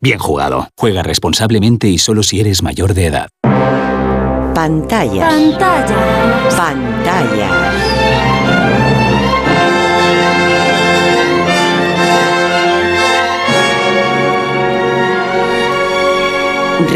bien 0.00 0.18
jugado. 0.18 0.68
Juega 0.76 1.02
responsablemente 1.02 1.88
y 1.88 1.98
solo 1.98 2.22
si 2.22 2.40
eres 2.40 2.62
mayor 2.62 2.94
de 2.94 3.06
edad. 3.06 3.28
Pantalla. 4.54 5.28
Pantalla. 5.28 6.56
Pantalla. 6.56 7.96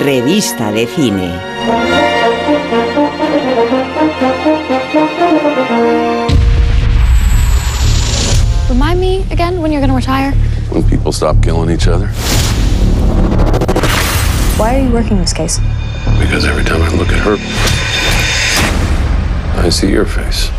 Revista 0.05 0.73
de 0.73 0.87
Cine. 0.87 1.33
Remind 8.69 9.01
me 9.01 9.25
again 9.31 9.61
when 9.61 9.73
you're 9.73 9.81
going 9.81 9.91
to 9.91 9.97
retire? 9.97 10.33
When 10.71 10.85
people 10.85 11.13
stop 11.13 11.43
killing 11.43 11.71
each 11.71 11.89
other. 11.89 12.09
Why 14.59 14.77
are 14.77 14.81
you 14.87 14.93
working 14.93 15.17
this 15.17 15.33
case? 15.33 15.59
Because 16.19 16.45
every 16.45 16.65
time 16.65 16.83
I 16.83 16.91
look 16.95 17.09
at 17.09 17.21
her, 17.21 17.37
I 19.61 19.69
see 19.71 19.91
your 19.91 20.05
face. 20.05 20.51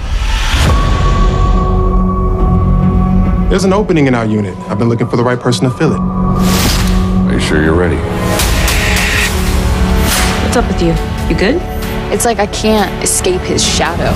There's 3.49 3.64
an 3.64 3.73
opening 3.73 4.07
in 4.07 4.15
our 4.15 4.26
unit. 4.26 4.57
I've 4.69 4.80
been 4.80 4.90
looking 4.90 5.07
for 5.07 5.18
the 5.18 5.23
right 5.23 5.40
person 5.40 5.69
to 5.69 5.76
fill 5.78 5.94
it. 5.94 5.99
Are 5.99 7.34
you 7.34 7.40
sure 7.40 7.61
you're 7.61 7.76
ready? 7.76 7.98
What's 10.44 10.57
up 10.57 10.68
with 10.68 10.82
you? 10.82 10.95
You 11.30 11.38
good? 11.38 11.61
It's 12.11 12.26
like 12.26 12.40
I 12.40 12.48
can't 12.48 12.91
escape 13.03 13.41
his 13.41 13.64
shadow. 13.64 14.11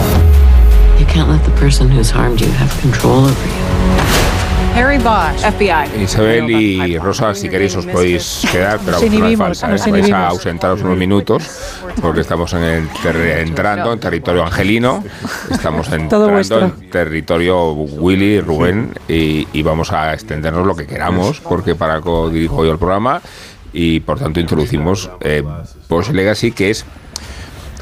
You 1.00 1.06
can't 1.06 1.30
let 1.30 1.44
the 1.46 1.52
person 1.58 1.90
who's 1.90 2.10
harmed 2.10 2.42
you 2.42 2.48
have 2.48 2.72
control 2.82 3.26
over 3.26 3.48
you. 3.48 4.15
Harry 4.76 4.98
Bosch, 4.98 5.40
FBI. 5.40 6.04
Isabel 6.04 6.50
y 6.52 6.98
Rosa, 6.98 7.34
si 7.34 7.48
queréis 7.48 7.78
os 7.78 7.86
podéis 7.86 8.46
quedar, 8.52 8.78
pero 8.84 9.00
no 9.00 9.38
falta. 9.38 9.68
¿eh? 9.68 9.72
nos 9.72 9.90
Vais 9.90 10.12
a 10.12 10.28
ausentaros 10.28 10.82
unos 10.82 10.98
minutos 10.98 11.44
porque 12.02 12.20
estamos 12.20 12.54
en 12.54 12.64
el 12.64 12.90
entrando 13.40 13.94
en 13.94 14.00
territorio 14.02 14.44
angelino, 14.44 15.02
estamos 15.50 15.88
entrando 15.94 16.60
en 16.60 16.90
territorio 16.90 17.72
Willy, 17.72 18.42
Rubén 18.42 18.92
y, 19.08 19.48
y 19.54 19.64
vamos 19.64 19.94
a 19.94 20.14
extendernos 20.14 20.68
lo 20.68 20.76
que 20.76 20.86
queramos 20.86 21.40
porque 21.40 21.76
para 21.76 21.94
algo 21.94 22.30
dirijo 22.30 22.66
yo 22.66 22.74
el 22.74 22.78
programa 22.78 23.22
y 23.72 24.02
por 24.02 24.20
tanto 24.20 24.42
introducimos 24.42 25.10
eh, 25.22 25.42
Bosch 25.88 26.10
Legacy 26.10 26.52
que 26.52 26.72
es 26.72 26.86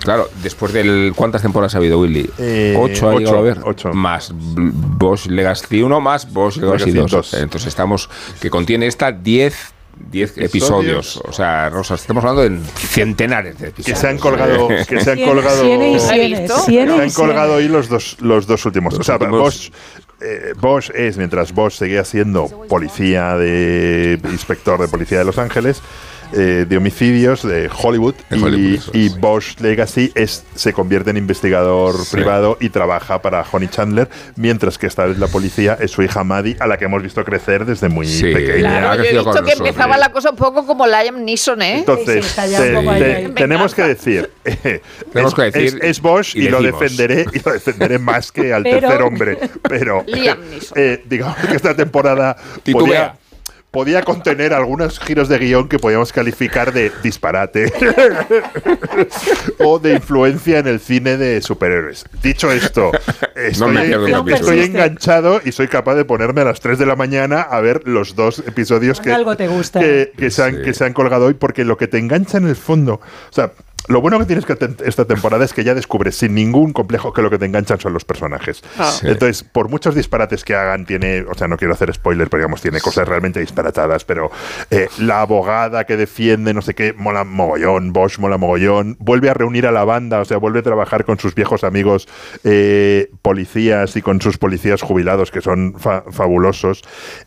Claro, 0.03 0.29
después 0.43 0.73
del. 0.73 1.13
¿Cuántas 1.15 1.41
temporadas 1.41 1.75
ha 1.75 1.77
habido, 1.77 1.99
Willy? 1.99 2.29
Eh, 2.37 2.75
¿Ocho 2.77 3.09
ha 3.09 3.15
llegado 3.15 3.37
a 3.37 3.39
ocho, 3.39 3.43
ver? 3.43 3.59
ocho. 3.63 3.93
Más 3.93 4.31
Bosch 4.33 5.27
Legacy 5.27 5.81
1 5.81 6.01
más 6.01 6.31
Bosch 6.31 6.57
Legacy, 6.57 6.91
Legacy 6.91 6.99
2. 6.99 7.11
dos. 7.11 7.33
Entonces 7.35 7.67
estamos. 7.67 8.09
que 8.41 8.49
contiene 8.49 8.87
esta 8.87 9.11
10 9.11 9.73
10 10.11 10.37
episodios. 10.39 11.17
O 11.17 11.31
sea, 11.31 11.69
Rosa, 11.69 11.95
estamos 11.95 12.23
hablando 12.23 12.49
de 12.49 12.59
centenares 12.75 13.57
de 13.59 13.69
episodios. 13.69 13.99
Que 13.99 14.01
se 14.01 14.07
han 14.09 14.17
colgado, 14.17 14.67
que 14.87 14.99
se 14.99 15.11
han 15.11 15.21
colgado, 15.21 15.63
se 15.63 16.81
han 16.81 17.11
colgado 17.11 17.55
hoy 17.55 17.67
los 17.67 17.89
dos, 17.89 18.17
los 18.19 18.47
dos 18.47 18.65
últimos. 18.65 18.95
o 18.95 19.03
sea. 19.03 19.17
Bosch, 19.17 19.71
eh, 20.21 20.53
Bosch 20.59 20.89
es, 20.93 21.17
mientras 21.17 21.53
Bosch 21.53 21.75
seguía 21.75 22.03
siendo 22.03 22.47
policía 22.67 23.37
de 23.37 24.19
inspector 24.31 24.81
de 24.81 24.87
policía 24.87 25.19
de 25.19 25.25
Los 25.25 25.37
Ángeles, 25.37 25.81
eh, 26.33 26.65
de 26.67 26.77
homicidios 26.77 27.43
de 27.47 27.69
Hollywood, 27.75 28.15
De 28.29 28.37
y, 28.37 28.41
Hollywood. 28.43 29.19
Bosch 29.19 29.59
Legacy 29.59 30.11
es, 30.15 30.43
se 30.55 30.73
convierte 30.73 31.11
en 31.11 31.17
investigador 31.17 31.95
Sí. 32.03 32.15
privado 32.15 32.57
y 32.59 32.69
trabaja 32.69 33.21
para 33.21 33.43
Honey 33.51 33.67
Chandler, 33.69 34.09
mientras 34.35 34.77
que 34.77 34.87
esta 34.87 35.05
vez 35.05 35.17
la 35.19 35.27
policía 35.27 35.77
es 35.79 35.91
su 35.91 36.01
hija 36.03 36.23
Maddie, 36.23 36.55
a 36.59 36.67
la 36.67 36.77
que 36.77 36.85
hemos 36.85 37.01
visto 37.03 37.23
crecer 37.23 37.65
desde 37.65 37.89
muy 37.89 38.07
Sí, 38.07 38.33
pequeña. 38.33 38.77
ha 38.77 38.79
Claro, 38.81 38.95
yo 39.03 39.09
he 39.09 39.13
visto 39.13 39.23
que 39.31 39.39
nosotros. 39.41 39.59
empezaba 39.59 39.97
la 39.97 40.11
cosa 40.11 40.29
un 40.31 40.35
poco 40.35 40.65
como 40.65 40.87
Liam 40.87 41.23
Neeson, 41.23 41.61
¿eh? 41.61 41.79
Entonces, 41.79 42.25
Sí, 42.25 42.35
te- 42.35 42.57
te- 42.57 43.15
ahí. 43.15 43.31
tenemos 43.35 43.73
que 43.75 43.83
decir, 43.83 44.29
eh, 44.45 44.81
Tenemos 45.11 45.31
es, 45.31 45.35
que 45.35 45.41
decir 45.59 45.79
es, 45.81 45.89
es 45.97 46.01
Bosch 46.01 46.35
y, 46.35 46.45
y 46.45 46.49
lo 46.49 46.61
defenderé 46.61 47.25
y 47.31 47.39
lo 47.45 47.53
defenderé 47.53 47.99
más 47.99 48.31
que 48.31 48.53
al 48.53 48.63
Pero- 48.63 48.79
tercer 48.79 49.01
hombre, 49.01 49.37
pero 49.67 50.03
Liam 50.07 50.39
Neeson. 50.49 50.77
eh, 50.77 51.03
digamos 51.05 51.37
que 51.37 51.55
esta 51.55 51.75
temporada 51.75 52.35
podía, 52.71 53.15
podía 53.73 54.03
contener 54.03 54.53
algunos 54.53 54.99
giros 54.99 55.27
de 55.27 55.39
guion 55.39 55.67
que 55.67 55.79
podíamos 55.79 56.13
calificar 56.13 56.73
de 56.73 56.91
disparate 57.01 57.73
o 59.59 59.79
de 59.79 59.93
influencia 59.93 60.59
en 60.59 60.67
el 60.67 60.79
cine 60.79 61.17
de 61.17 61.41
superhéroes. 61.41 62.05
Dicho 62.21 62.51
esto, 62.51 62.91
No 63.59 63.79
estoy, 63.79 64.13
un 64.13 64.29
estoy 64.29 64.59
enganchado 64.59 65.41
y 65.43 65.51
soy 65.53 65.69
capaz 65.69 65.95
de 65.95 66.05
ponerme 66.05 66.41
a 66.41 66.43
las 66.43 66.59
3 66.59 66.77
de 66.77 66.85
la 66.85 66.95
mañana 66.95 67.41
a 67.41 67.61
ver 67.61 67.87
los 67.87 68.15
dos 68.15 68.43
episodios 68.45 69.01
que, 69.01 69.11
Algo 69.11 69.35
te 69.35 69.47
gusta. 69.47 69.79
que, 69.79 70.13
que 70.15 70.29
se 70.29 70.43
han, 70.43 70.61
que 70.61 70.75
se 70.75 70.85
han 70.85 70.93
colgado 70.93 71.25
hoy, 71.25 71.33
porque 71.33 71.65
lo 71.65 71.75
que 71.75 71.87
te 71.87 71.97
engancha 71.97 72.37
en 72.37 72.47
el 72.47 72.55
fondo, 72.55 73.01
o 73.01 73.33
sea, 73.33 73.53
lo 73.87 74.01
bueno 74.01 74.17
que 74.19 74.25
tienes 74.25 74.45
que 74.45 74.55
te- 74.55 74.87
esta 74.87 75.05
temporada 75.05 75.43
es 75.45 75.53
que 75.53 75.63
ya 75.63 75.73
descubres 75.73 76.15
sin 76.15 76.33
ningún 76.33 76.73
complejo 76.73 77.11
que 77.13 77.21
lo 77.21 77.29
que 77.29 77.37
te 77.37 77.45
enganchan 77.45 77.79
son 77.79 77.93
los 77.93 78.05
personajes. 78.05 78.63
Ah. 78.77 78.89
Sí. 78.91 79.07
Entonces, 79.07 79.43
por 79.43 79.69
muchos 79.69 79.95
disparates 79.95 80.43
que 80.43 80.55
hagan, 80.55 80.85
tiene, 80.85 81.21
o 81.29 81.33
sea, 81.33 81.47
no 81.47 81.57
quiero 81.57 81.73
hacer 81.73 81.93
spoiler, 81.93 82.29
pero 82.29 82.41
digamos, 82.41 82.61
tiene 82.61 82.79
cosas 82.79 83.07
realmente 83.07 83.39
disparatadas, 83.39 84.03
pero 84.05 84.31
eh, 84.71 84.87
la 84.99 85.21
abogada 85.21 85.85
que 85.85 85.97
defiende, 85.97 86.53
no 86.53 86.61
sé 86.61 86.73
qué, 86.73 86.93
mola 86.93 87.23
mogollón, 87.23 87.93
Bosch 87.93 88.19
mola 88.19 88.37
mogollón, 88.37 88.95
vuelve 88.99 89.29
a 89.29 89.33
reunir 89.33 89.67
a 89.67 89.71
la 89.71 89.83
banda, 89.83 90.19
o 90.21 90.25
sea, 90.25 90.37
vuelve 90.37 90.59
a 90.59 90.63
trabajar 90.63 91.05
con 91.05 91.19
sus 91.19 91.35
viejos 91.35 91.63
amigos 91.63 92.07
eh, 92.43 93.09
policías 93.21 93.95
y 93.95 94.01
con 94.01 94.21
sus 94.21 94.37
policías 94.37 94.81
jubilados, 94.81 95.31
que 95.31 95.41
son 95.41 95.75
fa- 95.77 96.03
fabulosos, 96.11 96.83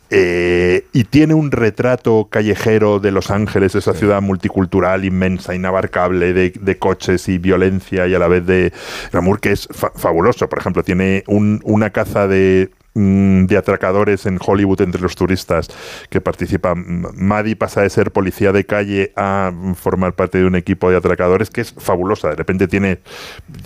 eh, 0.09 0.85
y 0.93 1.03
tiene 1.05 1.33
un 1.33 1.51
retrato 1.51 2.27
callejero 2.31 2.99
de 2.99 3.11
Los 3.11 3.29
Ángeles, 3.31 3.75
esa 3.75 3.93
ciudad 3.93 4.21
multicultural, 4.21 5.05
inmensa, 5.05 5.53
inabarcable, 5.53 6.33
de, 6.33 6.46
de 6.59 6.77
coches 6.77 7.27
y 7.29 7.37
violencia 7.37 8.07
y 8.07 8.13
a 8.15 8.19
la 8.19 8.27
vez 8.27 8.45
de 8.45 8.71
glamour, 9.11 9.39
que 9.39 9.51
es 9.51 9.67
fa- 9.71 9.91
fabuloso. 9.95 10.47
Por 10.49 10.59
ejemplo, 10.59 10.83
tiene 10.83 11.23
un- 11.27 11.59
una 11.63 11.89
caza 11.91 12.27
de 12.27 12.69
de 12.97 13.57
atracadores 13.57 14.25
en 14.25 14.39
Hollywood 14.43 14.81
entre 14.81 15.01
los 15.01 15.15
turistas 15.15 15.67
que 16.09 16.19
participan. 16.21 17.05
Maddie 17.15 17.55
pasa 17.55 17.81
de 17.81 17.89
ser 17.89 18.11
policía 18.11 18.51
de 18.51 18.65
calle 18.65 19.11
a 19.15 19.51
mm, 19.53 19.75
formar 19.75 20.13
parte 20.13 20.39
de 20.39 20.45
un 20.45 20.55
equipo 20.55 20.89
de 20.89 20.97
atracadores 20.97 21.49
que 21.49 21.61
es 21.61 21.73
fabulosa. 21.77 22.29
De 22.29 22.35
repente 22.35 22.67
tiene, 22.67 22.99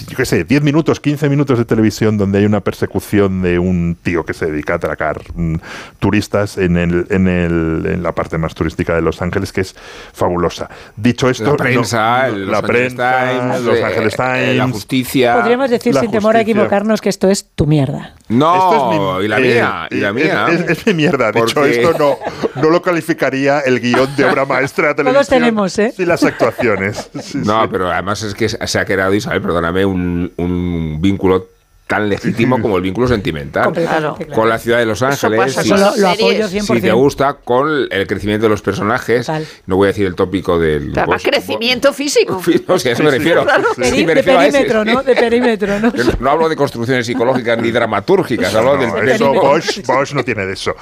yo 0.09 0.17
qué 0.17 0.25
sé, 0.25 0.43
10 0.43 0.61
minutos, 0.63 0.99
15 0.99 1.29
minutos 1.29 1.57
de 1.57 1.65
televisión 1.65 2.17
donde 2.17 2.39
hay 2.39 2.45
una 2.45 2.61
persecución 2.61 3.41
de 3.41 3.57
un 3.59 3.97
tío 4.01 4.25
que 4.25 4.33
se 4.33 4.47
dedica 4.47 4.73
a 4.73 4.75
atracar 4.77 5.21
mm, 5.35 5.55
turistas 5.99 6.57
en, 6.57 6.77
el, 6.77 7.05
en, 7.09 7.27
el, 7.27 7.83
en 7.85 8.03
la 8.03 8.13
parte 8.13 8.37
más 8.37 8.53
turística 8.53 8.95
de 8.95 9.01
Los 9.01 9.21
Ángeles, 9.21 9.51
que 9.53 9.61
es 9.61 9.75
fabulosa. 10.13 10.69
Dicho 10.95 11.29
esto, 11.29 11.51
La 11.51 11.57
prensa, 11.57 12.27
no- 12.27 12.37
la 12.37 12.45
Los 12.61 12.63
Angeles 12.63 12.93
prensa, 12.93 13.29
Times, 13.31 13.61
Los 13.61 13.77
eh, 13.77 13.83
Ángeles 13.85 14.13
eh, 14.13 14.17
la 14.17 14.33
Times, 14.63 14.71
justicia. 14.73 15.35
Podríamos 15.39 15.69
decir 15.69 15.93
La 15.93 16.01
sin 16.01 16.11
temor 16.11 16.35
a 16.35 16.41
equivocarnos 16.41 17.01
que 17.01 17.09
esto 17.09 17.29
es 17.29 17.49
tu 17.55 17.65
mierda. 17.65 18.15
No, 18.31 18.55
Esto 18.55 18.91
es 18.93 18.99
mi- 19.19 19.25
y 19.25 19.27
la 19.27 19.37
eh, 19.39 19.41
mía, 19.41 19.87
y 19.91 19.95
la 19.95 20.07
es- 20.09 20.13
mía. 20.15 20.47
Es, 20.49 20.69
es 20.79 20.87
mi 20.87 20.93
mierda. 20.93 21.31
Dicho 21.31 21.45
Porque- 21.53 21.81
esto, 21.81 21.93
no, 21.97 22.17
no 22.61 22.69
lo 22.69 22.81
calificaría 22.81 23.59
el 23.59 23.79
guion 23.79 24.15
de 24.15 24.25
obra 24.25 24.45
maestra 24.45 24.89
de 24.89 24.93
televisión. 24.95 25.13
Todos 25.15 25.27
tenemos, 25.27 25.77
¿eh? 25.79 25.93
Sí, 25.95 26.05
las 26.05 26.23
actuaciones. 26.23 27.09
Sí, 27.21 27.39
No, 27.43 27.63
sí. 27.63 27.69
pero 27.71 27.91
además 27.91 28.23
es 28.23 28.33
que 28.33 28.47
se 28.49 28.79
ha 28.79 28.85
creado, 28.85 29.13
Isabel, 29.13 29.41
perdóname, 29.41 29.85
un, 29.85 30.31
un 30.37 30.97
vínculo 31.01 31.47
tan 31.91 32.07
legítimo 32.07 32.61
como 32.61 32.77
el 32.77 32.83
vínculo 32.83 33.05
sentimental 33.05 33.73
claro. 33.73 34.17
con 34.33 34.47
la 34.47 34.57
ciudad 34.57 34.77
de 34.79 34.85
Los 34.85 35.01
Ángeles. 35.01 35.53
si- 35.53 35.57
con 35.57 35.65
Eso 35.65 35.75
las 35.75 35.97
lo, 35.97 36.01
lo 36.03 36.09
apoyo 36.09 36.47
series. 36.47 36.51
100%. 36.69 36.75
si 36.75 36.81
te 36.81 36.91
gusta, 36.93 37.33
con 37.43 37.87
el 37.91 38.07
crecimiento 38.07 38.45
de 38.45 38.49
los 38.49 38.61
personajes. 38.61 39.25
Total. 39.25 39.45
No 39.65 39.75
voy 39.75 39.87
a 39.87 39.89
decir 39.89 40.05
el 40.07 40.15
tópico 40.15 40.57
del. 40.57 40.93
Crecimiento 41.23 41.91
físico. 41.93 42.41
No, 42.67 42.79
si 42.79 42.87
a 42.89 42.93
eso 42.93 43.03
me 43.03 43.11
refiero. 43.11 43.45
de 43.77 44.23
perímetro, 44.23 44.85
¿no? 44.85 45.03
De 45.03 45.15
perímetro, 45.15 45.79
¿no? 46.19 46.29
Hablo 46.29 46.47
de 46.47 46.55
construcciones 46.55 47.05
psicológicas 47.05 47.57
ni 47.57 47.71
dramatúrgicas, 47.71 48.53
hablo 48.55 48.77
No, 48.77 48.95
del 48.95 49.09
eso. 49.09 49.33
Bosch, 49.33 49.85
Bosch 49.85 50.13
no 50.13 50.23
tiene 50.23 50.45
de 50.45 50.53
eso. 50.53 50.73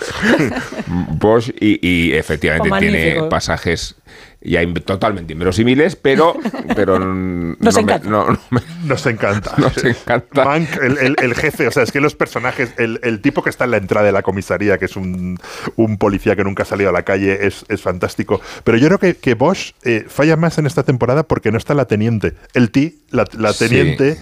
Bosch 0.88 1.50
y, 1.60 1.80
y 1.88 2.14
efectivamente 2.14 2.70
tiene 2.80 3.24
pasajes 3.30 3.96
ya 4.42 4.64
in- 4.64 4.74
totalmente 4.74 5.34
inverosímiles, 5.34 5.96
pero, 5.96 6.36
pero 6.76 6.98
Nos 7.00 7.58
no, 7.60 7.72
me, 7.72 7.82
encanta. 7.82 8.10
no- 8.10 8.28
no 8.32 8.40
me- 8.52 8.62
Nos 8.86 9.06
encanta. 9.06 9.54
Nos 9.58 9.84
encanta. 9.84 10.46
Mank, 10.46 10.76
el, 10.82 10.98
el- 10.98 11.16
el 11.22 11.36
jefe, 11.36 11.68
o 11.68 11.72
sea, 11.72 11.84
es 11.84 11.92
que 11.92 12.00
los 12.00 12.16
personajes, 12.16 12.72
el, 12.78 13.00
el 13.04 13.22
tipo 13.22 13.44
que 13.44 13.50
está 13.50 13.66
en 13.66 13.72
la 13.72 13.78
entrada 13.78 14.06
de 14.06 14.12
la 14.14 14.22
comisaría, 14.22 14.78
que 14.78 14.86
es 14.86 14.96
un, 14.96 15.38
un 15.76 15.98
policía 15.98 16.36
que 16.36 16.44
nunca 16.44 16.64
ha 16.64 16.66
salido 16.66 16.90
a 16.90 16.94
la 16.94 17.04
calle, 17.04 17.46
es, 17.48 17.66
es 17.68 17.82
fantástico. 17.82 18.40
Pero 18.64 18.78
yo 18.78 18.88
creo 18.88 19.00
que, 19.00 19.16
que 19.18 19.34
Bosch 19.34 19.72
eh, 19.84 20.06
falla 20.08 20.36
más 20.38 20.58
en 20.58 20.66
esta 20.68 20.84
temporada 20.84 21.24
porque 21.24 21.52
no 21.52 21.58
está 21.58 21.74
la 21.74 21.86
teniente. 21.86 22.34
El 22.54 22.72
T, 22.72 22.96
la, 23.12 23.26
la 23.38 23.52
Sí. 23.54 23.68
teniente, 23.68 24.18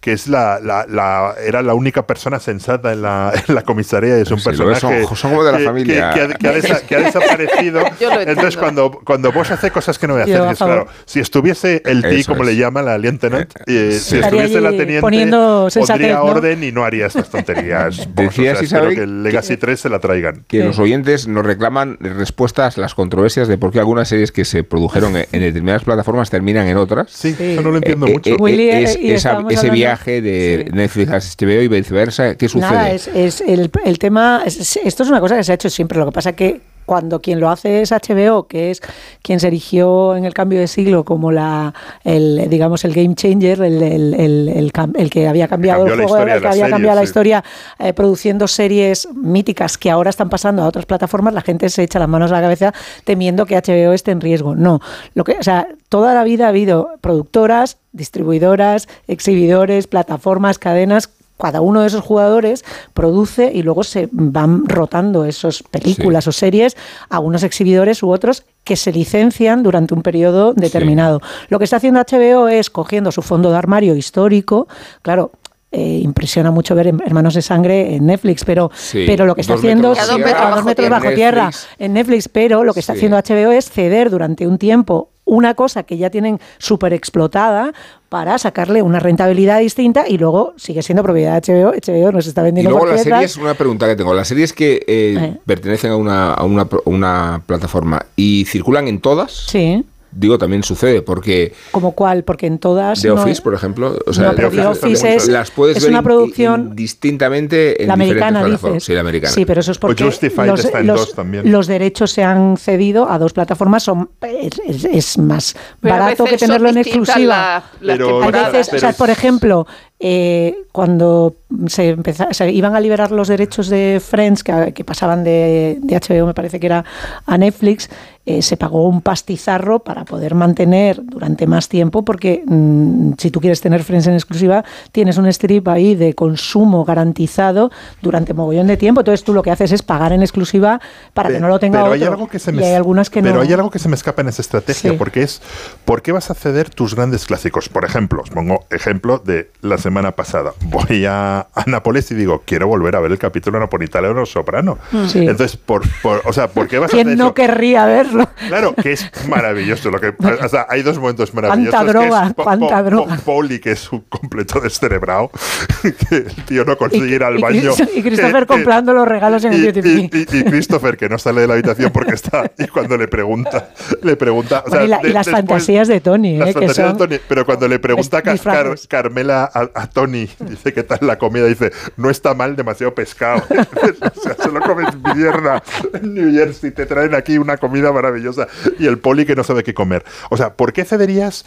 que 0.00 0.12
es 0.12 0.26
la, 0.28 0.58
la- 0.60 0.84
la- 0.88 1.34
era 1.42 1.62
la 1.62 1.74
única 1.74 2.06
persona 2.06 2.40
sensata 2.40 2.92
en 2.92 3.02
la, 3.02 3.32
en 3.48 3.54
la 3.54 3.62
comisaría, 3.62 4.16
es 4.18 4.30
un 4.30 4.38
Sí, 4.38 4.44
personaje 4.46 4.80
son- 4.80 5.16
son 5.16 5.30
como 5.30 5.44
de 5.44 5.52
la 5.52 5.58
que- 5.58 5.64
familia. 5.64 6.10
que- 6.12 6.20
que 6.20 6.24
ha- 6.24 6.34
que 6.36 6.48
ha 6.48 6.52
desa- 6.54 6.80
que 6.86 6.96
ha 6.96 7.00
desaparecido. 7.04 7.82
Entonces, 8.00 8.56
cuando, 8.56 8.90
cuando 9.04 9.32
Bosch 9.32 9.52
hace 9.62 9.70
cosas 9.72 9.98
que 9.98 10.06
no 10.06 10.16
hacer, 10.16 10.36
a 10.36 10.54
favor. 10.54 10.74
claro, 10.84 10.86
si 11.04 11.20
estuviese 11.20 11.82
el 11.84 12.02
T, 12.02 12.20
Eso 12.20 12.32
como 12.32 12.42
es. 12.44 12.50
le 12.50 12.56
llama 12.56 12.82
la 12.82 12.98
lieutenant, 12.98 13.50
eh, 13.66 13.92
si 14.00 14.18
estuviese 14.18 14.60
la 14.60 14.70
teniente, 14.70 15.00
poniendo 15.00 15.68
pondría 15.72 16.14
¿no? 16.14 16.24
orden 16.24 16.64
y 16.64 16.72
no 16.72 16.84
haría 16.84 17.06
estas 17.06 17.30
tonterías. 17.30 18.08
Decías, 18.14 18.54
o 18.54 18.58
sea, 18.58 18.64
Isabel, 18.64 18.94
que 18.94 19.02
el 19.02 19.22
Legacy 19.22 19.56
3 19.56 19.80
se 19.80 19.88
la 19.88 19.98
traigan. 19.98 20.44
que 20.48 20.64
los 20.64 20.78
oyentes 20.78 21.26
nos 21.28 21.44
reclaman 21.46 21.96
respuestas 22.00 22.78
a 22.78 22.80
las 22.80 22.94
controversias 22.94 23.48
de 23.48 23.58
por 23.58 23.72
qué 23.72 23.78
algunas 23.78 24.08
series 24.08 24.32
que 24.32 24.44
se 24.44 24.64
produjeron 24.64 25.16
en, 25.16 25.26
en 25.32 25.40
determinadas 25.40 25.84
plataformas 25.84 26.30
terminan 26.30 26.66
en 26.66 26.76
otras. 26.76 27.10
Sí, 27.10 27.34
eso 27.38 27.62
no 27.62 27.70
lo 27.70 27.76
entiendo 27.76 28.06
Eh, 28.06 28.12
mucho. 28.12 28.30
eh, 28.48 28.82
es- 28.82 28.96
esa- 28.96 29.14
estábamos 29.14 29.52
ese 29.52 29.70
viaje 29.70 30.20
de 30.22 30.70
Netflix 30.72 31.10
a 31.10 31.18
HBO 31.44 31.62
y 31.62 31.68
viceversa, 31.68 32.34
¿qué 32.36 32.48
sucede? 32.48 32.70
Nada, 32.70 32.90
es, 32.90 33.08
es 33.08 33.40
el, 33.40 33.70
el 33.84 33.98
tema. 33.98 34.42
es- 34.44 34.76
esto 34.76 35.02
es 35.02 35.08
una 35.08 35.20
cosa 35.20 35.36
que 35.36 35.44
se 35.44 35.52
ha 35.52 35.54
hecho 35.54 35.70
siempre. 35.70 35.98
Lo 35.98 36.06
que 36.06 36.12
pasa 36.12 36.32
que 36.32 36.60
cuando 36.86 37.20
quien 37.20 37.40
lo 37.40 37.50
hace 37.50 37.82
es 37.82 37.92
HBO, 37.92 38.46
que 38.46 38.70
es 38.70 38.80
quien 39.22 39.40
se 39.40 39.48
erigió 39.48 40.16
en 40.16 40.24
el 40.24 40.34
cambio 40.34 40.60
de 40.60 40.66
siglo 40.66 41.04
como 41.04 41.32
la, 41.32 41.74
el, 42.04 42.48
digamos, 42.48 42.84
el 42.84 42.92
game 42.92 43.14
changer, 43.14 43.62
el, 43.62 43.82
el, 43.82 45.10
que 45.10 45.28
había 45.28 45.48
cambiado 45.48 45.86
el 45.86 46.06
juego, 46.06 46.18
el 46.18 46.40
que 46.40 46.48
había 46.48 46.68
cambiado 46.68 46.96
la 46.96 47.04
historia 47.04 47.44
eh, 47.78 47.92
produciendo 47.92 48.48
series 48.48 49.08
míticas 49.14 49.78
que 49.78 49.90
ahora 49.90 50.10
están 50.10 50.28
pasando 50.28 50.62
a 50.62 50.66
otras 50.66 50.86
plataformas, 50.86 51.34
la 51.34 51.42
gente 51.42 51.68
se 51.68 51.82
echa 51.82 51.98
las 51.98 52.08
manos 52.08 52.30
a 52.30 52.34
la 52.34 52.42
cabeza 52.42 52.72
temiendo 53.04 53.46
que 53.46 53.56
HBO 53.56 53.92
esté 53.92 54.10
en 54.10 54.20
riesgo. 54.20 54.54
No, 54.54 54.80
lo 55.14 55.24
que, 55.24 55.32
o 55.32 55.42
sea, 55.42 55.68
toda 55.88 56.14
la 56.14 56.24
vida 56.24 56.46
ha 56.46 56.48
habido 56.48 56.90
productoras, 57.00 57.78
distribuidoras, 57.92 58.88
exhibidores, 59.06 59.86
plataformas, 59.86 60.58
cadenas 60.58 61.10
cada 61.42 61.60
uno 61.60 61.80
de 61.80 61.88
esos 61.88 62.04
jugadores 62.04 62.64
produce 62.94 63.50
y 63.52 63.64
luego 63.64 63.82
se 63.82 64.08
van 64.12 64.68
rotando 64.68 65.24
esas 65.24 65.64
películas 65.64 66.28
o 66.28 66.32
series 66.32 66.76
a 67.10 67.18
unos 67.18 67.42
exhibidores 67.42 68.04
u 68.04 68.10
otros 68.10 68.44
que 68.62 68.76
se 68.76 68.92
licencian 68.92 69.64
durante 69.64 69.92
un 69.92 70.02
periodo 70.02 70.54
determinado. 70.54 71.20
Lo 71.48 71.58
que 71.58 71.64
está 71.64 71.78
haciendo 71.78 72.00
HBO 72.00 72.46
es 72.46 72.70
cogiendo 72.70 73.10
su 73.10 73.22
fondo 73.22 73.50
de 73.50 73.56
armario 73.56 73.96
histórico, 73.96 74.68
claro, 75.02 75.32
eh, 75.72 76.00
impresiona 76.02 76.50
mucho 76.50 76.76
ver 76.76 76.86
Hermanos 76.86 77.34
de 77.34 77.42
Sangre 77.42 77.96
en 77.96 78.06
Netflix, 78.06 78.44
pero, 78.44 78.70
pero 78.92 79.26
lo 79.26 79.34
que 79.34 79.40
está 79.40 79.54
haciendo 79.54 79.92
a 79.98 80.06
dos 80.06 80.64
metros 80.64 80.90
bajo 80.90 81.10
tierra. 81.12 81.50
en 81.78 81.94
Netflix, 81.94 82.28
pero 82.28 82.62
lo 82.62 82.72
que 82.72 82.80
está 82.80 82.92
haciendo 82.92 83.16
HBO 83.16 83.50
es 83.50 83.68
ceder 83.68 84.10
durante 84.10 84.46
un 84.46 84.58
tiempo 84.58 85.11
una 85.32 85.54
cosa 85.54 85.82
que 85.82 85.96
ya 85.96 86.10
tienen 86.10 86.38
súper 86.58 86.92
explotada 86.92 87.72
para 88.10 88.36
sacarle 88.36 88.82
una 88.82 89.00
rentabilidad 89.00 89.60
distinta 89.60 90.06
y 90.06 90.18
luego 90.18 90.52
sigue 90.58 90.82
siendo 90.82 91.02
propiedad 91.02 91.40
de 91.40 91.52
HBO. 91.52 91.72
HBO 91.72 92.12
nos 92.12 92.26
está 92.26 92.42
vendiendo. 92.42 92.70
Y 92.70 92.72
luego 92.74 92.86
las 92.86 93.02
series, 93.02 93.38
una 93.38 93.54
pregunta 93.54 93.86
que 93.86 93.96
tengo. 93.96 94.12
Las 94.12 94.28
series 94.28 94.52
que 94.52 94.74
eh, 94.86 95.16
eh. 95.18 95.36
pertenecen 95.46 95.92
a 95.92 95.96
una, 95.96 96.34
a 96.34 96.44
una, 96.44 96.68
una 96.84 97.42
plataforma 97.46 98.04
y 98.14 98.44
circulan 98.44 98.88
en 98.88 99.00
todas. 99.00 99.32
Sí 99.32 99.82
digo, 100.12 100.38
también 100.38 100.62
sucede, 100.62 101.02
porque... 101.02 101.52
¿Como 101.70 101.92
cuál? 101.92 102.24
Porque 102.24 102.46
en 102.46 102.58
todas... 102.58 103.00
The 103.02 103.10
Office, 103.10 103.42
por 103.42 103.54
ejemplo. 103.54 103.98
O 104.06 104.12
sea, 104.12 104.34
The 104.34 104.66
Office, 104.66 105.14
es, 105.14 105.28
las 105.28 105.50
puedes 105.50 105.78
es 105.78 105.82
ver 105.82 105.92
una 105.92 106.02
producción... 106.02 106.76
distintamente 106.76 107.82
en 107.82 107.88
la 107.88 107.94
americana, 107.94 108.44
dices. 108.44 108.84
Sí, 108.84 108.94
la 108.94 109.00
americana. 109.00 109.32
Sí, 109.32 109.44
pero 109.44 109.60
eso 109.60 109.72
es 109.72 109.78
porque 109.78 110.04
los, 110.04 111.14
los, 111.44 111.66
derechos 111.66 112.10
se 112.10 112.22
han 112.22 112.56
cedido 112.56 113.10
a 113.10 113.18
dos 113.18 113.32
plataformas, 113.32 113.82
son 113.82 114.10
es, 114.20 115.18
más 115.18 115.56
barato 115.80 116.24
que 116.24 116.36
tenerlo 116.36 116.68
en 116.68 116.78
exclusiva. 116.78 117.64
pero, 117.80 118.22
Hay 118.22 118.32
veces, 118.52 118.72
o 118.72 118.78
sea, 118.78 118.92
por 118.92 119.10
ejemplo, 119.10 119.66
eh, 120.04 120.64
cuando 120.72 121.36
se, 121.68 121.96
se 122.32 122.50
iban 122.50 122.74
a 122.74 122.80
liberar 122.80 123.12
los 123.12 123.28
derechos 123.28 123.68
de 123.68 124.02
Friends, 124.04 124.42
que, 124.42 124.72
que 124.74 124.82
pasaban 124.82 125.22
de, 125.22 125.78
de, 125.80 125.96
HBO, 125.96 126.26
me 126.26 126.34
parece 126.34 126.58
que 126.58 126.66
era 126.66 126.84
a 127.24 127.38
Netflix, 127.38 127.88
eh, 128.24 128.40
se 128.40 128.56
pagó 128.56 128.88
un 128.88 129.00
pastizarro 129.00 129.80
para 129.80 130.04
poder 130.04 130.36
mantener 130.36 131.00
durante 131.04 131.48
más 131.48 131.68
tiempo, 131.68 132.04
porque 132.04 132.44
mm, 132.46 133.14
si 133.18 133.32
tú 133.32 133.40
quieres 133.40 133.60
tener 133.60 133.82
Friends 133.82 134.06
en 134.06 134.14
exclusiva, 134.14 134.64
tienes 134.92 135.18
un 135.18 135.26
strip 135.26 135.66
ahí 135.66 135.96
de 135.96 136.14
consumo 136.14 136.84
garantizado 136.84 137.72
durante 138.00 138.32
mogollón 138.32 138.68
de 138.68 138.76
tiempo. 138.76 139.00
Entonces 139.00 139.24
tú 139.24 139.34
lo 139.34 139.42
que 139.42 139.50
haces 139.50 139.72
es 139.72 139.82
pagar 139.82 140.12
en 140.12 140.22
exclusiva 140.22 140.80
para 141.14 141.30
que 141.30 141.40
no 141.40 141.48
lo 141.48 141.58
tenga 141.58 141.78
pero 141.80 141.92
otro. 141.92 142.04
Hay 142.04 142.12
algo 142.12 142.28
que 142.28 142.38
se 142.38 142.52
me, 142.52 142.62
y 142.62 142.64
hay 142.64 142.74
algunas 142.74 143.10
que 143.10 143.22
pero 143.22 143.36
no. 143.36 143.40
hay 143.40 143.52
algo 143.52 143.70
que 143.70 143.80
se 143.80 143.88
me 143.88 143.96
escapa 143.96 144.22
en 144.22 144.28
esa 144.28 144.42
estrategia, 144.42 144.96
porque 144.96 145.24
es, 145.24 145.42
¿por 145.84 146.02
qué 146.02 146.12
vas 146.12 146.30
a 146.30 146.34
ceder 146.34 146.70
tus 146.70 146.94
grandes 146.94 147.26
clásicos? 147.26 147.68
Por 147.68 147.84
ejemplo, 147.84 148.22
os 148.22 148.30
pongo 148.30 148.66
ejemplo 148.70 149.18
de 149.18 149.50
la 149.62 149.78
semana 149.92 150.12
pasada. 150.12 150.54
Voy 150.64 151.04
a, 151.04 151.40
a 151.40 151.64
Nápoles 151.66 152.10
y 152.10 152.14
digo, 152.14 152.42
quiero 152.46 152.66
volver 152.66 152.96
a 152.96 153.00
ver 153.00 153.12
el 153.12 153.18
capítulo 153.18 153.60
napolitano 153.60 154.08
de 154.08 154.14
Los 154.14 154.30
Soprano. 154.30 154.78
Sí. 155.06 155.18
Entonces, 155.18 155.58
por, 155.58 155.82
por, 156.00 156.22
o 156.24 156.32
sea, 156.32 156.48
¿por 156.48 156.66
qué 156.66 156.78
vas 156.78 156.90
a 156.90 156.94
¿Quién 156.94 157.08
hacer 157.08 157.18
no 157.18 157.26
eso? 157.26 157.34
querría 157.34 157.84
verlo? 157.84 158.26
Claro, 158.48 158.74
que 158.74 158.92
es 158.92 159.10
maravilloso. 159.28 159.90
Lo 159.90 160.00
que, 160.00 160.14
o 160.42 160.48
sea, 160.48 160.66
hay 160.70 160.80
dos 160.82 160.98
momentos 160.98 161.34
maravillosos. 161.34 161.74
Cuánta 161.74 161.92
droga, 161.92 162.20
que 162.22 162.28
es 162.28 162.34
Po- 162.34 162.42
cuánta 162.44 162.78
Po- 162.78 162.82
droga. 162.84 163.16
Po- 163.16 163.22
Pauli, 163.22 163.58
que 163.60 163.72
es 163.72 163.92
un 163.92 164.00
completo 164.08 164.60
descerebrado, 164.60 165.30
que 166.08 166.16
el 166.16 166.34
tío 166.46 166.64
no 166.64 166.78
consigue 166.78 167.14
ir 167.16 167.22
al 167.24 167.38
y 167.38 167.42
baño. 167.42 167.72
Y 167.94 168.02
Christopher 168.02 168.36
Eh, 168.36 168.44
eh, 168.44 168.46
comprando 168.46 168.94
los 168.94 169.06
regalos 169.06 169.44
en 169.44 169.52
el 169.52 169.58
y, 169.60 169.62
Beauty 169.72 169.88
y- 169.88 170.10
y- 170.36 170.38
y 170.40 170.44
Christopher, 170.44 170.96
que 170.96 171.10
no 171.10 171.18
sale 171.18 171.42
de 171.42 171.46
la 171.48 171.52
habitación 171.52 171.90
porque 171.92 172.14
está, 172.14 172.50
y 172.58 172.66
cuando 172.68 172.96
le 172.96 173.08
pregunta, 173.08 173.68
le 174.02 174.16
pregunta. 174.16 174.64
o 174.66 174.70
sea, 174.70 174.78
Bueno, 174.80 174.84
y, 174.84 174.88
la- 174.88 175.00
y 175.00 175.02
de- 175.02 175.08
las 175.10 175.26
después- 175.26 175.46
fantasías 175.48 175.88
de 175.88 176.00
Tony, 176.00 176.38
las 176.38 176.48
eh, 176.48 176.52
que 176.54 176.58
fantasías 176.60 176.88
son... 176.88 176.96
de 176.98 177.06
Tony, 177.08 177.20
pero 177.28 177.44
cuando 177.44 177.68
le 177.68 177.78
pregunta 177.78 178.16
a. 178.18 178.22
Car- 178.22 178.74
Carmela 178.88 179.50
a, 179.52 179.81
a 179.82 179.88
Tony, 179.88 180.28
dice 180.38 180.72
qué 180.72 180.84
tal 180.84 181.00
la 181.02 181.18
comida, 181.18 181.46
dice, 181.46 181.72
no 181.96 182.08
está 182.08 182.34
mal, 182.34 182.54
demasiado 182.54 182.94
pescado. 182.94 183.42
o 183.50 184.20
sea, 184.20 184.36
solo 184.40 184.60
comes 184.60 184.94
mierda 185.14 185.60
en 185.92 186.14
New 186.14 186.32
Jersey, 186.32 186.70
te 186.70 186.86
traen 186.86 187.16
aquí 187.16 187.36
una 187.36 187.56
comida 187.56 187.90
maravillosa. 187.90 188.46
Y 188.78 188.86
el 188.86 188.98
poli 188.98 189.26
que 189.26 189.34
no 189.34 189.42
sabe 189.42 189.64
qué 189.64 189.74
comer. 189.74 190.04
O 190.30 190.36
sea, 190.36 190.54
¿por 190.54 190.72
qué 190.72 190.84
cederías? 190.84 191.44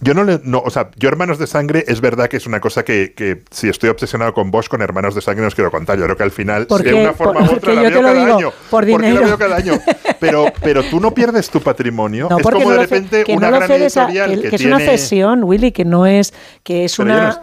Yo 0.00 0.12
no 0.12 0.24
le. 0.24 0.40
No, 0.44 0.58
o 0.60 0.70
sea, 0.70 0.90
yo 0.96 1.08
Hermanos 1.08 1.38
de 1.38 1.46
Sangre 1.46 1.84
es 1.88 2.00
verdad 2.00 2.28
que 2.28 2.36
es 2.36 2.46
una 2.46 2.60
cosa 2.60 2.84
que, 2.84 3.14
que 3.16 3.42
si 3.50 3.68
estoy 3.68 3.88
obsesionado 3.88 4.34
con 4.34 4.50
vos, 4.50 4.68
con 4.68 4.82
Hermanos 4.82 5.14
de 5.14 5.22
Sangre, 5.22 5.40
no 5.42 5.48
os 5.48 5.54
quiero 5.54 5.70
contar. 5.70 5.98
Yo 5.98 6.04
creo 6.04 6.16
que 6.16 6.22
al 6.22 6.30
final, 6.30 6.66
¿Por 6.66 6.82
de 6.82 6.92
una 6.94 7.12
forma 7.14 7.40
Por- 7.40 7.54
u 7.54 7.56
otra, 7.56 7.72
la 7.74 7.80
veo 7.82 8.02
cada 8.02 8.12
digo, 8.14 8.36
año. 8.36 8.50
por 8.70 8.84
Porque 8.86 8.92
la 8.92 8.98
dinero. 9.08 9.26
veo 9.26 9.38
cada 9.38 9.56
año. 9.56 9.72
Pero, 10.20 10.46
pero 10.62 10.82
tú 10.82 10.98
no 10.98 11.10
pierdes 11.12 11.50
tu 11.50 11.60
patrimonio. 11.60 12.28
No, 12.30 12.38
es 12.38 12.42
porque 12.42 12.60
como 12.62 12.70
no 12.70 12.76
de 12.76 12.82
repente 12.86 13.22
que 13.22 13.34
una 13.34 13.50
no 13.50 13.56
gran 13.58 13.70
editorial 13.70 14.30
que, 14.30 14.36
que, 14.36 14.48
que 14.48 14.56
es 14.56 14.60
tiene. 14.62 14.74
una 14.76 14.82
cesión, 14.84 15.44
Willy, 15.44 15.72
que 15.72 15.84
no 15.84 16.06
es 16.06 16.32
que 16.62 16.86
es 16.86 16.96
Pero, 16.96 17.10
una 17.10 17.40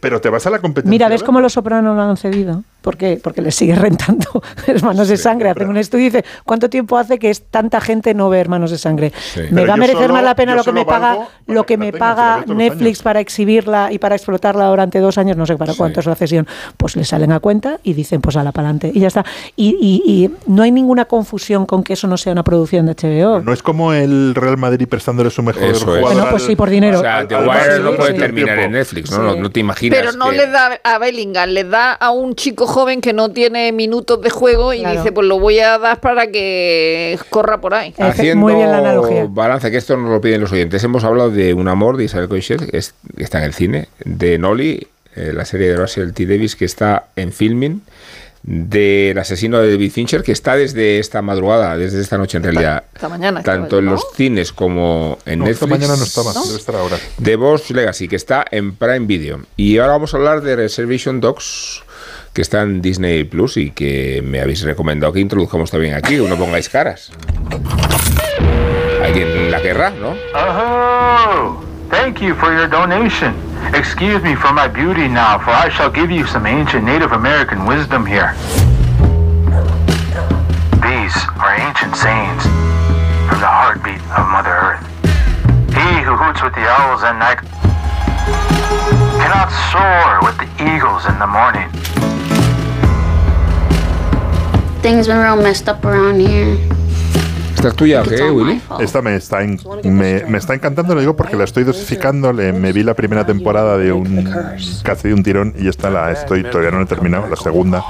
pero 0.00 0.20
te 0.20 0.28
vas 0.28 0.44
a 0.46 0.50
la 0.50 0.58
competencia. 0.58 0.90
Mira, 0.90 1.08
¿ves 1.08 1.22
cómo 1.22 1.40
los 1.40 1.52
sopranos 1.52 1.94
lo 1.94 2.02
han 2.02 2.16
cedido? 2.16 2.64
¿Por 2.86 2.96
qué? 2.96 3.18
Porque 3.20 3.42
les 3.42 3.52
sigue 3.56 3.74
rentando 3.86 4.40
Hermanos 4.68 5.08
de 5.08 5.16
Sangre. 5.16 5.50
Hacen 5.50 5.68
un 5.68 5.76
estudio 5.76 6.04
y 6.06 6.10
dice, 6.10 6.24
¿cuánto 6.44 6.70
tiempo 6.70 6.96
hace 6.96 7.18
que 7.18 7.30
es 7.30 7.42
tanta 7.50 7.80
gente 7.80 8.14
no 8.14 8.28
ve 8.30 8.38
Hermanos 8.38 8.70
de 8.70 8.78
Sangre? 8.78 9.12
¿Me 9.50 9.66
va 9.66 9.74
a 9.74 9.76
merecer 9.76 10.02
solo- 10.02 10.14
más 10.14 10.22
la 10.22 10.36
pena 10.36 10.54
lo 10.54 10.62
que 10.62 10.70
me 10.70 10.84
paga, 10.86 11.08
valgo 11.08 11.28
lo 11.48 11.66
que 11.66 11.76
me 11.76 11.92
paga 11.92 12.44
Netflix 12.46 13.02
para 13.02 13.18
exhibirla 13.18 13.90
y 13.90 13.98
para 13.98 14.14
explotarla 14.14 14.66
durante 14.68 15.00
dos 15.00 15.18
años? 15.18 15.36
No 15.36 15.46
sé 15.46 15.56
para 15.56 15.74
cuánto 15.74 15.98
es 15.98 16.06
la 16.06 16.14
cesión. 16.14 16.46
Pues 16.76 16.94
le 16.94 17.04
salen 17.04 17.32
a 17.32 17.40
cuenta 17.40 17.80
y 17.82 17.92
dicen, 17.94 18.20
pues 18.20 18.36
a 18.36 18.44
la 18.44 18.52
para 18.52 18.68
adelante. 18.68 18.92
Y 18.94 19.00
ya 19.00 19.08
está. 19.08 19.24
Y, 19.56 19.76
y- 19.80 20.02
y 20.08 20.30
no 20.46 20.62
hay 20.62 20.70
ninguna 20.70 21.06
confusión 21.06 21.66
con 21.66 21.82
que 21.82 21.94
eso 21.94 22.06
no 22.06 22.16
sea 22.16 22.30
una 22.34 22.44
producción 22.44 22.86
de 22.86 22.92
HBO. 22.94 23.40
No 23.40 23.52
es 23.52 23.64
como 23.64 23.94
el 23.94 24.32
Real 24.36 24.58
Madrid 24.58 24.86
prestándole 24.88 25.30
su 25.30 25.42
mejor 25.42 25.64
Eso 25.64 25.72
es. 25.76 25.82
jugador. 25.82 26.02
Bueno, 26.02 26.26
pues 26.30 26.44
sí, 26.44 26.54
por 26.54 26.70
dinero. 26.70 26.98
O 26.98 27.02
sea, 27.02 27.26
The 27.26 27.34
Wire 27.36 27.80
no 27.80 27.96
puede 27.96 28.14
terminar 28.14 28.60
en 28.60 28.70
Netflix, 28.70 29.10
¿no? 29.10 29.18
No, 29.22 29.34
no 29.34 29.50
te 29.50 29.58
imaginas. 29.58 29.98
Pero 29.98 30.12
no 30.12 30.30
que- 30.30 30.36
le 30.36 30.46
da 30.46 30.78
a 30.84 30.98
Bellingham, 30.98 31.48
le 31.50 31.64
da 31.64 31.92
a 31.94 32.10
un 32.10 32.36
chico 32.36 32.68
joven 32.76 33.00
que 33.00 33.14
no 33.14 33.30
tiene 33.30 33.72
minutos 33.72 34.20
de 34.20 34.28
juego 34.28 34.74
y 34.74 34.80
Claro. 34.80 34.98
dice, 35.00 35.10
pues 35.10 35.26
lo 35.26 35.38
voy 35.40 35.60
a 35.60 35.78
dar 35.78 35.98
para 35.98 36.26
que 36.30 37.18
corra 37.30 37.58
por 37.58 37.72
ahí. 37.72 37.94
Haciendo 37.98 38.36
Muy 38.44 38.54
bien 38.54 38.70
la 38.70 38.78
analogía. 38.78 39.26
balance, 39.30 39.70
que 39.70 39.78
esto 39.78 39.96
nos 39.96 40.10
lo 40.10 40.20
piden 40.20 40.42
los 40.42 40.52
oyentes. 40.52 40.84
Hemos 40.84 41.02
hablado 41.02 41.30
de 41.30 41.54
Un 41.54 41.68
amor 41.68 41.96
de 41.96 42.04
Isabel 42.04 42.28
Coixet, 42.28 42.70
que, 42.70 42.76
es- 42.76 42.92
que 43.16 43.24
está 43.24 43.38
en 43.38 43.44
el 43.44 43.54
cine, 43.54 43.88
de 44.04 44.36
Nolly, 44.36 44.86
eh, 45.14 45.32
la 45.34 45.46
serie 45.46 45.68
de 45.70 45.76
Russell 45.76 46.10
T. 46.12 46.26
Davis, 46.26 46.54
que 46.54 46.66
está 46.66 47.06
en 47.16 47.32
filming, 47.32 47.80
del 48.42 49.18
asesino 49.18 49.58
de 49.58 49.70
David 49.72 49.90
Fincher, 49.90 50.22
que 50.22 50.30
está 50.32 50.54
desde 50.54 50.98
esta 51.00 51.20
madrugada, 51.22 51.76
desde 51.76 52.00
esta 52.00 52.16
noche 52.18 52.36
en 52.36 52.44
realidad, 52.44 52.84
Esta 52.94 53.08
mañana. 53.08 53.42
tanto 53.42 53.78
en 53.78 53.86
los 53.86 54.06
cines 54.14 54.52
como 54.52 55.18
en 55.26 55.40
No, 55.40 55.46
esta 55.46 55.66
Netflix. 55.66 55.70
mañana 55.80 55.96
no 55.98 56.04
estaba, 56.04 56.32
debe 56.32 56.56
estar 56.56 56.76
ahora. 56.76 56.96
The 57.20 57.34
Boss 57.36 57.70
Legacy, 57.70 58.06
que 58.06 58.14
está 58.16 58.44
en 58.50 58.76
Prime 58.76 59.06
Video. 59.06 59.40
Y 59.56 59.78
ahora 59.78 59.94
vamos 59.94 60.14
a 60.14 60.18
hablar 60.18 60.42
de 60.42 60.54
Reservation 60.54 61.20
Dogs, 61.20 61.82
que 62.36 62.42
está 62.42 62.60
en 62.60 62.82
Disney 62.82 63.24
Plus 63.24 63.56
y 63.56 63.70
que 63.70 64.20
me 64.22 64.42
habéis 64.42 64.60
recomendado 64.60 65.10
que 65.10 65.20
introduzcamos 65.20 65.70
también 65.70 65.94
aquí, 65.94 66.18
que 66.18 66.28
no 66.28 66.36
pongáis 66.36 66.68
caras. 66.68 67.10
Alguien 69.02 69.50
la 69.50 69.62
querrá, 69.62 69.88
¿no? 69.88 70.14
Oh, 70.34 71.64
thank 71.88 72.20
you 72.20 72.34
for 72.34 72.52
your 72.52 72.68
donation. 72.68 73.34
Excuse 73.72 74.22
me 74.22 74.36
for 74.36 74.52
my 74.52 74.68
beauty 74.68 75.08
now, 75.08 75.38
for 75.38 75.50
I 75.50 75.70
shall 75.70 75.90
give 75.90 76.10
you 76.10 76.26
some 76.26 76.46
ancient 76.46 76.84
Native 76.84 77.12
American 77.12 77.64
wisdom 77.64 78.04
here. 78.04 78.34
These 80.84 81.16
are 81.40 81.56
ancient 81.56 81.96
sayings 81.96 82.42
from 83.32 83.40
the 83.40 83.48
heartbeat 83.48 84.02
of 84.12 84.28
Mother 84.28 84.52
Earth. 84.52 84.84
He 85.72 86.04
who 86.04 86.14
hoots 86.14 86.42
with 86.42 86.52
the 86.52 86.68
owls 86.68 87.02
at 87.02 87.16
night 87.16 87.40
cannot 89.24 89.48
soar 89.72 90.20
with 90.20 90.36
the 90.36 90.76
eagles 90.76 91.06
in 91.06 91.18
the 91.18 91.26
morning. 91.26 91.72
Things 94.86 95.08
been 95.08 95.18
real 95.18 95.34
messed 95.34 95.68
up 95.68 95.84
around 95.84 96.20
here. 96.20 96.56
¿Esta 97.66 97.68
es 97.68 97.76
tuya 97.76 98.02
qué, 98.02 98.30
Willy? 98.30 98.62
Esta 98.78 99.02
me 99.02 99.16
está, 99.16 99.42
en- 99.42 99.58
me, 99.84 100.24
me 100.24 100.38
está 100.38 100.54
encantando, 100.54 100.94
lo 100.94 101.00
digo 101.00 101.16
porque 101.16 101.36
la 101.36 101.44
estoy 101.44 101.64
dosificando. 101.64 102.32
Le, 102.32 102.52
me 102.52 102.72
vi 102.72 102.84
la 102.84 102.94
primera 102.94 103.26
temporada 103.26 103.76
de 103.76 103.92
un 103.92 104.30
casi 104.84 105.08
de 105.08 105.14
un 105.14 105.22
tirón 105.24 105.54
y 105.58 105.66
esta 105.66 105.90
la 105.90 106.12
estoy 106.12 106.44
todavía 106.44 106.70
no 106.70 106.78
la 106.78 106.84
he 106.84 106.86
terminado, 106.86 107.26
la 107.28 107.36
segunda. 107.36 107.82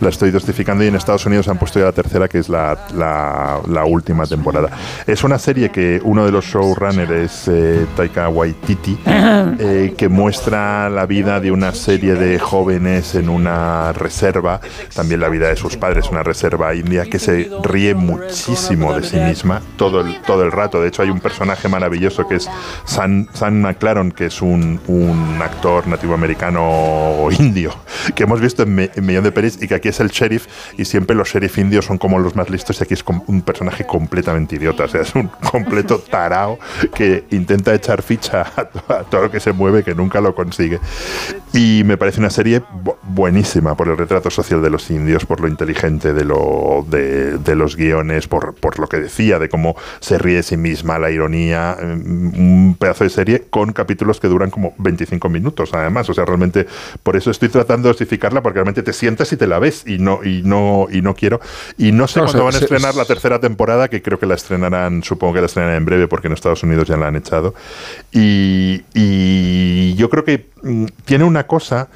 la 0.00 0.08
estoy 0.08 0.30
dosificando 0.30 0.82
y 0.82 0.88
en 0.88 0.94
Estados 0.94 1.26
Unidos 1.26 1.48
han 1.48 1.58
puesto 1.58 1.78
ya 1.78 1.86
la 1.86 1.92
tercera, 1.92 2.26
que 2.28 2.38
es 2.38 2.48
la, 2.48 2.78
la, 2.96 3.84
última 3.84 4.26
temporada. 4.26 4.70
Es 5.06 5.24
una 5.24 5.38
serie 5.38 5.70
que 5.70 6.00
uno 6.02 6.24
de 6.24 6.32
los 6.32 6.44
showrunners 6.44 7.10
es 7.10 7.48
eh, 7.48 7.86
Taika 7.96 8.28
Waititi, 8.28 8.98
eh, 9.06 9.94
que 9.96 10.08
muestra 10.08 10.88
la 10.90 11.06
vida 11.06 11.40
de 11.40 11.50
una 11.50 11.72
serie 11.72 12.14
de 12.14 12.38
jóvenes 12.38 13.14
en 13.14 13.28
una 13.28 13.92
reserva, 13.92 14.60
también 14.94 15.20
la 15.20 15.28
vida 15.28 15.48
de 15.48 15.56
sus 15.56 15.76
padres, 15.76 16.08
una 16.10 16.22
reserva 16.22 16.74
india, 16.74 17.04
que 17.04 17.18
se 17.18 17.50
ríe 17.62 17.94
muchísimo 17.94 18.94
de 18.94 19.02
sí 19.02 19.17
misma 19.20 19.60
todo 19.76 20.00
el, 20.00 20.20
todo 20.22 20.42
el 20.42 20.52
rato. 20.52 20.80
De 20.80 20.88
hecho, 20.88 21.02
hay 21.02 21.10
un 21.10 21.20
personaje 21.20 21.68
maravilloso 21.68 22.26
que 22.26 22.36
es 22.36 22.48
San, 22.84 23.28
San 23.32 23.60
McLaren, 23.60 24.12
que 24.12 24.26
es 24.26 24.42
un, 24.42 24.80
un 24.86 25.40
actor 25.42 25.86
nativo 25.86 26.14
americano 26.14 27.28
indio, 27.38 27.74
que 28.14 28.24
hemos 28.24 28.40
visto 28.40 28.62
en, 28.62 28.74
Millón 28.74 29.24
de 29.24 29.32
Peris 29.32 29.60
y 29.62 29.68
que 29.68 29.74
aquí 29.74 29.88
es 29.88 30.00
el 30.00 30.08
sheriff 30.08 30.46
y 30.76 30.84
siempre 30.84 31.16
los 31.16 31.28
sheriff 31.28 31.58
indios 31.58 31.84
son 31.84 31.98
como 31.98 32.18
los 32.18 32.36
más 32.36 32.50
listos 32.50 32.80
y 32.80 32.84
aquí 32.84 32.94
es 32.94 33.04
un 33.26 33.42
personaje 33.42 33.86
completamente 33.86 34.56
idiota, 34.56 34.84
o 34.84 34.88
sea, 34.88 35.02
es 35.02 35.14
un 35.14 35.28
completo 35.50 35.98
tarao 35.98 36.58
que 36.94 37.24
intenta 37.30 37.74
echar 37.74 38.02
ficha 38.02 38.46
a, 38.56 38.64
todo 39.04 39.22
lo 39.22 39.30
que 39.30 39.40
se 39.40 39.52
mueve 39.52 39.82
que 39.82 39.94
nunca 39.94 40.20
lo 40.20 40.34
consigue. 40.34 40.80
Y 41.52 41.82
me 41.84 41.96
parece 41.96 42.20
una 42.20 42.30
serie 42.30 42.62
buenísima 43.02 43.74
por 43.74 43.88
el 43.88 43.96
retrato 43.96 44.30
social 44.30 44.62
de 44.62 44.70
los 44.70 44.90
indios, 44.90 45.24
por 45.24 45.40
lo 45.40 45.48
inteligente 45.48 46.12
de, 46.12 46.24
lo, 46.24 46.84
de, 46.88 47.38
de 47.38 47.56
los 47.56 47.76
guiones, 47.76 48.28
por, 48.28 48.54
por, 48.54 48.78
lo 48.78 48.86
que 48.86 48.97
decía, 49.00 49.38
de 49.38 49.48
cómo 49.48 49.76
se 50.00 50.18
ríe 50.18 50.36
de 50.36 50.42
sí 50.42 50.56
misma, 50.56 50.98
la 50.98 51.10
ironía, 51.10 51.76
mm, 51.80 52.38
un 52.38 52.76
pedazo 52.78 53.04
de 53.04 53.10
serie 53.10 53.44
con 53.50 53.72
capítulos 53.72 54.20
que 54.20 54.28
duran 54.28 54.50
como 54.50 54.74
25 54.78 55.28
minutos, 55.28 55.70
además. 55.72 56.08
O 56.10 56.14
sea, 56.14 56.24
realmente 56.24 56.66
por 57.02 57.16
eso 57.16 57.30
estoy 57.30 57.48
tratando 57.48 57.88
de 57.88 57.94
dosificarla, 57.94 58.42
porque 58.42 58.56
realmente 58.56 58.82
te 58.82 58.92
sientas 58.92 59.32
y 59.32 59.36
te 59.36 59.46
la 59.46 59.58
ves 59.58 59.84
y 59.86 59.98
no, 59.98 60.24
y 60.24 60.42
no, 60.42 60.86
y 60.90 61.02
no 61.02 61.14
quiero. 61.14 61.40
Y 61.76 61.92
no 61.92 62.06
sé 62.06 62.20
cuándo 62.20 62.44
van 62.44 62.54
a 62.54 62.58
estrenar 62.58 62.94
la 62.94 63.04
tercera 63.04 63.40
temporada, 63.40 63.88
que 63.88 64.02
creo 64.02 64.18
que 64.18 64.26
la 64.26 64.34
estrenarán, 64.34 65.02
supongo 65.02 65.34
que 65.34 65.40
la 65.40 65.46
estrenarán 65.46 65.76
en 65.76 65.84
breve, 65.84 66.08
porque 66.08 66.28
en 66.28 66.34
Estados 66.34 66.62
Unidos 66.62 66.88
ya 66.88 66.96
la 66.96 67.08
han 67.08 67.16
echado. 67.16 67.54
Y, 68.12 68.82
y 68.94 69.94
yo 69.94 70.08
creo 70.10 70.24
que 70.24 70.46
mm, 70.62 70.86
tiene 71.04 71.24
una 71.24 71.46
cosa 71.46 71.88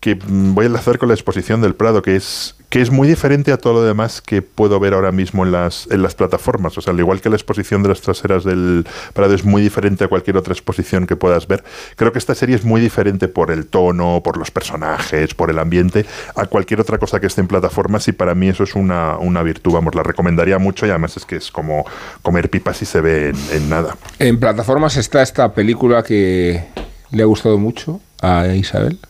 que 0.00 0.16
mm, 0.16 0.54
voy 0.54 0.64
a 0.64 0.66
enlazar 0.66 0.98
con 0.98 1.08
la 1.08 1.14
exposición 1.14 1.60
del 1.60 1.74
Prado, 1.74 2.02
que 2.02 2.16
es, 2.16 2.56
que 2.70 2.80
es 2.80 2.90
muy 2.90 3.08
diferente 3.08 3.50
a 3.50 3.58
todo 3.58 3.74
lo 3.74 3.82
demás 3.82 4.22
que 4.22 4.42
puedo 4.42 4.78
ver 4.78 4.94
ahora 4.94 5.10
mismo 5.10 5.44
en 5.44 5.50
las, 5.50 5.88
en 5.90 6.02
las 6.02 6.14
plataformas. 6.14 6.78
O 6.78 6.80
sea, 6.80 6.92
al 6.92 7.00
igual 7.00 7.20
que 7.20 7.28
la 7.28 7.34
exposición 7.34 7.82
de 7.82 7.88
las 7.88 8.00
traseras 8.00 8.44
del 8.44 8.86
Prado 9.12 9.34
es 9.34 9.44
muy 9.44 9.60
diferente 9.60 10.04
a 10.04 10.08
cualquier 10.08 10.36
otra 10.36 10.52
exposición 10.52 11.06
que 11.06 11.16
puedas 11.16 11.48
ver, 11.48 11.64
creo 11.96 12.12
que 12.12 12.20
esta 12.20 12.34
serie 12.34 12.54
es 12.54 12.64
muy 12.64 12.80
diferente 12.80 13.26
por 13.26 13.50
el 13.50 13.66
tono, 13.66 14.22
por 14.22 14.36
los 14.36 14.52
personajes, 14.52 15.34
por 15.34 15.50
el 15.50 15.58
ambiente, 15.58 16.06
a 16.36 16.46
cualquier 16.46 16.80
otra 16.80 16.98
cosa 16.98 17.18
que 17.18 17.26
esté 17.26 17.40
en 17.40 17.48
plataformas 17.48 18.06
y 18.06 18.12
para 18.12 18.36
mí 18.36 18.48
eso 18.48 18.62
es 18.62 18.76
una, 18.76 19.18
una 19.18 19.42
virtud. 19.42 19.72
Vamos, 19.72 19.96
la 19.96 20.04
recomendaría 20.04 20.58
mucho 20.58 20.86
y 20.86 20.90
además 20.90 21.16
es 21.16 21.26
que 21.26 21.36
es 21.36 21.50
como 21.50 21.84
comer 22.22 22.50
pipas 22.50 22.80
y 22.82 22.86
se 22.86 23.00
ve 23.00 23.34
en 23.52 23.68
nada. 23.68 23.96
En 24.20 24.38
plataformas 24.38 24.96
está 24.96 25.22
esta 25.22 25.52
película 25.52 26.04
que 26.04 26.64
le 27.10 27.22
ha 27.22 27.26
gustado 27.26 27.58
mucho 27.58 28.00
a 28.22 28.46
Isabel. 28.46 29.00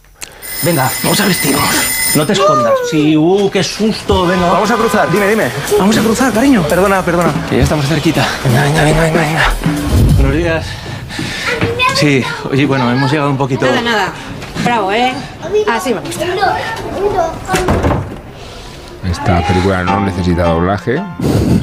Venga, 0.63 0.91
vamos 1.03 1.21
a 1.21 1.27
vestirnos. 1.27 2.00
No 2.17 2.27
te 2.27 2.33
escondas. 2.33 2.73
Sí, 2.91 3.17
uh, 3.17 3.49
qué 3.51 3.63
susto. 3.63 4.27
Venga, 4.27 4.51
vamos 4.51 4.71
a 4.71 4.75
cruzar. 4.75 5.11
Dime, 5.11 5.29
dime. 5.29 5.51
Vamos 5.79 5.97
a 5.97 6.01
cruzar, 6.01 6.33
cariño. 6.33 6.63
Perdona, 6.63 7.03
perdona. 7.03 7.33
Que 7.49 7.59
ya 7.59 7.63
estamos 7.63 7.87
cerquita. 7.87 8.27
Venga, 8.45 8.63
venga, 8.65 8.85
venga, 8.85 9.01
venga, 9.03 9.21
venga. 9.21 9.43
Buenos 10.17 10.35
días. 10.35 10.67
Sí, 11.95 12.25
oye, 12.51 12.67
bueno, 12.67 12.91
hemos 12.91 13.11
llegado 13.11 13.31
un 13.31 13.37
poquito. 13.37 13.65
Nada, 13.67 13.81
nada. 13.81 14.13
Bravo, 14.65 14.93
¿eh? 14.93 15.13
Así 15.69 15.93
vamos. 15.93 16.11
Esta 19.09 19.43
película 19.47 19.83
no 19.83 20.01
necesita 20.01 20.45
doblaje, 20.45 21.03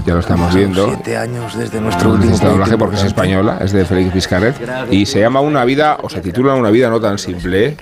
ya 0.06 0.14
lo 0.14 0.20
estamos 0.20 0.54
viendo. 0.56 0.88
Siete 0.88 1.18
años 1.18 1.58
desde 1.58 1.80
nuestro 1.80 2.10
no 2.10 2.16
último 2.16 2.32
necesita 2.32 2.52
doblaje 2.52 2.78
porque 2.78 2.96
es 2.96 3.04
española, 3.04 3.60
es 3.62 3.72
de 3.72 3.86
Félix 3.86 4.14
Vizcarret 4.14 4.56
y 4.90 5.06
se 5.06 5.20
llama 5.20 5.42
Una 5.42 5.64
vida, 5.64 5.98
o 6.02 6.10
se 6.10 6.20
titula 6.22 6.56
Una 6.56 6.72
vida 6.72 6.90
no 6.90 7.00
tan 7.00 7.18
simple. 7.18 7.78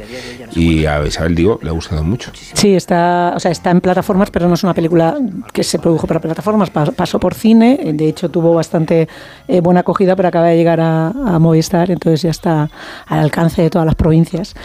Y 0.51 0.85
a 0.85 1.05
Isabel 1.05 1.35
digo, 1.35 1.59
le 1.61 1.69
ha 1.69 1.73
gustado 1.73 2.03
mucho. 2.03 2.31
Sí, 2.33 2.75
está, 2.75 3.33
o 3.35 3.39
sea, 3.39 3.51
está 3.51 3.71
en 3.71 3.81
plataformas, 3.81 4.29
pero 4.29 4.47
no 4.47 4.53
es 4.53 4.63
una 4.63 4.73
película 4.73 5.17
que 5.51 5.63
se 5.63 5.79
produjo 5.79 6.05
para 6.07 6.19
plataformas, 6.19 6.69
pasó 6.69 7.19
por 7.19 7.33
cine, 7.33 7.79
de 7.93 8.07
hecho 8.07 8.29
tuvo 8.29 8.53
bastante 8.53 9.07
eh, 9.47 9.61
buena 9.61 9.81
acogida, 9.81 10.15
pero 10.15 10.29
acaba 10.29 10.47
de 10.47 10.57
llegar 10.57 10.79
a, 10.79 11.07
a, 11.07 11.39
Movistar, 11.39 11.91
entonces 11.91 12.21
ya 12.21 12.29
está 12.29 12.69
al 13.07 13.19
alcance 13.19 13.61
de 13.61 13.69
todas 13.69 13.85
las 13.85 13.95
provincias. 13.95 14.55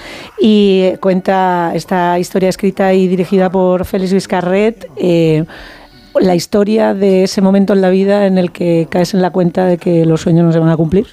Y 0.41 0.93
cuenta 1.01 1.73
esta 1.75 2.19
historia 2.19 2.49
escrita 2.49 2.93
y 2.93 3.09
dirigida 3.09 3.51
por 3.51 3.85
Félix 3.85 4.13
Vizcarret 4.13 4.80
eh, 4.97 5.45
la 6.19 6.35
historia 6.35 6.95
de 6.95 7.25
ese 7.25 7.41
momento 7.41 7.73
en 7.73 7.81
la 7.81 7.91
vida 7.91 8.27
en 8.27 8.39
el 8.39 8.51
que 8.51 8.89
caes 8.91 9.15
en 9.15 9.23
la 9.23 9.31
cuenta 9.31 9.67
de 9.67 9.79
que 9.79 10.05
los 10.05 10.23
sueños 10.23 10.45
no 10.45 10.53
se 10.53 10.59
van 10.59 10.69
a 10.69 10.77
cumplir 10.77 11.07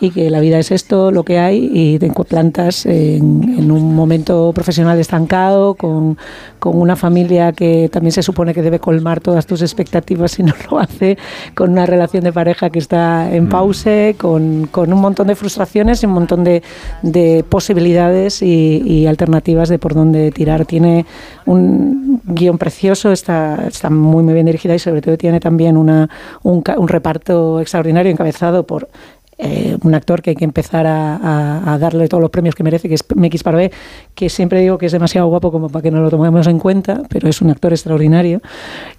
y 0.00 0.10
que 0.10 0.30
la 0.30 0.40
vida 0.40 0.58
es 0.58 0.70
esto, 0.70 1.10
lo 1.10 1.24
que 1.24 1.38
hay, 1.38 1.70
y 1.72 1.98
te 1.98 2.10
plantas 2.28 2.86
en, 2.86 3.70
un 3.70 3.94
momento 3.94 4.52
profesional 4.54 4.98
estancado, 4.98 5.74
con, 5.74 6.18
con, 6.58 6.76
una 6.76 6.96
familia 6.96 7.52
que 7.52 7.88
también 7.90 8.12
se 8.12 8.22
supone 8.22 8.54
que 8.54 8.62
debe 8.62 8.78
colmar 8.78 9.20
todas 9.20 9.46
tus 9.46 9.62
expectativas 9.62 10.38
y 10.38 10.42
no 10.42 10.52
lo 10.70 10.78
hace, 10.78 11.16
con 11.54 11.72
una 11.72 11.86
relación 11.86 12.24
de 12.24 12.32
pareja 12.32 12.70
que 12.70 12.78
está 12.78 13.34
en 13.34 13.44
mm. 13.44 13.48
pause, 13.48 14.14
con, 14.18 14.66
con 14.70 14.92
un 14.92 15.00
montón 15.00 15.26
de 15.26 15.34
frustraciones 15.34 16.02
y 16.02 16.06
un 16.06 16.12
montón 16.12 16.44
de, 16.44 16.62
de 17.02 17.44
posibilidades 17.48 18.42
y, 18.42 18.82
y, 18.84 19.06
alternativas 19.06 19.68
de 19.68 19.78
por 19.78 19.94
dónde 19.94 20.30
tirar. 20.30 20.66
Tiene 20.66 21.06
un 21.46 22.20
guion 22.24 22.58
precioso, 22.58 23.12
está, 23.12 23.66
está 23.66 23.90
muy, 23.90 24.22
muy 24.22 24.34
bien 24.34 24.43
dirigida 24.44 24.74
y 24.74 24.78
sobre 24.78 25.00
todo 25.00 25.16
tiene 25.16 25.40
también 25.40 25.76
una, 25.76 26.08
un, 26.42 26.62
un 26.76 26.88
reparto 26.88 27.60
extraordinario 27.60 28.10
encabezado 28.12 28.66
por 28.66 28.88
eh, 29.36 29.76
un 29.82 29.94
actor 29.94 30.22
que 30.22 30.30
hay 30.30 30.36
que 30.36 30.44
empezar 30.44 30.86
a, 30.86 31.76
darle 31.80 32.08
todos 32.08 32.20
los 32.20 32.30
premios 32.30 32.54
que 32.54 32.62
merece, 32.62 32.88
que 32.88 32.94
es 32.94 33.04
Mekis 33.14 33.42
Parvé, 33.42 33.72
que 34.14 34.28
siempre 34.28 34.60
digo 34.60 34.78
que 34.78 34.86
es 34.86 34.92
demasiado 34.92 35.26
guapo 35.26 35.50
como 35.50 35.68
para 35.68 35.82
que 35.82 35.90
no 35.90 36.02
lo 36.02 36.10
tomemos 36.10 36.46
en 36.46 36.58
cuenta, 36.58 37.02
pero 37.08 37.28
es 37.28 37.42
un 37.42 37.50
actor 37.50 37.72
extraordinario. 37.72 38.40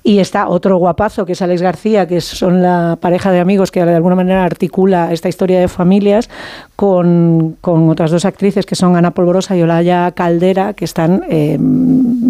Y 0.04 0.20
está 0.20 0.48
otro 0.50 0.78
guapazo, 0.78 1.26
que 1.26 1.34
es 1.34 1.42
Alex 1.42 1.62
García, 1.62 2.08
que 2.08 2.20
son 2.22 2.62
la 2.62 2.98
pareja 3.00 3.32
de 3.32 3.40
amigos 3.40 3.72
que 3.72 3.84
de 3.86 3.96
alguna 3.96 4.16
manera 4.16 4.44
articula 4.44 5.14
esta 5.14 5.30
historia 5.30 5.60
de 5.60 5.68
familias 5.68 6.30
con, 6.76 7.58
otras 7.62 8.12
dos 8.12 8.26
actrices 8.26 8.66
que 8.66 8.76
son 8.76 8.96
Ana 8.96 9.12
Polvorosa 9.12 9.56
y 9.56 9.62
Olaya 9.62 10.12
Caldera, 10.12 10.74
que 10.74 10.86
están 10.86 11.24
eh, 11.30 11.58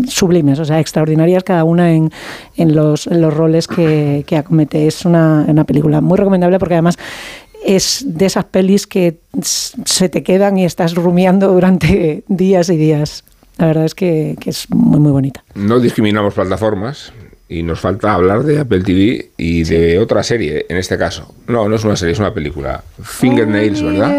sublimes, 0.07 0.59
o 0.59 0.65
sea, 0.65 0.79
extraordinarias 0.79 1.43
cada 1.43 1.63
una 1.63 1.91
en, 1.91 2.11
los, 2.57 3.07
roles 3.07 3.67
que, 3.67 4.23
que 4.27 4.37
acomete. 4.37 4.85
Es 4.85 5.05
una 5.05 5.63
película 5.65 6.01
muy 6.01 6.17
recomendable 6.17 6.59
porque 6.59 6.75
además 6.75 6.97
es 7.65 8.03
de 8.05 8.25
esas 8.25 8.45
pelis 8.45 8.87
que 8.87 9.17
se 9.41 10.09
te 10.09 10.23
quedan 10.23 10.57
y 10.57 10.65
estás 10.65 10.95
rumiando 10.95 11.51
durante 11.51 12.23
días 12.27 12.69
y 12.69 12.77
días. 12.77 13.23
La 13.57 13.67
verdad 13.67 13.85
es 13.85 13.95
que, 13.95 14.37
es 14.45 14.69
muy, 14.69 14.99
muy 14.99 15.11
bonita. 15.11 15.43
No 15.55 15.79
discriminamos 15.79 16.33
plataformas 16.33 17.13
y 17.47 17.63
nos 17.63 17.79
falta 17.79 18.13
hablar 18.13 18.43
de 18.43 18.59
Apple 18.59 18.81
TV 18.81 19.31
y 19.37 19.63
de 19.63 19.99
otra 19.99 20.23
serie, 20.23 20.65
en 20.67 20.77
este 20.77 20.97
caso. 20.97 21.33
No, 21.47 21.69
no 21.69 21.75
es 21.75 21.83
una 21.83 21.95
serie, 21.95 22.13
es 22.13 22.19
una 22.19 22.33
película. 22.33 22.83
Fingernails, 23.01 23.81
¿verdad? 23.81 24.11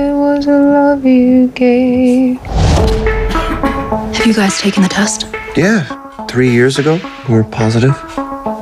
Have 4.17 4.27
you 4.27 4.35
guys 4.35 4.59
taken 4.59 4.83
the 4.83 4.89
test? 4.89 5.25
Yeah, 5.55 5.87
three 6.27 6.51
years 6.51 6.79
ago, 6.79 6.99
we 7.29 7.35
were 7.35 7.45
positive. 7.45 7.95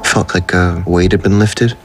Felt 0.05 0.35
like 0.35 0.53
a 0.53 0.83
weight 0.87 1.13
had 1.13 1.23
been 1.23 1.39
lifted. 1.39 1.77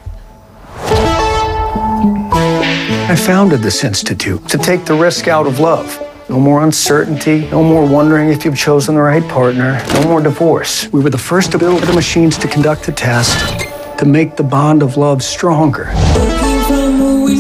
I 3.10 3.16
founded 3.16 3.62
this 3.62 3.84
institute 3.84 4.48
to 4.50 4.60
take 4.60 4.86
the 4.86 4.94
risk 4.94 5.28
out 5.28 5.48
of 5.48 5.60
love. 5.60 6.00
No 6.30 6.40
more 6.40 6.64
uncertainty, 6.64 7.50
no 7.50 7.64
more 7.64 7.84
wondering 7.84 8.30
if 8.30 8.46
you've 8.46 8.56
chosen 8.56 8.94
the 8.94 9.02
right 9.02 9.28
partner, 9.28 9.84
no 9.96 10.04
more 10.04 10.22
divorce. 10.22 10.88
We 10.92 11.00
were 11.00 11.10
the 11.10 11.18
first 11.18 11.52
to 11.54 11.58
build 11.58 11.82
the 11.82 11.94
machines 11.94 12.38
to 12.38 12.48
conduct 12.48 12.84
the 12.84 12.92
test 12.92 13.68
to 13.98 14.06
make 14.06 14.36
the 14.36 14.44
bond 14.44 14.84
of 14.84 14.96
love 14.96 15.24
stronger. 15.24 15.86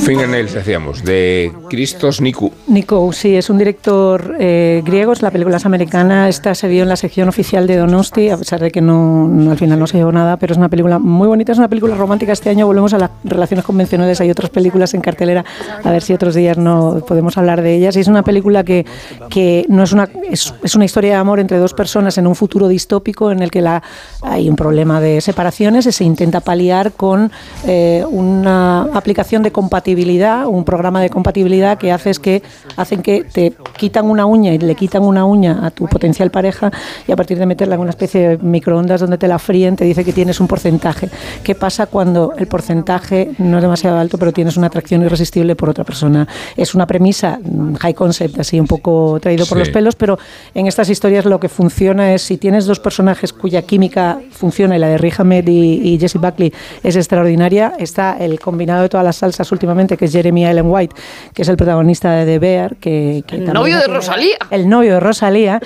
Fingernails, 0.03 0.53
decíamos, 0.53 1.03
de 1.03 1.51
Christos 1.69 2.21
Nikou. 2.21 2.51
Nikou, 2.67 3.11
sí, 3.13 3.35
es 3.35 3.49
un 3.49 3.57
director 3.57 4.35
eh, 4.39 4.81
griego, 4.85 5.13
la 5.19 5.31
película 5.31 5.57
es 5.57 5.65
americana, 5.65 6.29
esta 6.29 6.55
se 6.55 6.67
vio 6.67 6.83
en 6.83 6.89
la 6.89 6.95
sección 6.95 7.27
oficial 7.27 7.67
de 7.67 7.77
Donosti, 7.77 8.29
a 8.29 8.37
pesar 8.37 8.59
de 8.59 8.71
que 8.71 8.81
no, 8.81 9.29
al 9.51 9.57
final 9.57 9.77
no 9.77 9.87
se 9.87 9.97
llevó 9.97 10.11
nada, 10.11 10.37
pero 10.37 10.53
es 10.53 10.57
una 10.57 10.69
película 10.69 10.99
muy 10.99 11.27
bonita, 11.27 11.51
es 11.51 11.57
una 11.57 11.67
película 11.67 11.95
romántica. 11.95 12.31
Este 12.31 12.49
año 12.49 12.65
volvemos 12.65 12.93
a 12.93 12.97
las 12.97 13.11
relaciones 13.23 13.65
convencionales, 13.65 14.21
hay 14.21 14.31
otras 14.31 14.49
películas 14.49 14.93
en 14.93 15.01
cartelera, 15.01 15.43
a 15.83 15.91
ver 15.91 16.01
si 16.01 16.13
otros 16.13 16.33
días 16.33 16.57
no 16.57 17.03
podemos 17.07 17.37
hablar 17.37 17.61
de 17.61 17.75
ellas. 17.75 17.95
Y 17.95 17.99
es 17.99 18.07
una 18.07 18.23
película 18.23 18.63
que, 18.63 18.85
que 19.29 19.65
no 19.69 19.83
es 19.83 19.91
una, 19.91 20.09
es, 20.29 20.53
una 20.75 20.85
historia 20.85 21.11
de 21.11 21.17
amor 21.17 21.39
entre 21.39 21.57
dos 21.57 21.73
personas 21.73 22.17
en 22.17 22.25
un 22.25 22.35
futuro 22.35 22.67
distópico 22.67 23.31
en 23.31 23.41
el 23.41 23.51
que 23.51 23.61
la, 23.61 23.83
hay 24.21 24.49
un 24.49 24.55
problema 24.55 25.01
de 25.01 25.21
separaciones 25.21 25.85
y 25.85 25.91
se 25.91 26.03
intenta 26.03 26.39
paliar 26.39 26.93
con 26.93 27.31
eh, 27.65 28.03
una 28.09 28.83
aplicación 28.93 29.43
de 29.43 29.51
compatibilidad 29.51 29.88
compatibilidad, 29.89 30.45
un 30.45 30.63
programa 30.63 31.01
de 31.01 31.09
compatibilidad 31.09 31.77
que 31.77 31.91
hace 31.91 32.11
es 32.11 32.19
que 32.19 32.43
hacen 32.77 33.01
que 33.01 33.23
te 33.23 33.53
quitan 33.75 34.05
una 34.05 34.25
uña 34.25 34.53
y 34.53 34.59
le 34.59 34.75
quitan 34.75 35.03
una 35.03 35.25
uña 35.25 35.65
a 35.65 35.71
tu 35.71 35.87
potencial 35.87 36.29
pareja 36.29 36.71
y 37.07 37.11
a 37.11 37.15
partir 37.15 37.39
de 37.39 37.47
meterla 37.47 37.73
en 37.75 37.81
una 37.81 37.89
especie 37.89 38.29
de 38.29 38.37
microondas 38.37 39.01
donde 39.01 39.17
te 39.17 39.27
la 39.27 39.39
fríen 39.39 39.75
te 39.75 39.85
dice 39.85 40.05
que 40.05 40.13
tienes 40.13 40.39
un 40.39 40.47
porcentaje. 40.47 41.09
¿Qué 41.43 41.55
pasa 41.55 41.87
cuando 41.87 42.33
el 42.37 42.45
porcentaje 42.45 43.31
no 43.39 43.57
es 43.57 43.63
demasiado 43.63 43.97
alto 43.97 44.19
pero 44.19 44.31
tienes 44.31 44.57
una 44.57 44.67
atracción 44.67 45.01
irresistible 45.01 45.55
por 45.55 45.69
otra 45.69 45.83
persona? 45.83 46.27
Es 46.55 46.75
una 46.75 46.85
premisa 46.85 47.39
mm, 47.41 47.75
high 47.75 47.95
concept, 47.95 48.39
así 48.39 48.59
un 48.59 48.67
poco 48.67 49.17
traído 49.19 49.47
por 49.47 49.57
los 49.57 49.69
pelos, 49.69 49.95
pero 49.95 50.19
en 50.53 50.67
estas 50.67 50.89
historias 50.89 51.25
lo 51.25 51.39
que 51.39 51.49
funciona 51.49 52.13
es 52.13 52.21
si 52.21 52.37
tienes 52.37 52.67
dos 52.67 52.79
personajes 52.79 53.33
cuya 53.33 53.63
química 53.63 54.19
funciona 54.29 54.75
y 54.75 54.79
la 54.79 54.87
de 54.87 54.99
Rick 54.99 55.19
Ahmed 55.19 55.47
y, 55.47 55.97
Jesse 55.99 56.17
Buckley 56.17 56.53
es 56.83 56.95
extraordinaria, 56.95 57.73
está 57.79 58.17
el 58.19 58.39
combinado 58.39 58.83
de 58.83 58.89
todas 58.89 59.03
las 59.03 59.15
salsas 59.15 59.51
últimamente 59.51 59.78
que 59.87 60.05
es 60.05 60.11
Jeremy 60.11 60.45
Allen 60.45 60.65
White, 60.67 60.95
que 61.33 61.41
es 61.41 61.49
el 61.49 61.57
protagonista 61.57 62.11
de 62.11 62.25
The 62.25 62.39
Bear, 62.39 62.75
que, 62.77 63.23
el 63.29 63.45
novio 63.53 63.77
de 63.77 63.87
Rosalía. 63.87 64.37
El 64.51 64.69
novio 64.69 64.93
de 64.95 64.99
Rosalía. 64.99 65.61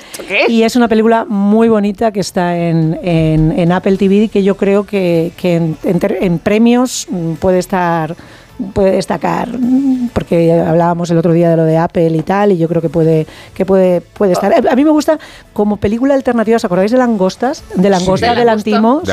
Y 0.47 0.63
es 0.63 0.75
una 0.75 0.87
película 0.87 1.25
muy 1.27 1.69
bonita 1.69 2.11
que 2.11 2.19
está 2.19 2.57
en, 2.57 2.99
en, 3.03 3.71
Apple 3.71 3.97
TV 3.97 4.29
que 4.29 4.43
yo 4.43 4.55
creo 4.55 4.85
que, 4.85 5.31
que 5.37 5.75
en 5.83 6.39
premios 6.39 7.07
mm, 7.09 7.33
puede 7.33 7.59
estar 7.59 8.15
puede 8.73 8.91
destacar 8.91 9.49
porque 10.13 10.51
hablábamos 10.53 11.09
el 11.11 11.17
otro 11.17 11.33
día 11.33 11.49
de 11.49 11.57
lo 11.57 11.65
de 11.65 11.77
Apple 11.77 12.09
y 12.09 12.21
tal 12.21 12.51
y 12.51 12.57
yo 12.57 12.67
creo 12.67 12.81
que 12.81 12.89
puede 12.89 13.27
que 13.53 13.65
puede 13.65 14.01
puede 14.01 14.33
estar. 14.33 14.53
A 14.67 14.75
mí 14.75 14.83
me 14.83 14.91
gusta 14.91 15.19
como 15.53 15.77
película 15.77 16.13
alternativa 16.13 16.57
¿os 16.57 16.65
acordáis 16.65 16.91
de 16.91 16.97
Langostas? 16.97 17.63
de 17.75 17.89
Langosta 17.89 18.35
de, 18.35 18.45
Lantimos, 18.45 19.03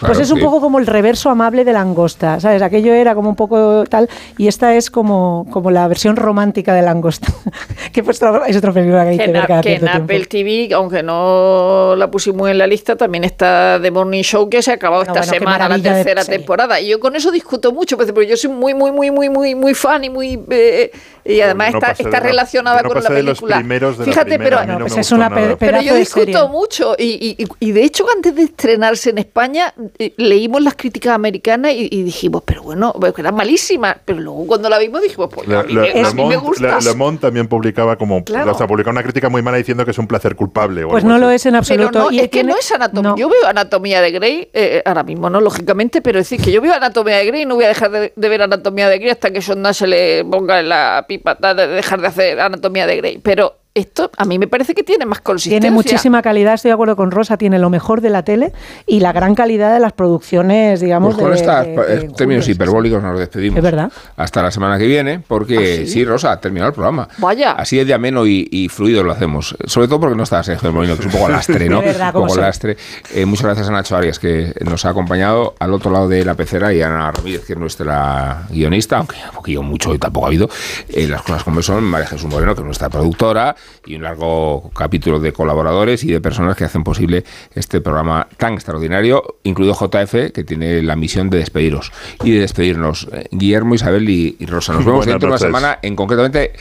pues 0.00 0.18
es 0.18 0.30
un 0.30 0.40
poco 0.40 0.60
como 0.60 0.78
el 0.78 0.86
reverso 0.86 1.30
amable 1.30 1.64
de 1.64 1.72
Langosta 1.72 2.40
¿sabes? 2.40 2.62
aquello 2.62 2.92
era 2.92 3.14
como 3.14 3.30
un 3.30 3.36
poco 3.36 3.84
tal 3.88 4.08
y 4.38 4.48
esta 4.48 4.74
es 4.74 4.90
como, 4.90 5.46
como 5.50 5.70
la 5.70 5.88
versión 5.88 6.16
romántica 6.16 6.74
de 6.74 6.82
Langosta 6.82 7.28
que 7.92 8.02
pues 8.02 8.20
es 8.46 8.56
otra 8.56 8.72
película 8.72 9.04
que 9.04 9.10
hay 9.10 9.18
que, 9.18 9.32
ver 9.32 9.46
cada 9.46 9.60
que 9.62 9.74
en 9.74 9.88
Apple 9.88 10.26
TV 10.26 10.70
aunque 10.74 11.02
no 11.02 11.94
la 11.96 12.10
pusimos 12.10 12.48
en 12.50 12.58
la 12.58 12.66
lista 12.66 12.96
también 12.96 13.24
está 13.24 13.78
The 13.80 13.90
Morning 13.90 14.22
Show 14.22 14.48
que 14.48 14.62
se 14.62 14.70
ha 14.70 14.74
acabado 14.74 15.02
esta 15.02 15.22
semana 15.22 15.68
la 15.68 15.78
tercera 15.78 16.24
temporada. 16.24 16.80
Y 16.80 16.88
yo 16.88 17.00
con 17.00 17.16
eso 17.16 17.30
discuto 17.30 17.72
mucho 17.72 17.96
porque 17.96 18.26
yo 18.26 18.36
soy 18.36 18.50
muy 18.50 18.74
muy 18.74 18.92
muy, 18.92 18.99
muy, 19.08 19.30
muy, 19.30 19.54
muy 19.54 19.72
fan 19.72 20.04
y 20.04 20.10
muy 20.10 20.38
eh, 20.50 20.90
y 21.24 21.40
además 21.40 21.74
está, 21.74 21.92
está 21.92 22.20
relacionada 22.20 22.82
con 22.82 23.02
la 23.02 23.08
película. 23.08 23.62
Fíjate, 24.04 24.38
pero, 24.38 24.58
pues 24.80 24.96
es 24.96 25.12
una 25.12 25.30
pero 25.30 25.80
yo 25.80 25.94
discuto 25.94 26.48
mucho 26.48 26.94
y, 26.98 27.36
y, 27.38 27.46
y, 27.60 27.72
de 27.72 27.84
hecho 27.84 28.04
antes 28.14 28.34
de 28.34 28.42
estrenarse 28.42 29.10
en 29.10 29.18
España 29.18 29.72
eh, 29.98 30.14
leímos 30.16 30.62
las 30.62 30.74
críticas 30.74 31.14
americanas 31.14 31.72
y, 31.74 32.02
dijimos, 32.02 32.42
pero 32.44 32.62
bueno, 32.62 32.92
pues 32.98 33.12
eran 33.18 33.34
malísimas, 33.34 33.96
pero 34.04 34.20
luego 34.20 34.46
cuando 34.46 34.68
la 34.68 34.78
vimos 34.78 35.02
dijimos, 35.02 35.30
pues 35.32 35.48
a 35.48 35.62
mí, 35.62 36.24
me 36.24 36.36
gusta. 36.36 36.80
Le 36.80 36.94
Monde 36.94 37.20
también 37.20 37.46
publicaba 37.46 37.96
como, 37.96 38.18
o 38.18 38.54
sea, 38.54 38.66
publicaba 38.66 38.92
una 38.92 39.02
crítica 39.02 39.28
muy 39.28 39.42
mala 39.42 39.58
diciendo 39.58 39.84
que 39.84 39.90
es 39.92 39.98
un 39.98 40.06
placer 40.06 40.34
culpable. 40.36 40.86
pues 40.86 41.04
no 41.04 41.18
lo 41.18 41.30
es 41.30 41.46
en 41.46 41.54
absoluto. 41.54 41.98
no, 41.98 42.10
y 42.10 42.20
es 42.20 42.28
que 42.28 42.44
no 42.44 42.56
es 42.56 42.70
anatomía. 42.72 43.14
Yo 43.16 43.28
veo 43.28 43.46
anatomía 43.46 44.00
de 44.00 44.10
Grey, 44.10 44.50
eh, 44.52 44.82
ahora 44.84 45.02
mismo 45.02 45.30
no, 45.30 45.40
lógicamente, 45.40 46.02
pero 46.02 46.18
es 46.18 46.28
decir, 46.28 46.44
que 46.44 46.52
yo 46.52 46.60
veo 46.60 46.74
anatomía 46.74 47.16
de 47.18 47.26
Grey 47.26 47.42
y 47.42 47.46
no 47.46 47.54
voy 47.54 47.64
a 47.64 47.68
dejar 47.68 47.90
de, 47.90 48.12
ver 48.16 48.42
anatomía 48.42 48.79
de 48.88 48.98
Grey 48.98 49.10
hasta 49.10 49.30
que 49.30 49.42
Sean 49.42 49.72
se 49.74 49.86
le 49.86 50.24
ponga 50.24 50.62
la 50.62 51.04
pipa 51.08 51.34
de 51.34 51.66
dejar 51.66 52.00
de 52.00 52.06
hacer 52.06 52.40
anatomía 52.40 52.86
de 52.86 52.96
Grey. 52.96 53.18
Pero 53.18 53.59
esto 53.74 54.10
a 54.16 54.24
mí 54.24 54.38
me 54.38 54.48
parece 54.48 54.74
que 54.74 54.82
tiene 54.82 55.06
más 55.06 55.20
consistencia. 55.20 55.60
Tiene 55.60 55.74
muchísima 55.74 56.22
calidad, 56.22 56.54
estoy 56.54 56.70
de 56.70 56.74
acuerdo 56.74 56.96
con 56.96 57.10
Rosa, 57.10 57.36
tiene 57.36 57.58
lo 57.58 57.70
mejor 57.70 58.00
de 58.00 58.10
la 58.10 58.24
tele 58.24 58.52
y 58.86 59.00
la 59.00 59.12
gran 59.12 59.34
calidad 59.34 59.72
de 59.72 59.78
las 59.78 59.92
producciones, 59.92 60.80
digamos. 60.80 61.14
Pues 61.14 61.24
con 61.24 61.34
estos 61.34 62.16
términos 62.16 62.48
hiperbólicos 62.48 63.02
nos 63.02 63.18
despedimos. 63.18 63.58
Es 63.58 63.62
verdad. 63.62 63.92
Hasta 64.16 64.42
la 64.42 64.50
semana 64.50 64.76
que 64.76 64.86
viene, 64.86 65.20
porque 65.20 65.82
¿Ah, 65.84 65.86
sí? 65.86 66.04
Rosa, 66.04 66.32
ha 66.32 66.40
terminado 66.40 66.70
el 66.70 66.74
programa. 66.74 67.08
Vaya. 67.18 67.52
Así 67.52 67.78
es 67.78 67.86
de 67.86 67.94
ameno 67.94 68.26
y, 68.26 68.68
fluido 68.70 69.04
lo 69.04 69.12
hacemos. 69.12 69.56
Sobre 69.64 69.86
todo 69.86 70.00
porque 70.00 70.16
no 70.16 70.24
está 70.24 70.42
Sergio 70.42 70.72
Molino, 70.72 70.96
que 70.96 71.02
es 71.02 71.06
un 71.06 71.12
poco 71.12 71.28
lastre, 71.30 71.68
¿no? 71.68 71.80
verdad, 71.80 72.14
un 72.14 72.26
poco 72.26 72.40
lastre. 72.40 72.76
Eh, 73.14 73.24
muchas 73.24 73.44
gracias 73.44 73.68
a 73.68 73.72
Nacho 73.72 73.96
Arias, 73.96 74.18
que 74.18 74.52
nos 74.64 74.84
ha 74.84 74.90
acompañado 74.90 75.54
al 75.58 75.72
otro 75.72 75.90
lado 75.90 76.08
de 76.08 76.24
la 76.24 76.34
pecera, 76.34 76.72
y 76.74 76.82
a 76.82 76.88
Ana 76.88 77.12
Ramírez, 77.12 77.44
que 77.46 77.52
es 77.52 77.58
nuestra 77.58 78.46
guionista, 78.50 78.98
aunque 78.98 79.16
un 79.28 79.34
poquillo 79.34 79.62
mucho 79.62 79.94
y 79.94 79.98
tampoco 79.98 80.26
ha 80.26 80.28
habido. 80.28 80.48
Eh, 80.88 81.06
las 81.06 81.22
cosas 81.22 81.44
como 81.44 81.62
son, 81.62 81.84
María 81.84 82.08
Jesús 82.08 82.28
Moreno, 82.28 82.54
que 82.54 82.60
es 82.60 82.66
nuestra 82.66 82.88
productora, 82.88 83.54
y 83.86 83.96
un 83.96 84.02
largo 84.02 84.70
capítulos 84.74 85.22
de 85.22 85.32
colaboradores 85.32 86.04
y 86.04 86.12
de 86.12 86.20
personas 86.20 86.56
que 86.56 86.64
hacen 86.64 86.84
posible 86.84 87.24
este 87.54 87.80
programa 87.80 88.26
tan 88.36 88.54
extraordinario, 88.54 89.38
incluido 89.42 89.74
JF, 89.74 90.32
que 90.32 90.44
tiene 90.44 90.82
la 90.82 90.96
misión 90.96 91.30
de 91.30 91.38
despediros 91.38 91.92
y 92.22 92.32
de 92.32 92.40
despedirnos. 92.40 93.08
Eh, 93.12 93.26
Guillermo, 93.30 93.74
Isabel 93.74 94.08
y, 94.08 94.36
Rosa. 94.46 94.72
Nos 94.72 94.84
vemos 94.84 95.06
dentro 95.06 95.28
de 95.28 95.32
una 95.32 95.38
semana, 95.38 95.78
en 95.82 95.96
concretamente 95.96 96.52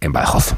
en 0.00 0.12
Badajoz. 0.12 0.54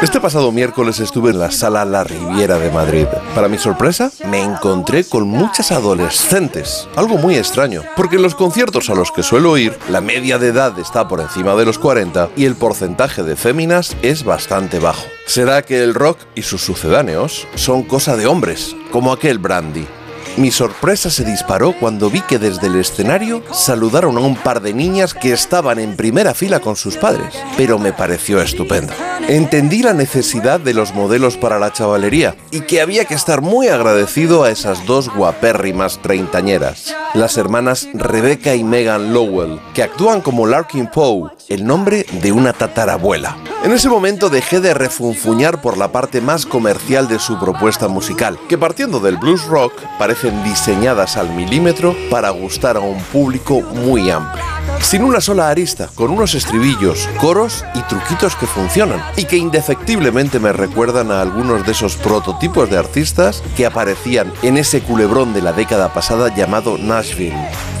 Este 0.00 0.20
pasado 0.20 0.52
miércoles 0.52 1.00
estuve 1.00 1.30
en 1.30 1.38
la 1.38 1.50
sala 1.50 1.84
La 1.84 2.04
Riviera 2.04 2.58
de 2.58 2.70
Madrid. 2.70 3.06
Para 3.34 3.48
mi 3.48 3.58
sorpresa, 3.58 4.10
me 4.26 4.40
encontré 4.40 5.04
con 5.04 5.28
muchas 5.28 5.72
adolescentes. 5.72 6.88
Algo 6.96 7.18
muy 7.18 7.34
extraño, 7.34 7.82
porque 7.96 8.16
en 8.16 8.22
los 8.22 8.34
conciertos 8.34 8.88
a 8.90 8.94
los 8.94 9.10
que 9.10 9.22
suelo 9.22 9.58
ir, 9.58 9.76
la 9.90 10.00
media 10.00 10.38
de 10.38 10.48
edad 10.48 10.78
está 10.78 11.08
por 11.08 11.20
encima 11.20 11.56
de 11.56 11.64
los 11.64 11.78
40 11.78 12.30
y 12.36 12.44
el 12.44 12.54
porcentaje 12.54 13.22
de 13.22 13.36
féminas 13.36 13.96
es 14.02 14.24
bastante 14.24 14.78
bajo. 14.78 15.04
¿Será 15.26 15.62
que 15.62 15.82
el 15.82 15.94
rock 15.94 16.18
y 16.34 16.42
sus 16.42 16.62
sucedáneos 16.62 17.46
son 17.56 17.82
cosa 17.82 18.16
de 18.16 18.26
hombres, 18.26 18.76
como 18.92 19.12
aquel 19.12 19.38
brandy? 19.38 19.86
Mi 20.38 20.52
sorpresa 20.52 21.10
se 21.10 21.24
disparó 21.24 21.72
cuando 21.72 22.10
vi 22.10 22.20
que 22.20 22.38
desde 22.38 22.68
el 22.68 22.76
escenario 22.76 23.42
saludaron 23.50 24.16
a 24.16 24.20
un 24.20 24.36
par 24.36 24.62
de 24.62 24.72
niñas 24.72 25.12
que 25.12 25.32
estaban 25.32 25.80
en 25.80 25.96
primera 25.96 26.32
fila 26.32 26.60
con 26.60 26.76
sus 26.76 26.96
padres, 26.96 27.34
pero 27.56 27.80
me 27.80 27.92
pareció 27.92 28.40
estupendo. 28.40 28.92
Entendí 29.26 29.82
la 29.82 29.94
necesidad 29.94 30.60
de 30.60 30.74
los 30.74 30.94
modelos 30.94 31.36
para 31.36 31.58
la 31.58 31.72
chavalería 31.72 32.36
y 32.52 32.60
que 32.60 32.80
había 32.80 33.04
que 33.04 33.14
estar 33.14 33.40
muy 33.40 33.66
agradecido 33.66 34.44
a 34.44 34.50
esas 34.50 34.86
dos 34.86 35.12
guapérrimas 35.12 36.00
treintañeras, 36.02 36.94
las 37.14 37.36
hermanas 37.36 37.88
Rebecca 37.92 38.54
y 38.54 38.62
Megan 38.62 39.12
Lowell, 39.12 39.58
que 39.74 39.82
actúan 39.82 40.20
como 40.20 40.46
Larkin 40.46 40.86
Poe, 40.86 41.30
el 41.48 41.64
nombre 41.64 42.04
de 42.22 42.32
una 42.32 42.52
tatarabuela. 42.52 43.36
En 43.64 43.72
ese 43.72 43.88
momento 43.88 44.28
dejé 44.28 44.60
de 44.60 44.74
refunfuñar 44.74 45.60
por 45.60 45.76
la 45.76 45.90
parte 45.92 46.20
más 46.20 46.46
comercial 46.46 47.08
de 47.08 47.18
su 47.18 47.38
propuesta 47.38 47.88
musical, 47.88 48.38
que 48.48 48.58
partiendo 48.58 49.00
del 49.00 49.16
blues 49.16 49.44
rock 49.46 49.72
parecen 49.98 50.42
diseñadas 50.44 51.16
al 51.16 51.30
milímetro 51.30 51.96
para 52.10 52.30
gustar 52.30 52.76
a 52.76 52.80
un 52.80 53.00
público 53.00 53.60
muy 53.62 54.10
amplio 54.10 54.57
sin 54.80 55.02
una 55.02 55.20
sola 55.20 55.48
arista, 55.48 55.88
con 55.94 56.10
unos 56.10 56.34
estribillos, 56.34 57.08
coros 57.20 57.64
y 57.74 57.82
truquitos 57.82 58.36
que 58.36 58.46
funcionan 58.46 59.02
y 59.16 59.24
que 59.24 59.36
indefectiblemente 59.36 60.38
me 60.38 60.52
recuerdan 60.52 61.10
a 61.10 61.20
algunos 61.20 61.66
de 61.66 61.72
esos 61.72 61.96
prototipos 61.96 62.70
de 62.70 62.78
artistas 62.78 63.42
que 63.56 63.66
aparecían 63.66 64.32
en 64.42 64.56
ese 64.56 64.80
culebrón 64.80 65.34
de 65.34 65.42
la 65.42 65.52
década 65.52 65.92
pasada 65.92 66.34
llamado 66.34 66.78
Nashville. 66.78 67.36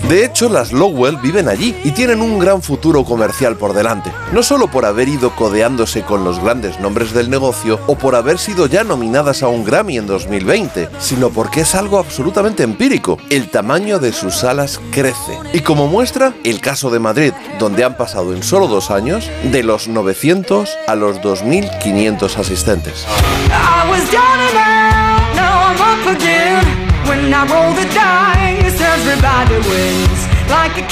De 0.08 0.24
hecho, 0.24 0.48
las 0.48 0.72
Lowell 0.72 1.16
viven 1.16 1.48
allí 1.48 1.76
y 1.84 1.90
tienen 1.90 2.22
un 2.22 2.38
gran 2.38 2.62
futuro 2.62 3.04
comercial 3.04 3.56
por 3.56 3.74
delante, 3.74 4.12
no 4.32 4.42
solo 4.42 4.68
por 4.68 4.84
haber 4.86 5.08
ido 5.08 5.34
codeándose 5.34 6.02
con 6.02 6.24
los 6.24 6.38
grandes 6.38 6.80
nombres 6.80 7.12
del 7.12 7.28
negocio 7.28 7.80
o 7.86 7.96
por 7.96 8.14
haber 8.14 8.38
sido 8.38 8.66
ya 8.66 8.84
nominadas 8.84 9.42
a 9.42 9.48
un 9.48 9.64
Grammy 9.64 9.98
en 9.98 10.06
2020, 10.06 10.88
sino 10.98 11.30
porque 11.30 11.62
es 11.62 11.74
algo 11.74 11.98
absolutamente 11.98 12.62
empírico. 12.62 13.18
El 13.28 13.50
tamaño 13.50 13.98
de 13.98 14.12
sus 14.12 14.36
salas 14.36 14.80
crece 14.92 15.38
y 15.52 15.60
como 15.60 15.88
muestra 15.88 16.32
el 16.44 16.60
caso 16.60 16.77
de 16.86 17.00
Madrid, 17.00 17.32
donde 17.58 17.82
han 17.82 17.96
pasado 17.96 18.32
en 18.32 18.44
solo 18.44 18.68
dos 18.68 18.92
años 18.92 19.28
de 19.50 19.64
los 19.64 19.88
900 19.88 20.78
a 20.86 20.94
los 20.94 21.20
2.500 21.20 22.36
asistentes. 22.36 23.04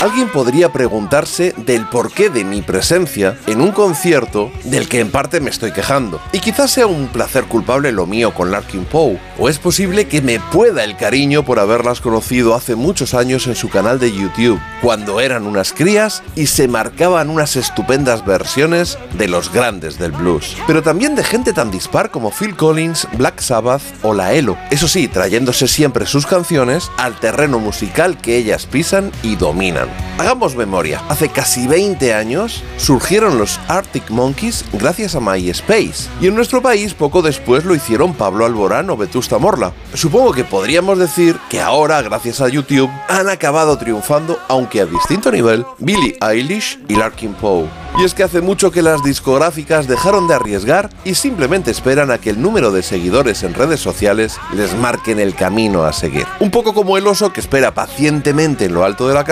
Alguien 0.02 0.28
podría 0.28 0.72
preguntarse 0.72 1.54
del 1.56 1.86
porqué 1.88 2.28
de 2.28 2.44
mi 2.44 2.60
presencia 2.60 3.38
en 3.46 3.60
un 3.60 3.72
concierto 3.72 4.50
del 4.64 4.88
que 4.88 5.00
en 5.00 5.10
parte 5.10 5.40
me 5.40 5.50
estoy 5.50 5.72
quejando. 5.72 6.20
Y 6.32 6.40
quizás 6.40 6.70
sea 6.70 6.86
un 6.86 7.08
placer 7.08 7.44
culpable 7.44 7.92
lo 7.92 8.06
mío 8.06 8.34
con 8.34 8.50
Larkin 8.50 8.84
Poe, 8.84 9.18
o 9.38 9.48
es 9.48 9.58
posible 9.58 10.06
que 10.06 10.20
me 10.20 10.38
pueda 10.38 10.84
el 10.84 10.96
cariño 10.96 11.44
por 11.44 11.58
haberlas 11.58 12.00
conocido 12.00 12.54
hace 12.54 12.74
muchos 12.74 13.14
años 13.14 13.46
en 13.46 13.54
su 13.54 13.68
canal 13.68 13.98
de 13.98 14.12
YouTube, 14.12 14.60
cuando 14.82 15.20
eran 15.20 15.46
unas 15.46 15.72
crías 15.72 16.22
y 16.34 16.46
se 16.46 16.68
marcaban 16.68 17.30
unas 17.30 17.56
estupendas 17.56 18.24
versiones 18.24 18.98
de 19.16 19.28
los 19.28 19.52
grandes 19.52 19.98
del 19.98 20.12
blues. 20.12 20.56
Pero 20.66 20.82
también 20.82 21.14
de 21.14 21.24
gente 21.24 21.52
tan 21.52 21.70
dispar 21.70 22.10
como 22.10 22.30
Phil 22.30 22.54
Collins, 22.56 23.08
Black 23.16 23.40
Sabbath 23.40 23.82
o 24.02 24.12
La 24.12 24.34
Elo. 24.34 24.58
Eso 24.70 24.88
sí, 24.88 25.08
trayéndose 25.08 25.68
siempre 25.68 26.06
sus 26.06 26.26
canciones 26.26 26.90
al 26.98 27.18
terreno 27.18 27.58
musical 27.58 28.18
que 28.18 28.36
ellas 28.36 28.66
pisan 28.66 29.10
y 29.22 29.36
dominan. 29.46 29.88
Hagamos 30.18 30.56
memoria, 30.56 31.00
hace 31.08 31.28
casi 31.28 31.68
20 31.68 32.12
años 32.14 32.64
surgieron 32.78 33.38
los 33.38 33.60
Arctic 33.68 34.10
Monkeys 34.10 34.64
gracias 34.72 35.14
a 35.14 35.20
MySpace 35.20 36.08
y 36.20 36.26
en 36.26 36.34
nuestro 36.34 36.60
país 36.60 36.94
poco 36.94 37.22
después 37.22 37.64
lo 37.64 37.74
hicieron 37.74 38.12
Pablo 38.12 38.44
Alborán 38.44 38.90
o 38.90 38.96
Vetusta 38.96 39.38
Morla. 39.38 39.72
Supongo 39.94 40.32
que 40.32 40.42
podríamos 40.42 40.98
decir 40.98 41.38
que 41.48 41.60
ahora 41.60 42.02
gracias 42.02 42.40
a 42.40 42.48
YouTube 42.48 42.90
han 43.08 43.28
acabado 43.28 43.78
triunfando 43.78 44.36
aunque 44.48 44.80
a 44.80 44.86
distinto 44.86 45.30
nivel 45.30 45.64
Billie 45.78 46.16
Eilish 46.20 46.80
y 46.88 46.96
Larkin 46.96 47.34
Poe. 47.34 47.68
Y 47.98 48.04
es 48.04 48.12
que 48.12 48.24
hace 48.24 48.42
mucho 48.42 48.70
que 48.70 48.82
las 48.82 49.02
discográficas 49.02 49.86
dejaron 49.86 50.28
de 50.28 50.34
arriesgar 50.34 50.90
y 51.04 51.14
simplemente 51.14 51.70
esperan 51.70 52.10
a 52.10 52.18
que 52.18 52.28
el 52.28 52.42
número 52.42 52.70
de 52.70 52.82
seguidores 52.82 53.42
en 53.42 53.54
redes 53.54 53.80
sociales 53.80 54.38
les 54.54 54.74
marquen 54.74 55.18
el 55.18 55.34
camino 55.34 55.84
a 55.84 55.94
seguir. 55.94 56.26
Un 56.40 56.50
poco 56.50 56.74
como 56.74 56.98
el 56.98 57.06
oso 57.06 57.32
que 57.32 57.40
espera 57.40 57.72
pacientemente 57.72 58.66
en 58.66 58.74
lo 58.74 58.84
alto 58.84 59.08
de 59.08 59.14
la 59.14 59.24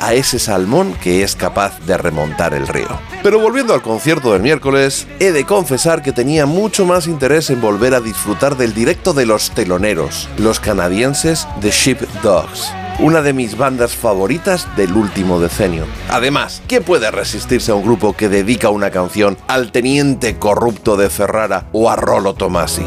a 0.00 0.14
ese 0.14 0.38
salmón 0.38 0.94
que 1.02 1.22
es 1.22 1.36
capaz 1.36 1.78
de 1.86 1.96
remontar 1.96 2.54
el 2.54 2.66
río. 2.66 2.88
Pero 3.22 3.40
volviendo 3.40 3.74
al 3.74 3.82
concierto 3.82 4.32
del 4.32 4.42
miércoles, 4.42 5.06
he 5.20 5.32
de 5.32 5.44
confesar 5.44 6.02
que 6.02 6.12
tenía 6.12 6.46
mucho 6.46 6.84
más 6.84 7.06
interés 7.06 7.50
en 7.50 7.60
volver 7.60 7.94
a 7.94 8.00
disfrutar 8.00 8.56
del 8.56 8.74
directo 8.74 9.12
de 9.12 9.26
los 9.26 9.50
teloneros, 9.50 10.28
los 10.38 10.60
canadienses 10.60 11.46
The 11.60 11.70
Sheep 11.70 12.00
Dogs 12.22 12.72
una 12.98 13.20
de 13.20 13.34
mis 13.34 13.58
bandas 13.58 13.94
favoritas 13.94 14.66
del 14.76 14.94
último 14.94 15.38
decenio. 15.38 15.84
Además, 16.08 16.62
¿quién 16.66 16.82
puede 16.82 17.10
resistirse 17.10 17.70
a 17.70 17.74
un 17.74 17.82
grupo 17.82 18.14
que 18.14 18.30
dedica 18.30 18.70
una 18.70 18.90
canción 18.90 19.36
al 19.48 19.70
teniente 19.70 20.38
corrupto 20.38 20.96
de 20.96 21.10
Ferrara 21.10 21.66
o 21.72 21.90
a 21.90 21.96
Rolo 21.96 22.34
Tomasi? 22.34 22.86